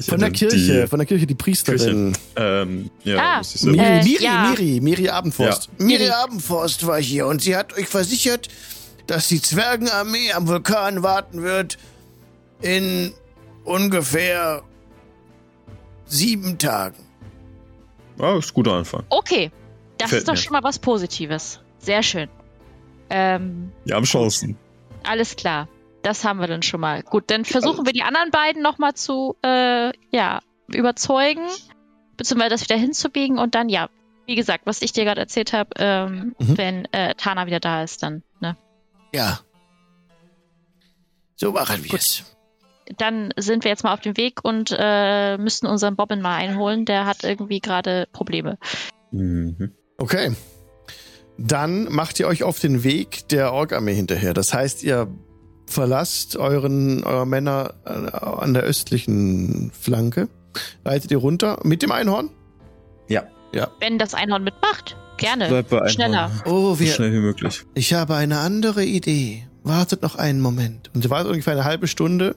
Von 0.08 0.20
der 0.20 0.30
Die 0.30 0.38
Kirche, 0.46 0.88
von 0.88 0.98
der 0.98 1.06
Kirche, 1.06 1.26
die 1.26 1.34
Priesterin. 1.34 2.16
Ähm, 2.36 2.90
ja, 3.04 3.18
Ah, 3.18 3.38
muss 3.38 3.54
ich 3.54 3.60
sagen. 3.62 3.72
Miri, 3.76 3.86
Äh, 3.86 4.02
Miri, 4.04 4.24
ja. 4.24 4.50
Miri, 4.50 4.80
Miri 4.80 5.08
Abendforst. 5.08 5.68
Miri 5.78 5.98
Miri. 6.04 6.10
Abendforst 6.10 6.86
war 6.86 7.00
hier 7.00 7.26
und 7.26 7.42
sie 7.42 7.56
hat 7.56 7.72
euch 7.76 7.86
versichert, 7.88 8.48
dass 9.06 9.28
die 9.28 9.40
Zwergenarmee 9.42 10.32
am 10.32 10.46
Vulkan 10.48 11.02
warten 11.02 11.42
wird 11.42 11.78
in 12.60 13.12
ungefähr 13.64 14.62
sieben 16.06 16.58
Tagen. 16.58 16.96
Ah, 18.18 18.36
ist 18.38 18.50
ein 18.50 18.54
guter 18.54 18.72
Anfang. 18.74 19.02
Okay. 19.08 19.50
Das 19.98 20.06
Gefällt 20.06 20.20
ist 20.22 20.28
doch 20.28 20.34
mir. 20.34 20.38
schon 20.40 20.52
mal 20.52 20.62
was 20.62 20.78
Positives. 20.78 21.60
Sehr 21.78 22.02
schön. 22.02 22.28
Ähm, 23.10 23.72
Wir 23.84 23.96
haben 23.96 24.04
Chancen. 24.04 24.56
Alles 25.04 25.34
klar. 25.36 25.68
Das 26.02 26.24
haben 26.24 26.40
wir 26.40 26.46
dann 26.48 26.62
schon 26.62 26.80
mal. 26.80 27.02
Gut, 27.02 27.24
dann 27.30 27.44
versuchen 27.44 27.86
wir 27.86 27.92
die 27.92 28.02
anderen 28.02 28.30
beiden 28.30 28.62
nochmal 28.62 28.94
zu 28.94 29.36
äh, 29.44 29.92
ja, 30.10 30.40
überzeugen, 30.68 31.46
beziehungsweise 32.16 32.50
das 32.50 32.62
wieder 32.62 32.76
hinzubiegen 32.76 33.38
und 33.38 33.54
dann, 33.54 33.68
ja, 33.68 33.88
wie 34.26 34.34
gesagt, 34.34 34.66
was 34.66 34.82
ich 34.82 34.92
dir 34.92 35.04
gerade 35.04 35.20
erzählt 35.20 35.52
habe, 35.52 35.70
ähm, 35.76 36.34
Mhm. 36.38 36.58
wenn 36.58 36.84
äh, 36.92 37.14
Tana 37.14 37.46
wieder 37.46 37.60
da 37.60 37.82
ist, 37.82 38.02
dann, 38.02 38.22
ne? 38.40 38.56
Ja. 39.14 39.40
So 41.36 41.52
machen 41.52 41.84
wir 41.84 41.94
es. 41.94 42.24
Dann 42.98 43.32
sind 43.36 43.64
wir 43.64 43.70
jetzt 43.70 43.84
mal 43.84 43.94
auf 43.94 44.00
dem 44.00 44.16
Weg 44.16 44.44
und 44.44 44.74
äh, 44.76 45.38
müssen 45.38 45.66
unseren 45.66 45.96
Bobbin 45.96 46.20
mal 46.20 46.36
einholen. 46.36 46.84
Der 46.84 47.06
hat 47.06 47.24
irgendwie 47.24 47.60
gerade 47.60 48.08
Probleme. 48.12 48.58
Mhm. 49.12 49.72
Okay. 49.98 50.34
Dann 51.38 51.84
macht 51.92 52.20
ihr 52.20 52.26
euch 52.26 52.42
auf 52.42 52.58
den 52.58 52.84
Weg 52.84 53.28
der 53.28 53.52
Ork-Armee 53.52 53.94
hinterher. 53.94 54.34
Das 54.34 54.52
heißt, 54.52 54.82
ihr 54.82 55.08
verlasst 55.72 56.36
euren, 56.36 57.02
eure 57.04 57.26
Männer 57.26 57.74
äh, 57.84 57.90
an 57.90 58.54
der 58.54 58.62
östlichen 58.62 59.72
Flanke. 59.78 60.28
Reitet 60.84 61.10
ihr 61.10 61.18
runter 61.18 61.58
mit 61.64 61.82
dem 61.82 61.90
Einhorn? 61.92 62.30
Ja. 63.54 63.68
Wenn 63.80 63.98
das 63.98 64.14
Einhorn 64.14 64.44
mitmacht, 64.44 64.96
gerne. 65.18 65.46
Bleib 65.48 65.68
bei 65.68 65.76
Einhorn. 65.76 65.90
Schneller. 65.90 66.30
Oh, 66.46 66.70
So 66.74 66.80
wir, 66.80 66.90
schnell 66.92 67.12
wie 67.12 67.18
möglich. 67.18 67.64
ich 67.74 67.92
habe 67.92 68.14
eine 68.14 68.38
andere 68.38 68.82
Idee. 68.82 69.46
Wartet 69.62 70.00
noch 70.00 70.16
einen 70.16 70.40
Moment. 70.40 70.90
Und 70.94 71.02
sie 71.02 71.10
wartet 71.10 71.30
ungefähr 71.32 71.52
eine 71.52 71.64
halbe 71.64 71.86
Stunde, 71.86 72.34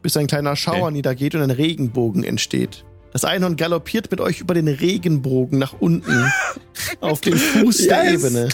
bis 0.00 0.16
ein 0.16 0.26
kleiner 0.26 0.56
Schauer 0.56 0.84
Okay. 0.86 0.92
niedergeht 0.92 1.34
und 1.34 1.42
ein 1.42 1.50
Regenbogen 1.50 2.24
entsteht. 2.24 2.86
Das 3.12 3.26
Einhorn 3.26 3.56
galoppiert 3.56 4.10
mit 4.10 4.22
euch 4.22 4.40
über 4.40 4.54
den 4.54 4.68
Regenbogen 4.68 5.58
nach 5.58 5.74
unten 5.80 6.32
auf 7.02 7.20
den 7.20 7.36
Fuß 7.36 7.86
der 7.86 8.04
Yes. 8.12 8.24
Ebene. 8.24 8.48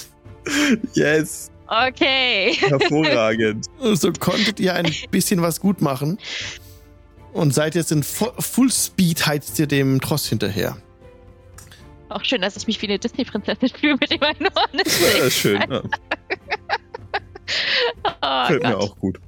Yes. 0.95 1.51
Okay. 1.66 2.55
Hervorragend. 2.61 3.66
So 3.95 4.12
konntet 4.12 4.61
ihr 4.61 4.74
ein 4.74 4.91
bisschen 5.11 5.43
was 5.43 5.61
gut 5.61 5.81
machen. 5.81 6.19
Und 7.32 7.53
seid 7.55 7.74
jetzt 7.74 7.91
in 7.93 8.03
Fu- 8.03 8.32
Full 8.39 8.70
Speed 8.70 9.27
heizt 9.27 9.59
ihr 9.59 9.66
dem 9.66 10.01
Tross 10.01 10.27
hinterher. 10.28 10.77
Auch 12.11 12.23
schön, 12.24 12.43
dass 12.43 12.57
ich 12.57 12.66
mich 12.66 12.81
wie 12.81 12.86
eine 12.86 12.99
Disney-Prinzessin 12.99 13.70
fühle 13.70 13.97
mit 14.01 14.11
dem 14.12 14.23
Einhorn. 14.23 14.70
Ja, 15.19 15.31
schön. 15.31 15.61
Ja, 15.69 15.82
Oh, 18.23 18.43
gefällt 18.43 18.62
mir 18.62 18.70
Gott. 18.73 18.82
auch 18.82 18.97
gut. 18.99 19.20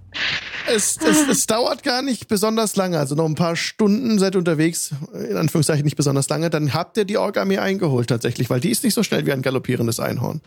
Es, 0.68 0.96
es, 0.96 1.28
es 1.28 1.46
dauert 1.46 1.82
gar 1.82 2.02
nicht 2.02 2.28
besonders 2.28 2.74
lange, 2.76 2.98
also 2.98 3.14
noch 3.14 3.26
ein 3.26 3.34
paar 3.34 3.54
Stunden 3.56 4.18
seid 4.18 4.34
ihr 4.34 4.38
unterwegs, 4.38 4.94
in 5.12 5.36
Anführungszeichen 5.36 5.84
nicht 5.84 5.96
besonders 5.96 6.28
lange, 6.28 6.48
dann 6.50 6.72
habt 6.74 6.96
ihr 6.96 7.04
die 7.04 7.18
Ork-Armee 7.18 7.58
eingeholt 7.58 8.08
tatsächlich, 8.08 8.48
weil 8.50 8.60
die 8.60 8.70
ist 8.70 8.82
nicht 8.82 8.94
so 8.94 9.02
schnell 9.02 9.26
wie 9.26 9.32
ein 9.32 9.42
galoppierendes 9.42 10.00
Einhorn. 10.00 10.40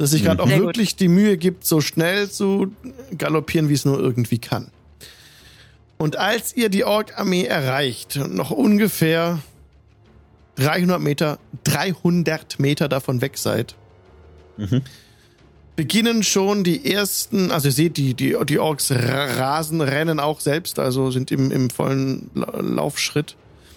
Dass 0.00 0.12
sich 0.12 0.24
gerade 0.24 0.42
auch 0.42 0.48
Sehr 0.48 0.56
gut. 0.60 0.68
wirklich 0.68 0.96
die 0.96 1.08
Mühe 1.08 1.36
gibt, 1.36 1.66
so 1.66 1.82
schnell 1.82 2.30
zu 2.30 2.72
galoppieren, 3.18 3.68
wie 3.68 3.74
es 3.74 3.84
nur 3.84 4.00
irgendwie 4.00 4.38
kann. 4.38 4.70
Und 5.98 6.16
als 6.16 6.56
ihr 6.56 6.70
die 6.70 6.84
Ork-Armee 6.84 7.44
erreicht, 7.44 8.16
und 8.16 8.34
noch 8.34 8.50
ungefähr 8.50 9.40
300 10.56 11.00
Meter, 11.00 11.38
300 11.64 12.58
Meter 12.58 12.88
davon 12.88 13.20
weg 13.20 13.36
seid, 13.36 13.74
Mhm. 14.56 14.80
beginnen 15.76 16.22
schon 16.22 16.64
die 16.64 16.90
ersten, 16.92 17.50
also 17.50 17.68
ihr 17.68 17.72
seht, 17.72 17.96
die, 17.98 18.14
die, 18.14 18.36
die 18.46 18.58
Orks 18.58 18.90
ra- 18.90 19.24
rasen, 19.34 19.82
rennen 19.82 20.18
auch 20.18 20.40
selbst, 20.40 20.78
also 20.78 21.10
sind 21.10 21.30
im, 21.30 21.50
im 21.50 21.68
vollen 21.68 22.30
La- 22.34 22.58
Laufschritt. 22.60 23.36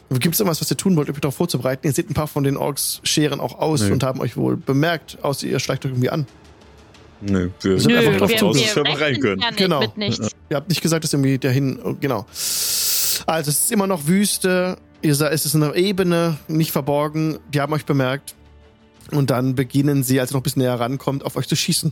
Gibt 0.10 0.36
es 0.36 0.40
irgendwas, 0.40 0.62
was 0.62 0.70
ihr 0.70 0.78
tun 0.78 0.96
wollt, 0.96 1.10
um 1.10 1.16
euch 1.16 1.22
darauf 1.22 1.36
vorzubereiten? 1.36 1.88
Ihr 1.88 1.94
seht 1.94 2.10
ein 2.10 2.14
paar 2.14 2.28
von 2.28 2.44
den 2.44 2.56
Orks 2.58 3.00
scheren 3.04 3.40
auch 3.40 3.58
aus 3.58 3.82
Nö. 3.82 3.94
und 3.94 4.04
haben 4.04 4.20
euch 4.22 4.38
wohl 4.38 4.58
bemerkt, 4.58 5.18
außer 5.24 5.48
ihr 5.48 5.60
schleicht 5.60 5.86
euch 5.86 5.92
irgendwie 5.92 6.10
an. 6.10 6.28
Nö, 7.22 7.50
wir 7.62 7.80
sind 7.80 7.94
einfach 7.96 8.18
drauf 8.18 8.30
wir, 8.30 8.38
zu 8.38 8.48
Hause, 8.48 8.62
dass 8.64 8.76
wir 8.76 8.84
mal 8.84 8.94
rein 8.94 9.20
können. 9.20 9.42
ja 9.42 9.48
nicht 9.50 9.58
Genau. 9.58 9.80
mit 9.80 9.98
nichts. 9.98 10.30
Ihr 10.50 10.58
habt 10.58 10.70
nicht 10.70 10.82
gesagt, 10.82 11.04
dass 11.04 11.14
irgendwie 11.14 11.38
dahin, 11.40 11.80
oh, 11.84 11.96
genau. 12.00 12.26
Also 13.26 13.50
es 13.50 13.60
ist 13.60 13.72
immer 13.72 13.88
noch 13.88 14.08
Wüste, 14.08 14.78
ihr 15.02 15.16
seid, 15.16 15.32
es 15.34 15.46
ist 15.46 15.56
eine 15.56 15.74
Ebene, 15.76 16.38
nicht 16.48 16.72
verborgen, 16.72 17.40
die 17.54 17.62
haben 17.62 17.74
euch 17.74 17.86
bemerkt. 17.86 18.36
Und 19.12 19.30
dann 19.32 19.56
beginnen 19.56 20.04
sie, 20.04 20.20
als 20.20 20.32
ihr 20.32 20.34
noch 20.36 20.42
ein 20.42 20.44
bisschen 20.44 20.62
näher 20.62 20.80
rankommt, 20.80 21.26
auf 21.26 21.36
euch 21.38 21.48
zu 21.48 21.56
schießen. 21.56 21.92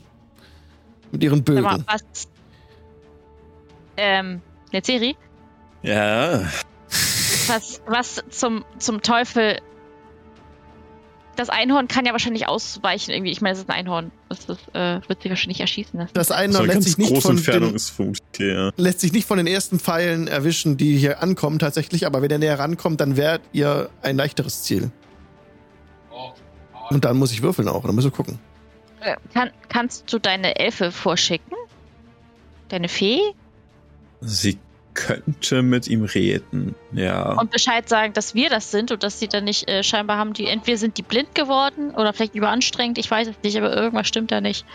Mit 1.11 1.23
ihren 1.23 1.43
Sag 1.45 1.55
mal, 1.55 1.61
Bögen. 1.77 1.85
was. 1.87 2.27
Ähm, 3.97 4.41
eine 4.71 4.83
Serie? 4.83 5.15
Ja. 5.83 6.41
Was, 7.51 7.81
was 7.85 8.23
zum, 8.29 8.63
zum 8.77 9.01
Teufel. 9.01 9.59
Das 11.35 11.49
Einhorn 11.49 11.87
kann 11.87 12.05
ja 12.05 12.11
wahrscheinlich 12.11 12.47
ausweichen 12.47 13.11
irgendwie. 13.11 13.31
Ich 13.31 13.41
meine, 13.41 13.53
es 13.53 13.59
ist 13.59 13.69
ein 13.69 13.75
Einhorn. 13.75 14.11
Das 14.29 14.45
ist, 14.45 14.59
äh, 14.73 15.01
wird 15.07 15.21
sich 15.21 15.31
wahrscheinlich 15.31 15.59
erschießen 15.59 15.99
lassen. 15.99 16.11
Das 16.13 16.31
eine 16.31 16.53
So 16.53 16.59
eine 16.59 16.73
lässt 16.73 16.83
sich, 16.83 16.97
nicht 16.97 17.09
große 17.09 17.37
von 17.37 17.37
den, 17.37 17.77
ja. 18.39 18.71
lässt 18.77 18.99
sich 18.99 19.11
nicht 19.11 19.27
von 19.27 19.37
den 19.37 19.47
ersten 19.47 19.79
Pfeilen 19.79 20.27
erwischen, 20.27 20.77
die 20.77 20.97
hier 20.97 21.21
ankommen 21.21 21.59
tatsächlich, 21.59 22.05
aber 22.05 22.21
wenn 22.21 22.31
er 22.31 22.37
näher 22.37 22.59
rankommt, 22.59 23.01
dann 23.01 23.17
wärt 23.17 23.41
ihr 23.53 23.89
ein 24.01 24.17
leichteres 24.17 24.63
Ziel. 24.63 24.91
Und 26.89 27.05
dann 27.05 27.17
muss 27.17 27.31
ich 27.31 27.41
würfeln 27.41 27.69
auch, 27.69 27.85
dann 27.85 27.95
müssen 27.95 28.11
wir 28.11 28.15
gucken. 28.15 28.39
Äh, 28.99 29.15
Kann, 29.33 29.49
kannst 29.69 30.11
du 30.11 30.19
deine 30.19 30.57
Elfe 30.57 30.91
vorschicken? 30.91 31.55
Deine 32.67 32.89
Fee? 32.89 33.19
Sie 34.19 34.59
könnte 34.93 35.61
mit 35.61 35.87
ihm 35.87 36.03
reden, 36.03 36.75
ja. 36.91 37.33
Und 37.33 37.51
Bescheid 37.51 37.87
sagen, 37.87 38.13
dass 38.13 38.35
wir 38.35 38.49
das 38.49 38.71
sind 38.71 38.91
und 38.91 39.03
dass 39.03 39.19
sie 39.19 39.27
dann 39.27 39.45
nicht 39.45 39.69
äh, 39.69 39.83
scheinbar 39.83 40.17
haben 40.17 40.33
die, 40.33 40.47
entweder 40.47 40.77
sind 40.77 40.97
die 40.97 41.01
blind 41.01 41.33
geworden 41.35 41.91
oder 41.91 42.13
vielleicht 42.13 42.35
überanstrengend, 42.35 42.97
ich 42.97 43.09
weiß 43.09 43.27
es 43.29 43.35
nicht, 43.43 43.57
aber 43.57 43.75
irgendwas 43.75 44.07
stimmt 44.07 44.31
da 44.31 44.41
nicht. 44.41 44.65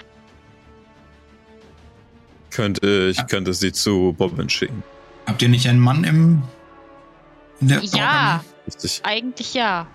Könnte, 2.51 3.13
ich 3.13 3.27
könnte 3.27 3.53
sie 3.53 3.73
zu 3.73 4.15
Bobbin 4.17 4.49
schicken. 4.49 4.83
Habt 5.27 5.43
ihr 5.43 5.49
nicht 5.49 5.69
einen 5.69 5.81
Mann 5.81 6.05
im. 6.05 6.43
In 7.61 7.69
der 7.69 7.83
Ja, 7.83 8.45
Richtig. 8.67 9.01
eigentlich 9.05 9.55
ja. 9.55 9.87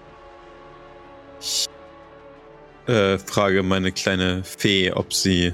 Äh, 2.87 3.17
frage 3.17 3.63
meine 3.63 3.91
kleine 3.91 4.43
Fee, 4.43 4.91
ob 4.91 5.13
sie 5.13 5.53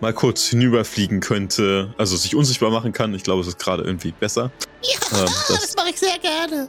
mal 0.00 0.12
kurz 0.12 0.46
hinüberfliegen 0.46 1.20
könnte, 1.20 1.94
also 1.98 2.16
sich 2.16 2.34
unsichtbar 2.34 2.70
machen 2.70 2.92
kann. 2.92 3.14
Ich 3.14 3.22
glaube, 3.22 3.42
es 3.42 3.48
ist 3.48 3.58
gerade 3.58 3.82
irgendwie 3.82 4.12
besser. 4.12 4.50
Ja, 4.82 5.18
Ähm, 5.20 5.28
das- 5.48 5.76
mache 5.76 5.90
ich 5.90 5.98
sehr 5.98 6.18
gerne. 6.18 6.68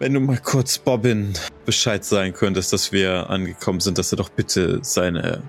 Wenn 0.00 0.12
du 0.14 0.20
mal 0.20 0.38
kurz 0.38 0.78
Bobbin 0.78 1.34
Bescheid 1.64 2.04
sagen 2.04 2.32
könntest, 2.32 2.72
dass 2.72 2.90
wir 2.90 3.30
angekommen 3.30 3.78
sind, 3.80 3.96
dass 3.98 4.12
er 4.12 4.16
doch 4.16 4.28
bitte 4.28 4.80
seine 4.82 5.42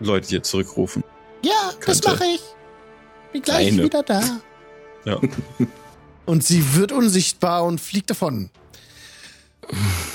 Leute 0.00 0.28
hier 0.28 0.42
zurückrufen. 0.42 1.04
Ja, 1.42 1.52
das 1.84 2.00
Könnte. 2.00 2.08
mache 2.10 2.24
ich. 2.34 2.40
Bin 3.32 3.42
gleich 3.42 3.68
Eine. 3.68 3.84
wieder 3.84 4.02
da. 4.02 4.22
Ja. 5.04 5.20
Und 6.26 6.42
sie 6.42 6.74
wird 6.74 6.90
unsichtbar 6.90 7.62
und 7.64 7.80
fliegt 7.80 8.10
davon. 8.10 8.50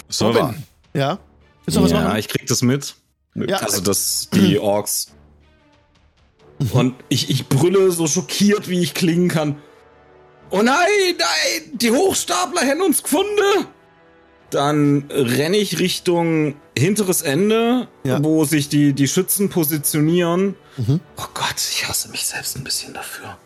So 0.09 0.25
Bobbin. 0.25 0.41
war. 0.41 0.55
Ja? 0.93 1.19
Willst 1.65 1.77
du 1.77 1.79
noch 1.81 1.85
was 1.85 1.91
Ja, 1.91 2.03
machen? 2.03 2.17
ich 2.17 2.27
krieg 2.27 2.45
das 2.47 2.61
mit. 2.63 2.95
Ja. 3.35 3.57
Also, 3.57 3.79
dass 3.81 4.27
die 4.33 4.59
Orks. 4.59 5.07
Und 6.73 6.95
ich, 7.09 7.29
ich 7.29 7.47
brülle 7.47 7.91
so 7.91 8.07
schockiert, 8.07 8.69
wie 8.69 8.81
ich 8.81 8.93
klingen 8.93 9.27
kann. 9.29 9.57
Oh 10.51 10.61
nein, 10.61 10.87
nein, 11.17 11.71
die 11.73 11.91
Hochstapler 11.91 12.61
hätten 12.61 12.81
uns 12.81 13.01
gefunden. 13.03 13.67
Dann 14.49 15.05
renne 15.09 15.57
ich 15.57 15.79
Richtung 15.79 16.55
hinteres 16.77 17.21
Ende, 17.21 17.87
Ja. 18.03 18.21
wo 18.21 18.43
sich 18.43 18.67
die, 18.67 18.91
die 18.93 19.07
Schützen 19.07 19.49
positionieren. 19.49 20.55
Mhm. 20.77 20.99
Oh 21.17 21.25
Gott, 21.33 21.55
ich 21.57 21.87
hasse 21.87 22.09
mich 22.09 22.25
selbst 22.25 22.57
ein 22.57 22.63
bisschen 22.65 22.93
dafür. 22.93 23.37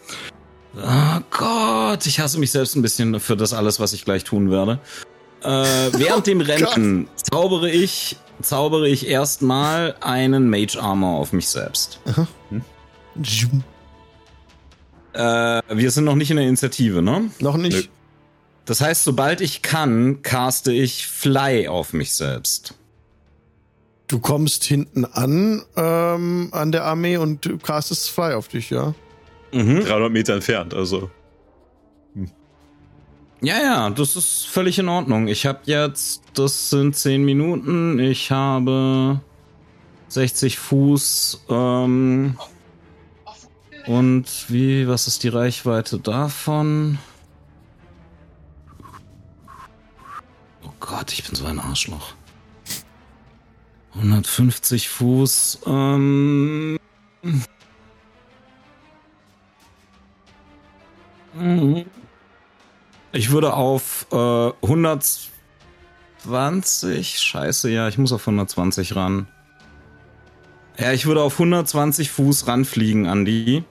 Oh 0.75 1.21
Gott, 1.29 2.05
ich 2.07 2.19
hasse 2.19 2.39
mich 2.39 2.51
selbst 2.51 2.75
ein 2.75 2.81
bisschen 2.81 3.19
für 3.19 3.37
das 3.37 3.53
alles, 3.53 3.79
was 3.79 3.93
ich 3.93 4.03
gleich 4.03 4.23
tun 4.23 4.49
werde. 4.49 4.79
Äh, 5.43 5.47
während 5.93 6.25
dem 6.27 6.41
Rennen 6.41 7.07
zaubere 7.15 7.69
ich, 7.69 8.17
zaubere 8.41 8.89
ich 8.89 9.07
erstmal 9.07 9.95
einen 10.01 10.49
Mage 10.49 10.77
Armor 10.81 11.19
auf 11.19 11.33
mich 11.33 11.47
selbst. 11.47 11.99
Zoom. 12.05 12.27
Äh, 15.13 15.61
wir 15.69 15.91
sind 15.91 16.05
noch 16.05 16.15
nicht 16.15 16.31
in 16.31 16.37
der 16.37 16.45
Initiative, 16.45 17.01
ne? 17.01 17.29
Noch 17.39 17.57
nicht. 17.57 17.77
Nö. 17.77 17.83
Das 18.65 18.81
heißt, 18.81 19.03
sobald 19.03 19.41
ich 19.41 19.61
kann, 19.61 20.21
caste 20.23 20.71
ich 20.71 21.07
Fly 21.07 21.67
auf 21.67 21.93
mich 21.93 22.13
selbst. 22.15 22.73
Du 24.07 24.19
kommst 24.19 24.63
hinten 24.63 25.05
an, 25.05 25.63
ähm, 25.75 26.49
an 26.51 26.71
der 26.71 26.83
Armee 26.85 27.17
und 27.17 27.45
du 27.45 27.57
castest 27.57 28.09
Fly 28.09 28.33
auf 28.33 28.47
dich, 28.47 28.69
ja? 28.69 28.93
Mhm. 29.51 29.81
300 29.85 30.11
Meter 30.11 30.33
entfernt, 30.33 30.73
also. 30.73 31.09
Ja, 33.41 33.59
ja, 33.59 33.89
das 33.91 34.15
ist 34.15 34.47
völlig 34.47 34.79
in 34.79 34.89
Ordnung. 34.89 35.27
Ich 35.27 35.45
habe 35.45 35.59
jetzt, 35.65 36.23
das 36.33 36.69
sind 36.69 36.95
10 36.95 37.23
Minuten, 37.23 37.99
ich 37.99 38.31
habe 38.31 39.21
60 40.07 40.57
Fuß, 40.57 41.45
ähm, 41.49 42.37
und 43.87 44.25
wie, 44.49 44.87
was 44.87 45.07
ist 45.07 45.23
die 45.23 45.29
Reichweite 45.29 45.99
davon? 45.99 46.99
Oh 50.63 50.71
Gott, 50.79 51.13
ich 51.13 51.23
bin 51.23 51.35
so 51.35 51.45
ein 51.45 51.59
Arschloch. 51.59 52.13
150 53.95 54.89
Fuß, 54.89 55.59
ähm. 55.65 56.77
Ich 63.11 63.31
würde 63.31 63.53
auf 63.53 64.07
äh, 64.11 64.51
120. 64.61 67.19
Scheiße, 67.19 67.69
ja, 67.69 67.87
ich 67.87 67.97
muss 67.97 68.11
auf 68.11 68.27
120 68.27 68.95
ran. 68.95 69.27
Ja, 70.77 70.91
ich 70.91 71.05
würde 71.05 71.21
auf 71.21 71.33
120 71.33 72.11
Fuß 72.11 72.47
ranfliegen, 72.47 73.07
Andi. 73.07 73.63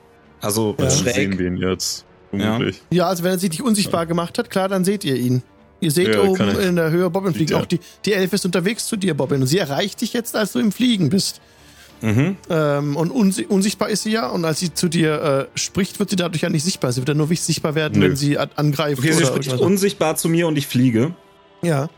Also 0.44 0.74
Ja. 0.78 0.90
Sehen 0.90 1.38
wir 1.38 1.46
ihn 1.46 1.56
jetzt. 1.56 2.04
Vermutlich. 2.30 2.82
Ja, 2.90 3.06
also 3.06 3.22
wenn 3.24 3.32
er 3.32 3.38
sich 3.38 3.50
dich 3.50 3.62
unsichtbar 3.62 4.06
gemacht 4.06 4.38
hat, 4.38 4.50
klar, 4.50 4.68
dann 4.68 4.84
seht 4.84 5.04
ihr 5.04 5.16
ihn. 5.16 5.42
Ihr 5.80 5.90
seht 5.90 6.14
Ja, 6.14 6.22
oben 6.22 6.58
in 6.60 6.76
der 6.76 6.90
Höhe 6.90 7.08
Bobbin 7.10 7.34
fliegen. 7.34 7.52
Ja. 7.52 7.60
Auch 7.60 7.66
die, 7.66 7.78
die 8.04 8.12
Elfe 8.12 8.36
ist 8.36 8.44
unterwegs 8.44 8.86
zu 8.86 8.96
dir, 8.96 9.14
Bobbin. 9.14 9.40
Und 9.42 9.46
sie 9.46 9.58
erreicht 9.58 10.00
dich 10.00 10.12
jetzt, 10.12 10.34
als 10.34 10.52
du 10.52 10.58
im 10.58 10.72
Fliegen 10.72 11.10
bist. 11.10 11.40
Mhm. 12.00 12.36
Ähm, 12.50 12.96
und 12.96 13.10
unsi 13.10 13.44
unsichtbar 13.46 13.88
ist 13.88 14.02
sie 14.02 14.10
ja. 14.12 14.28
Und 14.28 14.44
als 14.44 14.58
sie 14.60 14.74
zu 14.74 14.88
dir 14.88 15.48
äh, 15.54 15.58
spricht, 15.58 15.98
wird 16.00 16.10
sie 16.10 16.16
dadurch 16.16 16.42
ja 16.42 16.50
nicht 16.50 16.64
sichtbar. 16.64 16.92
Sie 16.92 17.00
wird 17.00 17.08
ja 17.08 17.14
nur 17.14 17.30
wichtig 17.30 17.46
sichtbar 17.46 17.74
werden, 17.74 18.00
Nö. 18.00 18.08
wenn 18.08 18.16
sie 18.16 18.36
an 18.38 18.50
angreift. 18.56 18.98
Okay, 18.98 19.12
sie 19.12 19.24
spricht 19.24 19.52
unsichtbar 19.52 20.16
zu 20.16 20.28
mir 20.28 20.46
und 20.48 20.56
ich 20.56 20.66
fliege. 20.66 21.14
Ja, 21.62 21.88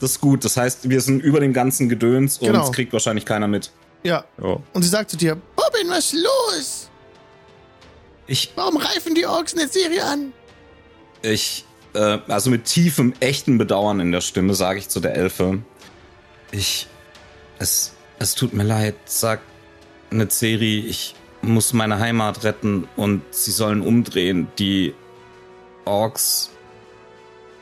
Das 0.00 0.12
ist 0.12 0.20
gut. 0.20 0.44
Das 0.44 0.56
heißt, 0.56 0.88
wir 0.88 1.00
sind 1.00 1.22
über 1.22 1.40
dem 1.40 1.52
ganzen 1.52 1.88
Gedöns 1.88 2.38
und 2.38 2.46
Genau. 2.48 2.64
es 2.64 2.72
kriegt 2.72 2.92
wahrscheinlich 2.92 3.24
keiner 3.26 3.46
mit. 3.48 3.70
ja. 4.02 4.24
Ja. 4.42 4.56
Und 4.72 4.82
sie 4.82 4.88
sagt 4.88 5.10
zu 5.10 5.16
dir, 5.16 5.36
Bobbin, 5.56 5.90
was 5.90 6.12
ist 6.12 6.14
los? 6.14 6.89
Ich, 8.30 8.52
Warum 8.54 8.76
reifen 8.76 9.16
die 9.16 9.26
Orks 9.26 9.54
in 9.54 9.58
der 9.58 9.68
Serie 9.68 10.04
an? 10.04 10.32
ich, 11.22 11.64
äh, 11.94 12.18
also 12.28 12.48
mit 12.48 12.64
tiefem, 12.64 13.12
echten 13.18 13.58
Bedauern 13.58 13.98
in 13.98 14.12
der 14.12 14.20
Stimme 14.20 14.54
sage 14.54 14.78
ich 14.78 14.88
zu 14.88 15.00
der 15.00 15.16
Elfe. 15.16 15.58
Ich, 16.52 16.86
es, 17.58 17.92
es 18.20 18.36
tut 18.36 18.52
mir 18.52 18.62
leid, 18.62 18.94
sagt 19.04 19.42
eine 20.12 20.28
Ceri, 20.28 20.78
ich 20.78 21.16
muss 21.42 21.72
meine 21.72 21.98
Heimat 21.98 22.44
retten 22.44 22.86
und 22.94 23.22
sie 23.32 23.50
sollen 23.50 23.82
umdrehen. 23.82 24.46
Die 24.60 24.94
Orks 25.84 26.50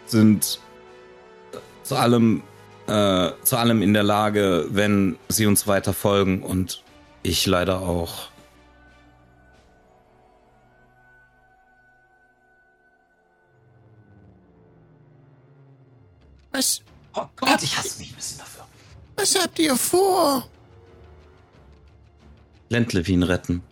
sind 0.05 0.61
zu 1.83 1.97
allem, 1.97 2.43
äh, 2.87 3.31
zu 3.43 3.57
allem 3.57 3.81
in 3.81 3.95
der 3.95 4.03
Lage, 4.03 4.67
wenn 4.69 5.17
sie 5.31 5.47
uns 5.47 5.67
weiter 5.67 5.95
folgen 5.95 6.43
und 6.43 6.83
ich 7.23 7.47
leider 7.47 7.81
auch. 7.81 8.29
Was, 16.53 16.83
Oh 17.15 17.27
Gott, 17.37 17.63
ich 17.63 17.77
hasse 17.77 17.99
mich 17.99 18.11
ein 18.13 18.17
bisschen 18.17 18.39
dafür. 18.39 18.65
was 19.17 19.35
habt 19.43 19.59
ihr 19.59 19.77
vor? 19.77 20.47
Lentlevin 22.69 23.23
retten. 23.23 23.63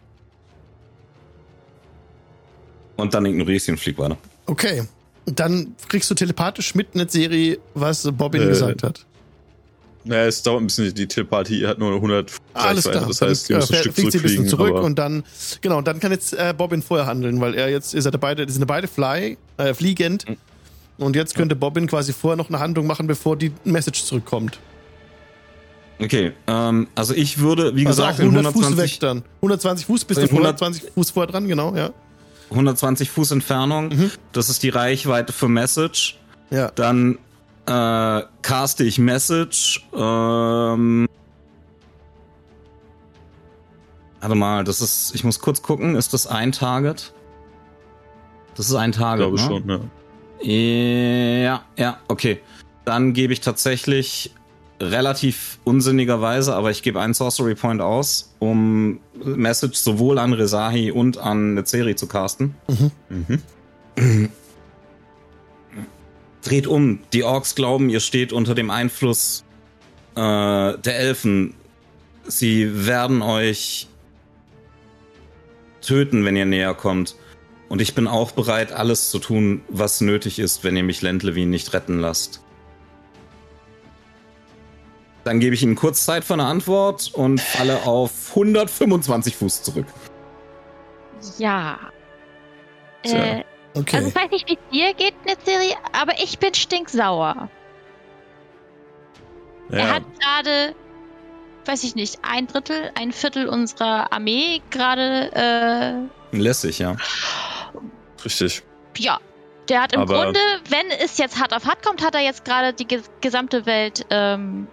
Und 2.96 3.12
dann 3.14 3.26
ignoriere 3.26 3.56
ich 3.56 3.64
sie 3.64 3.72
und 3.72 3.78
flieg 3.78 3.98
weiter. 3.98 4.16
Okay. 4.46 4.84
Dann 5.26 5.74
kriegst 5.88 6.10
du 6.10 6.14
telepathisch 6.14 6.74
mit 6.74 6.88
eine 6.94 7.08
Serie, 7.08 7.58
was 7.74 8.08
Bobbin 8.12 8.42
Äh, 8.42 8.46
gesagt 8.46 8.82
hat. 8.82 9.04
Naja, 10.04 10.26
es 10.26 10.40
dauert 10.42 10.62
ein 10.62 10.66
bisschen, 10.68 10.94
die 10.94 11.06
Telepathie 11.08 11.66
hat 11.66 11.78
nur 11.78 11.92
100 11.96 12.30
Alles 12.54 12.84
klar. 12.88 13.06
Das 13.06 13.20
heißt, 13.20 13.48
die 13.48 13.52
dann, 13.54 13.60
muss 13.60 13.70
ein 13.70 13.76
äh, 13.76 13.80
Stück 13.80 13.94
fliegt 13.94 14.12
sie 14.12 14.18
ein 14.18 14.22
bisschen 14.22 14.48
zurückfliegen. 14.48 14.74
zurück 14.74 14.84
und 14.84 14.98
dann, 14.98 15.24
genau, 15.60 15.80
dann 15.82 15.98
kann 15.98 16.12
jetzt 16.12 16.32
äh, 16.32 16.54
Bobbin 16.56 16.80
vorher 16.80 17.06
handeln, 17.06 17.40
weil 17.40 17.54
er 17.54 17.68
jetzt, 17.70 17.92
ihr 17.92 18.00
seid 18.02 18.18
beide, 18.20 18.46
die 18.46 18.52
sind 18.52 18.64
beide 18.66 18.86
fly, 18.86 19.36
äh, 19.56 19.74
fliegend. 19.74 20.28
Mhm. 20.28 20.36
Und 20.98 21.14
jetzt 21.16 21.34
könnte 21.34 21.56
Bobbin 21.56 21.86
quasi 21.86 22.12
vorher 22.12 22.36
noch 22.36 22.48
eine 22.48 22.58
Handlung 22.58 22.86
machen, 22.86 23.06
bevor 23.06 23.36
die 23.36 23.52
Message 23.64 24.04
zurückkommt. 24.04 24.58
Okay, 25.98 26.32
ähm, 26.46 26.88
also 26.94 27.14
ich 27.14 27.38
würde, 27.38 27.74
wie 27.74 27.86
Also 27.86 28.02
gesagt, 28.02 28.20
auch 28.20 28.24
100 28.24 28.44
in 28.46 28.52
Fuß 28.52 28.62
120, 28.64 28.94
weg 28.94 29.00
dann. 29.00 29.22
120 29.36 29.86
Fuß 29.86 30.04
bist 30.04 30.18
du 30.18 30.24
In 30.24 30.30
100 30.30 30.60
120 30.62 30.92
Fuß 30.92 31.10
vorher 31.10 31.32
dran, 31.32 31.48
genau, 31.48 31.74
ja. 31.74 31.90
120 32.50 33.10
Fuß 33.10 33.30
Entfernung. 33.32 33.88
Mhm. 33.88 34.10
Das 34.32 34.48
ist 34.50 34.62
die 34.62 34.68
Reichweite 34.68 35.32
für 35.32 35.48
Message. 35.48 36.18
Ja. 36.50 36.70
Dann 36.74 37.18
äh, 37.66 38.22
caste 38.42 38.84
ich 38.84 38.98
Message. 38.98 39.86
Ähm, 39.94 41.08
warte 44.20 44.34
mal, 44.34 44.64
das 44.64 44.80
ist, 44.80 45.14
ich 45.14 45.24
muss 45.24 45.40
kurz 45.40 45.62
gucken, 45.62 45.96
ist 45.96 46.12
das 46.12 46.26
ein 46.26 46.52
Target? 46.52 47.12
Das 48.54 48.68
ist 48.68 48.74
ein 48.74 48.90
Ich 48.90 48.96
Target, 48.96 49.26
glaube 49.26 49.36
ne? 49.36 49.42
schon, 49.42 49.68
ja. 49.68 49.80
Ja, 50.42 51.64
ja, 51.76 51.98
okay. 52.08 52.40
Dann 52.84 53.12
gebe 53.14 53.32
ich 53.32 53.40
tatsächlich 53.40 54.30
relativ 54.80 55.58
unsinnigerweise, 55.64 56.54
aber 56.54 56.70
ich 56.70 56.82
gebe 56.82 57.00
einen 57.00 57.14
Sorcery 57.14 57.54
Point 57.54 57.80
aus, 57.80 58.34
um 58.38 59.00
Message 59.24 59.78
sowohl 59.78 60.18
an 60.18 60.32
Rezahi 60.32 60.90
und 60.90 61.18
an 61.18 61.54
Nezeri 61.54 61.96
zu 61.96 62.06
casten. 62.06 62.54
Mhm. 63.96 64.30
Dreht 66.42 66.66
um. 66.66 67.00
Die 67.12 67.24
Orks 67.24 67.54
glauben, 67.54 67.88
ihr 67.88 68.00
steht 68.00 68.32
unter 68.32 68.54
dem 68.54 68.70
Einfluss 68.70 69.44
äh, 70.14 70.20
der 70.20 70.98
Elfen. 70.98 71.54
Sie 72.26 72.86
werden 72.86 73.22
euch 73.22 73.88
töten, 75.80 76.24
wenn 76.24 76.36
ihr 76.36 76.44
näher 76.44 76.74
kommt. 76.74 77.16
Und 77.68 77.80
ich 77.80 77.94
bin 77.94 78.06
auch 78.06 78.32
bereit, 78.32 78.72
alles 78.72 79.10
zu 79.10 79.18
tun, 79.18 79.62
was 79.68 80.00
nötig 80.00 80.38
ist, 80.38 80.62
wenn 80.62 80.76
ihr 80.76 80.84
mich 80.84 81.02
Lentlevin 81.02 81.50
nicht 81.50 81.72
retten 81.72 81.98
lasst. 81.98 82.40
Dann 85.24 85.40
gebe 85.40 85.54
ich 85.56 85.62
Ihnen 85.62 85.74
kurz 85.74 86.04
Zeit 86.04 86.24
für 86.24 86.34
eine 86.34 86.44
Antwort 86.44 87.10
und 87.12 87.40
falle 87.40 87.82
auf 87.82 88.30
125 88.30 89.34
Fuß 89.34 89.62
zurück. 89.64 89.86
Ja. 91.38 91.78
Äh, 93.02 93.42
Okay. 93.76 93.96
Also 93.96 94.08
ich 94.08 94.14
weiß 94.14 94.30
nicht, 94.30 94.48
wie 94.48 94.54
es 94.54 94.70
dir 94.72 94.94
geht, 94.94 95.26
Netzeri, 95.26 95.76
aber 95.92 96.14
ich 96.18 96.38
bin 96.38 96.54
stinksauer. 96.54 97.50
Er 99.70 99.78
ja. 99.78 99.94
hat 99.94 100.02
gerade, 100.18 100.74
weiß 101.66 101.84
ich 101.84 101.94
nicht, 101.94 102.20
ein 102.22 102.46
Drittel, 102.46 102.90
ein 102.94 103.12
Viertel 103.12 103.48
unserer 103.48 104.12
Armee 104.14 104.62
gerade, 104.70 106.08
Lässig, 106.32 106.78
ja. 106.78 106.96
Richtig. 108.26 108.62
ja. 108.98 109.18
Der 109.68 109.82
hat 109.82 109.92
im 109.94 110.02
Aber- 110.02 110.22
Grunde, 110.22 110.38
wenn 110.68 110.86
es 111.02 111.18
jetzt 111.18 111.40
hart 111.40 111.52
auf 111.52 111.66
hart 111.66 111.82
kommt, 111.84 112.00
hat 112.00 112.14
er 112.14 112.20
jetzt 112.20 112.44
gerade 112.44 112.72
die 112.72 112.86
ges 112.86 113.10
gesamte 113.20 113.66
Welt 113.66 114.06
ähm, 114.10 114.68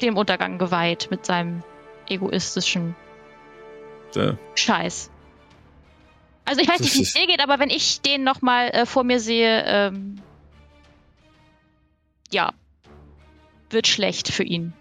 dem 0.00 0.16
Untergang 0.16 0.58
geweiht 0.58 1.06
mit 1.12 1.24
seinem 1.24 1.62
egoistischen 2.08 2.96
Ja. 4.16 4.36
Scheiß. 4.56 5.08
Also 6.44 6.60
ich 6.62 6.68
weiß 6.68 6.80
nicht, 6.80 6.96
wie 6.96 7.02
es 7.02 7.14
dir 7.14 7.28
geht, 7.28 7.40
aber 7.40 7.60
wenn 7.60 7.70
ich 7.70 8.00
den 8.00 8.24
nochmal 8.24 8.70
äh, 8.70 8.86
vor 8.86 9.04
mir 9.04 9.20
sehe, 9.20 9.62
ähm, 9.66 10.20
ja, 12.32 12.50
wird 13.70 13.86
schlecht 13.86 14.32
für 14.32 14.42
ihn. 14.42 14.72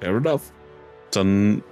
Fair 0.00 0.10
enough. 0.14 0.52
Dann 1.10 1.64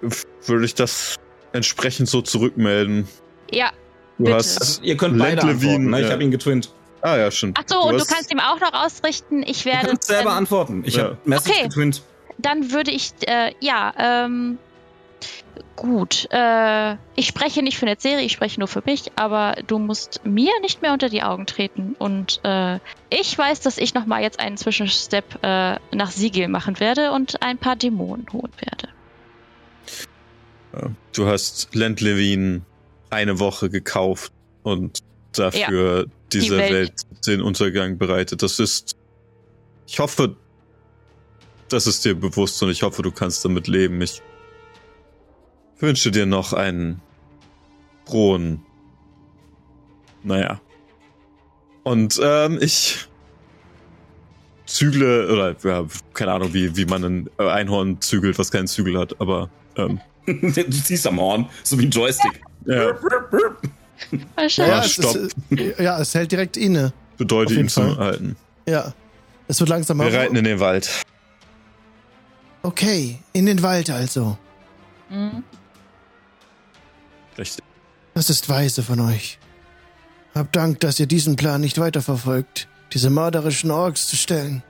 würde 0.00 0.64
ich 0.64 0.76
das 0.76 1.16
entsprechend 1.52 2.08
so 2.08 2.22
zurückmelden. 2.22 3.08
Ja. 3.50 3.70
Du 4.18 4.24
Bitte. 4.24 4.36
hast. 4.36 4.60
Also, 4.60 4.82
ihr 4.82 4.96
könnt 4.96 5.18
beide 5.18 5.36
Lentlevin, 5.46 5.68
antworten, 5.70 5.90
ne? 5.90 6.00
Ich 6.00 6.06
ja. 6.06 6.12
habe 6.12 6.24
ihn 6.24 6.30
getwinnt. 6.30 6.70
Ah 7.02 7.16
ja, 7.18 7.30
stimmt. 7.30 7.58
Ach 7.60 7.64
so, 7.66 7.82
und 7.82 7.94
du 7.94 8.00
hast- 8.00 8.08
kannst 8.08 8.32
ihm 8.32 8.40
auch 8.40 8.58
noch 8.60 8.72
ausrichten. 8.72 9.42
Ich 9.42 9.60
Du 9.62 9.66
werde. 9.70 9.88
kannst 9.88 10.04
selber 10.04 10.30
ähm, 10.30 10.36
antworten. 10.38 10.82
Ich 10.86 10.96
Ja. 10.96 11.04
habe 11.04 11.18
Message 11.24 11.50
Okay. 11.56 11.68
getwinnt. 11.68 12.02
Dann 12.38 12.72
würde 12.72 12.90
ich, 12.90 13.12
äh, 13.26 13.52
ja, 13.60 13.92
ähm, 13.98 14.58
gut. 15.76 16.26
Äh, 16.30 16.94
ich 17.14 17.26
spreche 17.26 17.62
nicht 17.62 17.78
für 17.78 17.86
eine 17.86 17.96
Serie, 17.98 18.24
ich 18.24 18.32
spreche 18.32 18.58
nur 18.58 18.68
für 18.68 18.82
mich, 18.84 19.12
aber 19.16 19.54
du 19.66 19.78
musst 19.78 20.20
mir 20.24 20.52
nicht 20.62 20.82
mehr 20.82 20.92
unter 20.92 21.08
die 21.08 21.22
Augen 21.22 21.46
treten. 21.46 21.94
Und 21.98 22.40
äh, 22.44 22.78
ich 23.10 23.36
weiß, 23.36 23.60
dass 23.60 23.78
ich 23.78 23.94
nochmal 23.94 24.22
jetzt 24.22 24.40
einen 24.40 24.56
Zwischenstep 24.56 25.38
äh, 25.42 25.76
nach 25.94 26.10
Siegel 26.10 26.48
machen 26.48 26.80
werde 26.80 27.12
und 27.12 27.42
ein 27.42 27.58
paar 27.58 27.76
Dämonen 27.76 28.26
holen 28.32 28.52
werde. 28.58 28.88
Du 31.14 31.26
hast 31.26 31.74
Lentlevin 31.74 32.64
eine 33.10 33.38
Woche 33.38 33.70
gekauft 33.70 34.32
und 34.62 35.00
dafür 35.32 36.06
dieser 36.32 36.58
Welt. 36.58 36.72
Welt. 36.72 37.26
den 37.26 37.40
Untergang 37.42 37.98
bereitet. 37.98 38.42
Das 38.42 38.58
ist. 38.58 38.96
Ich 39.86 39.98
hoffe, 40.00 40.36
das 41.68 41.86
ist 41.86 42.04
dir 42.04 42.14
bewusst 42.14 42.62
und 42.62 42.70
ich 42.70 42.82
hoffe, 42.82 43.02
du 43.02 43.12
kannst 43.12 43.44
damit 43.44 43.68
leben. 43.68 44.00
Ich 44.02 44.22
wünsche 45.78 46.10
dir 46.10 46.26
noch 46.26 46.52
einen 46.52 47.00
frohen. 48.04 48.62
Naja. 50.22 50.60
Und 51.84 52.20
ähm, 52.22 52.58
ich 52.60 53.06
zügle, 54.66 55.32
oder 55.32 55.56
ja, 55.62 55.86
keine 56.14 56.32
Ahnung, 56.32 56.52
wie, 56.52 56.76
wie 56.76 56.84
man 56.84 57.04
ein 57.04 57.30
Einhorn 57.38 58.00
zügelt, 58.00 58.38
was 58.38 58.50
keinen 58.50 58.66
Zügel 58.66 58.98
hat, 58.98 59.20
aber 59.20 59.50
ähm, 59.76 60.00
du 60.26 60.70
ziehst 60.70 61.06
am 61.06 61.20
Horn, 61.20 61.48
so 61.62 61.78
wie 61.78 61.86
ein 61.86 61.90
Joystick. 61.90 62.40
Ja, 62.66 62.82
Ja, 62.82 62.96
Wahrscheinlich. 64.34 64.56
ja, 64.58 64.78
Ah, 64.80 64.84
es 64.84 64.92
stopp. 64.92 65.16
ist, 65.16 65.36
äh, 65.52 65.82
ja, 65.82 65.98
es 66.00 66.14
hält 66.14 66.30
direkt 66.32 66.56
inne. 66.56 66.92
bedeutet 67.16 67.56
ihn 67.56 67.68
zu 67.68 67.96
halten. 67.96 68.36
Ja. 68.66 68.92
Es 69.48 69.60
wird 69.60 69.70
langsam 69.70 69.98
Wir 70.00 70.12
reiten 70.12 70.36
in 70.36 70.44
den 70.44 70.60
Wald. 70.60 70.90
Okay, 72.62 73.20
in 73.32 73.46
den 73.46 73.62
Wald 73.62 73.88
also. 73.90 74.36
Mhm. 75.08 75.44
Richtig. 77.38 77.64
Das 78.14 78.28
ist 78.28 78.48
weise 78.48 78.82
von 78.82 78.98
euch. 79.00 79.38
Hab 80.34 80.52
Dank, 80.52 80.80
dass 80.80 80.98
ihr 81.00 81.06
diesen 81.06 81.36
Plan 81.36 81.60
nicht 81.60 81.78
weiterverfolgt, 81.78 82.68
diese 82.92 83.08
mörderischen 83.08 83.70
Orks 83.70 84.08
zu 84.08 84.16
stellen. 84.16 84.62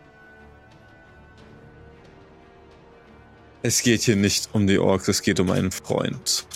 Es 3.63 3.83
geht 3.83 4.03
hier 4.03 4.17
nicht 4.17 4.51
um 4.53 4.67
die 4.67 4.79
Orks, 4.79 5.09
es 5.09 5.23
geht 5.23 5.41
um 5.41 5.51
einen 5.51 5.73
Freund. 5.73 6.47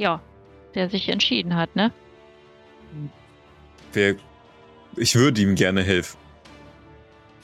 Ja, 0.00 0.22
der 0.74 0.88
sich 0.88 1.10
entschieden 1.10 1.56
hat, 1.56 1.76
ne? 1.76 1.92
Wer, 3.92 4.14
ich 4.96 5.14
würde 5.14 5.42
ihm 5.42 5.54
gerne 5.56 5.82
helfen. 5.82 6.16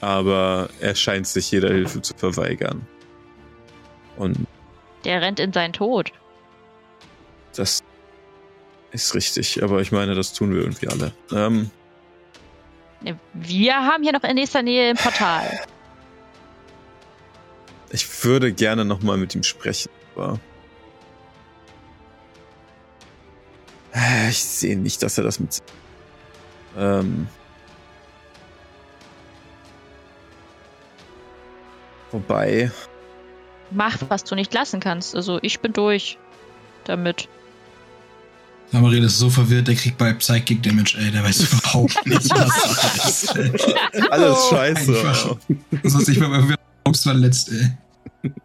Aber 0.00 0.70
er 0.80 0.94
scheint 0.94 1.26
sich 1.26 1.50
jeder 1.50 1.68
Hilfe 1.68 2.00
zu 2.00 2.14
verweigern. 2.14 2.86
Und 4.16 4.38
Der 5.04 5.20
rennt 5.20 5.38
in 5.38 5.52
seinen 5.52 5.74
Tod. 5.74 6.12
das 7.54 7.82
ist 8.92 9.14
richtig. 9.14 9.62
Aber 9.62 9.82
ich 9.82 9.92
meine, 9.92 10.14
das 10.14 10.32
tun 10.32 10.54
wir 10.54 10.62
irgendwie 10.62 10.88
alle. 10.88 11.12
Ähm, 11.32 11.70
Ne, 13.02 13.18
Wir 13.34 13.74
haben 13.76 14.02
hier 14.02 14.12
noch 14.14 14.24
in 14.24 14.36
nächster 14.36 14.62
Nähe 14.62 14.88
ein 14.88 14.96
Portal. 14.96 15.60
ich 17.90 18.24
würde 18.24 18.50
gerne 18.54 18.86
nochmal 18.86 19.18
mit 19.18 19.34
ihm 19.34 19.42
sprechen, 19.42 19.90
aber. 20.14 20.40
Ich 24.28 24.44
sehe 24.44 24.77
nicht, 24.77 25.02
dass 25.02 25.16
er 25.16 25.24
das 25.24 25.40
mit. 25.40 25.62
Ähm. 26.77 27.28
Wobei. 32.12 32.70
Mach, 33.70 33.97
was 34.09 34.24
du 34.24 34.35
nicht 34.35 34.52
lassen 34.52 34.81
kannst. 34.81 35.16
Also 35.16 35.39
ich 35.43 35.60
bin 35.60 35.73
durch 35.73 36.18
damit. 36.85 37.28
Samaril 38.70 39.05
ist 39.05 39.18
so 39.18 39.31
verwirrt, 39.31 39.68
der 39.68 39.77
kriegt 39.77 39.97
bei 39.97 40.12
Psychic 40.12 40.62
Damage, 40.62 40.97
ey, 40.98 41.10
der 41.10 41.23
weiß 41.23 41.52
überhaupt 41.52 41.94
nicht, 42.06 42.31
was 42.31 42.62
das 42.62 43.36
ist. 43.36 43.74
Alles 44.10 44.48
scheiße. 44.51 44.98
Einfach. 44.98 45.36
Sonst 45.85 46.09
ich 46.09 46.18
mal 46.18 46.56
verletzt, 46.93 47.51
ey. 47.52 47.70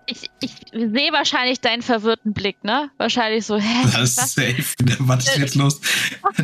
Ich, 0.05 0.29
ich 0.41 0.51
sehe 0.71 1.11
wahrscheinlich 1.11 1.59
deinen 1.61 1.81
verwirrten 1.81 2.33
Blick, 2.33 2.63
ne? 2.63 2.89
Wahrscheinlich 2.97 3.45
so, 3.45 3.57
hä? 3.57 3.83
Das 3.83 4.01
ist 4.01 4.17
was? 4.17 4.33
safe. 4.33 4.75
Was 4.99 5.27
ist 5.27 5.37
jetzt 5.37 5.55
los? 5.55 5.81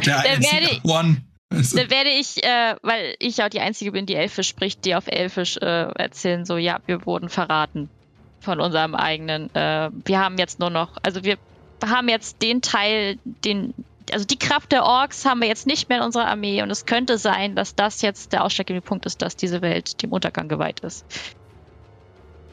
Der 0.06 0.20
eine 0.20 0.44
werde 0.44 0.68
zieht 0.68 0.86
One. 0.86 1.18
Also, 1.50 1.78
Dann 1.78 1.90
werde 1.90 2.10
ich, 2.10 2.44
äh, 2.44 2.76
weil 2.82 3.16
ich 3.20 3.42
auch 3.42 3.50
die 3.50 3.62
Einzige 3.62 3.94
bin, 3.94 4.06
die 4.06 4.16
Elfisch 4.16 4.50
spricht, 4.50 4.84
die 4.84 4.96
auf 4.96 5.08
Elfisch 5.08 5.58
äh, 5.58 5.92
erzählen, 5.96 6.46
so, 6.46 6.58
ja, 6.58 6.80
wir 6.86 7.06
wurden 7.06 7.30
verraten 7.30 7.90
von 8.42 8.60
unserem 8.60 8.96
eigenen. 8.96 9.54
Äh, 9.56 9.90
wir 10.06 10.20
haben 10.20 10.38
jetzt 10.38 10.60
nur 10.60 10.70
noch, 10.70 10.98
also 11.04 11.24
wir 11.24 11.38
haben 11.86 12.10
jetzt 12.10 12.42
den 12.42 12.62
Teil, 12.62 13.18
den, 13.24 13.74
also 14.12 14.26
die 14.26 14.38
Kraft 14.38 14.72
der 14.72 14.84
Orks 14.84 15.26
haben 15.26 15.40
wir 15.40 15.48
jetzt 15.48 15.68
nicht 15.68 15.88
mehr 15.88 16.00
in 16.00 16.04
unserer 16.04 16.28
Armee 16.28 16.62
und 16.62 16.70
es 16.70 16.86
könnte 16.86 17.18
sein, 17.18 17.56
dass 17.56 17.76
das 17.76 18.02
jetzt 18.02 18.34
der 18.34 18.44
ausschlaggebende 18.44 18.86
Punkt 18.86 19.06
ist, 19.06 19.22
dass 19.22 19.38
diese 19.38 19.62
Welt 19.62 20.02
dem 20.02 20.12
Untergang 20.12 20.50
geweiht 20.50 20.82
ist. 20.82 21.06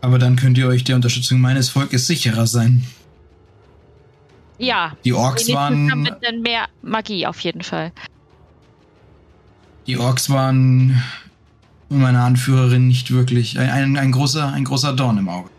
Aber 0.04 0.18
dann 0.18 0.36
könnt 0.36 0.58
ihr 0.58 0.68
euch 0.68 0.84
der 0.84 0.96
Unterstützung 0.96 1.40
meines 1.40 1.70
Volkes 1.70 2.06
sicherer 2.06 2.46
sein. 2.46 2.84
Ja, 4.58 4.92
Die 5.04 5.14
Orks 5.14 5.52
waren. 5.52 6.04
dann 6.20 6.42
mehr 6.42 6.66
Magie 6.82 7.26
auf 7.26 7.40
jeden 7.40 7.62
Fall. 7.62 7.90
Die 9.86 9.98
Orks 9.98 10.30
waren 10.30 11.02
meine 11.88 12.20
Anführerin 12.20 12.86
nicht 12.86 13.10
wirklich 13.10 13.58
ein, 13.58 13.70
ein, 13.70 13.96
ein, 13.96 14.12
großer, 14.12 14.52
ein 14.52 14.64
großer 14.64 14.92
Dorn 14.92 15.18
im 15.18 15.28
Auge. 15.28 15.50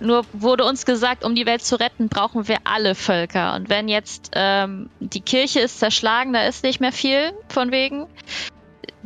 Nur 0.00 0.24
wurde 0.32 0.64
uns 0.64 0.86
gesagt, 0.86 1.24
um 1.24 1.34
die 1.34 1.44
Welt 1.44 1.62
zu 1.64 1.78
retten, 1.78 2.08
brauchen 2.08 2.46
wir 2.46 2.58
alle 2.64 2.94
Völker. 2.94 3.54
Und 3.56 3.68
wenn 3.68 3.88
jetzt 3.88 4.30
ähm, 4.34 4.90
die 5.00 5.20
Kirche 5.20 5.60
ist 5.60 5.80
zerschlagen, 5.80 6.32
da 6.32 6.46
ist 6.46 6.62
nicht 6.62 6.80
mehr 6.80 6.92
viel 6.92 7.32
von 7.48 7.72
wegen. 7.72 8.06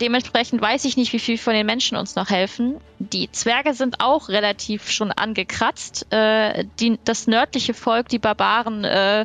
Dementsprechend 0.03 0.61
weiß 0.61 0.85
ich 0.85 0.97
nicht, 0.97 1.13
wie 1.13 1.21
viel 1.21 1.39
von 1.39 1.55
den 1.55 1.65
Menschen 1.65 1.97
uns 1.97 2.17
noch 2.17 2.29
helfen. 2.29 2.79
Die 2.99 3.31
Zwerge 3.31 3.73
sind 3.73 4.01
auch 4.01 4.29
relativ 4.29 4.91
schon 4.91 5.13
angekratzt. 5.13 6.13
Äh, 6.13 6.65
die, 6.81 6.99
das 7.05 7.29
nördliche 7.29 7.73
Volk, 7.73 8.09
die 8.09 8.19
Barbaren, 8.19 8.83
äh, 8.83 9.25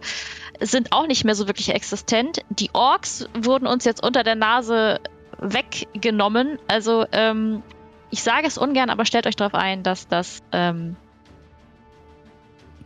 sind 0.62 0.92
auch 0.92 1.08
nicht 1.08 1.24
mehr 1.24 1.34
so 1.34 1.48
wirklich 1.48 1.70
existent. 1.70 2.42
Die 2.52 2.70
Orks 2.74 3.28
wurden 3.34 3.66
uns 3.66 3.86
jetzt 3.86 4.04
unter 4.04 4.24
der 4.24 4.36
Nase 4.36 5.00
weggenommen. 5.40 6.60
Also 6.68 7.08
ähm, 7.12 7.64
ich 8.12 8.22
sage 8.22 8.46
es 8.46 8.60
ungern, 8.60 8.92
aber 8.92 9.06
stellt 9.06 9.26
euch 9.26 9.36
darauf 9.36 9.56
ein, 9.56 9.82
dass 9.82 10.08
das 10.08 10.44
ähm, 10.52 10.96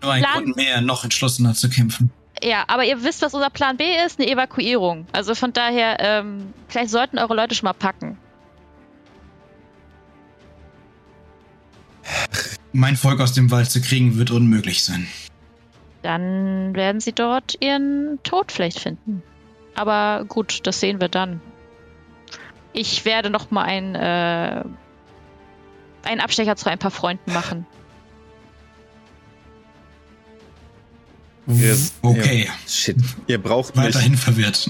nur 0.02 0.14
ein 0.14 0.24
Grund 0.24 0.56
mehr, 0.56 0.80
noch 0.80 1.04
entschlossener 1.04 1.56
zu 1.56 1.70
kämpfen. 1.70 2.10
Ja, 2.44 2.64
aber 2.68 2.86
ihr 2.86 3.04
wisst, 3.04 3.22
was 3.22 3.34
unser 3.34 3.50
Plan 3.50 3.78
B 3.78 3.84
ist, 4.06 4.20
eine 4.20 4.30
Evakuierung. 4.30 5.06
Also 5.12 5.36
von 5.36 5.54
daher, 5.54 5.98
ähm, 6.00 6.54
vielleicht 6.68 6.90
sollten 6.90 7.20
eure 7.20 7.36
Leute 7.36 7.54
schon 7.54 7.68
mal 7.68 7.74
packen. 7.74 8.18
Mein 12.74 12.96
Volk 12.96 13.20
aus 13.20 13.34
dem 13.34 13.52
Wald 13.52 13.70
zu 13.70 13.82
kriegen, 13.82 14.18
wird 14.18 14.32
unmöglich 14.32 14.84
sein. 14.84 15.08
Dann 16.02 16.74
werden 16.74 17.00
sie 17.00 17.14
dort 17.14 17.58
ihren 17.60 18.20
Tod 18.24 18.52
vielleicht 18.52 18.80
finden. 18.80 19.22
Aber 19.76 20.26
gut, 20.28 20.66
das 20.66 20.80
sehen 20.80 21.00
wir 21.00 21.10
dann. 21.10 21.42
Ich 22.74 23.06
werde 23.06 23.30
noch 23.30 23.52
mal 23.52 23.64
ein, 23.64 23.96
äh, 23.96 24.64
einen 26.04 26.22
Abstecher 26.22 26.56
zu 26.56 26.70
ein 26.70 26.80
paar 26.80 26.92
Freunden 26.92 27.34
machen. 27.34 27.68
Ihr, 31.56 31.78
okay. 32.02 32.44
Ihr, 32.46 32.70
shit. 32.70 32.98
Ihr 33.28 33.42
braucht 33.42 33.76
Weiterhin 33.78 34.12
mich. 34.12 34.20
verwirrt. 34.20 34.70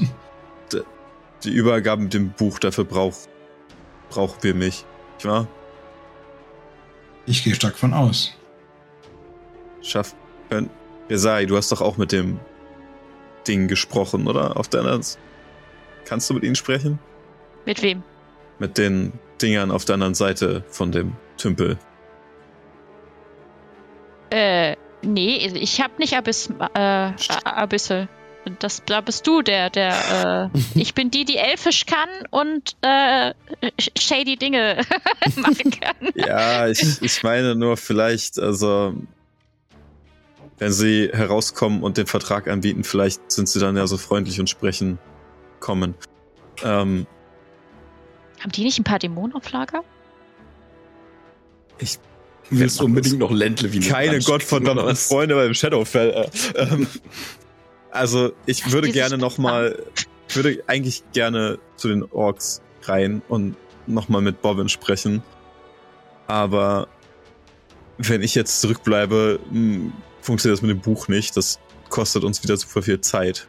Die 1.44 1.50
Übergabe 1.50 2.04
mit 2.04 2.14
dem 2.14 2.32
Buch, 2.32 2.60
dafür 2.60 2.86
braucht, 2.86 3.28
brauchen 4.10 4.38
wir 4.42 4.54
mich. 4.54 4.86
Nicht 5.16 5.26
wahr? 5.26 5.48
Ich 7.26 7.44
gehe 7.44 7.56
stark 7.56 7.78
von 7.78 7.94
aus. 7.94 8.34
Schaff. 9.82 10.16
Resai, 11.10 11.46
du 11.46 11.58
hast 11.58 11.72
doch 11.72 11.82
auch 11.82 11.98
mit 11.98 12.12
dem 12.12 12.40
Ding 13.48 13.68
gesprochen, 13.68 14.28
oder? 14.28 14.58
Auf 14.58 14.68
deiner. 14.68 15.00
Kannst 16.06 16.30
du 16.30 16.34
mit 16.34 16.44
ihnen 16.44 16.56
sprechen? 16.56 17.00
Mit 17.66 17.82
wem? 17.82 18.04
Mit 18.60 18.78
den 18.78 19.14
Dingern 19.42 19.72
auf 19.72 19.86
der 19.86 19.96
anderen 19.96 20.14
Seite 20.14 20.64
von 20.70 20.92
dem 20.92 21.16
Tümpel. 21.38 21.80
Äh, 24.30 24.76
nee, 25.02 25.38
ich 25.38 25.82
hab 25.82 26.00
nicht 26.00 26.16
Abyss, 26.16 26.50
äh, 26.74 27.12
Abyssel. 27.44 28.08
Das, 28.58 28.84
da 28.86 29.02
bist 29.02 29.28
du 29.28 29.44
der, 29.44 29.70
der, 29.70 30.50
äh, 30.54 30.60
ich 30.80 30.96
bin 30.96 31.12
die, 31.12 31.26
die 31.26 31.38
Elfisch 31.38 31.86
kann 31.86 32.10
und 32.32 32.76
äh, 32.82 33.34
shady 33.96 34.36
Dinge 34.36 34.82
machen 35.36 35.70
kann. 35.70 36.10
Ja, 36.16 36.68
ich, 36.68 37.02
ich 37.02 37.22
meine 37.22 37.56
nur 37.56 37.78
vielleicht, 37.78 38.40
also 38.40 38.96
wenn 40.58 40.72
sie 40.72 41.10
herauskommen 41.14 41.84
und 41.84 41.98
den 41.98 42.08
Vertrag 42.08 42.48
anbieten, 42.48 42.84
vielleicht 42.84 43.32
sind 43.32 43.48
sie 43.48 43.60
dann 43.60 43.78
ja 43.78 43.86
so 43.86 43.98
freundlich 43.98 44.40
und 44.40 44.50
sprechen 44.50 44.98
kommen. 45.60 45.94
Ähm, 46.64 47.06
haben 48.40 48.52
die 48.52 48.64
nicht 48.64 48.80
ein 48.80 48.84
paar 48.84 49.00
Dämonen 49.00 49.36
auf 49.36 49.52
Lager? 49.52 49.84
Ich 51.78 52.00
willst 52.52 52.82
unbedingt 52.82 53.20
noch 53.20 53.32
Ländle 53.32 53.72
wie 53.74 53.80
Keine 53.80 54.20
gottverdammten 54.20 54.96
Freunde 54.96 55.36
beim 55.36 55.54
Shadowfell. 55.54 56.12
Äh, 56.12 56.60
ähm, 56.60 56.88
also 57.90 58.32
ich 58.46 58.64
Ach, 58.66 58.72
würde 58.72 58.92
gerne 58.92 59.18
nochmal, 59.18 59.84
ich 60.28 60.36
würde 60.36 60.64
eigentlich 60.68 61.04
gerne 61.14 61.60
zu 61.76 61.88
den 61.88 62.04
Orks 62.04 62.62
rein 62.84 63.22
und 63.28 63.56
nochmal 63.88 64.22
mit 64.22 64.42
Bobbin 64.42 64.70
sprechen. 64.70 65.24
Aber 66.28 66.88
wenn 67.98 68.22
ich 68.22 68.36
jetzt 68.36 68.62
zurückbleibe, 68.62 69.40
hm, 69.50 69.94
funktioniert 70.22 70.58
das 70.58 70.62
mit 70.62 70.72
dem 70.72 70.82
Buch 70.82 71.08
nicht. 71.08 71.36
Das 71.36 71.60
kostet 71.90 72.24
uns 72.24 72.44
wieder 72.44 72.56
super 72.58 72.82
viel 72.82 73.02
Zeit 73.02 73.48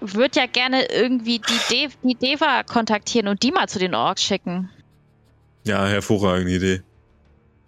würde 0.00 0.40
ja 0.40 0.46
gerne 0.46 0.90
irgendwie 0.90 1.38
die, 1.38 1.60
De 1.70 1.88
die 2.02 2.14
Deva 2.14 2.62
kontaktieren 2.62 3.28
und 3.28 3.42
die 3.42 3.52
mal 3.52 3.68
zu 3.68 3.78
den 3.78 3.94
Orks 3.94 4.22
schicken. 4.22 4.70
Ja, 5.64 5.86
hervorragende 5.86 6.54
Idee. 6.54 6.82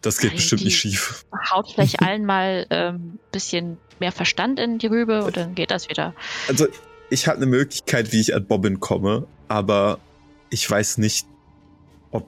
Das 0.03 0.19
geht 0.19 0.33
bestimmt 0.33 0.65
nicht 0.65 0.77
schief. 0.77 1.25
Haut 1.51 1.71
vielleicht 1.73 2.03
allen 2.03 2.27
mal 2.27 2.67
ein 2.69 2.95
ähm, 2.95 3.19
bisschen 3.31 3.79
mehr 4.01 4.13
Verstand 4.13 4.59
in 4.59 4.79
die 4.79 4.89
Rübe 4.89 5.25
und 5.25 5.37
dann 5.37 5.55
geht 5.55 5.71
das 5.71 5.89
wieder. 5.89 6.13
Also, 6.49 6.67
ich 7.09 7.29
habe 7.29 7.37
eine 7.37 7.47
Möglichkeit, 7.47 8.13
wie 8.13 8.21
ich 8.21 8.35
an 8.35 8.45
Bobbin 8.45 8.81
komme, 8.81 9.27
aber 9.49 10.01
ich 10.51 10.69
weiß 10.69 10.99
nicht, 10.99 11.27
ob. 12.11 12.27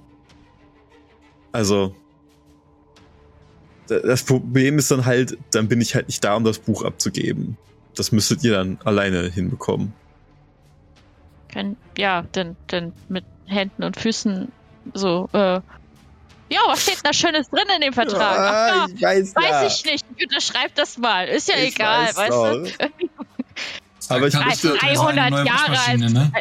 Also. 1.52 1.94
Das 3.86 4.22
Problem 4.22 4.78
ist 4.78 4.90
dann 4.90 5.04
halt, 5.04 5.36
dann 5.50 5.68
bin 5.68 5.82
ich 5.82 5.94
halt 5.94 6.06
nicht 6.06 6.24
da, 6.24 6.36
um 6.36 6.44
das 6.44 6.58
Buch 6.58 6.84
abzugeben. 6.84 7.58
Das 7.94 8.12
müsstet 8.12 8.42
ihr 8.42 8.52
dann 8.52 8.78
alleine 8.82 9.28
hinbekommen. 9.28 9.92
Können, 11.52 11.76
ja, 11.98 12.22
denn, 12.22 12.56
denn 12.70 12.94
mit 13.10 13.24
Händen 13.44 13.84
und 13.84 14.00
Füßen 14.00 14.50
so, 14.94 15.28
äh, 15.34 15.60
ja, 16.50 16.60
was 16.66 16.82
steht 16.82 16.98
da 17.02 17.12
Schönes 17.12 17.48
drin 17.48 17.64
in 17.74 17.80
dem 17.80 17.92
Vertrag? 17.92 18.38
Ah, 18.38 18.86
ich 18.94 19.02
weiß, 19.02 19.34
weiß 19.34 19.50
ja. 19.50 19.66
ich 19.66 19.84
nicht. 19.84 20.04
Unterschreibt 20.22 20.78
das 20.78 20.98
mal. 20.98 21.26
Ist 21.28 21.48
ja 21.48 21.56
ich 21.56 21.74
egal, 21.74 22.06
weiß 22.06 22.16
weißt 22.16 22.78
du? 22.78 22.88
Aber 24.08 24.26
ich 24.26 24.34
möchte 24.34 24.74
300 24.74 25.46
Jahre, 25.46 25.78
als, 25.88 26.12
ne? 26.12 26.32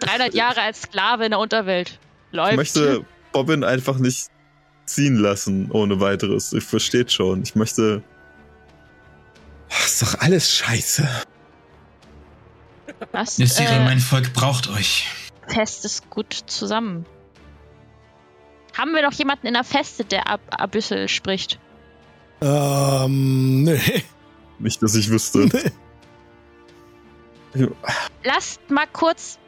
300 0.00 0.34
Jahre 0.34 0.62
als 0.62 0.82
Sklave 0.82 1.24
in 1.24 1.30
der 1.30 1.40
Unterwelt. 1.40 1.98
Läuft. 2.30 2.52
Ich 2.52 2.56
möchte 2.56 3.04
Bobbin 3.32 3.64
einfach 3.64 3.98
nicht 3.98 4.28
ziehen 4.86 5.16
lassen 5.16 5.70
ohne 5.72 6.00
weiteres. 6.00 6.52
Ich 6.52 6.64
versteht 6.64 7.10
schon. 7.10 7.42
Ich 7.42 7.56
möchte 7.56 8.04
Ach, 9.70 9.86
ist 9.86 10.02
doch 10.02 10.14
alles 10.20 10.54
scheiße. 10.54 11.08
Was? 13.12 13.38
Nessire, 13.38 13.74
äh, 13.74 13.84
mein 13.84 14.00
Volk 14.00 14.32
braucht 14.32 14.68
euch. 14.68 15.06
Fest 15.46 15.84
ist 15.84 16.10
gut 16.10 16.32
zusammen. 16.46 17.06
Haben 18.76 18.92
wir 18.92 19.02
noch 19.02 19.12
jemanden 19.12 19.46
in 19.46 19.54
der 19.54 19.64
Feste, 19.64 20.04
der 20.04 20.28
Ab 20.28 20.40
Abyssel 20.50 21.08
spricht? 21.08 21.58
Ähm, 22.40 23.62
nee. 23.64 24.04
Nicht, 24.58 24.82
dass 24.82 24.94
ich 24.94 25.10
wüsste. 25.10 25.48
Nee. 27.54 27.68
Lasst 28.24 28.60
mal 28.70 28.86
kurz. 28.92 29.38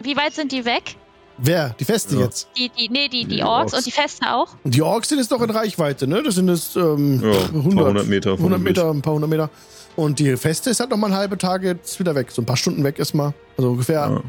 Wie 0.00 0.16
weit 0.16 0.34
sind 0.34 0.52
die 0.52 0.64
weg? 0.64 0.96
Wer? 1.38 1.70
Die 1.78 1.84
Feste 1.84 2.16
ja. 2.16 2.22
jetzt? 2.22 2.48
Die, 2.56 2.68
die, 2.68 2.88
nee, 2.88 3.08
die, 3.08 3.24
die, 3.24 3.36
die 3.36 3.42
Orks, 3.42 3.72
Orks, 3.72 3.74
und 3.74 3.86
die 3.86 3.92
Feste 3.92 4.34
auch? 4.34 4.48
Die 4.64 4.82
Orks 4.82 5.08
sind 5.08 5.18
jetzt 5.18 5.30
doch 5.30 5.40
in 5.40 5.50
Reichweite, 5.50 6.08
ne? 6.08 6.22
Das 6.22 6.34
sind 6.34 6.48
jetzt 6.48 6.74
ähm, 6.76 7.22
ja, 7.22 7.30
100, 7.30 7.78
100 7.78 8.06
Meter. 8.06 8.32
100 8.32 8.60
Meter, 8.60 8.90
ein 8.90 9.02
paar 9.02 9.14
hundert 9.14 9.30
Meter. 9.30 9.50
Und 9.94 10.18
die 10.18 10.36
Feste 10.36 10.70
ist 10.70 10.80
halt 10.80 10.90
noch 10.90 10.96
mal 10.96 11.08
eine 11.08 11.16
halbe 11.16 11.38
Tage 11.38 11.68
jetzt 11.68 11.98
wieder 12.00 12.14
weg. 12.14 12.30
So 12.32 12.42
ein 12.42 12.46
paar 12.46 12.56
Stunden 12.56 12.82
weg 12.82 12.98
ist 12.98 13.14
mal. 13.14 13.34
Also 13.56 13.70
ungefähr. 13.70 14.10
Ja. 14.10 14.22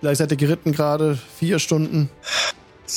Vielleicht 0.00 0.18
seid 0.18 0.30
ihr 0.30 0.36
geritten 0.36 0.72
gerade. 0.72 1.18
Vier 1.38 1.58
Stunden. 1.58 2.10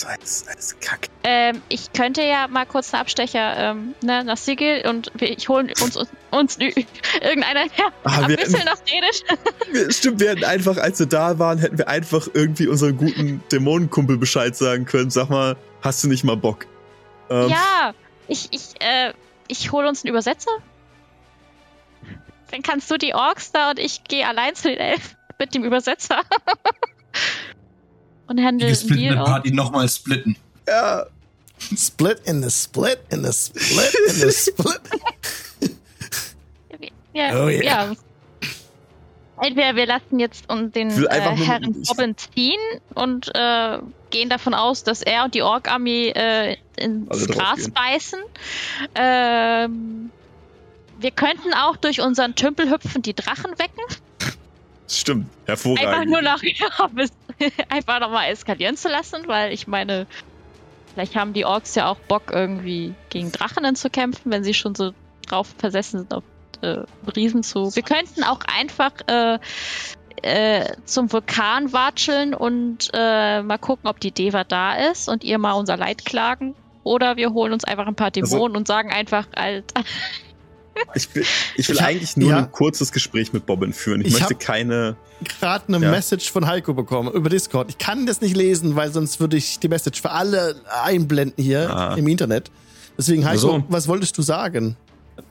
War 0.04 0.12
alles, 0.12 0.46
alles 0.48 0.80
Kacke. 0.80 1.10
Ähm, 1.24 1.62
ich 1.68 1.92
könnte 1.94 2.22
ja 2.22 2.48
mal 2.48 2.66
kurz 2.66 2.94
einen 2.94 3.02
Abstecher 3.02 3.58
ähm, 3.58 3.96
ne, 4.02 4.24
nach 4.24 4.38
Sigil 4.38 4.84
und 4.88 5.12
ich 5.20 5.50
hole 5.50 5.74
uns, 5.82 5.96
uns, 5.96 6.10
uns 6.32 6.58
irgendeiner 7.22 7.62
her. 7.62 7.92
Ah, 8.04 8.22
ein 8.22 8.36
bisschen 8.36 8.66
nach 8.66 8.80
Dänisch. 8.80 9.24
Stimmt, 9.96 10.20
wir 10.20 10.30
hätten 10.30 10.44
einfach, 10.44 10.78
als 10.78 11.00
wir 11.00 11.08
da 11.08 11.40
waren, 11.40 11.58
hätten 11.58 11.78
wir 11.78 11.88
einfach 11.88 12.28
irgendwie 12.34 12.68
unseren 12.68 12.98
guten 12.98 13.44
Dämonenkumpel 13.52 14.18
Bescheid 14.18 14.56
sagen 14.56 14.86
können. 14.86 15.10
Sag 15.10 15.30
mal, 15.30 15.56
hast 15.82 16.04
du 16.04 16.08
nicht 16.08 16.24
mal 16.24 16.38
Bock? 16.38 16.68
Ähm, 17.30 17.50
ja, 17.50 17.94
ich, 18.28 18.48
ich, 18.52 18.80
äh, 18.80 19.14
ich 19.48 19.72
hole 19.72 19.88
uns 19.88 20.04
einen 20.04 20.12
Übersetzer. 20.12 20.52
Dann 22.52 22.62
kannst 22.62 22.90
du 22.92 22.98
die 22.98 23.14
Orks 23.14 23.52
da 23.52 23.72
und 23.72 23.80
ich 23.80 24.04
gehe 24.04 24.28
allein 24.28 24.56
zu 24.56 24.70
den 24.70 24.80
Elfen 24.80 25.18
mit 25.40 25.56
dem 25.56 25.64
Übersetzer. 25.64 26.22
und 28.30 28.40
handeln 28.40 28.60
Die 28.60 28.68
gesplittete 28.68 29.16
Party 29.16 29.52
nochmal 29.52 29.90
splitten. 29.90 30.38
Ja. 30.68 31.06
Split 31.76 32.22
in 32.26 32.42
the 32.42 32.50
split 32.50 33.00
in 33.10 33.24
the 33.24 33.34
split 33.34 33.94
in 34.08 34.16
the 34.16 34.32
split. 34.32 34.80
ja, 37.14 37.44
oh, 37.44 37.50
yeah. 37.50 37.64
ja. 37.64 37.94
Entweder 39.42 39.76
wir 39.76 39.86
lassen 39.86 40.20
jetzt 40.20 40.46
den 40.50 40.90
äh, 40.90 41.20
Herrn 41.20 41.84
Robin 41.90 42.16
ziehen 42.18 42.60
und 42.94 43.34
äh, 43.36 43.80
gehen 44.10 44.30
davon 44.30 44.54
aus, 44.54 44.84
dass 44.84 45.02
er 45.02 45.24
und 45.26 45.34
die 45.34 45.42
Ork-Armee 45.42 46.10
äh, 46.10 46.58
ins 46.78 47.10
also 47.10 47.28
Gras 47.28 47.70
beißen. 47.70 48.20
Ähm, 48.96 50.12
wir 51.00 51.12
könnten 51.12 51.54
auch 51.54 51.78
durch 51.78 52.02
unseren 52.02 52.36
Tümpel 52.36 52.70
hüpfen 52.70 53.02
die 53.02 53.14
Drachen 53.14 53.58
wecken. 53.58 53.84
Stimmt, 54.90 55.28
hervorragend. 55.46 55.88
Einfach 55.88 56.06
nur 56.06 56.22
nach, 56.22 56.42
ja, 56.44 56.68
einfach 57.70 58.00
nochmal 58.00 58.32
eskalieren 58.32 58.76
zu 58.76 58.90
lassen, 58.90 59.28
weil 59.28 59.54
ich 59.54 59.68
meine, 59.68 60.08
vielleicht 60.94 61.16
haben 61.16 61.34
die 61.34 61.46
Orks 61.46 61.76
ja 61.76 61.88
auch 61.88 62.00
Bock, 62.00 62.32
irgendwie 62.32 62.94
gegen 63.10 63.32
Drachen 63.32 63.76
zu 63.76 63.90
kämpfen, 63.90 64.32
wenn 64.32 64.44
sie 64.44 64.54
schon 64.54 64.76
so 64.76 64.94
drauf 65.28 65.48
versessen 65.58 66.00
sind, 66.00 66.14
auf 66.14 66.24
äh, 66.62 66.80
Riesen 67.16 67.44
zu. 67.44 67.76
Wir 67.76 67.84
könnten 67.84 68.24
auch 68.24 68.42
einfach 68.48 68.92
äh, 69.08 69.40
äh, 70.22 70.66
zum 70.86 71.12
Vulkan 71.12 71.72
watscheln 71.72 72.34
und 72.34 72.90
äh, 72.94 73.42
mal 73.42 73.58
gucken, 73.58 73.88
ob 73.88 74.00
die 74.00 74.12
Deva 74.12 74.44
da 74.44 74.74
ist 74.74 75.08
und 75.08 75.24
ihr 75.24 75.38
mal 75.38 75.54
unser 75.54 75.78
Leid 75.78 76.04
klagen. 76.04 76.56
Oder 76.84 77.18
wir 77.18 77.32
holen 77.34 77.54
uns 77.54 77.64
einfach 77.64 77.88
ein 77.88 77.96
paar 77.96 78.12
Also 78.16 78.36
Dämonen 78.36 78.58
und 78.58 78.68
sagen 78.68 78.92
einfach, 78.92 79.28
Alter, 79.36 79.84
Ich 80.96 81.14
will, 81.16 81.24
ich 81.56 81.68
will 81.70 81.76
Ich 81.76 81.82
hab- 81.82 81.88
eigentlich 81.90 82.18
nur 82.18 82.30
ja. 82.32 82.38
ein 82.40 82.52
kurzes 82.52 82.92
Gespräch 82.92 83.34
mit 83.34 83.46
Bobbin 83.46 83.74
führen. 83.74 84.02
Ich, 84.02 84.08
Ich 84.08 84.14
möchte 84.14 84.34
hab- 84.36 84.40
keine. 84.40 84.96
gerade 85.40 85.66
eine 85.74 85.84
Ja. 85.86 85.92
Message 85.92 86.32
von 86.32 86.48
Heiko 86.48 86.74
bekommen 86.74 87.12
über 87.14 87.30
Discord. 87.30 87.70
Ich 87.70 87.78
kann 87.78 88.06
das 88.06 88.22
nicht 88.22 88.36
lesen, 88.36 88.76
weil 88.76 88.92
sonst 88.92 89.20
würde 89.20 89.38
ich 89.38 89.60
die 89.60 89.68
Message 89.68 90.02
für 90.02 90.12
alle 90.12 90.56
einblenden 90.84 91.44
hier 91.44 91.70
Ah. 91.70 91.96
im 91.96 92.08
Internet. 92.08 92.50
Deswegen, 92.98 93.26
Heiko, 93.26 93.40
so. 93.40 93.64
was 93.70 93.88
wolltest 93.88 94.18
du 94.18 94.22
sagen? 94.22 94.76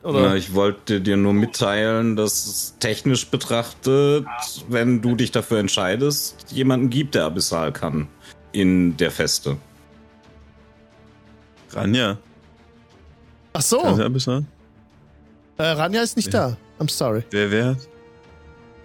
Oder? 0.03 0.21
Na, 0.21 0.37
ich 0.37 0.55
wollte 0.55 1.01
dir 1.01 1.17
nur 1.17 1.33
mitteilen, 1.33 2.15
dass 2.15 2.47
es 2.47 2.75
technisch 2.79 3.27
betrachtet, 3.29 4.27
wenn 4.69 5.01
du 5.01 5.15
dich 5.17 5.33
dafür 5.33 5.59
entscheidest, 5.59 6.47
jemanden 6.53 6.91
gibt, 6.91 7.15
der 7.15 7.25
Abyssal 7.25 7.73
kann 7.73 8.07
in 8.53 8.97
der 8.99 9.11
Feste. 9.11 9.57
Ranja. 11.73 12.19
Ach 13.53 13.63
so, 13.63 13.81
du 13.83 14.05
ein 14.05 14.13
bisschen? 14.13 14.47
Äh, 15.59 15.63
Ranja 15.63 16.03
ist 16.03 16.17
nicht 16.17 16.33
da. 16.33 16.57
I'm 16.81 16.91
sorry. 16.91 17.23
Wer, 17.31 17.51
wer? 17.51 17.77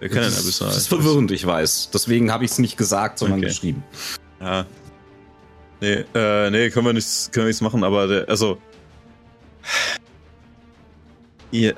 Wer 0.00 0.08
kann 0.08 0.18
denn 0.22 0.24
das, 0.30 0.40
Abyssal? 0.40 0.68
das 0.68 0.76
ist 0.78 0.88
verwirrend, 0.88 1.30
ich 1.30 1.46
weiß. 1.46 1.90
Deswegen 1.94 2.30
habe 2.32 2.44
ich 2.44 2.50
es 2.50 2.58
nicht 2.58 2.76
gesagt, 2.76 3.18
sondern 3.18 3.38
Okay. 3.38 3.48
geschrieben. 3.48 3.84
Ja. 4.40 4.66
Nee, 5.80 6.04
äh, 6.14 6.50
nee, 6.50 6.70
können 6.70 6.86
wir 6.86 6.92
nichts, 6.92 7.30
können 7.32 7.44
wir 7.46 7.48
nichts 7.48 7.60
machen, 7.62 7.84
aber 7.84 8.06
der, 8.06 8.28
also. 8.28 8.58
Ihr. 11.50 11.74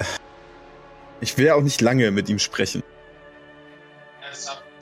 Ich 1.21 1.37
will 1.39 1.47
ja 1.47 1.55
auch 1.55 1.63
nicht 1.63 1.81
lange 1.81 2.11
mit 2.11 2.29
ihm 2.29 2.39
sprechen. 2.39 2.83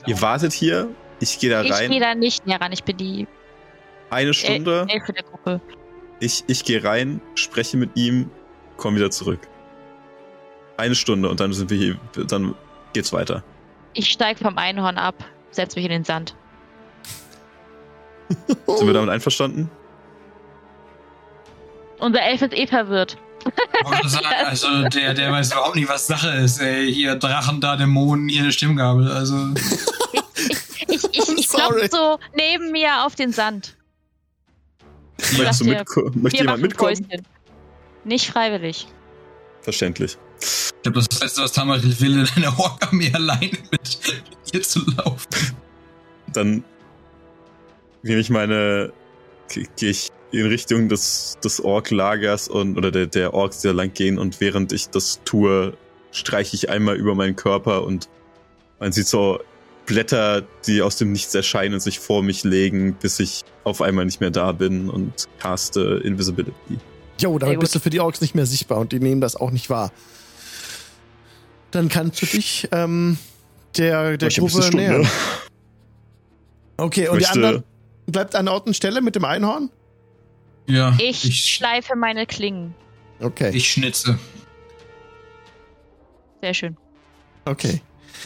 Ihr 0.06 0.20
wartet 0.20 0.52
hier, 0.52 0.88
ich 1.20 1.38
gehe 1.38 1.50
da 1.50 1.62
ich 1.62 1.68
gehe 1.68 1.76
rein, 1.76 2.00
da 2.00 2.14
nicht 2.14 2.46
näher 2.46 2.60
ran. 2.60 2.72
Ich 2.72 2.84
bin 2.84 2.96
die 2.96 3.26
eine 4.10 4.34
Stunde, 4.34 4.86
Elfe 4.88 5.12
der 5.12 5.22
Gruppe. 5.22 5.60
ich, 6.20 6.44
ich 6.46 6.64
gehe 6.64 6.82
rein, 6.84 7.20
spreche 7.34 7.76
mit 7.76 7.90
ihm, 7.94 8.30
komm 8.76 8.96
wieder 8.96 9.10
zurück. 9.10 9.40
Eine 10.76 10.94
Stunde 10.94 11.28
und 11.28 11.40
dann 11.40 11.52
sind 11.52 11.70
wir 11.70 11.76
hier, 11.78 11.96
dann 12.26 12.54
geht's 12.92 13.12
weiter. 13.12 13.42
Ich 13.92 14.10
steige 14.10 14.40
vom 14.42 14.58
Einhorn 14.58 14.98
ab, 14.98 15.14
setze 15.50 15.76
mich 15.78 15.84
in 15.84 15.92
den 15.92 16.04
Sand. 16.04 16.34
Sind 18.28 18.86
wir 18.86 18.92
damit 18.94 19.10
einverstanden? 19.10 19.70
Unser 22.00 22.22
Elf 22.22 22.42
ist 22.42 22.52
eh 22.54 22.66
verwirrt. 22.66 23.16
Sagen, 24.04 24.26
also 24.46 24.88
der, 24.88 25.14
der 25.14 25.30
weiß 25.30 25.52
überhaupt 25.52 25.76
nicht, 25.76 25.88
was 25.88 26.06
Sache 26.06 26.28
ist. 26.30 26.58
Ey. 26.60 26.92
Hier 26.92 27.14
Drachen, 27.16 27.60
da 27.60 27.76
Dämonen, 27.76 28.28
hier 28.28 28.42
eine 28.42 28.52
Stimmgabel. 28.52 29.10
Also 29.12 29.36
Ich, 30.88 31.04
ich, 31.12 31.28
ich 31.38 31.48
Sorry. 31.48 31.88
klopfe 31.88 31.88
so 31.90 32.18
neben 32.34 32.72
mir 32.72 33.04
auf 33.04 33.14
den 33.14 33.32
Sand. 33.32 33.76
Möchtest 35.36 35.60
du 35.60 35.64
mitko- 35.66 36.10
möchte 36.14 36.38
jemand 36.38 36.62
mitkommen? 36.62 37.06
Päuschen. 37.08 37.26
Nicht 38.04 38.30
freiwillig. 38.30 38.86
Verständlich. 39.60 40.16
Ich 40.76 40.82
glaube, 40.82 41.00
das 41.08 41.20
Letzte, 41.20 41.42
was 41.42 41.52
Tamaril 41.52 42.00
will, 42.00 42.18
in 42.20 42.28
einer 42.44 42.58
Ork-Armee 42.58 43.12
alleine 43.12 43.58
mit 43.70 43.98
ihr 44.52 44.62
zu 44.62 44.80
laufen. 44.96 45.28
dann 46.32 46.64
nehme 48.02 48.20
ich 48.20 48.30
meine, 48.30 48.92
ge- 49.48 49.66
gehe 49.76 49.90
ich 49.90 50.10
in 50.30 50.46
Richtung 50.46 50.88
des, 50.88 51.38
des 51.42 51.62
Ork-Lagers 51.64 52.48
und 52.48 52.76
oder 52.76 52.90
der, 52.90 53.06
der 53.06 53.34
Orks, 53.34 53.60
die 53.60 53.68
da 53.68 53.72
lang 53.74 53.92
gehen 53.94 54.18
und 54.18 54.40
während 54.40 54.72
ich 54.72 54.88
das 54.88 55.20
tue, 55.24 55.74
streiche 56.10 56.54
ich 56.56 56.68
einmal 56.68 56.96
über 56.96 57.14
meinen 57.14 57.36
Körper 57.36 57.84
und 57.84 58.08
man 58.80 58.92
sieht 58.92 59.06
so 59.06 59.40
Blätter, 59.86 60.42
die 60.66 60.82
aus 60.82 60.96
dem 60.96 61.12
Nichts 61.12 61.34
erscheinen 61.34 61.74
und 61.74 61.80
sich 61.80 61.98
vor 62.00 62.22
mich 62.22 62.42
legen, 62.42 62.94
bis 62.94 63.20
ich 63.20 63.42
auf 63.64 63.80
einmal 63.80 64.04
nicht 64.06 64.20
mehr 64.20 64.30
da 64.30 64.52
bin 64.52 64.90
und 64.90 65.26
caste 65.38 66.00
Invisibility. 66.04 66.78
Jo, 67.20 67.38
damit 67.38 67.60
bist 67.60 67.74
du 67.74 67.78
für 67.80 67.90
die 67.90 68.00
Orks 68.00 68.20
nicht 68.20 68.34
mehr 68.34 68.46
sichtbar 68.46 68.78
und 68.78 68.92
die 68.92 68.98
nehmen 68.98 69.20
das 69.20 69.36
auch 69.36 69.50
nicht 69.50 69.70
wahr. 69.70 69.92
Dann 71.74 71.88
kannst 71.88 72.22
du 72.22 72.26
dich 72.26 72.68
ähm, 72.70 73.18
der, 73.76 74.16
der 74.16 74.28
Gruppe 74.28 74.62
Stunde. 74.62 74.76
nähern. 74.76 75.08
Okay, 76.76 77.08
und 77.08 77.20
die 77.20 77.26
anderen 77.26 77.64
bleibt 78.06 78.36
an 78.36 78.46
Ort 78.46 78.68
und 78.68 78.74
Stelle 78.74 79.00
mit 79.00 79.16
dem 79.16 79.24
Einhorn? 79.24 79.70
Ja, 80.68 80.96
Ich, 81.00 81.24
ich, 81.24 81.54
schleife 81.54 81.96
meine 81.96 82.26
Klingen. 82.26 82.74
Okay, 83.20 83.50
ich 83.52 83.70
schnitze. 83.72 84.18
Sehr 86.40 86.54
schön. 86.54 86.76
okay. 87.44 87.80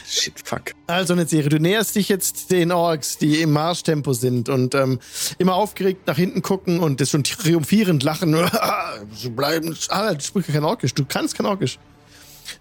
Shit, 0.06 0.34
fuck. 0.44 0.74
Also 0.86 1.14
eine 1.14 1.26
Serie, 1.26 1.48
du 1.48 1.58
näherst 1.58 1.96
dich 1.96 2.10
jetzt 2.10 2.50
den 2.50 2.70
Orks, 2.70 3.16
die 3.16 3.40
im 3.40 3.52
Marschtempo 3.52 4.12
sind 4.12 4.50
und 4.50 4.74
ähm, 4.74 5.00
immer 5.38 5.54
aufgeregt 5.54 6.06
nach 6.06 6.16
hinten 6.16 6.42
gucken 6.42 6.80
und 6.80 7.00
das 7.00 7.10
schon 7.10 7.24
triumphierend 7.24 8.02
lachen. 8.02 8.36
Sie 9.14 9.30
bleiben, 9.30 9.74
ah, 9.88 10.12
du 10.12 10.20
sprichst 10.20 10.52
kein 10.52 10.64
Orkisch, 10.64 10.92
du 10.94 11.06
kannst 11.06 11.34
kein 11.34 11.46
Orkisch. 11.46 11.78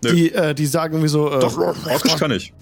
Nö. 0.03 0.14
Die, 0.14 0.34
äh, 0.34 0.53
die 0.53 0.65
sagen 0.65 0.94
irgendwie 0.94 1.10
so, 1.10 1.32
äh, 1.32 1.40
Doch, 1.40 1.57
Orkisch 1.57 2.15
kann 2.15 2.32
ich. 2.32 2.53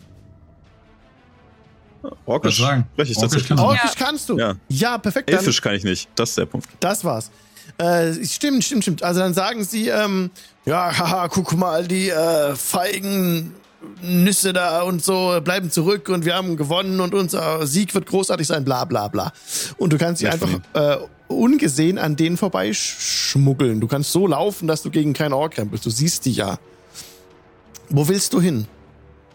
Orkisch 2.26 2.57
spreche 2.57 2.84
ich 2.98 2.98
Orkisch 2.98 3.16
tatsächlich. 3.18 3.48
kann. 3.49 3.60
Orkisch 3.60 3.95
kannst 3.98 4.30
du. 4.30 4.38
Ja. 4.38 4.56
ja 4.70 4.98
perfekt. 4.98 5.30
Dann, 5.30 5.40
Elfisch 5.40 5.62
kann 5.62 5.76
ich 5.76 5.84
nicht. 5.84 6.10
Das 6.16 6.30
ist 6.30 6.38
der 6.38 6.45
Punkt. 6.45 6.68
Das 6.80 7.03
war's. 7.03 7.32
Äh, 7.78 8.14
stimmt, 8.24 8.64
stimmt, 8.64 8.84
stimmt. 8.84 9.03
Also 9.03 9.20
dann 9.20 9.34
sagen 9.34 9.64
sie, 9.64 9.90
ähm, 9.90 10.30
ja, 10.66 10.98
haha, 10.98 11.28
guck 11.28 11.53
mal, 11.57 11.88
die 11.88 12.10
äh, 12.10 12.56
feigen 12.56 13.53
Nüsse 14.02 14.53
da 14.53 14.82
und 14.82 15.03
so 15.03 15.40
bleiben 15.44 15.70
zurück 15.72 16.10
und 16.10 16.26
wir 16.26 16.36
haben 16.36 16.57
gewonnen 16.57 16.99
und 17.02 17.14
unser 17.14 17.68
Sieg 17.68 17.94
wird 17.94 18.07
großartig 18.07 18.48
sein, 18.48 18.66
bla 18.66 18.86
bla 18.86 19.07
bla. 19.07 19.32
Und 19.78 19.94
du 19.94 19.98
kannst 19.98 20.20
sie 20.20 20.28
einfach 20.28 20.49
äh, 20.74 20.98
ungesehen 21.28 21.98
an 21.98 22.16
denen 22.16 22.38
vorbeischmuggeln. 22.38 23.82
Du 23.82 23.88
kannst 23.88 24.12
so 24.12 24.28
laufen, 24.28 24.68
dass 24.68 24.82
du 24.82 24.90
gegen 24.90 25.14
keinen 25.14 25.34
Ork 25.34 25.57
rempelst. 25.57 25.86
Du 25.86 25.90
siehst 25.90 26.26
die 26.26 26.34
ja. 26.34 26.57
Wo 27.90 28.07
willst 28.07 28.34
du 28.34 28.41
hin? 28.41 28.68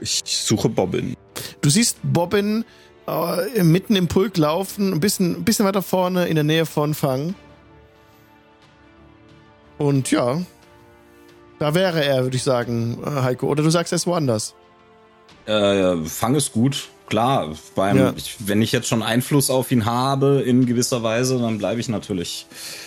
Ich 0.01 0.23
suche 0.25 0.69
Bobbin. 0.69 1.17
Du 1.61 1.71
siehst 1.71 1.99
Bobbin 2.03 2.65
äh, 3.07 3.63
mitten 3.63 3.97
im 3.97 4.09
Pulk 4.09 4.37
laufen, 4.37 4.93
ein 4.93 5.01
bisschen, 5.01 5.37
ein 5.37 5.45
bisschen 5.45 5.67
weiter 5.67 5.83
vorne 5.83 6.27
in 6.27 6.35
der 6.35 6.45
Nähe 6.45 6.67
von 6.67 6.95
Fang. 6.95 7.35
Und 9.79 10.11
ja, 10.11 10.43
da 11.59 11.75
wäre 11.75 12.05
er, 12.05 12.23
würde 12.23 12.37
ich 12.37 12.43
sagen, 12.43 12.99
äh, 13.05 13.23
Heiko. 13.23 13.47
Oder 13.47 13.63
du 13.63 13.71
sagst, 13.71 13.93
er 13.93 13.97
ist 13.97 14.07
woanders. 14.07 14.55
Äh, 15.47 15.97
Fang 16.05 16.35
ist 16.35 16.53
gut, 16.53 16.89
klar. 17.11 17.51
Beim, 17.75 17.99
Ja. 17.99 18.13
ich, 18.17 18.37
wenn 18.39 18.63
ich 18.63 18.73
jetzt 18.73 18.89
schon 18.89 19.03
Einfluss 19.03 19.51
auf 19.51 19.71
ihn 19.71 19.85
habe 19.85 20.41
in 20.47 20.65
gewisser 20.65 21.03
Weise, 21.03 21.39
dann 21.39 21.59
bleibe 21.59 21.81
ich 21.81 21.89
natürlich 21.91 22.47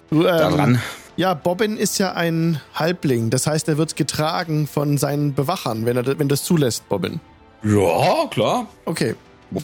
Du, 0.10 0.22
ähm, 0.22 0.38
da 0.38 0.50
dran. 0.50 0.82
Ja, 1.16 1.36
Bobbin 1.36 1.78
ist 1.78 2.00
ja 2.00 2.14
ein 2.14 2.60
Halbling. 2.74 3.30
Das 3.30 3.46
heißt, 3.46 3.68
er 3.68 3.78
wird 3.78 3.96
getragen 3.96 4.66
von 4.66 4.98
seinen 4.98 5.36
Bewachern, 5.36 5.86
wenn 5.86 5.96
er 5.98 6.18
wenn 6.18 6.28
das 6.30 6.44
zulässt, 6.44 6.90
Bobbin. 6.90 7.20
Ja, 7.64 8.26
klar. 8.32 8.66
Okay. 8.86 9.14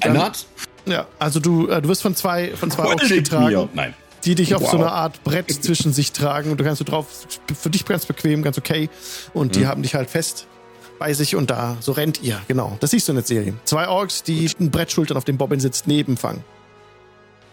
Dann-? 0.02 0.32
Ja, 0.86 1.08
also 1.18 1.40
du, 1.40 1.68
äh, 1.68 1.82
du 1.82 1.90
wirst 1.90 2.04
von 2.04 2.16
zwei, 2.16 2.52
von 2.56 2.70
zwei 2.70 2.90
Lebt 2.94 3.10
getragen. 3.10 3.70
Nein. 3.74 3.94
die 4.26 4.36
dich 4.36 4.54
auf 4.54 4.62
so 4.62 4.74
Wow. 4.74 4.82
eine 4.82 4.92
Art 4.92 5.24
Brett 5.24 5.50
zwischen 5.64 5.94
sich 5.94 6.12
tragen 6.12 6.52
und 6.52 6.60
du 6.60 6.64
kannst 6.64 6.82
du 6.82 6.86
drauf, 6.86 7.08
für 7.60 7.70
dich 7.70 7.86
ganz 7.86 8.06
bequem, 8.06 8.44
ganz 8.44 8.58
okay. 8.58 8.90
Und 9.34 9.48
Mhm. 9.48 9.60
die 9.60 9.68
haben 9.68 9.82
dich 9.82 9.96
halt 9.96 10.10
fest 10.10 10.46
bei 11.00 11.14
sich 11.14 11.36
und 11.36 11.50
da, 11.50 11.78
so 11.80 11.94
rennt 11.94 12.22
ihr, 12.22 12.40
genau. 12.48 12.78
Das 12.82 12.92
siehst 12.92 13.08
du 13.08 13.14
in 13.14 13.16
der 13.16 13.26
Serie. 13.26 13.54
Zwei 13.64 13.88
Orks, 13.88 14.22
die 14.22 14.50
ein 14.60 14.70
Brett 14.70 14.92
schultern, 14.92 15.18
auf 15.18 15.24
dem 15.24 15.38
Bobbin 15.38 15.60
sitzt, 15.60 15.88
neben 15.88 16.18
Fang. 16.18 16.44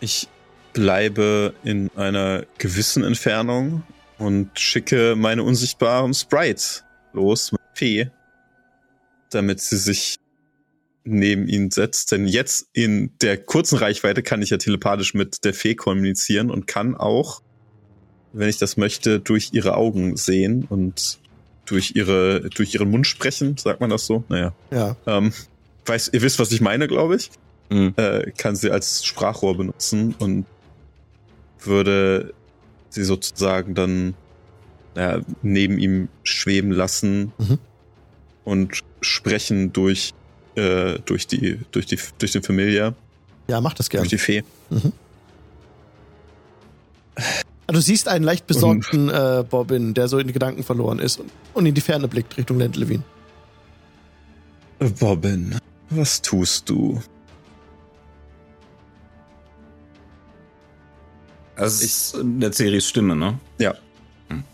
Ich 0.01 0.29
bleibe 0.73 1.55
in 1.65 1.91
einer 1.97 2.45
gewissen 2.59 3.03
Entfernung 3.05 3.83
und 4.19 4.59
schicke 4.59 5.15
meine 5.17 5.43
unsichtbaren 5.43 6.13
Sprites 6.13 6.85
los 7.13 7.53
mit 7.53 7.61
Fee, 7.75 8.11
damit 9.31 9.61
sie 9.61 9.79
sich 9.79 10.17
neben 11.05 11.49
ihn 11.49 11.71
setzt. 11.71 12.13
Denn 12.13 12.27
jetzt 12.27 12.69
in 12.73 13.13
der 13.23 13.39
kurzen 13.39 13.79
Reichweite 13.79 14.23
kann 14.23 14.43
ich 14.43 14.51
ja 14.51 14.59
telepathisch 14.59 15.15
mit 15.15 15.45
der 15.45 15.55
Fee 15.55 15.75
kommunizieren 15.75 16.51
und 16.51 16.67
kann 16.67 16.95
auch, 16.97 17.43
wenn 18.33 18.49
ich 18.49 18.59
das 18.59 18.77
möchte, 18.77 19.21
durch 19.21 19.51
ihre 19.53 19.77
Augen 19.77 20.17
sehen 20.17 20.67
und 20.69 21.21
durch 21.67 21.93
ihre, 21.95 22.49
durch 22.51 22.75
ihren 22.75 22.91
Mund 22.91 23.07
sprechen, 23.07 23.57
sagt 23.59 23.81
man 23.81 23.91
das 23.91 24.07
so? 24.07 24.25
Naja. 24.29 24.53
Ja. 24.71 24.97
Ähm, 25.07 25.33
weiß, 25.85 26.11
ihr 26.13 26.23
wisst, 26.23 26.39
was 26.39 26.51
ich 26.53 26.61
meine, 26.61 26.89
glaube 26.89 27.17
ich 27.17 27.31
Mhm. 27.69 27.95
äh, 27.97 28.31
kann 28.31 28.55
sie 28.55 28.71
als 28.71 29.05
Sprachrohr 29.05 29.57
benutzen 29.57 30.15
und 30.21 30.47
würde 31.61 32.33
sie 32.91 33.03
sozusagen 33.03 33.75
dann 33.75 34.15
ja, 34.97 35.21
neben 35.43 35.77
ihm 35.79 36.09
schweben 36.23 36.71
lassen 36.71 37.33
Mhm. 37.39 37.59
und 38.45 38.81
sprechen 39.01 39.73
durch, 39.73 40.15
äh, 40.55 41.01
durch, 41.05 41.27
die, 41.27 41.59
durch, 41.73 41.87
die, 41.87 41.99
durch 42.19 42.31
den 42.33 42.43
Familiar. 42.45 42.95
Ja, 43.49 43.61
mach 43.61 43.75
das 43.75 43.91
gerne. 43.91 44.03
Durch 44.05 44.11
die 44.11 44.19
Fee. 44.25 44.45
Mhm. 44.71 44.93
Du 47.69 47.81
siehst 47.81 48.09
einen 48.09 48.25
leicht 48.25 48.47
besorgten 48.47 49.09
äh, 49.09 49.45
Bobbin, 49.49 49.93
der 49.93 50.07
so 50.07 50.19
in 50.19 50.29
die 50.29 50.33
Gedanken 50.33 50.63
verloren 50.63 51.01
ist 51.01 51.19
und, 51.19 51.31
und 51.53 51.67
in 51.67 51.75
die 51.75 51.81
Ferne 51.81 52.07
blickt 52.07 52.37
Richtung 52.37 52.59
Lendlewin. 52.59 53.03
Bobbin, 54.79 55.59
was 55.91 56.23
tust 56.23 56.69
du? 56.69 57.01
Das 61.57 61.83
ist 61.83 62.17
der 62.23 62.53
Ceres 62.53 62.87
Stimme, 62.87 63.17
ne? 63.17 63.39
Ja. 63.59 63.75
Hm. 64.29 64.45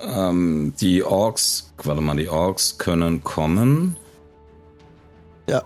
Ähm, 0.00 0.74
die 0.80 1.02
Orks, 1.02 1.72
warte 1.82 2.00
mal, 2.00 2.16
die 2.16 2.28
Orks 2.28 2.78
können 2.78 3.22
kommen. 3.24 3.96
Ja. 5.48 5.62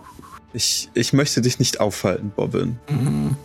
Ich, 0.51 0.89
ich 0.95 1.13
möchte 1.13 1.41
dich 1.41 1.59
nicht 1.59 1.79
aufhalten, 1.79 2.31
Bobbin. 2.35 2.79
Mhm. 2.89 3.37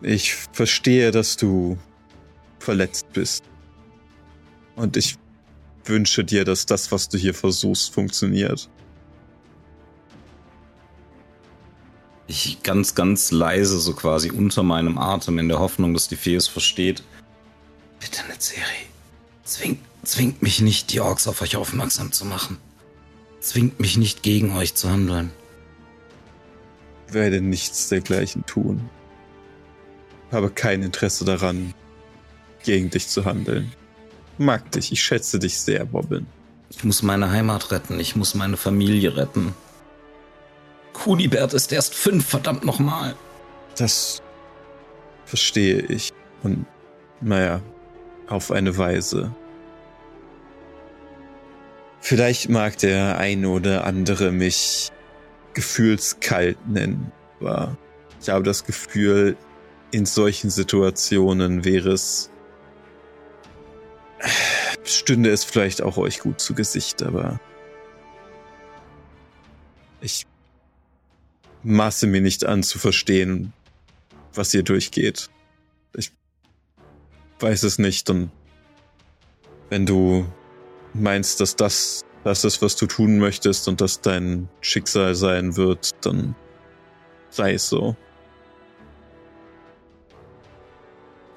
Ich 0.00 0.34
verstehe, 0.52 1.10
dass 1.10 1.36
du 1.36 1.78
verletzt 2.58 3.12
bist. 3.12 3.44
Und 4.76 4.96
ich 4.96 5.16
wünsche 5.84 6.24
dir, 6.24 6.44
dass 6.44 6.66
das, 6.66 6.92
was 6.92 7.08
du 7.08 7.18
hier 7.18 7.34
versuchst, 7.34 7.92
funktioniert. 7.92 8.68
Ich 12.26 12.62
ganz, 12.62 12.94
ganz 12.94 13.30
leise, 13.30 13.80
so 13.80 13.94
quasi 13.94 14.30
unter 14.30 14.62
meinem 14.62 14.98
Atem, 14.98 15.38
in 15.38 15.48
der 15.48 15.58
Hoffnung, 15.58 15.94
dass 15.94 16.08
die 16.08 16.16
Fee 16.16 16.34
es 16.34 16.46
versteht. 16.46 17.02
Bitte 18.00 18.22
Serie. 18.38 18.64
Zwingt, 19.44 19.80
zwingt 20.04 20.42
mich 20.42 20.60
nicht, 20.60 20.92
die 20.92 21.00
Orks 21.00 21.26
auf 21.26 21.40
euch 21.40 21.56
aufmerksam 21.56 22.12
zu 22.12 22.26
machen. 22.26 22.58
Zwingt 23.40 23.80
mich 23.80 23.96
nicht, 23.96 24.22
gegen 24.22 24.54
euch 24.56 24.74
zu 24.74 24.90
handeln. 24.90 25.30
Ich 27.08 27.14
werde 27.14 27.40
nichts 27.40 27.88
dergleichen 27.88 28.44
tun. 28.44 28.90
Habe 30.30 30.50
kein 30.50 30.82
Interesse 30.82 31.24
daran, 31.24 31.74
gegen 32.62 32.90
dich 32.90 33.08
zu 33.08 33.24
handeln. 33.24 33.72
Mag 34.36 34.70
dich, 34.72 34.92
ich 34.92 35.02
schätze 35.02 35.38
dich 35.38 35.58
sehr, 35.58 35.84
Bobbin. 35.84 36.26
Ich 36.70 36.84
muss 36.84 37.02
meine 37.02 37.30
Heimat 37.30 37.70
retten, 37.70 37.98
ich 37.98 38.14
muss 38.14 38.34
meine 38.34 38.56
Familie 38.56 39.16
retten. 39.16 39.54
Kunibert 40.92 41.54
ist 41.54 41.72
erst 41.72 41.94
fünf, 41.94 42.26
verdammt 42.26 42.64
nochmal. 42.64 43.16
Das 43.76 44.20
verstehe 45.24 45.80
ich. 45.80 46.12
Und 46.42 46.66
naja, 47.20 47.62
auf 48.28 48.50
eine 48.50 48.76
Weise. 48.76 49.34
Vielleicht 52.00 52.48
mag 52.48 52.78
der 52.78 53.18
eine 53.18 53.48
oder 53.48 53.84
andere 53.84 54.30
mich 54.30 54.90
gefühlskalt 55.54 56.58
nennen, 56.68 57.10
aber 57.40 57.76
ich 58.20 58.28
habe 58.28 58.44
das 58.44 58.64
Gefühl, 58.64 59.36
in 59.90 60.06
solchen 60.06 60.50
Situationen 60.50 61.64
wäre 61.64 61.92
es 61.92 62.30
stünde 64.84 65.30
es 65.30 65.44
vielleicht 65.44 65.82
auch 65.82 65.96
euch 65.96 66.20
gut 66.20 66.40
zu 66.40 66.54
Gesicht, 66.54 67.02
aber 67.02 67.40
ich 70.00 70.26
maße 71.62 72.06
mir 72.06 72.20
nicht 72.20 72.44
an 72.44 72.62
zu 72.62 72.78
verstehen, 72.78 73.52
was 74.34 74.54
ihr 74.54 74.62
durchgeht. 74.62 75.28
Ich 75.96 76.12
weiß 77.40 77.62
es 77.64 77.78
nicht 77.78 78.10
und 78.10 78.30
wenn 79.68 79.86
du 79.86 80.26
meinst, 80.94 81.40
dass 81.40 81.56
das 81.56 82.04
das 82.24 82.44
ist, 82.44 82.60
was 82.62 82.76
du 82.76 82.86
tun 82.86 83.18
möchtest 83.18 83.68
und 83.68 83.80
dass 83.80 84.00
dein 84.00 84.48
Schicksal 84.60 85.14
sein 85.14 85.56
wird, 85.56 85.90
dann 86.04 86.34
sei 87.30 87.54
es 87.54 87.68
so. 87.68 87.96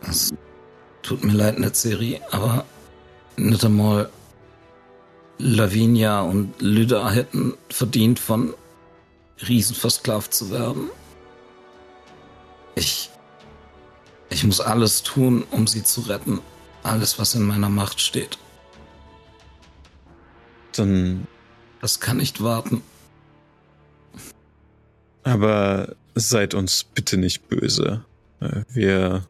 Es 0.01 0.33
tut 1.03 1.23
mir 1.23 1.33
leid, 1.33 1.59
Netzeri, 1.59 2.21
aber 2.31 2.65
nicht 3.37 3.63
einmal 3.63 4.09
Lavinia 5.37 6.21
und 6.21 6.61
Lyda 6.61 7.09
hätten 7.09 7.53
verdient, 7.69 8.19
von 8.19 8.53
Riesen 9.47 9.75
versklavt 9.75 10.33
zu 10.33 10.51
werden. 10.51 10.89
Ich. 12.75 13.09
Ich 14.29 14.43
muss 14.45 14.61
alles 14.61 15.03
tun, 15.03 15.43
um 15.51 15.67
sie 15.67 15.83
zu 15.83 16.01
retten. 16.01 16.39
Alles, 16.83 17.19
was 17.19 17.35
in 17.35 17.43
meiner 17.43 17.69
Macht 17.69 17.99
steht. 17.99 18.37
Dann. 20.73 21.27
Das 21.81 21.99
kann 21.99 22.17
nicht 22.17 22.41
warten. 22.43 22.81
Aber 25.23 25.95
seid 26.15 26.53
uns 26.53 26.83
bitte 26.83 27.17
nicht 27.17 27.49
böse. 27.49 28.05
Wir. 28.69 29.25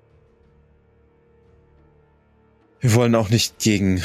Wir 2.82 2.96
wollen 2.96 3.14
auch 3.14 3.30
nicht 3.30 3.60
gegen 3.60 4.04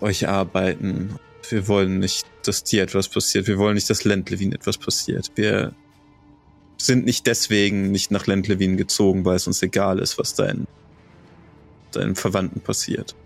euch 0.00 0.28
arbeiten. 0.28 1.18
Wir 1.48 1.66
wollen 1.66 1.98
nicht, 1.98 2.26
dass 2.44 2.62
dir 2.62 2.82
etwas 2.82 3.08
passiert. 3.08 3.46
Wir 3.46 3.58
wollen 3.58 3.74
nicht, 3.74 3.88
dass 3.88 4.04
Lendlewin 4.04 4.52
etwas 4.52 4.76
passiert. 4.76 5.32
Wir 5.34 5.74
sind 6.76 7.06
nicht 7.06 7.26
deswegen 7.26 7.90
nicht 7.90 8.10
nach 8.10 8.26
Lendlewin 8.26 8.76
gezogen, 8.76 9.24
weil 9.24 9.36
es 9.36 9.46
uns 9.46 9.62
egal 9.62 9.98
ist, 9.98 10.18
was 10.18 10.34
dein, 10.34 10.66
deinen 11.92 12.14
Verwandten 12.14 12.60
passiert. 12.60 13.16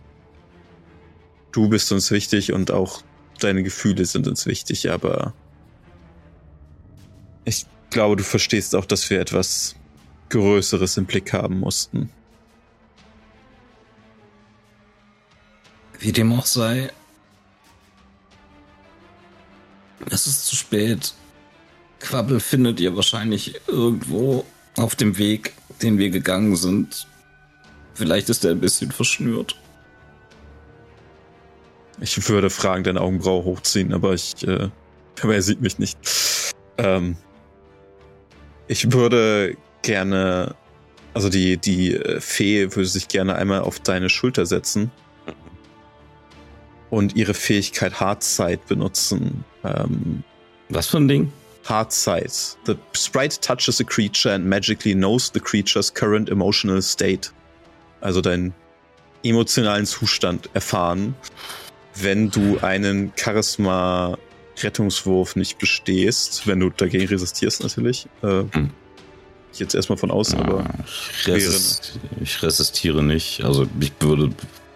Du 1.51 1.69
bist 1.69 1.91
uns 1.93 2.11
wichtig 2.13 2.53
und 2.53 2.71
auch 2.71 3.03
deine 3.41 3.65
Gefühle 3.65 4.05
sind 4.07 4.29
uns 4.29 4.47
wichtig, 4.47 4.91
aber 4.91 5.35
ich 7.45 7.67
glaube, 7.91 8.17
du 8.17 8.25
verstehst 8.25 8.75
auch, 8.75 8.87
dass 8.87 9.11
wir 9.11 9.21
etwas 9.21 9.75
Größeres 10.31 10.97
im 10.97 11.05
Blick 11.05 11.33
haben 11.33 11.59
mussten. 11.59 12.09
Wie 16.03 16.11
dem 16.11 16.33
auch 16.33 16.47
sei, 16.47 16.91
es 20.11 20.27
ist 20.27 20.47
zu 20.47 20.57
spät. 20.57 21.15
Quabbel 22.01 22.41
findet 22.41 22.81
ihr 22.81 22.97
wahrscheinlich 22.97 23.61
irgendwo 23.69 24.45
auf 24.77 24.97
dem 24.97 25.17
Weg, 25.17 25.53
den 25.81 25.99
wir 25.99 26.11
gegangen 26.11 26.57
sind. 26.57 27.07
Vielleicht 27.95 28.31
ist 28.31 28.45
er 28.45 28.51
ein 28.51 28.59
bisschen 28.59 28.91
verschnürt. 28.91 29.57
Ich 32.01 32.29
würde 32.29 32.51
fragen, 32.51 32.83
deine 32.83 33.01
Augenbraue 33.01 33.45
hochziehen, 33.45 33.93
aber 33.93 34.15
ich, 34.15 34.45
äh, 34.45 34.71
aber 35.23 35.37
er 35.37 35.43
sieht 35.43 35.61
mich 35.61 35.79
nicht. 35.79 35.97
Ähm, 36.79 37.17
ich 38.67 38.91
würde 38.91 39.57
gerne, 39.83 40.57
also 41.15 41.29
die, 41.29 41.59
die 41.59 41.95
äh, 41.95 42.21
Fee 42.21 42.75
würde 42.75 42.89
sich 42.89 43.07
gerne 43.07 43.37
einmal 43.37 43.61
auf 43.61 43.79
deine 43.79 44.11
Schulter 44.11 44.47
setzen 44.47 44.91
und 46.93 47.17
ihre 47.17 47.33
Fähigkeit 47.33 47.99
Hardsight 48.01 48.67
benutzen. 48.67 49.45
Ähm, 49.65 50.25
Was 50.69 50.89
für 50.89 50.99
ein 50.99 51.09
Ding? 51.09 51.33
Hardsight. 51.65 52.59
The 52.67 52.77
sprite 52.93 53.41
touches 53.41 53.81
a 53.81 53.85
creature 53.85 54.35
and 54.35 54.45
magically 54.45 54.95
knows 54.95 55.31
the 55.33 55.41
creature's 55.41 55.95
current 55.95 56.29
emotional 56.29 56.83
state. 56.83 57.31
Also 58.03 58.21
deinen 58.21 58.53
emotionalen 59.25 59.87
Zustand 59.87 60.51
erfahren, 60.53 61.15
wenn 61.95 62.31
du 62.31 62.59
einen 62.59 63.15
Charisma-Rettungswurf 63.17 65.35
nicht 65.35 65.59
bestehst, 65.59 66.47
wenn 66.47 66.61
du 66.61 66.69
dagegen 66.69 67.07
resistierst 67.07 67.63
natürlich. 67.63 68.07
Äh, 68.23 68.43
hm. 68.53 68.69
Ich 69.55 69.61
jetzt 69.61 69.75
erstmal 69.75 69.97
von 69.97 70.11
außen, 70.11 70.39
ah, 70.41 70.43
aber. 70.43 70.67
Ich, 71.23 71.29
resist 71.29 71.99
ich 72.21 72.43
resistiere 72.43 73.03
nicht. 73.03 73.43
Also 73.45 73.67
ich 73.81 73.93
würde 74.01 74.35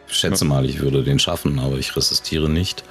schätze 0.09 0.45
mal, 0.45 0.65
ich 0.65 0.81
würde 0.81 1.03
den 1.03 1.19
schaffen, 1.19 1.59
aber 1.59 1.77
ich 1.78 1.97
resistiere 1.97 2.49
nicht. 2.49 2.85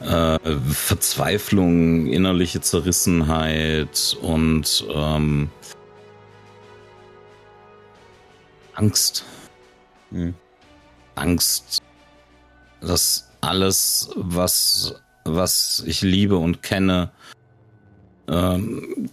Äh, 0.00 0.38
Verzweiflung, 0.68 2.06
innerliche 2.06 2.60
Zerrissenheit 2.60 4.16
und 4.20 4.84
ähm, 4.92 5.50
Angst. 8.74 9.24
Hm. 10.10 10.34
Angst, 11.14 11.82
dass 12.80 13.30
alles, 13.40 14.10
was, 14.16 14.94
was 15.24 15.82
ich 15.86 16.02
liebe 16.02 16.36
und 16.36 16.62
kenne, 16.62 17.10
ähm, 18.28 19.10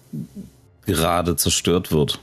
gerade 0.86 1.36
zerstört 1.36 1.92
wird. 1.92 2.20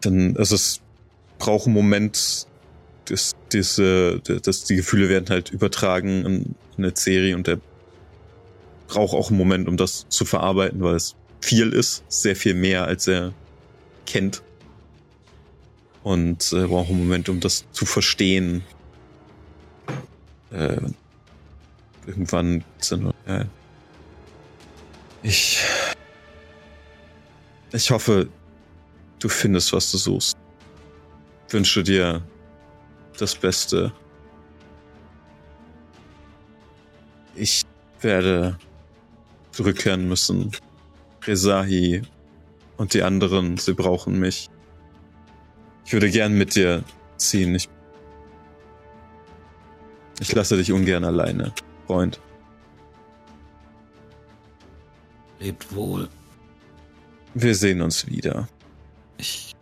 Dann, 0.00 0.36
also 0.36 0.54
es 0.54 0.80
braucht 1.38 1.66
einen 1.66 1.74
Moment, 1.74 2.46
dass, 3.06 3.34
diese, 3.52 4.20
dass 4.20 4.64
die 4.64 4.76
Gefühle 4.76 5.08
werden 5.08 5.28
halt 5.30 5.50
übertragen 5.50 6.24
in 6.24 6.54
eine 6.76 6.92
Serie 6.94 7.34
und 7.34 7.46
der 7.46 7.58
braucht 8.86 9.14
auch 9.14 9.28
einen 9.28 9.38
Moment, 9.38 9.68
um 9.68 9.76
das 9.76 10.06
zu 10.08 10.24
verarbeiten, 10.24 10.82
weil 10.82 10.94
es 10.94 11.14
viel 11.40 11.72
ist, 11.72 12.04
sehr 12.08 12.36
viel 12.36 12.54
mehr, 12.54 12.84
als 12.84 13.06
er 13.06 13.32
kennt. 14.06 14.42
Und 16.02 16.52
äh, 16.52 16.66
braucht 16.66 16.88
einen 16.88 17.00
Moment, 17.00 17.28
um 17.28 17.40
das 17.40 17.64
zu 17.72 17.84
verstehen. 17.84 18.64
äh, 20.50 20.80
irgendwann 22.06 22.64
sind 22.78 23.12
äh, 23.26 23.44
ich 25.22 25.58
ich 27.72 27.90
hoffe, 27.90 28.28
du 29.18 29.28
findest, 29.28 29.72
was 29.72 29.90
du 29.90 29.98
suchst. 29.98 30.36
Wünsche 31.50 31.82
dir 31.82 32.22
das 33.18 33.34
Beste. 33.34 33.92
Ich 37.34 37.62
werde 38.00 38.58
zurückkehren 39.52 40.08
müssen. 40.08 40.52
Rezahi 41.24 42.02
und 42.76 42.94
die 42.94 43.02
anderen, 43.02 43.56
sie 43.56 43.74
brauchen 43.74 44.18
mich. 44.18 44.48
Ich 45.84 45.92
würde 45.92 46.10
gern 46.10 46.36
mit 46.36 46.54
dir 46.54 46.84
ziehen. 47.16 47.54
Ich, 47.54 47.68
ich 50.20 50.32
lasse 50.34 50.56
dich 50.56 50.72
ungern 50.72 51.04
alleine, 51.04 51.52
Freund. 51.86 52.20
Lebt 55.40 55.74
wohl. 55.74 56.08
Wir 57.34 57.54
sehen 57.54 57.80
uns 57.80 58.06
wieder. 58.06 58.48
Ich 59.18 59.54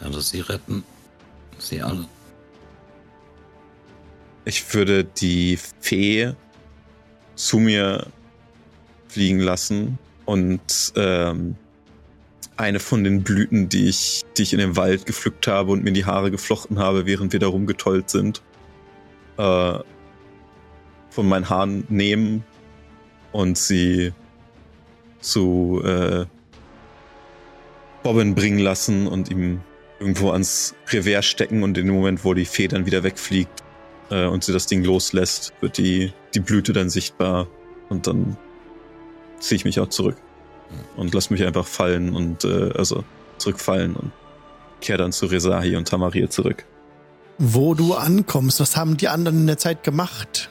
werde 0.00 0.20
sie 0.20 0.40
retten. 0.40 0.84
Sie 1.58 1.82
alle. 1.82 2.06
Ich 4.44 4.74
würde 4.74 5.04
die 5.04 5.58
Fee 5.80 6.34
zu 7.34 7.58
mir 7.58 8.06
fliegen 9.08 9.40
lassen 9.40 9.98
und 10.26 10.92
ähm, 10.96 11.56
eine 12.56 12.78
von 12.78 13.04
den 13.04 13.22
Blüten, 13.22 13.68
die 13.68 13.88
ich, 13.88 14.22
die 14.36 14.42
ich 14.42 14.52
in 14.52 14.58
dem 14.58 14.76
Wald 14.76 15.06
gepflückt 15.06 15.46
habe 15.46 15.72
und 15.72 15.82
mir 15.82 15.92
die 15.92 16.04
Haare 16.04 16.30
geflochten 16.30 16.78
habe, 16.78 17.06
während 17.06 17.32
wir 17.32 17.40
da 17.40 17.46
rumgetollt 17.46 18.10
sind, 18.10 18.42
äh, 19.38 19.78
von 21.10 21.28
meinen 21.28 21.48
Haaren 21.48 21.84
nehmen 21.88 22.44
und 23.32 23.56
sie 23.56 24.12
zu 25.20 25.80
äh, 25.84 26.26
Bobbin 28.04 28.34
bringen 28.34 28.58
lassen 28.58 29.08
und 29.08 29.30
ihm 29.30 29.60
irgendwo 29.98 30.30
ans 30.30 30.74
Revers 30.88 31.24
stecken 31.24 31.62
und 31.64 31.76
in 31.78 31.86
dem 31.86 31.94
Moment, 31.96 32.24
wo 32.24 32.34
die 32.34 32.44
Fee 32.44 32.68
dann 32.68 32.86
wieder 32.86 33.02
wegfliegt 33.02 33.64
äh, 34.10 34.26
und 34.26 34.44
sie 34.44 34.52
das 34.52 34.66
Ding 34.66 34.84
loslässt, 34.84 35.52
wird 35.60 35.78
die, 35.78 36.12
die 36.34 36.40
Blüte 36.40 36.72
dann 36.72 36.90
sichtbar 36.90 37.48
und 37.88 38.06
dann 38.06 38.36
ziehe 39.40 39.56
ich 39.56 39.64
mich 39.64 39.80
auch 39.80 39.88
zurück 39.88 40.16
und 40.96 41.14
lass 41.14 41.30
mich 41.30 41.44
einfach 41.44 41.66
fallen 41.66 42.14
und 42.14 42.44
äh, 42.44 42.72
also 42.76 43.04
zurückfallen 43.38 43.96
und 43.96 44.12
kehre 44.80 44.98
dann 44.98 45.12
zu 45.12 45.26
Rezahi 45.26 45.74
und 45.76 45.88
Tamarir 45.88 46.28
zurück. 46.28 46.66
Wo 47.38 47.74
du 47.74 47.94
ankommst, 47.94 48.60
was 48.60 48.76
haben 48.76 48.96
die 48.96 49.08
anderen 49.08 49.40
in 49.40 49.46
der 49.46 49.58
Zeit 49.58 49.82
gemacht? 49.82 50.50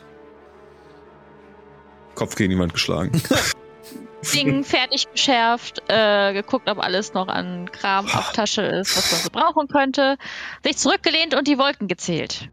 Kopf 2.16 2.36
gegen 2.36 2.52
jemand 2.52 2.74
geschlagen. 2.74 3.12
Ding 4.32 4.64
fertig 4.64 5.12
geschärft, 5.12 5.82
äh, 5.88 6.34
geguckt, 6.34 6.70
ob 6.70 6.80
alles 6.80 7.14
noch 7.14 7.28
an 7.28 7.72
Kram 7.72 8.06
auf 8.06 8.32
Tasche 8.32 8.62
ist, 8.62 8.98
was 8.98 9.12
man 9.12 9.22
so 9.22 9.30
brauchen 9.30 9.68
könnte, 9.68 10.18
sich 10.64 10.78
zurückgelehnt 10.78 11.36
und 11.36 11.48
die 11.48 11.58
Wolken 11.58 11.88
gezählt. 11.88 12.50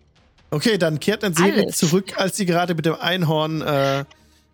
Okay, 0.51 0.79
dann 0.79 0.99
kehrt 0.99 1.23
dann 1.23 1.35
Siri 1.35 1.63
Alles. 1.63 1.79
zurück, 1.79 2.15
als 2.17 2.37
sie 2.37 2.45
gerade 2.45 2.75
mit 2.75 2.85
dem 2.85 2.95
Einhorn 2.95 3.63
äh, 3.63 4.05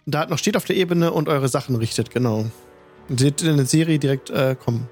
da 0.04 0.26
noch 0.26 0.38
steht 0.38 0.56
auf 0.56 0.64
der 0.64 0.76
Ebene 0.76 1.12
und 1.12 1.28
eure 1.28 1.48
Sachen 1.48 1.74
richtet, 1.76 2.10
genau. 2.10 2.46
Und 3.08 3.20
seht 3.20 3.42
in 3.42 3.56
der 3.56 3.66
Serie 3.66 3.98
direkt 3.98 4.30
äh, 4.30 4.56
kommen. 4.62 4.88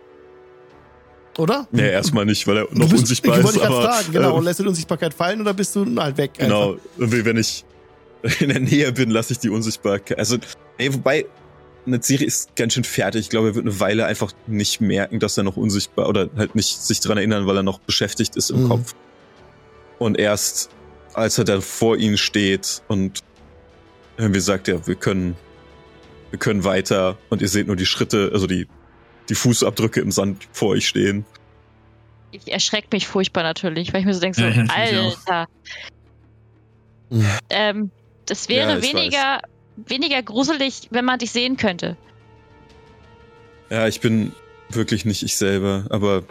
Oder? 1.37 1.67
nee, 1.73 1.91
erstmal 1.91 2.25
nicht, 2.27 2.47
weil 2.47 2.59
er 2.59 2.69
noch 2.71 2.89
bist, 2.89 3.03
unsichtbar 3.03 3.35
ich 3.35 3.39
ist. 3.41 3.45
wollte 3.45 3.59
gerade 3.59 3.75
fragen, 3.75 4.13
genau. 4.13 4.39
ähm, 4.39 4.45
lässt 4.45 4.61
du 4.61 4.63
die 4.63 4.69
Unsichtbarkeit 4.69 5.15
fallen 5.15 5.41
oder 5.41 5.53
bist 5.53 5.75
du 5.75 5.85
halt 6.01 6.17
weg? 6.17 6.33
Genau, 6.39 6.73
einfach? 6.73 7.25
wenn 7.25 7.37
ich 7.37 7.65
in 8.41 8.49
der 8.51 8.61
Nähe 8.61 8.93
bin, 8.93 9.11
lasse 9.11 9.33
ich 9.33 9.41
die 9.41 9.49
Unsichtbarkeit. 9.49 10.19
Also, 10.19 10.39
ey, 10.79 10.95
wobei, 10.95 11.27
eine 11.87 12.03
Serie 12.03 12.27
ist 12.27 12.57
ganz 12.57 12.73
schön 12.75 12.85
fertig. 12.85 13.23
Ich 13.23 13.31
glaube, 13.31 13.49
er 13.49 13.55
wird 13.55 13.67
eine 13.67 13.79
Weile 13.81 14.07
einfach 14.07 14.33
nicht 14.47 14.81
merken, 14.81 15.19
dass 15.21 15.37
er 15.37 15.45
noch 15.45 15.57
unsichtbar 15.57 16.09
oder 16.09 16.31
halt 16.37 16.55
nicht 16.55 16.83
sich 16.83 17.01
dran 17.01 17.19
erinnern, 17.19 17.47
weil 17.47 17.57
er 17.59 17.63
noch 17.63 17.79
beschäftigt 17.79 18.37
ist 18.37 18.51
im 18.51 18.65
Mhm. 18.65 18.69
Kopf. 18.69 18.95
Und 19.99 20.19
erst 20.19 20.71
als 21.13 21.39
er 21.39 21.45
dann 21.45 21.63
vor 21.63 21.97
ihnen 21.97 22.17
steht 22.19 22.83
und 22.89 23.21
irgendwie 24.17 24.41
sagt, 24.41 24.67
ja, 24.69 24.85
wir 24.87 24.95
können, 24.97 25.37
wir 26.31 26.39
können 26.39 26.65
weiter 26.65 27.17
und 27.31 27.41
ihr 27.43 27.49
seht 27.49 27.67
nur 27.69 27.77
die 27.77 27.87
Schritte, 27.87 28.31
also 28.33 28.47
die, 28.47 28.67
die 29.29 29.35
Fußabdrücke 29.35 30.01
im 30.01 30.11
Sand 30.11 30.49
vor 30.53 30.71
euch 30.71 30.89
stehen. 30.89 31.25
Ich 32.33 32.51
erschreckt 32.51 32.93
mich 32.93 33.07
furchtbar 33.07 33.45
natürlich, 33.45 33.93
weil 33.93 34.01
ich 34.01 34.07
mir 34.07 34.15
so 34.15 34.21
denke, 34.21 34.41
so, 34.41 34.45
Ja. 34.47 34.65
Alter. 34.75 35.47
Mhm. 37.11 37.27
Ähm, 37.51 37.91
das 38.27 38.49
wäre 38.49 38.73
Ja, 38.77 38.83
weniger, 38.83 39.41
weniger 39.77 40.23
gruselig, 40.23 40.89
wenn 40.91 41.05
man 41.05 41.19
dich 41.19 41.33
sehen 41.33 41.57
könnte. 41.57 41.97
Ja, 43.71 43.89
ich 43.89 44.01
bin 44.01 44.33
wirklich 44.71 45.05
nicht 45.05 45.23
ich 45.23 45.37
selber, 45.37 45.85
aber 45.91 46.23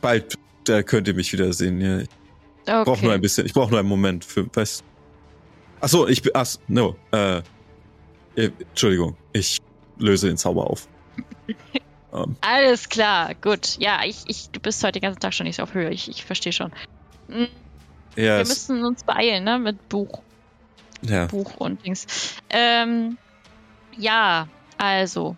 bald, 0.00 0.34
da 0.64 0.82
könnt 0.82 1.08
ihr 1.08 1.14
mich 1.14 1.32
wiedersehen, 1.32 1.80
ja. 1.80 2.00
Ich 2.00 2.08
Okay. 2.64 2.84
brauche 2.84 3.04
nur 3.04 3.12
ein 3.12 3.20
bisschen, 3.20 3.44
ich 3.44 3.52
brauche 3.52 3.70
nur 3.70 3.80
einen 3.80 3.88
Moment 3.88 4.24
für, 4.24 4.46
was? 4.54 4.84
Ach 5.80 5.88
so, 5.88 6.06
ich 6.06 6.22
bin, 6.22 6.30
ach, 6.34 6.46
no, 6.68 6.96
äh, 7.10 7.38
äh, 8.36 8.50
Entschuldigung, 8.60 9.16
ich 9.32 9.56
löse 9.98 10.28
den 10.28 10.36
Zauber 10.36 10.70
auf. 10.70 10.86
ähm, 12.12 12.36
Alles 12.40 12.88
klar, 12.88 13.34
gut. 13.34 13.76
Ja, 13.78 14.04
ich, 14.04 14.22
ich, 14.28 14.48
du 14.50 14.60
bist 14.60 14.82
heute 14.84 15.00
den 15.00 15.02
ganzen 15.02 15.18
Tag 15.20 15.34
schon 15.34 15.46
nicht 15.46 15.56
so 15.56 15.64
auf 15.64 15.74
Höhe. 15.74 15.90
Ich, 15.90 16.08
ich 16.08 16.24
verstehe 16.24 16.52
schon. 16.52 16.72
Hm, 17.28 17.48
ja, 18.16 18.38
Wir 18.38 18.46
müssen 18.46 18.84
uns 18.84 19.02
beeilen, 19.02 19.42
ne? 19.42 19.58
Mit 19.58 19.88
Buch, 19.88 20.22
ja, 21.02 21.26
Buch 21.26 21.56
und 21.56 21.84
Dings. 21.84 22.06
Ähm, 22.50 23.18
ja, 23.96 24.48
also. 24.78 25.36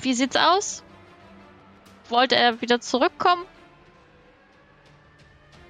Wie 0.00 0.14
sieht's 0.14 0.36
aus? 0.36 0.82
Wollte 2.08 2.36
er 2.36 2.60
wieder 2.60 2.80
zurückkommen? 2.80 3.44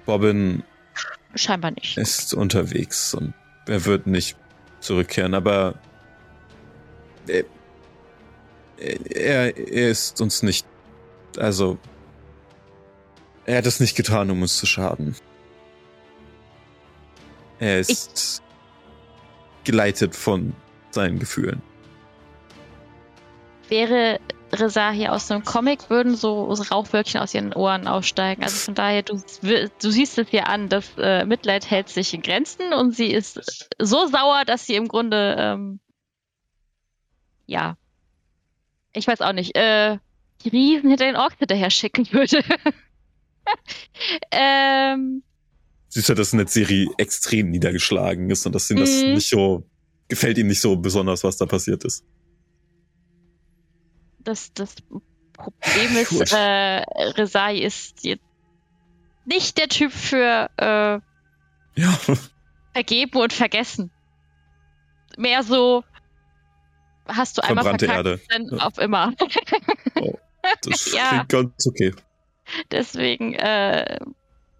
Bobbin 0.05 0.63
Scheinbar 1.35 1.71
nicht. 1.71 1.97
ist 1.97 2.33
unterwegs 2.33 3.13
und 3.13 3.33
er 3.67 3.85
wird 3.85 4.07
nicht 4.07 4.37
zurückkehren, 4.79 5.33
aber 5.33 5.75
er, 7.27 7.45
er, 8.77 9.57
er 9.57 9.89
ist 9.89 10.19
uns 10.21 10.43
nicht, 10.43 10.65
also 11.37 11.77
er 13.45 13.57
hat 13.59 13.65
es 13.65 13.79
nicht 13.79 13.95
getan, 13.95 14.31
um 14.31 14.41
uns 14.41 14.57
zu 14.57 14.65
schaden. 14.65 15.15
Er 17.59 17.79
ist 17.79 18.41
geleitet 19.63 20.15
von 20.15 20.53
seinen 20.91 21.19
Gefühlen. 21.19 21.61
Wäre 23.69 24.19
Reza 24.51 24.91
hier 24.91 25.13
aus 25.13 25.31
einem 25.31 25.43
Comic, 25.43 25.89
würden 25.89 26.15
so 26.15 26.43
Rauchwölkchen 26.43 27.21
aus 27.21 27.33
ihren 27.33 27.53
Ohren 27.53 27.87
aufsteigen. 27.87 28.43
Also 28.43 28.57
von 28.57 28.75
daher, 28.75 29.03
du, 29.03 29.21
du 29.41 29.91
siehst 29.91 30.17
es 30.17 30.33
ihr 30.33 30.47
an, 30.47 30.67
das 30.67 30.91
äh, 30.97 31.25
Mitleid 31.25 31.69
hält 31.69 31.89
sich 31.89 32.13
in 32.13 32.21
Grenzen 32.21 32.73
und 32.73 32.93
sie 32.93 33.11
ist 33.11 33.69
so 33.79 34.07
sauer, 34.07 34.43
dass 34.45 34.65
sie 34.65 34.75
im 34.75 34.87
Grunde, 34.87 35.35
ähm, 35.39 35.79
ja, 37.45 37.77
ich 38.93 39.07
weiß 39.07 39.21
auch 39.21 39.33
nicht, 39.33 39.55
äh, 39.55 39.97
die 40.43 40.49
Riesen 40.49 40.89
hinter 40.89 41.05
den 41.05 41.15
Orks 41.15 41.37
hinterher 41.37 41.69
schicken 41.69 42.11
würde. 42.11 42.43
ähm, 44.31 45.23
Siehst 45.93 46.07
du, 46.09 46.13
dass 46.13 46.31
in 46.31 46.37
der 46.39 46.47
Serie 46.47 46.87
extrem 46.97 47.49
niedergeschlagen 47.51 48.29
ist 48.29 48.45
und 48.45 48.53
dass 48.55 48.69
ihm 48.71 48.77
das 48.77 49.01
Mhm. 49.03 49.13
nicht 49.15 49.29
so, 49.29 49.63
gefällt 50.07 50.37
ihm 50.37 50.47
nicht 50.47 50.61
so 50.61 50.75
besonders, 50.77 51.23
was 51.23 51.35
da 51.37 51.45
passiert 51.45 51.83
ist. 51.83 52.03
das, 54.19 54.53
das 54.53 54.75
Problem 55.33 55.97
ist, 55.97 56.31
äh, 56.31 56.83
Rezai 57.17 57.57
ist 57.57 58.03
jetzt 58.03 58.23
nicht 59.25 59.57
der 59.57 59.67
Typ 59.67 59.91
für 59.91 60.49
äh, 60.57 60.99
Ja, 61.81 61.99
vergeben 62.73 63.19
und 63.19 63.33
vergessen. 63.33 63.91
Mehr 65.17 65.43
so 65.43 65.83
hast 67.07 67.37
du 67.37 67.41
einmal 67.43 67.63
verkackt, 67.63 67.83
Erde. 67.91 68.21
dann 68.29 68.45
Ja. 68.51 68.57
auf 68.67 68.77
immer. 68.77 69.13
das 70.61 70.85
Ja. 70.93 71.07
klingt 71.25 71.29
ganz 71.29 71.67
okay. 71.67 71.93
Deswegen, 72.71 73.33
äh, 73.33 73.97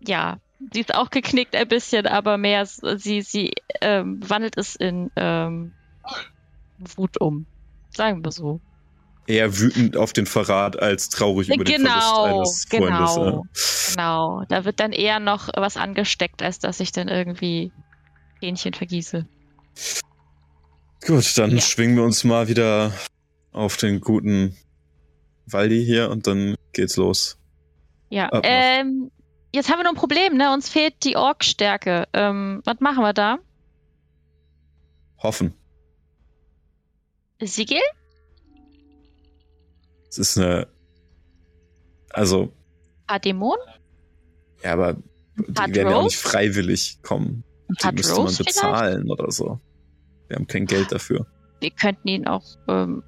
ja, 0.05 0.39
sie 0.73 0.81
ist 0.81 0.93
auch 0.93 1.09
geknickt 1.09 1.55
ein 1.55 1.67
bisschen, 1.67 2.07
aber 2.07 2.37
mehr, 2.37 2.65
sie, 2.65 3.21
sie 3.21 3.51
ähm, 3.81 4.19
wandelt 4.27 4.57
es 4.57 4.75
in 4.75 5.11
ähm, 5.15 5.73
Wut 6.95 7.19
um. 7.19 7.45
Sagen 7.89 8.23
wir 8.23 8.31
so. 8.31 8.59
Eher 9.27 9.59
wütend 9.59 9.97
auf 9.97 10.13
den 10.13 10.25
Verrat 10.25 10.81
als 10.81 11.09
traurig 11.09 11.49
über 11.49 11.63
den 11.63 11.83
Genau, 11.83 12.25
Verlust 12.25 12.73
eines 12.73 12.87
genau. 12.87 13.07
Freundes. 13.07 13.89
Genau. 13.91 14.43
Da 14.49 14.65
wird 14.65 14.79
dann 14.79 14.91
eher 14.91 15.19
noch 15.19 15.49
was 15.55 15.77
angesteckt, 15.77 16.41
als 16.41 16.59
dass 16.59 16.79
ich 16.79 16.91
dann 16.91 17.07
irgendwie 17.07 17.71
Hähnchen 18.39 18.73
vergieße. 18.73 19.27
Ja. 19.27 20.01
Gut, 21.07 21.37
dann 21.37 21.51
Ja. 21.51 21.61
schwingen 21.61 21.95
wir 21.95 22.03
uns 22.03 22.23
mal 22.23 22.47
wieder 22.47 22.93
auf 23.51 23.77
den 23.77 24.01
guten 24.01 24.55
Waldi 25.45 25.83
hier 25.83 26.09
und 26.09 26.27
dann 26.27 26.55
geht's 26.73 26.95
los. 26.97 27.37
Ja, 28.09 28.29
ähm, 28.43 29.11
jetzt 29.53 29.69
haben 29.69 29.79
wir 29.79 29.83
noch 29.83 29.91
ein 29.91 29.95
Problem, 29.97 30.35
ne? 30.37 30.53
Uns 30.53 30.69
fehlt 30.69 31.03
die 31.03 31.15
Ork-Stärke. 31.15 32.07
Ähm, 32.13 32.61
was 32.65 32.79
machen 32.79 33.03
wir 33.03 33.13
da? 33.13 33.37
Hoffen. 35.19 35.53
Siegel? 37.41 37.79
Es 40.09 40.17
ist 40.17 40.37
eine. 40.37 40.67
Also, 42.09 42.43
Ein 42.43 43.07
paar 43.07 43.19
Dämonen? 43.19 43.63
ja, 44.63 44.73
aber 44.73 44.97
die 45.37 45.55
werden 45.57 45.73
ja 45.75 45.87
auch 45.95 46.03
Rose? 46.03 46.05
nicht 46.07 46.17
freiwillig 46.17 46.99
kommen. 47.01 47.43
Die 47.69 47.91
müsste 47.93 48.13
man 48.13 48.21
Rose 48.23 48.35
vielleicht? 48.37 48.55
bezahlen 48.55 49.09
oder 49.09 49.31
so. 49.31 49.59
Wir 50.27 50.35
haben 50.35 50.47
kein 50.47 50.65
Geld 50.65 50.91
dafür. 50.91 51.25
Wir 51.61 51.71
könnten 51.71 52.07
ihn 52.09 52.27
auch 52.27 52.43
ähm, 52.67 53.01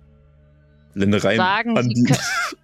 Ländereien 0.94 1.38
sagen. 1.38 1.78
an 1.78 1.84
Sie 1.88 1.94
die. 1.96 2.04
können, 2.04 2.20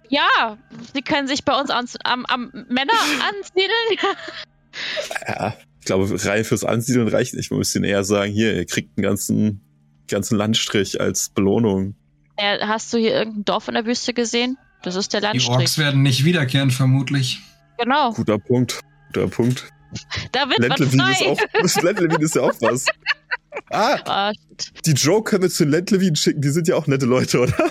ja, 0.08 0.58
sie 0.94 1.02
können 1.02 1.28
sich 1.28 1.44
bei 1.44 1.58
uns 1.58 1.70
ans, 1.70 1.96
am, 2.04 2.24
am 2.26 2.50
Männer 2.68 2.92
ansiedeln. 3.28 4.14
Ja, 5.26 5.54
ich 5.80 5.86
glaube, 5.86 6.08
rein 6.24 6.44
fürs 6.44 6.62
Ansiedeln 6.64 7.08
reicht 7.08 7.34
nicht. 7.34 7.50
Man 7.50 7.58
müsste 7.58 7.78
ihnen 7.78 7.86
eher 7.86 8.04
sagen, 8.04 8.32
hier, 8.32 8.54
ihr 8.54 8.66
kriegt 8.66 8.96
einen 8.96 9.02
ganzen, 9.02 9.60
ganzen 10.08 10.36
Landstrich 10.36 11.00
als 11.00 11.30
Belohnung. 11.30 11.96
Äh, 12.36 12.58
Hast 12.64 12.92
du 12.92 12.98
hier 12.98 13.14
irgendein 13.14 13.44
Dorf 13.46 13.66
in 13.68 13.74
der 13.74 13.84
Wüste 13.86 14.14
gesehen? 14.14 14.56
Das 14.82 14.94
ist 14.94 15.12
der 15.12 15.20
Die 15.20 15.26
Orks 15.26 15.46
Landstrich. 15.48 15.78
werden 15.84 16.02
nicht 16.02 16.24
wiederkehren, 16.24 16.70
vermutlich. 16.70 17.40
Genau. 17.78 18.12
Guter 18.12 18.38
Punkt. 18.38 18.80
Guter 19.12 19.26
Punkt. 19.26 19.68
Da 20.32 20.48
wird 20.48 20.60
man 20.60 20.68
Lentlevin 20.68 21.00
ist 21.00 21.18
frei. 21.18 21.26
auch, 21.32 21.38
das 21.62 21.82
Lentlevin 21.82 22.20
ist 22.20 22.34
ja 22.36 22.42
auch 22.42 22.54
was. 22.60 22.86
Ah, 23.72 24.32
shit. 24.32 24.86
die 24.86 24.92
Joe 24.92 25.22
können 25.24 25.42
wir 25.42 25.50
zu 25.50 25.64
den 25.64 25.72
Lentlevin 25.72 26.14
schicken. 26.14 26.40
Die 26.40 26.50
sind 26.50 26.68
ja 26.68 26.76
auch 26.76 26.86
nette 26.86 27.06
Leute, 27.06 27.40
oder? 27.40 27.70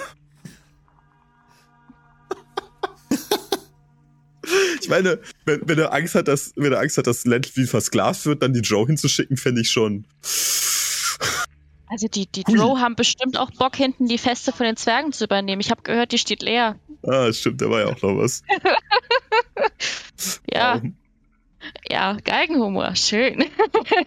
Ich 4.81 4.89
meine, 4.89 5.19
wenn, 5.45 5.61
wenn 5.65 5.79
er 5.79 5.93
Angst 5.93 6.15
hat, 6.15 6.27
dass, 6.27 6.53
wenn 6.55 6.71
er 6.71 6.79
Angst 6.79 6.97
hat, 6.97 7.07
dass 7.07 7.25
Lentlevin 7.25 7.67
versklavt 7.67 8.25
wird, 8.25 8.41
dann 8.43 8.53
die 8.53 8.61
Joe 8.61 8.85
hinzuschicken, 8.85 9.37
fände 9.37 9.61
ich 9.61 9.69
schon. 9.71 10.05
also 11.87 12.07
die, 12.07 12.27
die 12.27 12.43
Hui. 12.47 12.57
Drow 12.57 12.79
haben 12.79 12.95
bestimmt 12.95 13.37
auch 13.37 13.51
Bock, 13.51 13.75
hinten 13.75 14.07
die 14.07 14.17
Feste 14.17 14.51
von 14.51 14.65
den 14.65 14.77
Zwergen 14.77 15.11
zu 15.11 15.25
übernehmen. 15.25 15.61
Ich 15.61 15.71
habe 15.71 15.81
gehört, 15.81 16.11
die 16.11 16.17
steht 16.17 16.41
leer. 16.41 16.77
Ah, 17.03 17.31
stimmt, 17.33 17.61
da 17.61 17.69
war 17.69 17.81
ja 17.81 17.87
auch 17.87 18.01
noch 18.01 18.17
was. 18.17 18.43
Ja, 20.51 20.81
Wow. 20.83 20.91
Ja, 21.89 22.17
Geigenhumor. 22.23 22.95
Schön. 22.95 23.45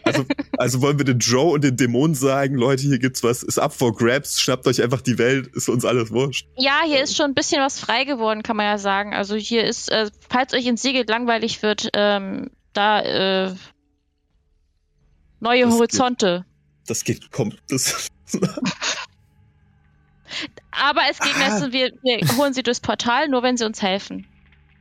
Also, 0.05 0.25
also 0.59 0.83
wollen 0.83 0.99
wir 0.99 1.05
den 1.05 1.19
Joe 1.19 1.53
und 1.53 1.63
den 1.65 1.77
Dämonen 1.77 2.15
sagen, 2.15 2.55
Leute, 2.57 2.83
hier 2.83 2.99
gibt's 2.99 3.23
was, 3.23 3.43
ist 3.43 3.59
up 3.59 3.73
for 3.73 3.95
grabs, 3.95 4.41
schnappt 4.41 4.67
euch 4.67 4.83
einfach 4.83 5.01
die 5.01 5.17
Welt, 5.19 5.47
ist 5.49 5.69
uns 5.69 5.85
alles 5.85 6.11
wurscht. 6.11 6.47
Ja, 6.57 6.81
hier 6.85 7.03
ist 7.03 7.17
schon 7.17 7.27
ein 7.27 7.35
bisschen 7.35 7.61
was 7.63 7.79
frei 7.81 8.05
geworden, 8.05 8.43
kann 8.43 8.57
man 8.57 8.67
ja 8.67 8.79
sagen. 8.79 9.15
Also 9.15 9.37
hier 9.37 9.65
ist, 9.65 9.91
äh, 9.91 10.11
falls 10.29 10.53
euch 10.55 10.67
in 10.67 10.77
Siegel 10.77 11.05
langweilig 11.07 11.63
wird, 11.63 11.89
ähm, 11.95 12.51
da 12.73 13.01
äh, 13.01 13.55
neue 15.41 15.63
Das 15.63 15.71
geht. 15.71 15.79
Horizonte. 15.79 16.45
Das 16.87 17.05
geht, 17.05 17.31
kommt, 17.31 17.59
das. 17.69 18.09
Aber 20.71 21.03
es 21.11 21.19
geht 21.19 21.37
Ah. 21.37 21.73
wir, 21.73 21.93
wir 22.03 22.37
holen 22.37 22.55
sie 22.55 22.63
durchs 22.63 22.81
Portal, 22.81 23.29
nur 23.29 23.43
wenn 23.43 23.57
sie 23.57 23.65
uns 23.67 23.83
helfen. 23.83 24.27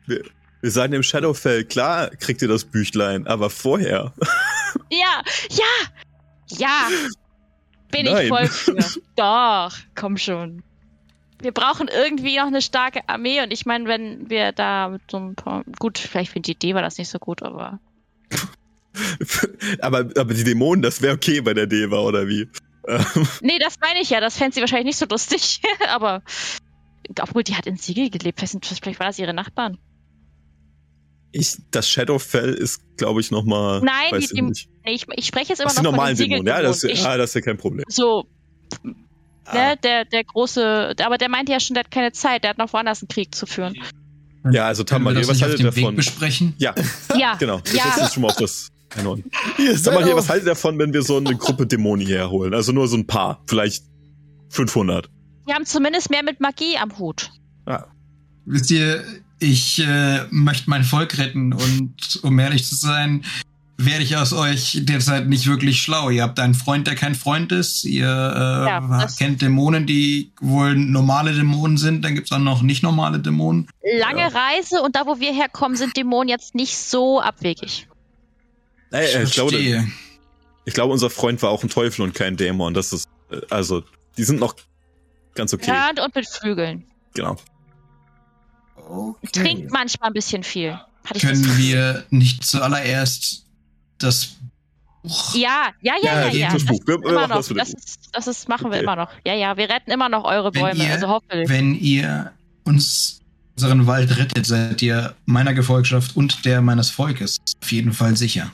Wir 0.07 0.23
sagen 0.69 0.93
im 0.93 1.03
Shadowfell, 1.03 1.65
klar 1.65 2.09
kriegt 2.09 2.41
ihr 2.41 2.47
das 2.47 2.65
Büchlein, 2.65 3.27
aber 3.27 3.49
vorher. 3.49 4.13
Ja, 4.89 5.21
ja, 5.49 6.57
ja. 6.57 6.87
Bin 7.91 8.05
ich 8.05 8.13
Nein. 8.13 8.27
voll 8.29 8.47
für. 8.47 8.77
Doch, 9.17 9.77
komm 9.95 10.17
schon. 10.17 10.63
Wir 11.41 11.51
brauchen 11.51 11.89
irgendwie 11.89 12.37
noch 12.37 12.47
eine 12.47 12.61
starke 12.61 13.01
Armee 13.09 13.41
und 13.41 13.51
ich 13.51 13.65
meine, 13.65 13.87
wenn 13.87 14.29
wir 14.29 14.51
da 14.51 14.89
mit 14.89 15.01
so 15.09 15.17
ein 15.17 15.35
paar. 15.35 15.63
Gut, 15.79 15.97
vielleicht 15.97 16.31
für 16.31 16.39
die 16.39 16.51
Idee 16.51 16.75
war 16.75 16.81
das 16.81 16.97
nicht 16.97 17.09
so 17.09 17.19
gut, 17.19 17.41
aber. 17.41 17.79
aber, 19.81 20.09
aber 20.15 20.33
die 20.33 20.43
Dämonen, 20.43 20.81
das 20.81 21.01
wäre 21.01 21.15
okay 21.15 21.41
bei 21.41 21.53
der 21.53 21.67
Deva, 21.67 21.99
oder 21.99 22.27
wie? 22.27 22.47
Ähm, 22.87 23.27
Nee, 23.41 23.59
das 23.59 23.79
meine 23.79 24.01
ich 24.01 24.09
ja. 24.09 24.19
Das 24.19 24.37
fände 24.37 24.53
sie 24.53 24.61
wahrscheinlich 24.61 24.85
nicht 24.85 24.97
so 24.97 25.05
lustig. 25.09 25.61
aber. 25.89 26.21
Obwohl, 27.19 27.43
die 27.43 27.55
hat 27.55 27.65
in 27.65 27.75
Siegel 27.75 28.09
gelebt. 28.09 28.39
Vielleicht 28.39 28.99
war 28.99 29.07
das 29.07 29.19
ihre 29.19 29.33
Nachbarn. 29.33 29.77
Ich, 31.33 31.57
das 31.71 31.87
Shadowfell 31.89 32.53
ist, 32.53 32.81
glaube 32.97 33.21
ich, 33.21 33.31
nochmal. 33.31 33.81
Nein, 33.81 34.11
weiß 34.11 34.29
die- 34.29 34.35
ich 34.35 34.41
nicht. 34.41 34.69
Nee, 34.85 34.91
ich, 34.93 35.05
ich 35.15 35.25
spreche 35.25 35.49
jetzt 35.49 35.59
immer 35.61 35.69
Ach, 35.71 35.75
die 35.75 35.81
noch 35.83 35.91
normalen 35.91 36.15
von 36.17 36.23
den 36.25 36.29
Dämonen, 36.31 36.47
ja, 36.47 36.61
das, 36.61 36.81
Siegeldämonen. 36.81 37.11
ja, 37.11 37.17
das 37.17 37.29
ist 37.29 37.33
ja 37.35 37.41
kein 37.41 37.57
Problem. 37.57 37.85
Ich, 37.87 37.95
so, 37.95 38.25
Ah, 39.45 39.53
ne, 39.53 39.77
der, 39.83 40.05
der 40.05 40.23
große. 40.23 40.95
Aber 41.03 41.17
der 41.17 41.29
meinte 41.29 41.51
ja 41.51 41.59
schon, 41.59 41.73
der 41.73 41.83
hat 41.83 41.91
keine 41.91 42.11
Zeit. 42.11 42.43
Der 42.43 42.51
hat 42.51 42.57
noch 42.57 42.71
woanders 42.73 43.01
einen 43.01 43.07
Krieg 43.09 43.33
zu 43.33 43.45
führen. 43.45 43.75
Ja, 44.51 44.65
also 44.67 44.83
Können 44.83 45.03
wir 45.03 45.09
Tamari, 45.11 45.21
das 45.21 45.27
was 45.29 45.41
haltet 45.41 45.59
ihr 45.59 45.65
Weg 45.75 45.83
davon? 45.83 45.95
besprechen? 45.95 46.53
Ja, 46.57 46.73
Ja, 47.17 47.35
genau. 47.35 47.61
Wir 47.65 47.75
Ja. 47.75 47.95
uns 48.03 48.13
schon 48.13 48.21
mal 48.23 48.29
auf 48.29 48.35
das. 48.37 48.69
Hier, 49.57 49.77
Sag 49.77 49.93
mal 49.93 50.03
hier, 50.03 50.07
seid 50.13 50.15
was 50.17 50.29
haltet 50.29 50.45
ihr 50.47 50.51
davon, 50.51 50.77
wenn 50.79 50.93
wir 50.93 51.01
so 51.01 51.17
eine 51.17 51.35
Gruppe 51.35 51.65
Dämonen 51.67 52.05
hierher 52.05 52.29
holen? 52.29 52.53
Also 52.53 52.71
nur 52.71 52.87
so 52.87 52.97
ein 52.97 53.07
paar, 53.07 53.41
vielleicht 53.47 53.83
500. 54.49 55.09
Wir 55.45 55.55
haben 55.55 55.65
zumindest 55.65 56.09
mehr 56.09 56.23
mit 56.23 56.39
Magie 56.39 56.77
am 56.77 56.97
Hut. 56.99 57.31
Ah, 57.65 57.85
Wisst 58.45 58.69
ihr, 58.71 59.03
ich 59.41 59.79
äh, 59.79 60.25
möchte 60.29 60.69
mein 60.69 60.83
Volk 60.83 61.17
retten 61.17 61.51
und 61.51 62.19
um 62.21 62.37
ehrlich 62.37 62.65
zu 62.65 62.75
sein, 62.75 63.25
werde 63.77 64.03
ich 64.03 64.15
aus 64.15 64.33
euch 64.33 64.81
derzeit 64.83 65.27
nicht 65.27 65.47
wirklich 65.47 65.81
schlau. 65.81 66.11
Ihr 66.11 66.21
habt 66.21 66.39
einen 66.39 66.53
Freund, 66.53 66.85
der 66.85 66.93
kein 66.93 67.15
Freund 67.15 67.51
ist. 67.51 67.83
Ihr 67.83 68.05
äh, 68.05 68.65
Ja, 68.67 69.07
kennt 69.17 69.41
Dämonen, 69.41 69.87
die 69.87 70.31
wohl 70.39 70.75
normale 70.75 71.33
Dämonen 71.33 71.77
sind. 71.77 72.05
Dann 72.05 72.13
gibt's 72.13 72.31
auch 72.31 72.37
noch 72.37 72.61
nicht 72.61 72.83
normale 72.83 73.19
Dämonen. 73.19 73.67
Lange 73.99 74.21
Ja. 74.21 74.27
Reise 74.27 74.83
und 74.83 74.95
da, 74.95 75.07
wo 75.07 75.19
wir 75.19 75.33
herkommen, 75.33 75.75
sind 75.75 75.97
Dämonen 75.97 76.29
jetzt 76.29 76.53
nicht 76.53 76.77
so 76.77 77.19
abwegig. 77.19 77.87
Ey, 78.91 79.07
ey, 79.15 79.23
ich, 79.23 79.31
glaube, 79.31 79.87
ich 80.65 80.73
glaube, 80.75 80.93
unser 80.93 81.09
Freund 81.09 81.41
war 81.41 81.49
auch 81.49 81.63
ein 81.63 81.69
Teufel 81.69 82.03
und 82.03 82.13
kein 82.13 82.37
Dämon. 82.37 82.75
Das 82.75 82.93
ist, 82.93 83.09
äh, 83.31 83.41
also, 83.49 83.83
die 84.17 84.23
sind 84.23 84.39
noch 84.39 84.55
ganz 85.33 85.51
okay. 85.53 85.71
Hörend 85.71 85.99
und 85.99 86.13
mit 86.13 86.27
Flügeln. 86.27 86.83
Genau. 87.15 87.37
Trinkt 89.33 89.71
manchmal 89.71 90.09
ein 90.09 90.13
bisschen 90.13 90.43
viel. 90.43 90.79
Ich 91.13 91.21
Können 91.21 91.57
wir 91.57 92.03
nicht 92.09 92.45
zuallererst 92.45 93.45
das 93.97 94.35
Buch 95.03 95.33
Ja, 95.35 95.69
ja, 95.81 95.93
ja, 96.03 96.21
ja, 96.21 96.27
Ja, 96.27 96.31
ja. 96.33 96.51
das 96.51 96.63
Das, 96.63 96.65
Buch. 96.65 96.79
Wir- 96.85 96.95
ist 96.95 97.03
wir 97.03 97.09
immer 97.09 97.27
machen 97.27 97.29
noch. 97.49 97.57
das 97.57 97.73
ist, 97.73 97.99
das 98.13 98.27
ist, 98.27 98.49
machen 98.49 98.65
wir 98.65 98.77
Okay. 98.77 98.83
immer 98.83 98.95
noch. 98.95 99.09
Ja, 99.25 99.33
ja, 99.33 99.57
wir 99.57 99.67
retten 99.69 99.89
immer 99.91 100.09
noch 100.09 100.23
eure 100.25 100.53
Wenn 100.53 100.61
Bäume. 100.61 100.83
ihr- 100.85 100.91
also 100.93 101.07
hoffentlich. 101.07 101.49
Wenn 101.49 101.73
ihr 101.75 102.31
uns 102.65 103.19
unseren 103.55 103.87
Wald 103.87 104.15
rettet, 104.17 104.45
seid 104.45 104.81
ihr 104.81 105.15
meiner 105.25 105.53
Gefolgschaft 105.53 106.15
und 106.15 106.45
der 106.45 106.61
meines 106.61 106.89
Volkes 106.91 107.37
auf 107.61 107.71
jeden 107.71 107.93
Fall 107.93 108.15
sicher. 108.15 108.51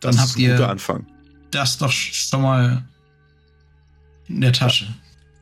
Dann 0.00 0.12
Das 0.12 0.20
habt 0.20 0.30
ist 0.30 0.36
ein 0.36 0.42
guter 0.50 0.58
ihr 0.64 0.68
Anfang. 0.68 1.06
das 1.50 1.76
doch 1.78 1.92
schon 1.92 2.42
mal 2.42 2.82
in 4.28 4.40
der 4.40 4.52
Tasche. 4.52 4.86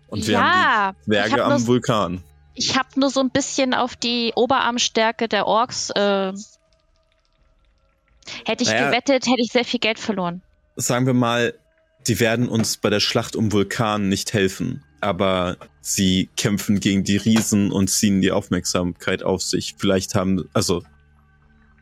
Und 0.09 0.27
wir 0.27 0.35
ja, 0.35 0.41
haben 0.41 0.97
die 0.97 1.01
ich 1.03 1.07
Berge 1.09 1.33
habe 1.43 1.55
am 1.55 1.67
Vulkan. 1.67 2.23
Ich 2.57 2.77
hab 2.77 2.97
nur 2.97 3.11
so 3.11 3.21
ein 3.21 3.31
bisschen 3.31 3.75
auf 3.75 3.95
die 3.97 4.33
Oberarmstärke 4.35 5.29
der 5.29 5.47
Orks. 5.47 5.91
Äh, 5.91 6.33
hätte 8.45 8.63
ich 8.65 8.69
Naja. 8.69 8.87
gewettet, 8.91 9.27
hätte 9.27 9.41
ich 9.41 9.53
sehr 9.53 9.65
viel 9.65 9.81
Geld 9.81 9.99
verloren. 9.99 10.43
Sagen 10.77 11.07
wir 11.07 11.15
mal, 11.15 11.55
die 12.07 12.19
werden 12.21 12.49
uns 12.49 12.77
bei 12.77 12.91
der 12.91 13.01
Schlacht 13.01 13.37
um 13.37 13.53
Vulkan 13.53 14.09
nicht 14.09 14.33
helfen. 14.33 14.83
Aber 15.01 15.57
sie 15.81 16.29
kämpfen 16.37 16.81
gegen 16.81 17.05
die 17.05 17.17
Riesen 17.19 17.71
und 17.71 17.89
ziehen 17.89 18.21
die 18.23 18.33
Aufmerksamkeit 18.33 19.23
auf 19.23 19.43
sich. 19.43 19.75
Vielleicht 19.79 20.15
haben, 20.15 20.49
also, 20.53 20.83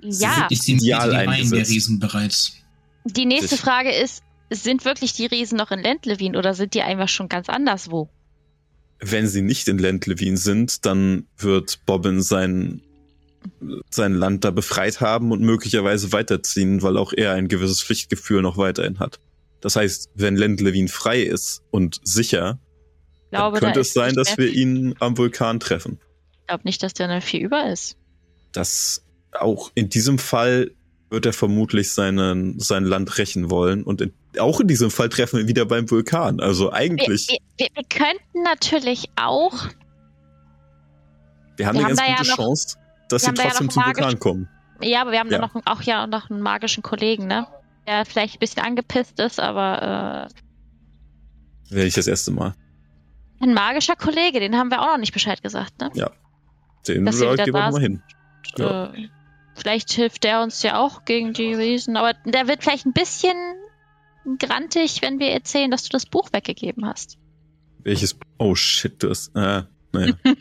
Ja, 0.03 0.47
Ich 0.51 0.61
die 0.61 0.73
ideal 0.75 1.11
Reihen 1.11 1.27
der 1.31 1.35
eingesetzt. 1.39 1.71
Riesen 1.71 1.99
bereits. 2.01 2.53
die 3.05 3.25
nächste. 3.27 3.57
Frage 3.57 3.93
ist, 3.93 4.23
sind 4.51 4.85
wirklich 4.85 5.13
die 5.15 5.27
Riesen 5.27 5.57
noch 5.57 5.71
in 5.71 5.79
Lentlevin 5.81 6.37
oder 6.37 6.55
sind 6.55 6.75
die 6.75 6.83
einfach 6.83 7.09
schon 7.09 7.29
ganz 7.29 7.49
anderswo? 7.49 8.09
Wenn 9.01 9.27
sie 9.27 9.43
nicht 9.43 9.69
in 9.69 9.79
Lentlevin 9.79 10.37
sind, 10.37 10.87
dann 10.87 11.27
wird 11.37 11.85
Bobbin 11.87 12.23
sein, 12.23 12.83
sein 13.91 14.15
Land 14.15 14.45
da 14.45 14.51
befreit 14.51 15.01
haben 15.01 15.33
und 15.33 15.43
möglicherweise 15.43 16.13
weiterziehen, 16.13 16.83
weil 16.83 16.97
auch 16.97 17.13
er 17.13 17.33
ein 17.33 17.49
gewisses 17.49 17.83
Pflichtgefühl 17.83 18.43
noch 18.43 18.57
weiterhin 18.57 18.99
hat. 18.99 19.21
Das 19.61 19.77
heißt, 19.77 20.11
wenn 20.15 20.37
Lentlevin 20.37 20.89
frei 20.89 21.23
ist 21.23 21.63
und 21.71 22.01
sicher, 22.05 22.59
Ich 23.25 23.31
glaube, 23.31 23.61
dann 23.61 23.73
könnte 23.73 23.79
da 23.79 23.81
es 23.81 23.93
sein, 23.93 24.15
dass 24.15 24.37
wir 24.37 24.53
ihn 24.53 24.95
am 25.01 25.17
Vulkan 25.17 25.61
treffen. 25.61 25.99
Ich 26.41 26.47
glaube 26.47 26.65
nicht, 26.65 26.83
dass 26.83 26.93
der 26.93 27.09
noch 27.09 27.23
viel 27.23 27.43
über 27.43 27.71
ist. 27.71 27.97
Das 28.53 29.05
auch 29.33 29.71
in 29.75 29.89
diesem 29.89 30.19
Fall 30.19 30.71
wird 31.11 31.27
er 31.27 31.33
vermutlich 31.33 31.93
seinen, 31.93 32.59
sein 32.59 32.85
Land 32.85 33.19
rächen 33.19 33.51
wollen 33.51 33.83
und 33.83 34.01
in, 34.01 34.13
auch 34.39 34.61
in 34.61 34.69
diesem 34.69 34.91
Fall 34.91 35.09
treffen 35.09 35.39
wir 35.41 35.49
wieder 35.49 35.65
beim 35.67 35.91
Vulkan. 35.91 36.41
Also 36.41 36.73
eigentlich, 36.73 37.29
wir, 37.29 37.39
wir, 37.59 37.69
wir 37.75 37.85
könnten 37.85 38.43
natürlich 38.43 39.07
auch, 39.17 39.53
wir 41.57 41.67
haben 41.67 41.79
wir 41.79 41.81
eine 41.81 41.83
haben 41.85 41.89
ganz 41.97 41.99
da 42.01 42.07
ja 42.07 42.17
gute 42.17 42.29
noch- 42.31 42.37
Chance, 42.37 42.79
dass 43.09 43.23
sie 43.23 43.29
ja 43.29 43.35
trotzdem 43.35 43.67
noch 43.67 43.73
zum 43.75 43.85
Vulkan 43.85 44.19
kommen. 44.19 44.49
ja, 44.81 45.01
aber 45.03 45.13
wir 45.13 45.21
haben 45.21 45.31
Ja. 45.31 45.39
noch 45.39 45.55
auch 45.67 45.83
ja 45.83 46.07
noch 46.07 46.31
einen 46.31 46.41
magischen 46.41 46.83
Kollegen, 46.83 47.27
ne? 47.27 47.47
Der 47.87 48.05
vielleicht 48.07 48.37
ein 48.37 48.39
bisschen 48.39 48.63
angepisst 48.63 49.21
ist, 49.21 49.39
aber 49.41 50.29
Wäre 51.71 51.87
ich 51.87 51.95
das 51.95 52.07
erste 52.07 52.31
Mal. 52.31 52.55
äh, 53.41 53.45
ein 53.45 53.55
magischer 53.55 53.97
Kollege, 53.97 54.41
den 54.41 54.57
haben 54.57 54.71
wir 54.71 54.81
auch 54.83 54.87
noch 54.93 54.99
nicht 54.99 55.13
Bescheid 55.13 55.43
gesagt, 55.43 55.81
ne? 55.81 55.91
Den 56.87 57.07
ja, 57.07 57.13
wieder 57.13 57.45
gehen 57.45 57.55
wir 57.55 57.71
mal 57.71 57.81
hin. 57.81 58.03
Ja. 58.57 58.87
Äh, 58.93 59.09
Vielleicht 59.57 59.93
hilft 59.93 60.25
der 60.25 60.43
uns 60.43 60.65
ja 60.65 60.81
auch 60.81 61.05
gegen 61.05 61.33
die 61.33 61.55
Riesen, 61.55 61.97
aber 61.97 62.13
der 62.25 62.49
wird 62.49 62.65
vielleicht 62.65 62.87
ein 62.87 62.93
bisschen 62.93 63.37
grantig, 64.39 65.03
wenn 65.03 65.19
wir 65.19 65.29
erzählen, 65.29 65.71
dass 65.71 65.85
du 65.85 65.91
das 65.91 66.07
Buch 66.07 66.33
weggegeben 66.33 66.87
hast. 66.87 67.19
Welches? 67.83 68.17
Oh 68.39 68.55
shit, 68.55 69.03
du 69.03 69.11
hast. 69.11 69.35
Äh, 69.37 69.65
naja. 69.93 70.15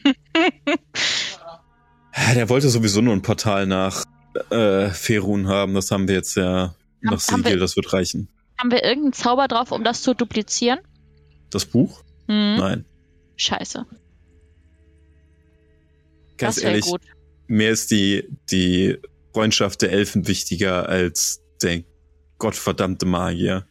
der 2.35 2.49
wollte 2.49 2.69
sowieso 2.69 3.01
nur 3.01 3.13
ein 3.13 3.21
Portal 3.21 3.67
nach 3.67 4.03
äh, 4.49 4.89
Ferun 4.89 5.47
haben. 5.47 5.73
Das 5.73 5.91
haben 5.91 6.07
wir 6.07 6.15
jetzt 6.15 6.35
ja 6.35 6.75
nach 7.01 7.19
Siegel, 7.19 7.59
das 7.59 7.75
wird 7.75 7.91
reichen. 7.93 8.29
Haben 8.57 8.71
wir 8.71 8.83
irgendeinen 8.83 9.13
Zauber 9.13 9.47
drauf, 9.47 9.71
um 9.71 9.83
das 9.83 10.03
zu 10.03 10.13
duplizieren? 10.13 10.79
Das 11.49 11.65
Buch? 11.65 12.03
Hm. 12.27 12.55
Nein. 12.55 12.85
Scheiße. 13.35 13.85
Ganz 16.37 16.55
das 16.55 16.63
ehrlich, 16.63 16.85
gut. 16.85 17.01
mir 17.47 17.69
ist 17.69 17.91
die, 17.91 18.27
die 18.49 18.97
Freundschaft 19.33 19.81
der 19.81 19.91
Elfen 19.91 20.27
wichtiger 20.27 20.87
als 20.87 21.41
der 21.61 21.83
gottverdammte 22.37 23.05
Magier. 23.05 23.67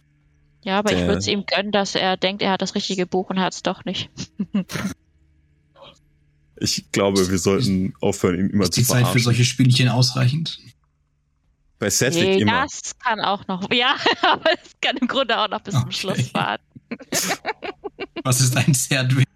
Ja, 0.64 0.78
aber 0.78 0.92
ich 0.92 0.98
der- 0.98 1.06
würde 1.08 1.18
es 1.18 1.26
ihm 1.26 1.44
gönnen, 1.46 1.72
dass 1.72 1.94
er 1.94 2.16
denkt, 2.16 2.40
er 2.42 2.52
hat 2.52 2.62
das 2.62 2.74
richtige 2.74 3.06
Buch 3.06 3.30
und 3.30 3.40
hat 3.40 3.52
es 3.54 3.62
doch 3.62 3.84
nicht. 3.84 4.10
Ich 6.60 6.92
glaube, 6.92 7.28
wir 7.28 7.38
sollten 7.38 7.94
aufhören, 8.00 8.38
ihn 8.38 8.50
immer 8.50 8.64
Ist 8.64 8.74
zu 8.74 8.80
die 8.80 8.86
Zeit 8.86 8.98
für 8.98 9.02
verarschen. 9.04 9.22
solche 9.24 9.44
Spielchen 9.44 9.88
ausreichend? 9.88 10.58
Bei 11.80 11.90
Cedric 11.90 12.22
Nee, 12.22 12.38
immer. 12.42 12.62
das 12.62 12.96
kann 13.00 13.20
auch 13.20 13.46
noch. 13.48 13.68
Ja, 13.72 13.96
aber 14.22 14.52
es 14.62 14.70
kann 14.80 14.96
im 14.98 15.08
Grunde 15.08 15.38
auch 15.40 15.48
noch 15.48 15.60
bis 15.60 15.74
zum 15.74 15.84
Okay. 15.84 15.92
Schluss 15.92 16.32
warten. 16.34 16.62
Was 18.22 18.40
ist 18.40 18.56
ein 18.56 18.74
Serdweg? 18.74 19.26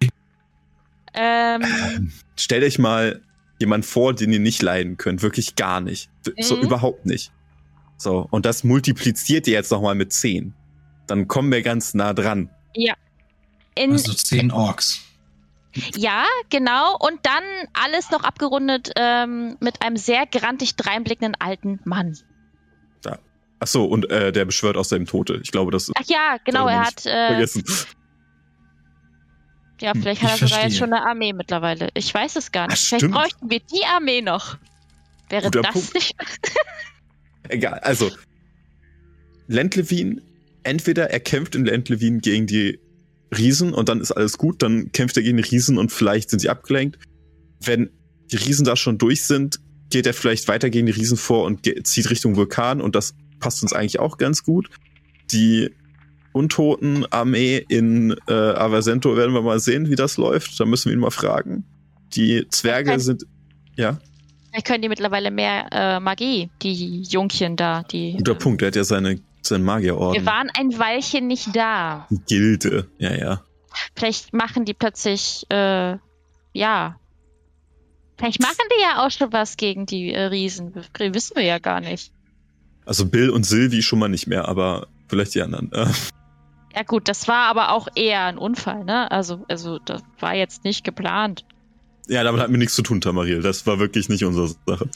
Ähm, 1.13 2.11
Stellt 2.37 2.63
euch 2.63 2.79
mal 2.79 3.21
jemand 3.59 3.85
vor, 3.85 4.13
den 4.13 4.31
ihr 4.31 4.39
nicht 4.39 4.61
leiden 4.61 4.95
könnt. 4.95 5.21
Wirklich 5.21 5.55
gar 5.55 5.81
nicht. 5.81 6.09
So 6.39 6.55
Mhm. 6.55 6.61
überhaupt 6.63 7.05
nicht. 7.05 7.33
So, 7.97 8.25
und 8.31 8.45
das 8.45 8.63
multipliziert 8.63 9.47
ihr 9.47 9.53
jetzt 9.53 9.71
nochmal 9.71 9.95
mit 9.95 10.13
10. 10.13 10.53
Dann 11.07 11.27
kommen 11.27 11.51
wir 11.51 11.61
ganz 11.61 11.93
nah 11.93 12.13
dran. 12.13 12.49
in, 13.75 13.91
Also 13.91 14.13
zehn 14.13 14.51
Orks. 14.51 15.01
ja, 15.95 16.25
genau. 16.49 16.97
Und 16.97 17.19
dann 17.23 17.43
alles 17.73 18.09
noch 18.11 18.23
abgerundet 18.23 18.91
ähm, 18.95 19.57
mit 19.59 19.81
einem 19.81 19.97
sehr 19.97 20.25
grantig 20.25 20.75
dreinblickenden 20.75 21.35
alten 21.39 21.79
Mann. 21.85 22.17
Ach 23.59 23.65
so, 23.65 23.85
und 23.85 24.07
äh, 24.11 24.31
der 24.31 24.45
beschwört 24.45 24.77
aus 24.77 24.89
seinem 24.89 25.07
Tote. 25.07 25.39
Ich 25.41 25.51
glaube, 25.51 25.71
das 25.71 25.85
ist 25.89 25.93
Ach 25.97 26.05
ja, 26.05 26.37
genau, 26.45 26.67
er 26.67 26.81
hat. 26.81 27.07
Äh, 27.07 27.29
vergessen. 27.29 27.63
ja, 29.81 29.93
Hm, 29.95 30.01
vielleicht 30.03 30.21
ich 30.21 30.27
hat 30.27 30.33
er 30.33 30.37
sogar 30.37 30.49
verstehe. 30.49 30.69
jetzt 30.69 30.77
schon 30.77 30.93
eine 30.93 31.03
Armee 31.03 31.33
mittlerweile. 31.33 31.89
Ich 31.95 32.13
weiß 32.13 32.35
es 32.35 32.51
gar 32.51 32.67
nicht. 32.67 32.77
Ach, 32.83 32.87
vielleicht 32.87 33.11
bräuchten 33.11 33.49
wir 33.49 33.59
die 33.59 33.83
Armee 33.85 34.21
noch. 34.21 34.57
Wäre 35.29 35.45
Guter 35.45 35.63
das 35.63 35.73
Punkt. 35.73 35.93
nicht. 35.95 36.15
Egal, 37.49 37.79
also 37.79 38.11
Lentlevin, 39.47 40.21
entweder 40.67 41.09
er 41.09 41.19
kämpft 41.19 41.55
in 41.55 41.65
Lentlevin 41.65 42.19
gegen 42.19 42.47
die 42.47 42.79
Riesen 43.35 43.73
und 43.73 43.89
dann 43.89 43.99
ist 44.01 44.11
alles 44.11 44.37
gut, 44.37 44.61
dann 44.61 44.91
kämpft 44.91 45.17
er 45.17 45.23
gegen 45.23 45.37
die 45.37 45.43
Riesen 45.43 45.77
und 45.77 45.91
vielleicht 45.91 46.29
sind 46.29 46.39
sie 46.39 46.49
abgelenkt. 46.49 46.97
Wenn 47.61 47.89
die 48.31 48.37
Riesen 48.37 48.65
da 48.65 48.75
schon 48.75 48.97
durch 48.97 49.23
sind, 49.23 49.59
geht 49.89 50.05
er 50.05 50.13
vielleicht 50.13 50.47
weiter 50.47 50.69
gegen 50.69 50.85
die 50.85 50.91
Riesen 50.91 51.17
vor 51.17 51.45
und 51.45 51.65
zieht 51.83 52.09
Richtung 52.09 52.35
Vulkan 52.35 52.81
und 52.81 52.95
das 52.95 53.15
passt 53.39 53.63
uns 53.63 53.73
eigentlich 53.73 53.99
auch 53.99 54.17
ganz 54.17 54.43
gut. 54.43 54.69
Die 55.31 55.71
Untoten-Armee 56.33 57.65
in 57.67 58.15
äh, 58.27 58.33
Avasento 58.33 59.15
werden 59.17 59.33
wir 59.33 59.41
mal 59.41 59.59
sehen, 59.59 59.89
wie 59.89 59.95
das 59.95 60.17
läuft. 60.17 60.59
Da 60.59 60.65
müssen 60.65 60.89
wir 60.89 60.93
ihn 60.93 60.99
mal 60.99 61.11
fragen. 61.11 61.63
Die 62.15 62.47
Zwerge 62.49 62.91
Okay. 62.91 62.99
sind, 63.01 63.25
ja, 63.75 63.99
Vielleicht 64.49 64.67
können 64.67 64.81
die 64.81 64.89
mittlerweile 64.89 65.29
mehr 65.29 65.67
äh, 65.71 65.99
Magie, 65.99 66.49
die 66.63 67.01
Jungchen 67.03 67.57
da. 67.57 67.83
Die, 67.83 68.13
guter 68.13 68.31
ähm, 68.31 68.37
Punkt, 68.39 68.61
er 68.61 68.69
hat 68.69 68.75
ja 68.75 68.83
seine, 68.83 69.19
seinen 69.47 69.63
Magierorden. 69.63 70.21
Wir 70.21 70.25
waren 70.25 70.49
ein 70.57 70.77
Weilchen 70.77 71.27
nicht 71.27 71.55
da. 71.55 72.07
Die 72.09 72.21
Gilde, 72.27 72.89
ja, 72.97 73.13
ja. 73.13 73.41
Vielleicht 73.95 74.33
machen 74.33 74.65
die 74.65 74.73
plötzlich, 74.73 75.45
äh, 75.49 75.97
ja. 76.53 76.99
Vielleicht 78.17 78.41
machen 78.41 78.65
die 78.75 78.81
ja 78.81 79.05
auch 79.05 79.11
schon 79.11 79.31
was 79.31 79.57
gegen 79.57 79.85
die 79.85 80.11
äh, 80.13 80.23
Riesen. 80.23 80.73
Wissen 80.97 81.35
wir 81.35 81.43
ja 81.43 81.59
gar 81.59 81.79
nicht. 81.81 82.11
Also 82.85 83.05
Bill 83.05 83.29
und 83.29 83.45
Sylvie 83.45 83.81
schon 83.83 83.99
mal 83.99 84.07
nicht 84.09 84.27
mehr, 84.27 84.47
aber 84.47 84.87
vielleicht 85.07 85.35
die 85.35 85.41
anderen. 85.41 85.71
Äh, 85.73 85.87
Ja 86.75 86.83
gut, 86.83 87.07
das 87.07 87.27
war 87.27 87.47
aber 87.47 87.71
auch 87.71 87.87
eher 87.95 88.25
ein 88.25 88.37
Unfall, 88.37 88.83
ne? 88.83 89.11
Also, 89.11 89.43
also 89.47 89.79
das 89.79 90.01
war 90.19 90.35
jetzt 90.35 90.63
nicht 90.63 90.83
geplant. 90.83 91.45
ja, 92.07 92.23
damit 92.23 92.41
hat 92.41 92.49
mir 92.49 92.57
nichts 92.57 92.75
zu 92.75 92.81
tun, 92.83 93.01
Tamariel. 93.01 93.41
Das 93.41 93.65
war 93.67 93.79
wirklich 93.79 94.09
nicht 94.09 94.23
unsere 94.23 94.47
Sache. 94.65 94.89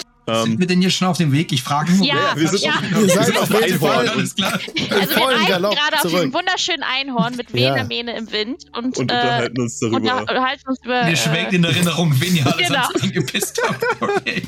Sind 0.43 0.53
Ähm, 0.53 0.59
wir 0.59 0.67
denn 0.67 0.81
hier 0.81 0.89
schon 0.89 1.07
auf 1.07 1.17
dem 1.17 1.31
Weg? 1.31 1.51
Ich 1.51 1.63
frage 1.63 1.91
nur. 1.93 2.05
Ja, 2.05 2.15
ja, 2.15 2.35
wir 2.35 2.47
sind, 2.47 2.61
ja. 2.63 2.73
Ihr 2.99 3.09
seid 3.09 3.37
auf 3.37 3.49
jeden 3.49 3.63
Einhorn. 3.63 3.79
Fall 3.79 4.09
Alles 4.09 4.35
klar. 4.35 4.53
Also 4.53 5.15
wir 5.15 5.27
reiten 5.27 5.47
gerade 5.61 5.95
auf 5.95 6.01
diesem 6.03 6.33
wunderschönen 6.33 6.83
Einhorn 6.83 7.35
mit 7.35 7.49
Ja. 7.51 7.75
Vene 7.75 7.85
Mähne 7.87 8.17
im 8.17 8.31
Wind 8.31 8.65
und, 8.75 8.97
und 8.97 9.11
äh, 9.11 9.15
unterhalten 9.15 9.61
uns 9.61 9.79
darüber. 9.79 9.97
unterhalten 9.97 10.67
uns 10.69 10.79
über. 10.83 11.03
Mir 11.05 11.15
schwelgt 11.17 11.53
äh, 11.53 11.55
in 11.55 11.63
Erinnerung, 11.63 12.13
wen 12.19 12.35
ihr 12.35 12.45
alles 12.45 12.67
Genau. 12.67 12.87
angepisst 13.01 13.61
habt. 13.67 13.83
Okay. 14.01 14.43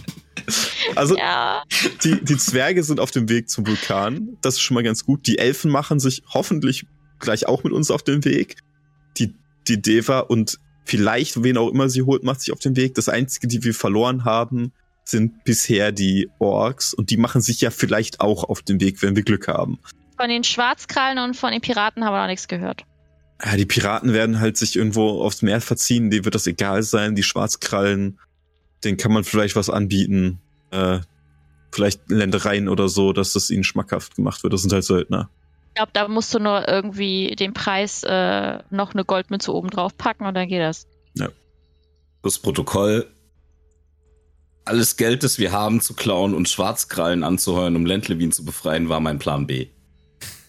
also 0.95 1.18
ja, 1.18 1.64
die, 2.03 2.23
die 2.23 2.38
Zwerge 2.38 2.84
sind 2.84 2.99
auf 2.99 3.11
dem 3.11 3.30
Weg 3.30 3.49
zum 3.49 3.65
Vulkan. 3.65 4.38
Das 4.41 4.55
ist 4.55 4.61
schon 4.61 4.76
mal 4.76 4.84
ganz 4.84 5.05
gut. 5.05 5.26
Die 5.27 5.38
Elfen 5.38 5.72
machen 5.72 5.99
sich 5.99 6.22
hoffentlich 6.34 6.85
gleich 7.19 7.47
auch 7.47 7.64
mit 7.64 7.72
uns 7.73 7.91
auf 7.91 8.03
den 8.03 8.26
Weg. 8.26 8.57
Die, 9.18 9.34
die 9.68 9.81
Deva 9.81 10.19
und 10.19 10.57
vielleicht, 10.85 11.43
wen 11.43 11.57
auch 11.57 11.69
immer 11.69 11.88
sie 11.89 12.01
holt, 12.01 12.23
macht 12.23 12.41
sich 12.41 12.51
auf 12.51 12.60
den 12.60 12.76
Weg. 12.76 12.95
Das 12.95 13.07
Einzige, 13.07 13.47
die 13.47 13.64
wir 13.64 13.73
verloren 13.73 14.26
haben, 14.26 14.73
sind 15.05 15.43
bisher 15.43 15.91
die 15.91 16.30
Orks. 16.39 16.93
Und 16.93 17.09
die 17.09 17.17
machen 17.17 17.41
sich 17.41 17.61
ja 17.61 17.71
vielleicht 17.71 18.21
auch 18.21 18.43
auf 18.43 18.61
den 18.61 18.80
Weg, 18.80 19.01
wenn 19.01 19.15
wir 19.15 19.23
Glück 19.23 19.47
haben. 19.47 19.80
von 20.17 20.30
den 20.30 20.43
Schwarzkrallen 20.43 21.19
und 21.19 21.35
von 21.35 21.51
den 21.51 21.61
Piraten 21.61 22.05
haben 22.05 22.13
wir 22.13 22.21
noch 22.21 22.27
nichts 22.27 22.47
gehört. 22.47 22.85
Ja, 23.43 23.57
die 23.57 23.65
Piraten 23.65 24.13
werden 24.13 24.39
halt 24.39 24.57
sich 24.57 24.75
irgendwo 24.75 25.21
aufs 25.21 25.41
Meer 25.41 25.59
verziehen, 25.59 26.09
denen 26.09 26.23
wird 26.23 26.35
das 26.35 26.47
egal 26.47 26.84
sein. 26.84 27.15
Die 27.15 27.23
Schwarzkrallen, 27.23 28.19
denen 28.84 28.97
kann 28.97 29.11
man 29.11 29.23
vielleicht 29.23 29.55
was 29.55 29.69
anbieten. 29.69 30.39
Äh, 30.71 30.99
vielleicht 31.71 32.09
Ländereien 32.09 32.69
oder 32.69 32.88
so, 32.88 33.11
dass 33.11 33.34
das 33.34 33.49
ihnen 33.49 33.63
schmackhaft 33.63 34.15
gemacht 34.15 34.43
wird. 34.43 34.53
Das 34.53 34.61
sind 34.61 34.71
halt 34.71 34.84
Söldner. 34.84 35.30
Ich 35.69 35.75
glaube, 35.75 35.91
da 35.93 36.07
musst 36.07 36.34
du 36.34 36.39
nur 36.39 36.67
irgendwie 36.67 37.35
den 37.35 37.53
Preis 37.53 38.03
äh, 38.03 38.59
noch 38.69 38.93
eine 38.93 39.03
Goldmünze 39.03 39.51
oben 39.51 39.71
drauf 39.71 39.97
packen 39.97 40.25
und 40.25 40.35
dann 40.35 40.47
geht 40.47 40.61
das. 40.61 40.88
Das 42.23 42.39
Protokoll. 42.39 43.07
Alles 44.65 44.95
Geld, 44.95 45.23
das 45.23 45.38
wir 45.40 45.52
haben, 45.52 45.81
zu 45.81 45.94
klauen 45.94 46.34
und 46.34 46.48
Schwarzkrallen 46.48 47.23
anzuheuern, 47.23 47.76
um 47.76 47.85
Lentlevin 47.85 48.31
zu 48.31 48.45
befreien, 48.45 48.88
war 48.90 48.99
mein 49.02 49.19
Plan 49.19 49.45
B. 49.45 49.68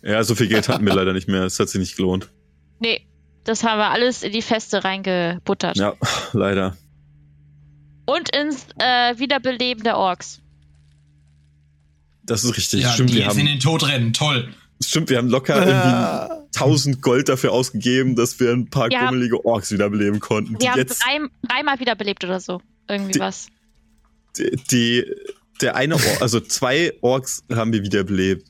Ja, 0.03 0.23
so 0.23 0.35
viel 0.35 0.47
Geld 0.49 0.69
hatten 0.69 0.87
wir 0.87 0.95
leider 0.95 1.13
nicht 1.13 1.29
mehr. 1.29 1.43
Es 1.45 1.59
hat 1.59 1.69
sich 1.69 1.81
nicht 1.81 1.97
gelohnt. 1.97 2.31
Nee, 2.79 3.07
das 3.45 3.65
haben 3.65 3.79
wir 3.79 3.91
alles 3.91 4.23
in 4.23 4.33
die 4.33 4.43
Feste 4.43 4.85
reingebuttert. 4.85 5.77
Ja, 5.77 5.95
leider. 6.33 6.77
Und 8.07 8.35
ins 8.37 8.67
äh, 8.79 9.19
Wiederbeleben 9.19 9.83
der 9.83 9.97
Orks. 9.97 10.41
Das 12.23 12.45
ist 12.45 12.57
richtig. 12.57 12.83
Ja, 12.83 12.91
stimmt, 12.93 13.11
die 13.11 13.15
wir 13.17 13.23
jetzt 13.25 13.35
in 13.35 13.41
haben, 13.41 13.47
den 13.47 13.61
Tod 13.61 13.87
rennen. 13.89 14.13
Toll. 14.13 14.49
stimmt, 14.83 15.11
wir 15.11 15.19
haben 15.19 15.29
locker 15.29 15.57
irgendwie 15.67 15.73
Ah, 15.73 16.43
1000 16.55 17.03
Gold 17.03 17.29
dafür 17.29 17.53
ausgegeben, 17.53 18.15
dass 18.15 18.39
wir 18.41 18.53
ein 18.53 18.69
paar 18.71 18.91
Wir 18.91 19.01
haben- 19.01 19.09
kummelige 19.09 19.45
Orks 19.45 19.73
wiederbeleben 19.73 20.21
konnten. 20.21 20.55
Die 20.59 20.61
Wir 20.65 20.71
haben 20.73 20.79
jetzt, 20.79 21.03
drei, 21.03 21.19
dreimal 21.49 21.81
wiederbelebt 21.81 22.23
oder 22.25 22.41
so. 22.41 22.61
Irgendwie 22.89 23.13
Die- 23.13 23.21
was. 23.21 23.49
Die, 24.71 25.05
der 25.61 25.77
eine 25.77 25.95
Ork, 25.95 26.21
also 26.23 26.41
zwei 26.41 26.93
Orks 27.01 27.45
haben 27.53 27.73
wir 27.73 27.83
wiederbelebt. 27.83 28.49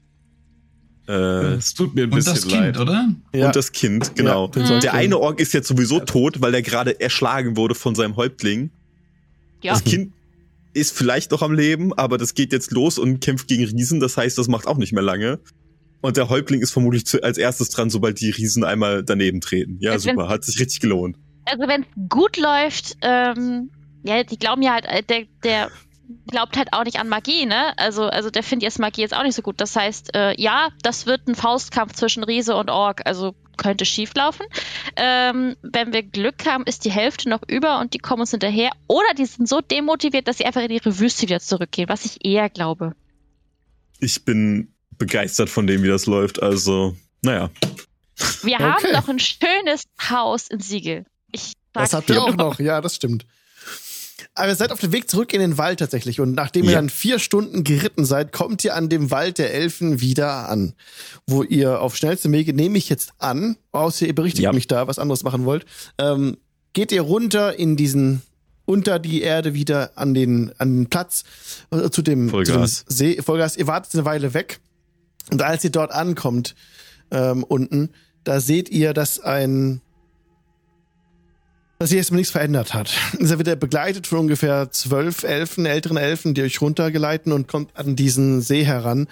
Äh, 1.06 1.12
Es 1.56 1.74
tut 1.74 1.94
mir 1.94 2.02
ein 2.04 2.10
Und 2.10 2.16
bisschen 2.16 2.34
das 2.34 2.42
Kind, 2.46 2.60
leid. 2.60 2.78
oder? 2.78 3.08
ja. 3.34 3.46
Und 3.46 3.56
das 3.56 3.72
Kind, 3.72 4.14
genau. 4.16 4.50
Ja, 4.54 4.62
Mhm. 4.76 4.80
Der 4.80 4.94
eine 4.94 5.18
Ork 5.18 5.38
ist 5.40 5.52
jetzt 5.52 5.68
sowieso 5.68 6.00
tot, 6.00 6.40
weil 6.40 6.54
er 6.54 6.62
gerade 6.62 6.98
erschlagen 7.00 7.56
wurde 7.56 7.74
von 7.74 7.94
seinem 7.94 8.16
Häuptling. 8.16 8.70
Ja. 9.62 9.72
Das 9.74 9.84
Kind 9.84 10.12
ist 10.72 10.96
vielleicht 10.96 11.30
noch 11.30 11.42
am 11.42 11.52
Leben, 11.52 11.92
aber 11.92 12.16
das 12.18 12.34
geht 12.34 12.52
jetzt 12.52 12.70
los 12.72 12.98
und 12.98 13.20
kämpft 13.20 13.48
gegen 13.48 13.64
Riesen. 13.64 14.00
Das 14.00 14.16
heißt, 14.16 14.38
das 14.38 14.48
macht 14.48 14.66
auch 14.66 14.78
nicht 14.78 14.92
mehr 14.92 15.02
lange. 15.02 15.38
Und 16.00 16.16
der 16.16 16.28
Häuptling 16.28 16.60
ist 16.60 16.70
vermutlich 16.72 17.06
zu, 17.06 17.22
als 17.22 17.38
erstes 17.38 17.68
dran, 17.70 17.90
sobald 17.90 18.20
die 18.20 18.30
Riesen 18.30 18.64
einmal 18.64 19.02
daneben 19.04 19.40
treten. 19.40 19.76
Ja, 19.80 19.92
Also 19.92 20.10
super. 20.10 20.28
Hat 20.28 20.44
sich 20.44 20.58
richtig 20.60 20.80
gelohnt. 20.80 21.16
Also 21.46 21.68
wenn 21.68 21.82
es 21.82 21.86
gut 22.08 22.36
läuft, 22.38 22.96
ähm, 23.02 23.70
ja, 24.04 24.22
die 24.22 24.38
glauben 24.38 24.62
ja 24.62 24.72
halt, 24.74 24.84
äh, 24.86 25.02
der, 25.02 25.24
der 25.42 25.70
glaubt 26.30 26.56
halt 26.56 26.72
auch 26.72 26.84
nicht 26.84 26.98
an 27.00 27.08
Magie, 27.08 27.46
ne? 27.46 27.76
Also, 27.78 28.04
also 28.04 28.30
der 28.30 28.42
findet 28.42 28.64
jetzt 28.64 28.78
Magie 28.78 29.00
jetzt 29.00 29.14
auch 29.14 29.22
nicht 29.22 29.34
so 29.34 29.42
gut. 29.42 29.60
Das 29.60 29.74
heißt, 29.74 30.14
äh, 30.14 30.40
ja, 30.40 30.68
das 30.82 31.06
wird 31.06 31.26
ein 31.26 31.34
Faustkampf 31.34 31.94
zwischen 31.94 32.22
Riese 32.24 32.54
und 32.56 32.70
Ork, 32.70 33.02
also 33.06 33.34
könnte 33.56 33.84
schief 33.84 34.12
laufen. 34.14 34.44
Ähm, 34.96 35.56
wenn 35.62 35.92
wir 35.92 36.02
Glück 36.02 36.44
haben, 36.46 36.64
ist 36.64 36.84
die 36.84 36.90
Hälfte 36.90 37.28
noch 37.28 37.40
über 37.46 37.78
und 37.80 37.94
die 37.94 37.98
kommen 37.98 38.20
uns 38.20 38.32
hinterher. 38.32 38.70
Oder 38.88 39.14
die 39.16 39.26
sind 39.26 39.48
so 39.48 39.60
demotiviert, 39.60 40.28
dass 40.28 40.38
sie 40.38 40.44
einfach 40.44 40.62
in 40.62 40.70
ihre 40.70 40.98
Wüste 40.98 41.22
wieder 41.22 41.40
zurückgehen, 41.40 41.88
was 41.88 42.04
ich 42.04 42.24
eher 42.24 42.50
glaube. 42.50 42.94
Ich 44.00 44.24
bin 44.24 44.74
begeistert 44.98 45.48
von 45.48 45.66
dem, 45.66 45.82
wie 45.82 45.88
das 45.88 46.06
läuft. 46.06 46.42
Also, 46.42 46.96
naja. 47.22 47.50
Wir 48.42 48.56
Okay. 48.56 48.64
haben 48.64 48.92
noch 48.92 49.08
ein 49.08 49.18
schönes 49.18 49.84
Haus 50.10 50.48
in 50.48 50.60
Siegel. 50.60 51.06
Ich 51.32 51.52
Das 51.72 51.94
habt 51.94 52.10
ihr 52.10 52.22
auch 52.22 52.34
noch, 52.36 52.58
ja, 52.60 52.80
das 52.80 52.96
stimmt. 52.96 53.24
Aber 54.34 54.48
ihr 54.48 54.56
seid 54.56 54.72
auf 54.72 54.80
dem 54.80 54.92
Weg 54.92 55.10
zurück 55.10 55.32
in 55.32 55.40
den 55.40 55.58
Wald 55.58 55.78
tatsächlich. 55.80 56.20
Und 56.20 56.34
nachdem 56.34 56.64
ihr 56.64 56.72
Ja. 56.72 56.78
dann 56.78 56.88
vier 56.90 57.18
Stunden 57.18 57.64
geritten 57.64 58.04
seid, 58.04 58.32
kommt 58.32 58.64
ihr 58.64 58.74
an 58.74 58.88
dem 58.88 59.10
Wald 59.10 59.38
der 59.38 59.52
Elfen 59.54 60.00
wieder 60.00 60.48
an. 60.48 60.74
Wo 61.26 61.42
ihr 61.42 61.80
auf 61.80 61.96
schnellstem 61.96 62.32
Wege, 62.32 62.52
nehme 62.54 62.78
ich 62.78 62.88
jetzt 62.88 63.12
an, 63.18 63.56
außer 63.72 64.06
ihr 64.06 64.14
berichtigt 64.14 64.44
Ja. 64.44 64.52
mich 64.52 64.66
da, 64.66 64.86
was 64.86 64.98
anderes 64.98 65.22
machen 65.22 65.44
wollt, 65.44 65.64
ähm, 65.98 66.36
geht 66.72 66.90
ihr 66.92 67.02
runter 67.02 67.58
in 67.58 67.76
diesen, 67.76 68.22
unter 68.66 68.98
die 68.98 69.22
Erde 69.22 69.54
wieder 69.54 69.92
an 69.96 70.14
den, 70.14 70.52
an 70.58 70.74
den 70.74 70.86
Platz, 70.90 71.24
äh, 71.70 71.90
zu 71.90 72.02
dem, 72.02 72.28
zu 72.30 72.42
dem. 72.42 72.66
See, 72.66 73.20
Vollgas. 73.22 73.56
Ihr 73.56 73.66
wartet 73.66 73.94
eine 73.94 74.04
Weile 74.04 74.34
weg. 74.34 74.60
Und 75.30 75.40
als 75.42 75.64
ihr 75.64 75.70
dort 75.70 75.92
ankommt, 75.92 76.54
ähm, 77.10 77.44
unten, 77.44 77.90
da 78.24 78.40
seht 78.40 78.68
ihr, 78.70 78.92
dass 78.94 79.20
ein 79.20 79.80
dass 81.84 81.90
sich 81.90 81.98
erstmal 81.98 82.20
nichts 82.20 82.32
verändert 82.32 82.72
hat. 82.72 82.96
Ihr 83.20 83.36
wird 83.36 83.46
er 83.46 83.56
begleitet 83.56 84.06
von 84.06 84.20
ungefähr 84.20 84.70
zwölf 84.70 85.22
Elfen, 85.22 85.66
älteren 85.66 85.98
Elfen, 85.98 86.32
die 86.32 86.40
euch 86.40 86.62
runtergeleiten 86.62 87.30
und 87.30 87.46
kommt 87.46 87.76
an 87.76 87.94
diesen 87.94 88.40
See 88.40 88.64
heran 88.64 89.06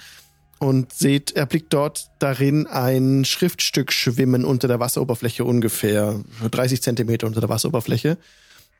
und 0.58 0.90
seht, 0.90 1.32
er 1.32 1.44
blickt 1.44 1.74
dort 1.74 2.08
darin 2.18 2.66
ein 2.66 3.26
Schriftstück 3.26 3.92
schwimmen 3.92 4.46
unter 4.46 4.68
der 4.68 4.80
Wasseroberfläche 4.80 5.44
ungefähr 5.44 6.18
30 6.50 6.80
Zentimeter 6.80 7.26
unter 7.26 7.40
der 7.40 7.50
Wasseroberfläche. 7.50 8.16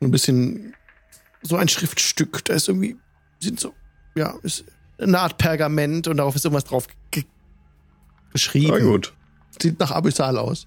Ein 0.01 0.11
bisschen 0.11 0.75
so 1.43 1.57
ein 1.57 1.69
Schriftstück, 1.69 2.47
da 2.47 2.55
ist 2.55 2.69
irgendwie, 2.69 2.97
sind 3.41 3.61
so, 3.61 3.75
ja, 4.15 4.37
ist 4.43 4.65
eine 4.97 5.19
Art 5.19 5.37
Pergament 5.37 6.09
und 6.09 6.17
darauf 6.17 6.35
ist 6.35 6.47
irgendwas 6.47 6.65
drauf 6.65 6.87
ge 7.11 7.25
geschrieben. 8.33 8.73
Na 8.73 8.79
gut. 8.79 9.13
Sieht 9.61 9.79
nach 9.79 9.91
Abyssal 9.91 10.39
aus. 10.39 10.67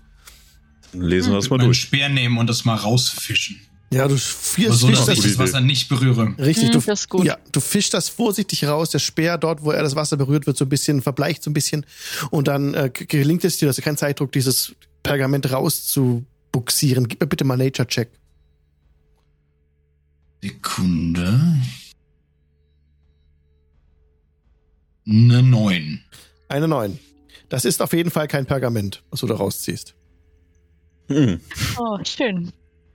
Lesen 0.99 1.31
wir 1.31 1.38
das 1.38 1.49
mal 1.49 1.57
durch. 1.57 1.80
Speer 1.81 2.09
nehmen 2.09 2.38
und 2.38 2.47
das 2.47 2.65
mal 2.65 2.76
rausfischen. 2.76 3.59
Ja, 3.91 4.07
du 4.07 4.17
fischst, 4.17 4.80
so, 4.80 4.89
dass 4.89 5.05
das 5.05 5.09
ich 5.09 5.15
gute 5.17 5.30
das 5.30 5.38
Wasser 5.38 5.61
nicht 5.61 5.88
berühre. 5.89 6.34
Richtig, 6.39 6.73
Hm, 6.73 6.81
du, 6.81 7.07
gut. 7.07 7.26
Ja, 7.26 7.38
du 7.51 7.59
fischst 7.59 7.93
das 7.93 8.09
vorsichtig 8.09 8.65
raus, 8.65 8.89
der 8.89 8.99
Speer 8.99 9.38
dort, 9.38 9.63
wo 9.63 9.72
er 9.72 9.84
das 9.84 9.95
Wasser 9.95 10.17
berührt, 10.17 10.47
wird 10.47 10.57
so 10.57 10.65
ein 10.65 10.69
bisschen, 10.69 11.01
verbleicht 11.01 11.43
so 11.43 11.51
ein 11.51 11.53
bisschen 11.53 11.85
und 12.31 12.47
dann 12.47 12.73
äh, 12.73 12.89
gelingt 12.91 13.45
es 13.45 13.57
dir, 13.57 13.67
dass 13.67 13.76
du 13.76 13.84
keinen 13.84 13.97
Zeitdruck, 13.97 14.31
dieses 14.31 14.76
Pergament 15.03 15.49
rauszubuxieren. 15.51 17.07
Gib 17.07 17.22
mir 17.22 17.27
bitte 17.27 17.45
mal 17.45 17.57
Nature-Check. 17.57 18.09
Sekunde. 20.41 21.55
Eine 25.07 25.43
9. 25.43 26.03
Eine 26.49 26.67
9. 26.67 26.99
Das 27.49 27.65
ist 27.65 27.81
auf 27.81 27.93
jeden 27.93 28.09
Fall 28.09 28.27
kein 28.27 28.45
Pergament, 28.45 29.03
was 29.11 29.19
du 29.22 29.27
da 29.27 29.35
rausziehst. 29.35 29.95
Hm. 31.07 31.40
Oh, 31.77 31.98
schön. 32.03 32.52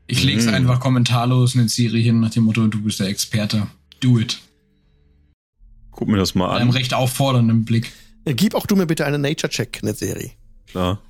Ich 0.06 0.24
leg's 0.24 0.46
Mhm. 0.46 0.54
einfach 0.54 0.80
kommentarlos 0.80 1.54
in 1.54 1.60
den 1.60 1.68
Siri 1.68 2.02
hin 2.02 2.20
nach 2.20 2.30
dem 2.30 2.44
Motto, 2.44 2.66
du 2.66 2.82
bist 2.82 2.98
der 3.00 3.06
Experte. 3.08 3.68
Do 4.00 4.18
it. 4.18 4.40
Guck 5.92 6.08
mir 6.08 6.16
das 6.16 6.34
mal 6.34 6.48
Mit 6.48 6.56
einem 6.60 6.70
an. 6.70 6.76
recht 6.76 6.94
auffordernden 6.94 7.64
Blick. 7.64 7.92
Äh, 8.24 8.34
Gib 8.34 8.54
auch 8.54 8.66
du 8.66 8.74
mir 8.76 8.86
bitte 8.86 9.04
einen 9.06 9.20
Nature-Check, 9.22 9.80
eine 9.82 9.94
Serie. 9.94 10.32
Klar. 10.66 11.00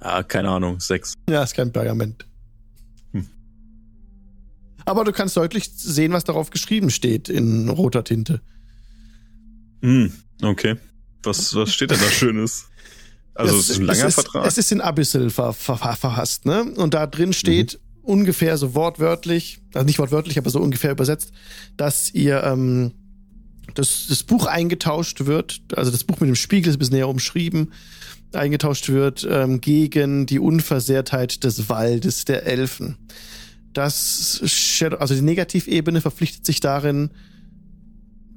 Ah, 0.00 0.22
keine 0.22 0.48
Ahnung. 0.50 0.80
Sechs. 0.80 1.14
Ja, 1.28 1.42
ist 1.42 1.54
kein 1.54 1.72
Pergament. 1.72 2.24
Hm. 3.12 3.26
Aber 4.84 5.04
du 5.04 5.12
kannst 5.12 5.36
deutlich 5.36 5.70
sehen, 5.74 6.12
was 6.12 6.24
darauf 6.24 6.50
geschrieben 6.50 6.90
steht 6.90 7.28
in 7.28 7.68
roter 7.68 8.04
Tinte. 8.04 8.40
Hm. 9.82 10.12
Okay. 10.42 10.76
Was, 11.24 11.54
was 11.54 11.74
steht 11.74 11.90
denn 11.90 11.98
da 12.00 12.08
Schönes? 12.10 12.68
Also, 13.38 13.56
es 13.56 13.70
ist 13.70 13.78
ein 13.78 13.86
langer 13.86 14.06
es 14.06 14.14
Vertrag. 14.14 14.46
Es 14.46 14.58
ist 14.58 14.72
in 14.72 14.80
Abyssal 14.80 15.30
ver, 15.30 15.52
ver, 15.52 15.76
ver, 15.76 15.96
verhasst, 15.96 16.44
ne? 16.44 16.64
Und 16.76 16.94
da 16.94 17.06
drin 17.06 17.32
steht 17.32 17.74
Mhm. 17.74 18.04
ungefähr 18.12 18.56
so 18.58 18.74
wortwörtlich, 18.74 19.60
also 19.74 19.86
nicht 19.86 19.98
wortwörtlich, 19.98 20.38
aber 20.38 20.50
so 20.50 20.60
ungefähr 20.60 20.90
übersetzt, 20.90 21.32
dass 21.76 22.12
ihr 22.12 22.42
ähm, 22.42 22.92
das, 23.74 24.06
das 24.08 24.22
Buch 24.24 24.46
eingetauscht 24.46 25.26
wird, 25.26 25.60
also 25.76 25.90
das 25.90 26.04
Buch 26.04 26.18
mit 26.20 26.28
dem 26.28 26.34
Spiegel 26.34 26.70
ist 26.70 26.76
ein 26.76 26.78
bisschen 26.80 26.96
näher 26.96 27.08
umschrieben, 27.08 27.72
eingetauscht 28.32 28.88
wird 28.88 29.26
ähm, 29.30 29.60
gegen 29.60 30.26
die 30.26 30.38
Unversehrtheit 30.38 31.44
des 31.44 31.68
Waldes 31.68 32.24
der 32.24 32.44
Elfen. 32.44 32.96
Das 33.72 34.42
also 34.98 35.14
die 35.14 35.22
Negativebene 35.22 36.00
verpflichtet 36.00 36.44
sich 36.44 36.60
darin, 36.60 37.10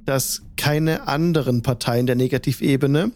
dass 0.05 0.43
keine 0.57 1.07
anderen 1.07 1.61
Parteien 1.63 2.05
der 2.05 2.15
Negativebene 2.15 3.11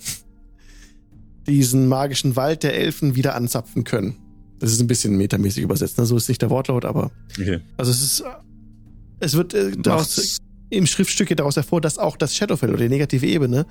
diesen 1.47 1.87
magischen 1.87 2.35
Wald 2.35 2.63
der 2.63 2.75
Elfen 2.75 3.15
wieder 3.15 3.35
anzapfen 3.35 3.83
können. 3.83 4.17
Das 4.59 4.71
ist 4.71 4.79
ein 4.79 4.87
bisschen 4.87 5.17
metamäßig 5.17 5.63
übersetzt, 5.63 5.97
ne? 5.97 6.05
so 6.05 6.15
ist 6.15 6.29
nicht 6.29 6.41
der 6.41 6.49
Wortlaut, 6.49 6.85
aber 6.85 7.11
okay. 7.39 7.59
also 7.77 7.91
es 7.91 8.01
ist, 8.01 8.23
es 9.19 9.35
wird 9.35 9.53
äh, 9.53 9.71
daraus, 9.77 10.39
im 10.69 10.85
Schriftstück 10.85 11.27
geht 11.27 11.39
daraus 11.39 11.55
hervor, 11.55 11.81
dass 11.81 11.97
auch 11.97 12.17
das 12.17 12.35
Shadowfell 12.35 12.69
oder 12.69 12.83
die 12.83 12.89
negative 12.89 13.25
Ebene 13.25 13.65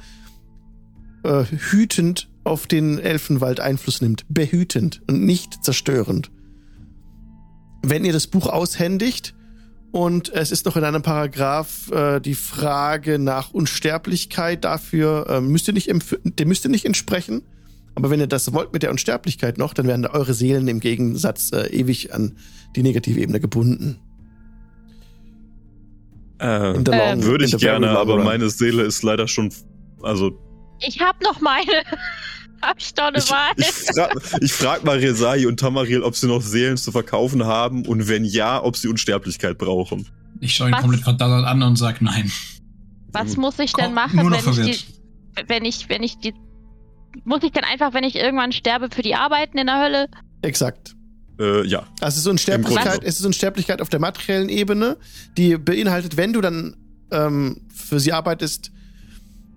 äh, 1.24 1.44
hütend 1.44 2.28
auf 2.44 2.66
den 2.66 2.98
Elfenwald 2.98 3.60
Einfluss 3.60 4.02
nimmt, 4.02 4.26
behütend 4.28 5.02
und 5.09 5.24
nicht 5.24 5.64
zerstörend. 5.64 6.30
Wenn 7.82 8.05
ihr 8.05 8.12
das 8.12 8.26
Buch 8.26 8.46
aushändigt 8.46 9.34
und 9.90 10.32
es 10.32 10.51
ist 10.51 10.66
noch 10.66 10.76
in 10.76 10.84
einem 10.84 11.02
Paragraph 11.02 11.90
äh, 11.90 12.20
die 12.20 12.34
Frage 12.34 13.18
nach 13.18 13.52
Unsterblichkeit 13.52 14.64
dafür, 14.64 15.26
äh, 15.28 15.40
müsst 15.40 15.68
ihr 15.68 15.74
nicht 15.74 15.88
dem 15.88 16.48
müsst 16.48 16.64
ihr 16.64 16.70
nicht 16.70 16.84
entsprechen. 16.84 17.42
Aber 17.94 18.10
wenn 18.10 18.20
ihr 18.20 18.26
das 18.26 18.52
wollt 18.52 18.72
mit 18.72 18.82
der 18.82 18.90
Unsterblichkeit 18.90 19.58
noch, 19.58 19.72
dann 19.72 19.86
werden 19.86 20.06
eure 20.06 20.34
Seelen 20.34 20.66
im 20.68 20.80
Gegensatz 20.80 21.52
äh, 21.52 21.66
ewig 21.68 22.12
an 22.12 22.36
die 22.74 22.82
negative 22.82 23.20
Ebene 23.20 23.40
gebunden. 23.40 23.98
Äh, 26.38 26.74
Ähm, 26.74 27.22
würde 27.22 27.44
ich 27.44 27.56
gerne, 27.58 27.90
aber 27.90 28.14
run. 28.14 28.24
meine 28.24 28.50
Seele 28.50 28.82
ist 28.82 29.02
leider 29.02 29.28
schon. 29.28 29.50
Also, 30.02 30.32
Ich 30.80 31.00
hab 31.00 31.22
noch 31.22 31.40
meine. 31.40 31.82
hab 32.62 32.78
ich 32.78 32.92
doch 32.94 33.04
eine 33.04 33.18
ich, 33.18 33.30
Wahl. 33.30 33.52
ich, 33.56 33.66
frag, 33.66 34.40
ich 34.40 34.52
frag 34.52 34.84
mal 34.84 34.98
Resai 34.98 35.46
und 35.46 35.60
Tamariel, 35.60 36.02
ob 36.02 36.16
sie 36.16 36.26
noch 36.26 36.42
Seelen 36.42 36.76
zu 36.76 36.90
verkaufen 36.90 37.44
haben 37.44 37.86
und 37.86 38.08
wenn 38.08 38.24
ja, 38.24 38.62
ob 38.62 38.76
sie 38.76 38.88
Unsterblichkeit 38.88 39.56
brauchen. 39.58 40.08
Ich 40.40 40.54
schaue 40.54 40.68
ihn 40.68 40.74
Was? 40.74 40.80
komplett 40.80 41.02
verdattert 41.02 41.46
an 41.46 41.62
und 41.62 41.76
sag 41.76 42.02
nein. 42.02 42.30
Was 43.12 43.36
muss 43.36 43.58
ich 43.60 43.72
denn 43.72 43.94
machen, 43.94 44.18
wenn 44.18 44.68
ich, 44.68 44.86
die, 44.86 45.44
wenn 45.46 45.64
ich, 45.64 45.88
wenn 45.88 46.02
ich 46.02 46.18
die. 46.18 46.34
Muss 47.24 47.43
ich 47.43 47.53
dann 47.53 47.65
einfach, 47.65 47.95
wenn 47.95 48.05
ich 48.05 48.16
irgendwann 48.16 48.53
sterbe, 48.53 48.89
für 48.91 49.03
die 49.03 49.15
Arbeiten 49.15 49.57
in 49.59 49.66
der 49.66 49.81
Hölle? 49.81 50.09
Exakt. 50.43 50.95
Äh, 51.39 51.66
ja. 51.66 51.81
Also 52.01 52.16
es 52.16 52.16
ist 52.19 52.27
Unsterblichkeit, 52.27 53.03
es 53.05 53.19
ist 53.20 53.27
Unsterblichkeit 53.27 53.81
auf 53.81 53.89
der 53.89 54.01
materiellen 54.01 54.49
Ebene, 54.49 54.97
die 55.36 55.57
beinhaltet, 55.57 56.16
wenn 56.16 56.32
du 56.32 56.41
dann 56.41 56.77
ähm, 57.11 57.61
für 57.74 57.99
sie 58.01 58.12
arbeitest 58.12 58.70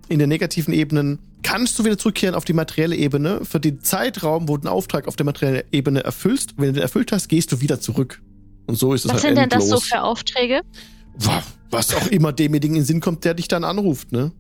in 0.09 0.19
den 0.19 0.29
negativen 0.29 0.73
Ebenen, 0.73 1.19
kannst 1.43 1.77
du 1.77 1.85
wieder 1.85 1.97
zurückkehren 1.97 2.35
auf 2.35 2.45
die 2.45 2.53
materielle 2.53 2.95
Ebene. 2.95 3.43
Für 3.43 3.59
den 3.59 3.81
Zeitraum, 3.81 4.47
wo 4.47 4.57
du 4.57 4.67
einen 4.67 4.73
Auftrag 4.75 5.07
auf 5.07 5.15
der 5.15 5.25
materiellen 5.25 5.63
Ebene 5.71 6.03
erfüllst, 6.03 6.53
wenn 6.57 6.67
du 6.67 6.73
den 6.73 6.81
erfüllt 6.81 7.11
hast, 7.11 7.27
gehst 7.27 7.51
du 7.51 7.61
wieder 7.61 7.79
zurück. 7.79 8.21
Und 8.65 8.75
so 8.77 8.93
ist 8.93 9.05
es 9.05 9.09
Was 9.09 9.23
halt 9.23 9.35
sind 9.35 9.35
denn 9.37 9.49
das 9.49 9.63
so 9.67 9.75
endlos. 9.75 9.87
für 9.89 10.01
Aufträge? 10.01 10.61
Wa- 11.15 11.43
Was 11.69 11.93
auch 11.93 12.07
immer 12.07 12.31
demjenigen 12.33 12.75
in 12.75 12.81
den 12.81 12.85
Sinn 12.85 12.99
kommt, 13.01 13.23
der 13.25 13.33
dich 13.33 13.47
dann 13.47 13.63
anruft, 13.63 14.11
ne? 14.11 14.31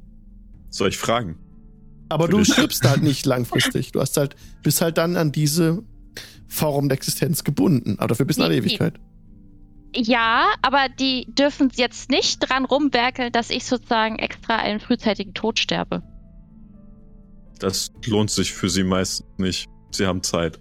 Soll 0.69 0.89
ich 0.89 0.97
fragen? 0.97 1.37
Aber 2.09 2.27
du 2.27 2.43
stirbst 2.43 2.87
halt 2.87 3.03
nicht 3.03 3.25
langfristig. 3.25 3.91
Du 3.91 3.99
hast 3.99 4.17
halt, 4.17 4.35
bist 4.63 4.81
halt 4.81 4.97
dann 4.97 5.17
an 5.17 5.31
diese 5.31 5.83
Form 6.47 6.89
der 6.89 6.97
Existenz 6.97 7.43
gebunden. 7.43 7.95
Aber 7.97 8.09
dafür 8.09 8.25
bis 8.25 8.37
in 8.37 8.43
alle 8.43 8.55
Ewigkeit. 8.55 8.99
Ja, 9.95 10.53
aber 10.61 10.89
die 10.89 11.27
dürfen 11.33 11.71
jetzt 11.75 12.09
nicht 12.09 12.39
dran 12.39 12.65
rumwerkeln, 12.65 13.31
dass 13.31 13.49
ich 13.49 13.65
sozusagen 13.65 14.19
extra 14.19 14.57
einen 14.57 14.79
frühzeitigen 14.79 15.33
Tod 15.33 15.59
sterbe. 15.59 16.03
Das 17.59 17.91
lohnt 18.05 18.29
sich 18.29 18.53
für 18.53 18.69
sie 18.69 18.83
meistens 18.83 19.27
nicht. 19.37 19.69
Sie 19.91 20.05
haben 20.05 20.21
Zeit. 20.21 20.59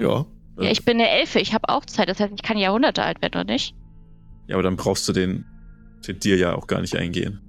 Ja. 0.00 0.26
Ja, 0.58 0.70
ich 0.70 0.84
bin 0.84 0.98
eine 0.98 1.08
Elfe, 1.08 1.40
ich 1.40 1.54
habe 1.54 1.68
auch 1.68 1.84
Zeit, 1.86 2.08
das 2.08 2.20
heißt, 2.20 2.32
ich 2.34 2.42
kann 2.42 2.58
Jahrhunderte 2.58 3.02
alt 3.02 3.22
werden, 3.22 3.34
oder 3.34 3.44
nicht? 3.44 3.74
Ja, 4.46 4.56
aber 4.56 4.62
dann 4.62 4.76
brauchst 4.76 5.08
du 5.08 5.12
den, 5.12 5.44
den 6.06 6.18
dir 6.18 6.36
ja 6.36 6.54
auch 6.54 6.66
gar 6.66 6.80
nicht 6.80 6.96
eingehen. 6.96 7.40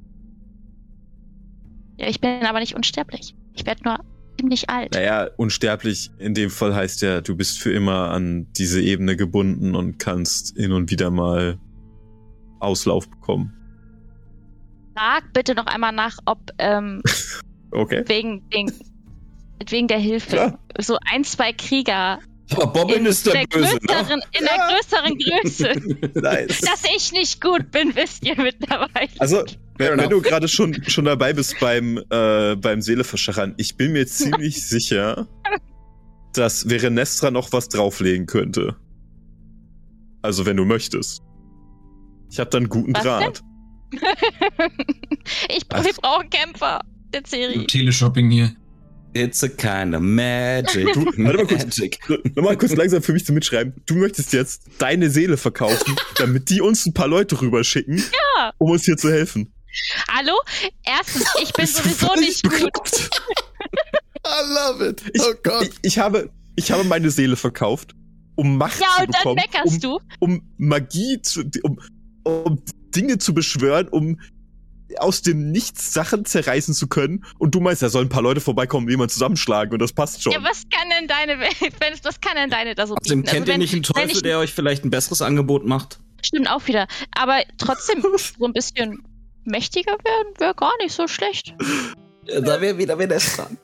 Ja, 2.02 2.07
ich 2.07 2.19
bin 2.19 2.44
aber 2.45 2.60
nicht 2.60 2.76
unsterblich. 2.76 3.36
Ich 3.53 3.65
werde 3.65 3.84
nur 3.84 3.99
ziemlich 4.40 4.69
alt. 4.69 4.94
Naja, 4.94 5.30
unsterblich 5.38 6.10
in 6.18 6.34
dem 6.34 6.49
Fall 6.49 6.73
heißt 6.73 7.02
ja, 7.03 7.22
du 7.22 7.36
bist 7.36 7.60
für 7.60 7.72
immer 7.72 8.10
an 8.10 8.48
diese 8.57 8.82
Ebene 8.82 9.15
gebunden 9.15 9.76
und 9.76 9.99
kannst 9.99 10.57
hin 10.57 10.72
und 10.72 10.90
wieder 10.90 11.11
mal 11.11 11.60
Auslauf 12.60 13.07
bekommen. 13.10 13.53
Frag 14.98 15.32
bitte 15.34 15.53
noch 15.56 15.68
einmal 15.68 15.91
nach, 15.91 16.18
ob 16.26 16.40
ähm, 16.57 17.02
Okay. 17.72 18.03
wegen, 18.07 18.49
den, 18.49 18.72
wegen 19.69 19.88
der 19.88 19.99
Hilfe 19.99 20.32
Klar. 20.32 20.60
so 20.80 20.98
ein, 21.10 21.23
zwei 21.23 21.53
Krieger 21.53 22.19
Aber 22.53 22.68
Bobbin 22.68 22.98
in 22.98 23.06
ist 23.06 23.26
der, 23.26 23.45
Böse, 23.49 23.76
ne? 23.76 23.80
größeren, 23.88 24.22
in 24.38 24.45
Ja. 24.45 24.49
der 24.57 24.76
größeren 24.76 25.18
Größe. 25.18 26.19
Nice. 26.22 26.60
Dass 26.61 26.84
ich 26.95 27.11
nicht 27.14 27.40
gut 27.41 27.72
bin, 27.72 27.95
wisst 27.95 28.26
ihr 28.26 28.36
mittlerweile. 28.41 29.07
Also, 29.19 29.44
wenn, 29.82 29.99
wenn 29.99 30.10
du 30.10 30.22
gerade 30.22 30.48
schon, 30.48 30.82
schon 30.88 31.06
dabei 31.06 31.34
bist 31.34 31.60
beim, 31.60 31.98
äh, 32.10 32.56
beim 32.56 32.82
Seeleverschachern, 32.82 33.53
ich 33.58 33.76
bin 33.78 33.91
mir 33.94 34.08
ziemlich 34.08 34.68
sicher, 34.68 35.28
dass 36.34 36.64
Verenestra 36.68 37.32
noch 37.32 37.52
was 37.52 37.70
drauflegen 37.70 38.26
könnte. 38.26 38.76
Also 40.22 40.45
wenn 40.45 40.58
du 40.58 40.66
möchtest. 40.66 41.22
Ich 42.30 42.40
habe 42.40 42.49
dann 42.49 42.64
einen 42.64 42.70
guten 42.70 42.94
Was 42.94 43.03
Draht. 43.03 43.41
ich, 45.49 45.64
wir 45.70 45.94
brauchen 46.02 46.30
Kämpfer 46.30 46.80
der 47.14 47.24
Serie. 47.26 47.66
Teleshopping 47.68 48.30
hier. 48.32 48.56
It's 49.14 49.44
a 49.44 49.49
kind 49.49 49.94
of 49.94 50.02
magic. 50.02 50.94
Du, 50.94 51.06
warte 51.18 51.22
mal 51.22 51.45
kurz. 51.45 51.66
magic. 51.66 51.99
Nochmal 52.36 52.58
kurz 52.58 52.74
langsam 52.76 53.02
für 53.03 53.12
mich 53.12 53.26
zum 53.26 53.36
Mitschreiben. 53.36 53.74
Du 53.86 53.95
möchtest 53.95 54.32
jetzt 54.32 54.64
deine 54.78 55.10
Seele 55.10 55.36
verkaufen, 55.36 55.98
damit 56.16 56.49
die 56.49 56.62
uns 56.62 56.86
ein 56.86 56.94
paar 56.94 57.10
Leute 57.10 57.41
rüberschicken, 57.41 57.98
Ja. 57.98 58.53
um 58.58 58.72
uns 58.72 58.86
hier 58.86 58.95
zu 58.95 59.12
helfen. 59.12 59.52
Hallo? 60.10 60.34
Erstens, 60.84 61.26
ich 61.41 61.53
bin 61.53 61.65
sowieso 61.65 62.14
nicht 62.15 62.43
gut. 62.43 63.10
I 64.26 64.53
love 64.53 64.88
it. 64.88 65.03
Ich, 65.14 65.22
oh 65.22 65.34
Gott. 65.43 65.64
ich, 65.64 65.72
ich, 65.81 65.99
habe, 65.99 66.30
ich 66.56 66.72
habe 66.72 66.84
meine 66.84 67.10
Seele 67.10 67.35
verkauft, 67.35 67.95
um 68.35 68.57
Macht 68.57 68.80
Ja, 68.80 68.88
zu 68.98 69.03
und 69.03 69.14
dann 69.15 69.22
bekommen, 69.23 69.35
meckerst 69.35 69.73
um, 69.76 69.80
du. 69.80 69.99
um 70.19 70.53
Magie 70.57 71.22
zu, 71.22 71.43
um, 71.64 71.80
um 72.23 72.61
Dinge 72.95 73.18
zu 73.18 73.34
beschwören, 73.34 73.88
um 73.88 74.19
aus 74.98 75.22
dem 75.22 75.52
Nichts 75.52 75.93
Sachen 75.93 76.26
zerreißen 76.26 76.73
zu 76.73 76.88
können. 76.88 77.23
Und 77.39 77.56
du 77.56 77.61
meinst, 77.61 77.81
da 77.81 77.89
sollen 77.89 78.07
ein 78.07 78.10
paar 78.10 78.22
Leute 78.22 78.41
vorbeikommen, 78.41 78.88
die 78.88 78.91
jemand 78.91 79.10
zusammenschlagen 79.11 79.72
und 79.73 79.80
das 79.80 79.93
passt 79.93 80.22
schon. 80.22 80.34
Ja, 80.34 80.43
was 80.43 80.64
kann 80.69 80.89
denn 80.89 81.07
deine, 81.07 81.39
Welt- 81.39 81.99
was 82.03 82.19
kann 82.19 82.35
denn 82.35 82.49
deine 82.49 82.76
da 82.76 82.85
so 82.88 82.95
Außerdem 82.95 83.22
bieten? 83.22 83.27
Also 83.30 83.35
kennt 83.38 83.48
ihr 83.48 83.53
wenn- 83.53 83.60
nicht 83.61 83.73
einen 83.73 83.84
Teufel, 83.84 84.11
ich- 84.18 84.22
der 84.22 84.39
euch 84.39 84.52
vielleicht 84.53 84.84
ein 84.84 84.89
besseres 84.89 85.22
Angebot 85.22 85.65
macht? 85.65 85.99
Stimmt 86.23 86.49
auch 86.52 86.68
wieder. 86.68 86.88
Aber 87.15 87.41
trotzdem, 87.57 88.03
so 88.38 88.45
ein 88.45 88.53
bisschen 88.53 89.02
mächtiger 89.43 89.93
werden 89.93 90.34
wäre 90.38 90.53
gar 90.55 90.72
nicht 90.81 90.93
so 90.93 91.07
schlecht. 91.07 91.53
Da 92.27 92.61
wäre 92.61 92.77
wieder 92.77 92.97
Venus 92.97 93.35
dran. 93.35 93.57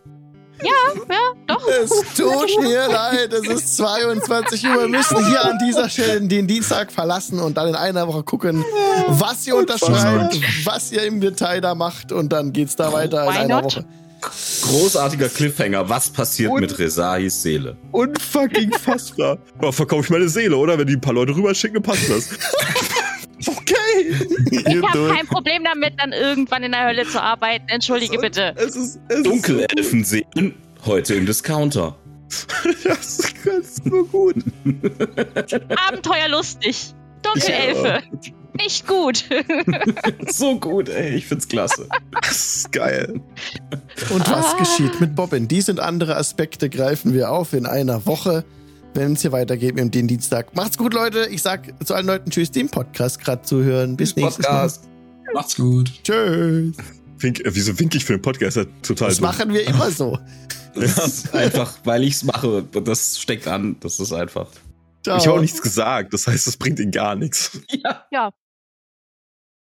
Ja, 0.64 1.34
doch. 1.46 1.68
Es 1.68 1.90
tut 2.16 2.62
mir 2.64 2.88
leid, 2.88 3.32
es 3.32 3.48
ist 3.48 3.78
22 3.78 4.66
Uhr. 4.66 4.82
Wir 4.82 4.88
müssen 4.88 5.24
hier 5.28 5.46
an 5.46 5.60
dieser 5.64 5.88
Stelle 5.88 6.20
den 6.22 6.48
Dienstag 6.48 6.92
verlassen 6.92 7.40
und 7.40 7.56
dann 7.58 7.68
in 7.70 7.76
einer 7.76 8.08
Woche 8.08 8.24
gucken, 8.24 8.66
was 9.08 9.46
ihr 9.46 9.56
unterschreibt, 9.56 10.40
was 10.66 10.92
ihr 10.92 11.04
im 11.04 11.22
Detail 11.22 11.62
da 11.62 11.76
macht 11.76 12.12
und 12.12 12.30
dann 12.34 12.54
geht's 12.54 12.76
da 12.76 12.92
weiter 12.92 13.24
in 13.26 13.30
einer 13.30 13.62
not? 13.62 13.66
Woche. 13.66 13.86
Großartiger 14.64 15.30
Cliffhanger. 15.30 15.88
Was 15.90 16.10
passiert 16.10 16.52
Und- 16.52 16.62
mit 16.62 16.80
Resahis 16.80 17.40
Seele? 17.40 17.78
Unfucking 17.92 18.74
fassbar. 18.74 19.38
Ja, 19.62 19.72
verkaufe 19.72 20.06
ich 20.06 20.10
meine 20.10 20.28
Seele, 20.28 20.58
oder? 20.58 20.80
Wenn 20.80 20.88
die 20.88 20.94
ein 20.94 21.02
paar 21.02 21.14
Leute 21.14 21.36
rüberschicken, 21.36 21.84
passt 21.84 22.10
das. 22.10 22.30
Ich 24.52 24.66
habe 24.84 25.14
kein 25.14 25.28
Problem 25.28 25.64
damit, 25.64 25.94
dann 25.98 26.12
irgendwann 26.14 26.64
in 26.64 26.72
der 26.72 26.86
Hölle 26.88 27.06
zu 27.08 27.22
arbeiten. 27.22 27.68
Entschuldige 27.70 28.18
bitte. 28.20 28.54
Es 28.58 28.76
ist, 28.76 29.00
es 29.10 29.24
Dunkelelfenseelen. 29.24 30.54
Heute 30.86 31.16
im 31.16 31.26
Discounter. 31.26 31.96
Das 32.84 33.20
ist 33.20 33.44
ganz 33.46 33.76
so 33.84 34.04
gut. 34.06 34.36
Abenteuerlustig. 35.88 36.94
Dunkelelfe. 37.22 38.04
Nicht 38.54 38.88
gut. 38.88 39.26
So 40.30 40.60
gut, 40.60 40.90
ey. 40.90 41.16
Ich 41.16 41.26
find's 41.28 41.48
klasse. 41.48 41.88
Das 42.12 42.32
ist 42.58 42.72
geil. 42.72 43.22
Und 44.10 44.30
was 44.30 44.54
Ah. 44.54 44.58
geschieht 44.58 45.00
mit 45.00 45.16
Bobbin? 45.16 45.48
Dies 45.48 45.70
und 45.70 45.80
andere 45.80 46.18
Aspekte 46.18 46.70
greifen 46.70 47.14
wir 47.14 47.32
auf 47.32 47.54
in 47.54 47.66
einer 47.66 48.06
Woche, 48.06 48.44
wenn 48.98 49.14
es 49.14 49.22
hier 49.22 49.32
weitergeht 49.32 49.76
mit 49.76 49.94
dem 49.94 50.08
Dienstag. 50.08 50.56
Macht's 50.56 50.78
gut, 50.78 50.94
Leute. 50.94 51.28
Ich 51.28 51.42
sag 51.42 51.74
zu 51.86 51.94
allen 51.94 52.08
Leuten 52.08 52.32
Tschüss, 52.32 52.52
die 52.52 52.62
im 52.62 52.70
Podcast 52.70 53.20
gerade 53.20 53.44
zuhören. 53.44 53.96
Bis 53.96 54.16
nächstes 54.16 54.46
Podcast. 54.46 54.90
Macht's 55.34 55.56
gut. 55.56 55.90
Mal. 55.90 56.04
Tschüss. 56.04 56.76
Wink, 57.20 57.40
äh, 57.42 57.56
wieso 57.56 57.80
wink 57.80 57.94
ich 57.96 58.06
für 58.06 58.14
den 58.14 58.22
Podcast? 58.22 58.58
Das 58.58 58.68
total 58.82 59.10
Das 59.10 59.18
dumm. 59.18 59.28
machen 59.28 59.54
wir 59.54 59.66
immer 59.68 59.92
so. 59.92 60.18
Das 60.76 60.96
ist 61.08 61.34
einfach, 61.34 61.74
weil 61.86 62.04
ich's 62.04 62.24
mache. 62.24 62.62
Das 62.84 63.20
steckt 63.20 63.48
an. 63.48 63.78
Das 63.80 64.00
ist 64.00 64.14
einfach. 64.14 64.46
Ciao. 65.04 65.18
Ich 65.18 65.26
habe 65.26 65.38
auch 65.38 65.42
nichts 65.42 65.60
gesagt, 65.60 66.14
das 66.14 66.28
heißt, 66.28 66.46
das 66.46 66.56
bringt 66.58 66.80
ihn 66.80 66.92
gar 66.92 67.16
nichts. 67.16 67.60
Ja. 67.72 68.06
ja, 68.12 68.32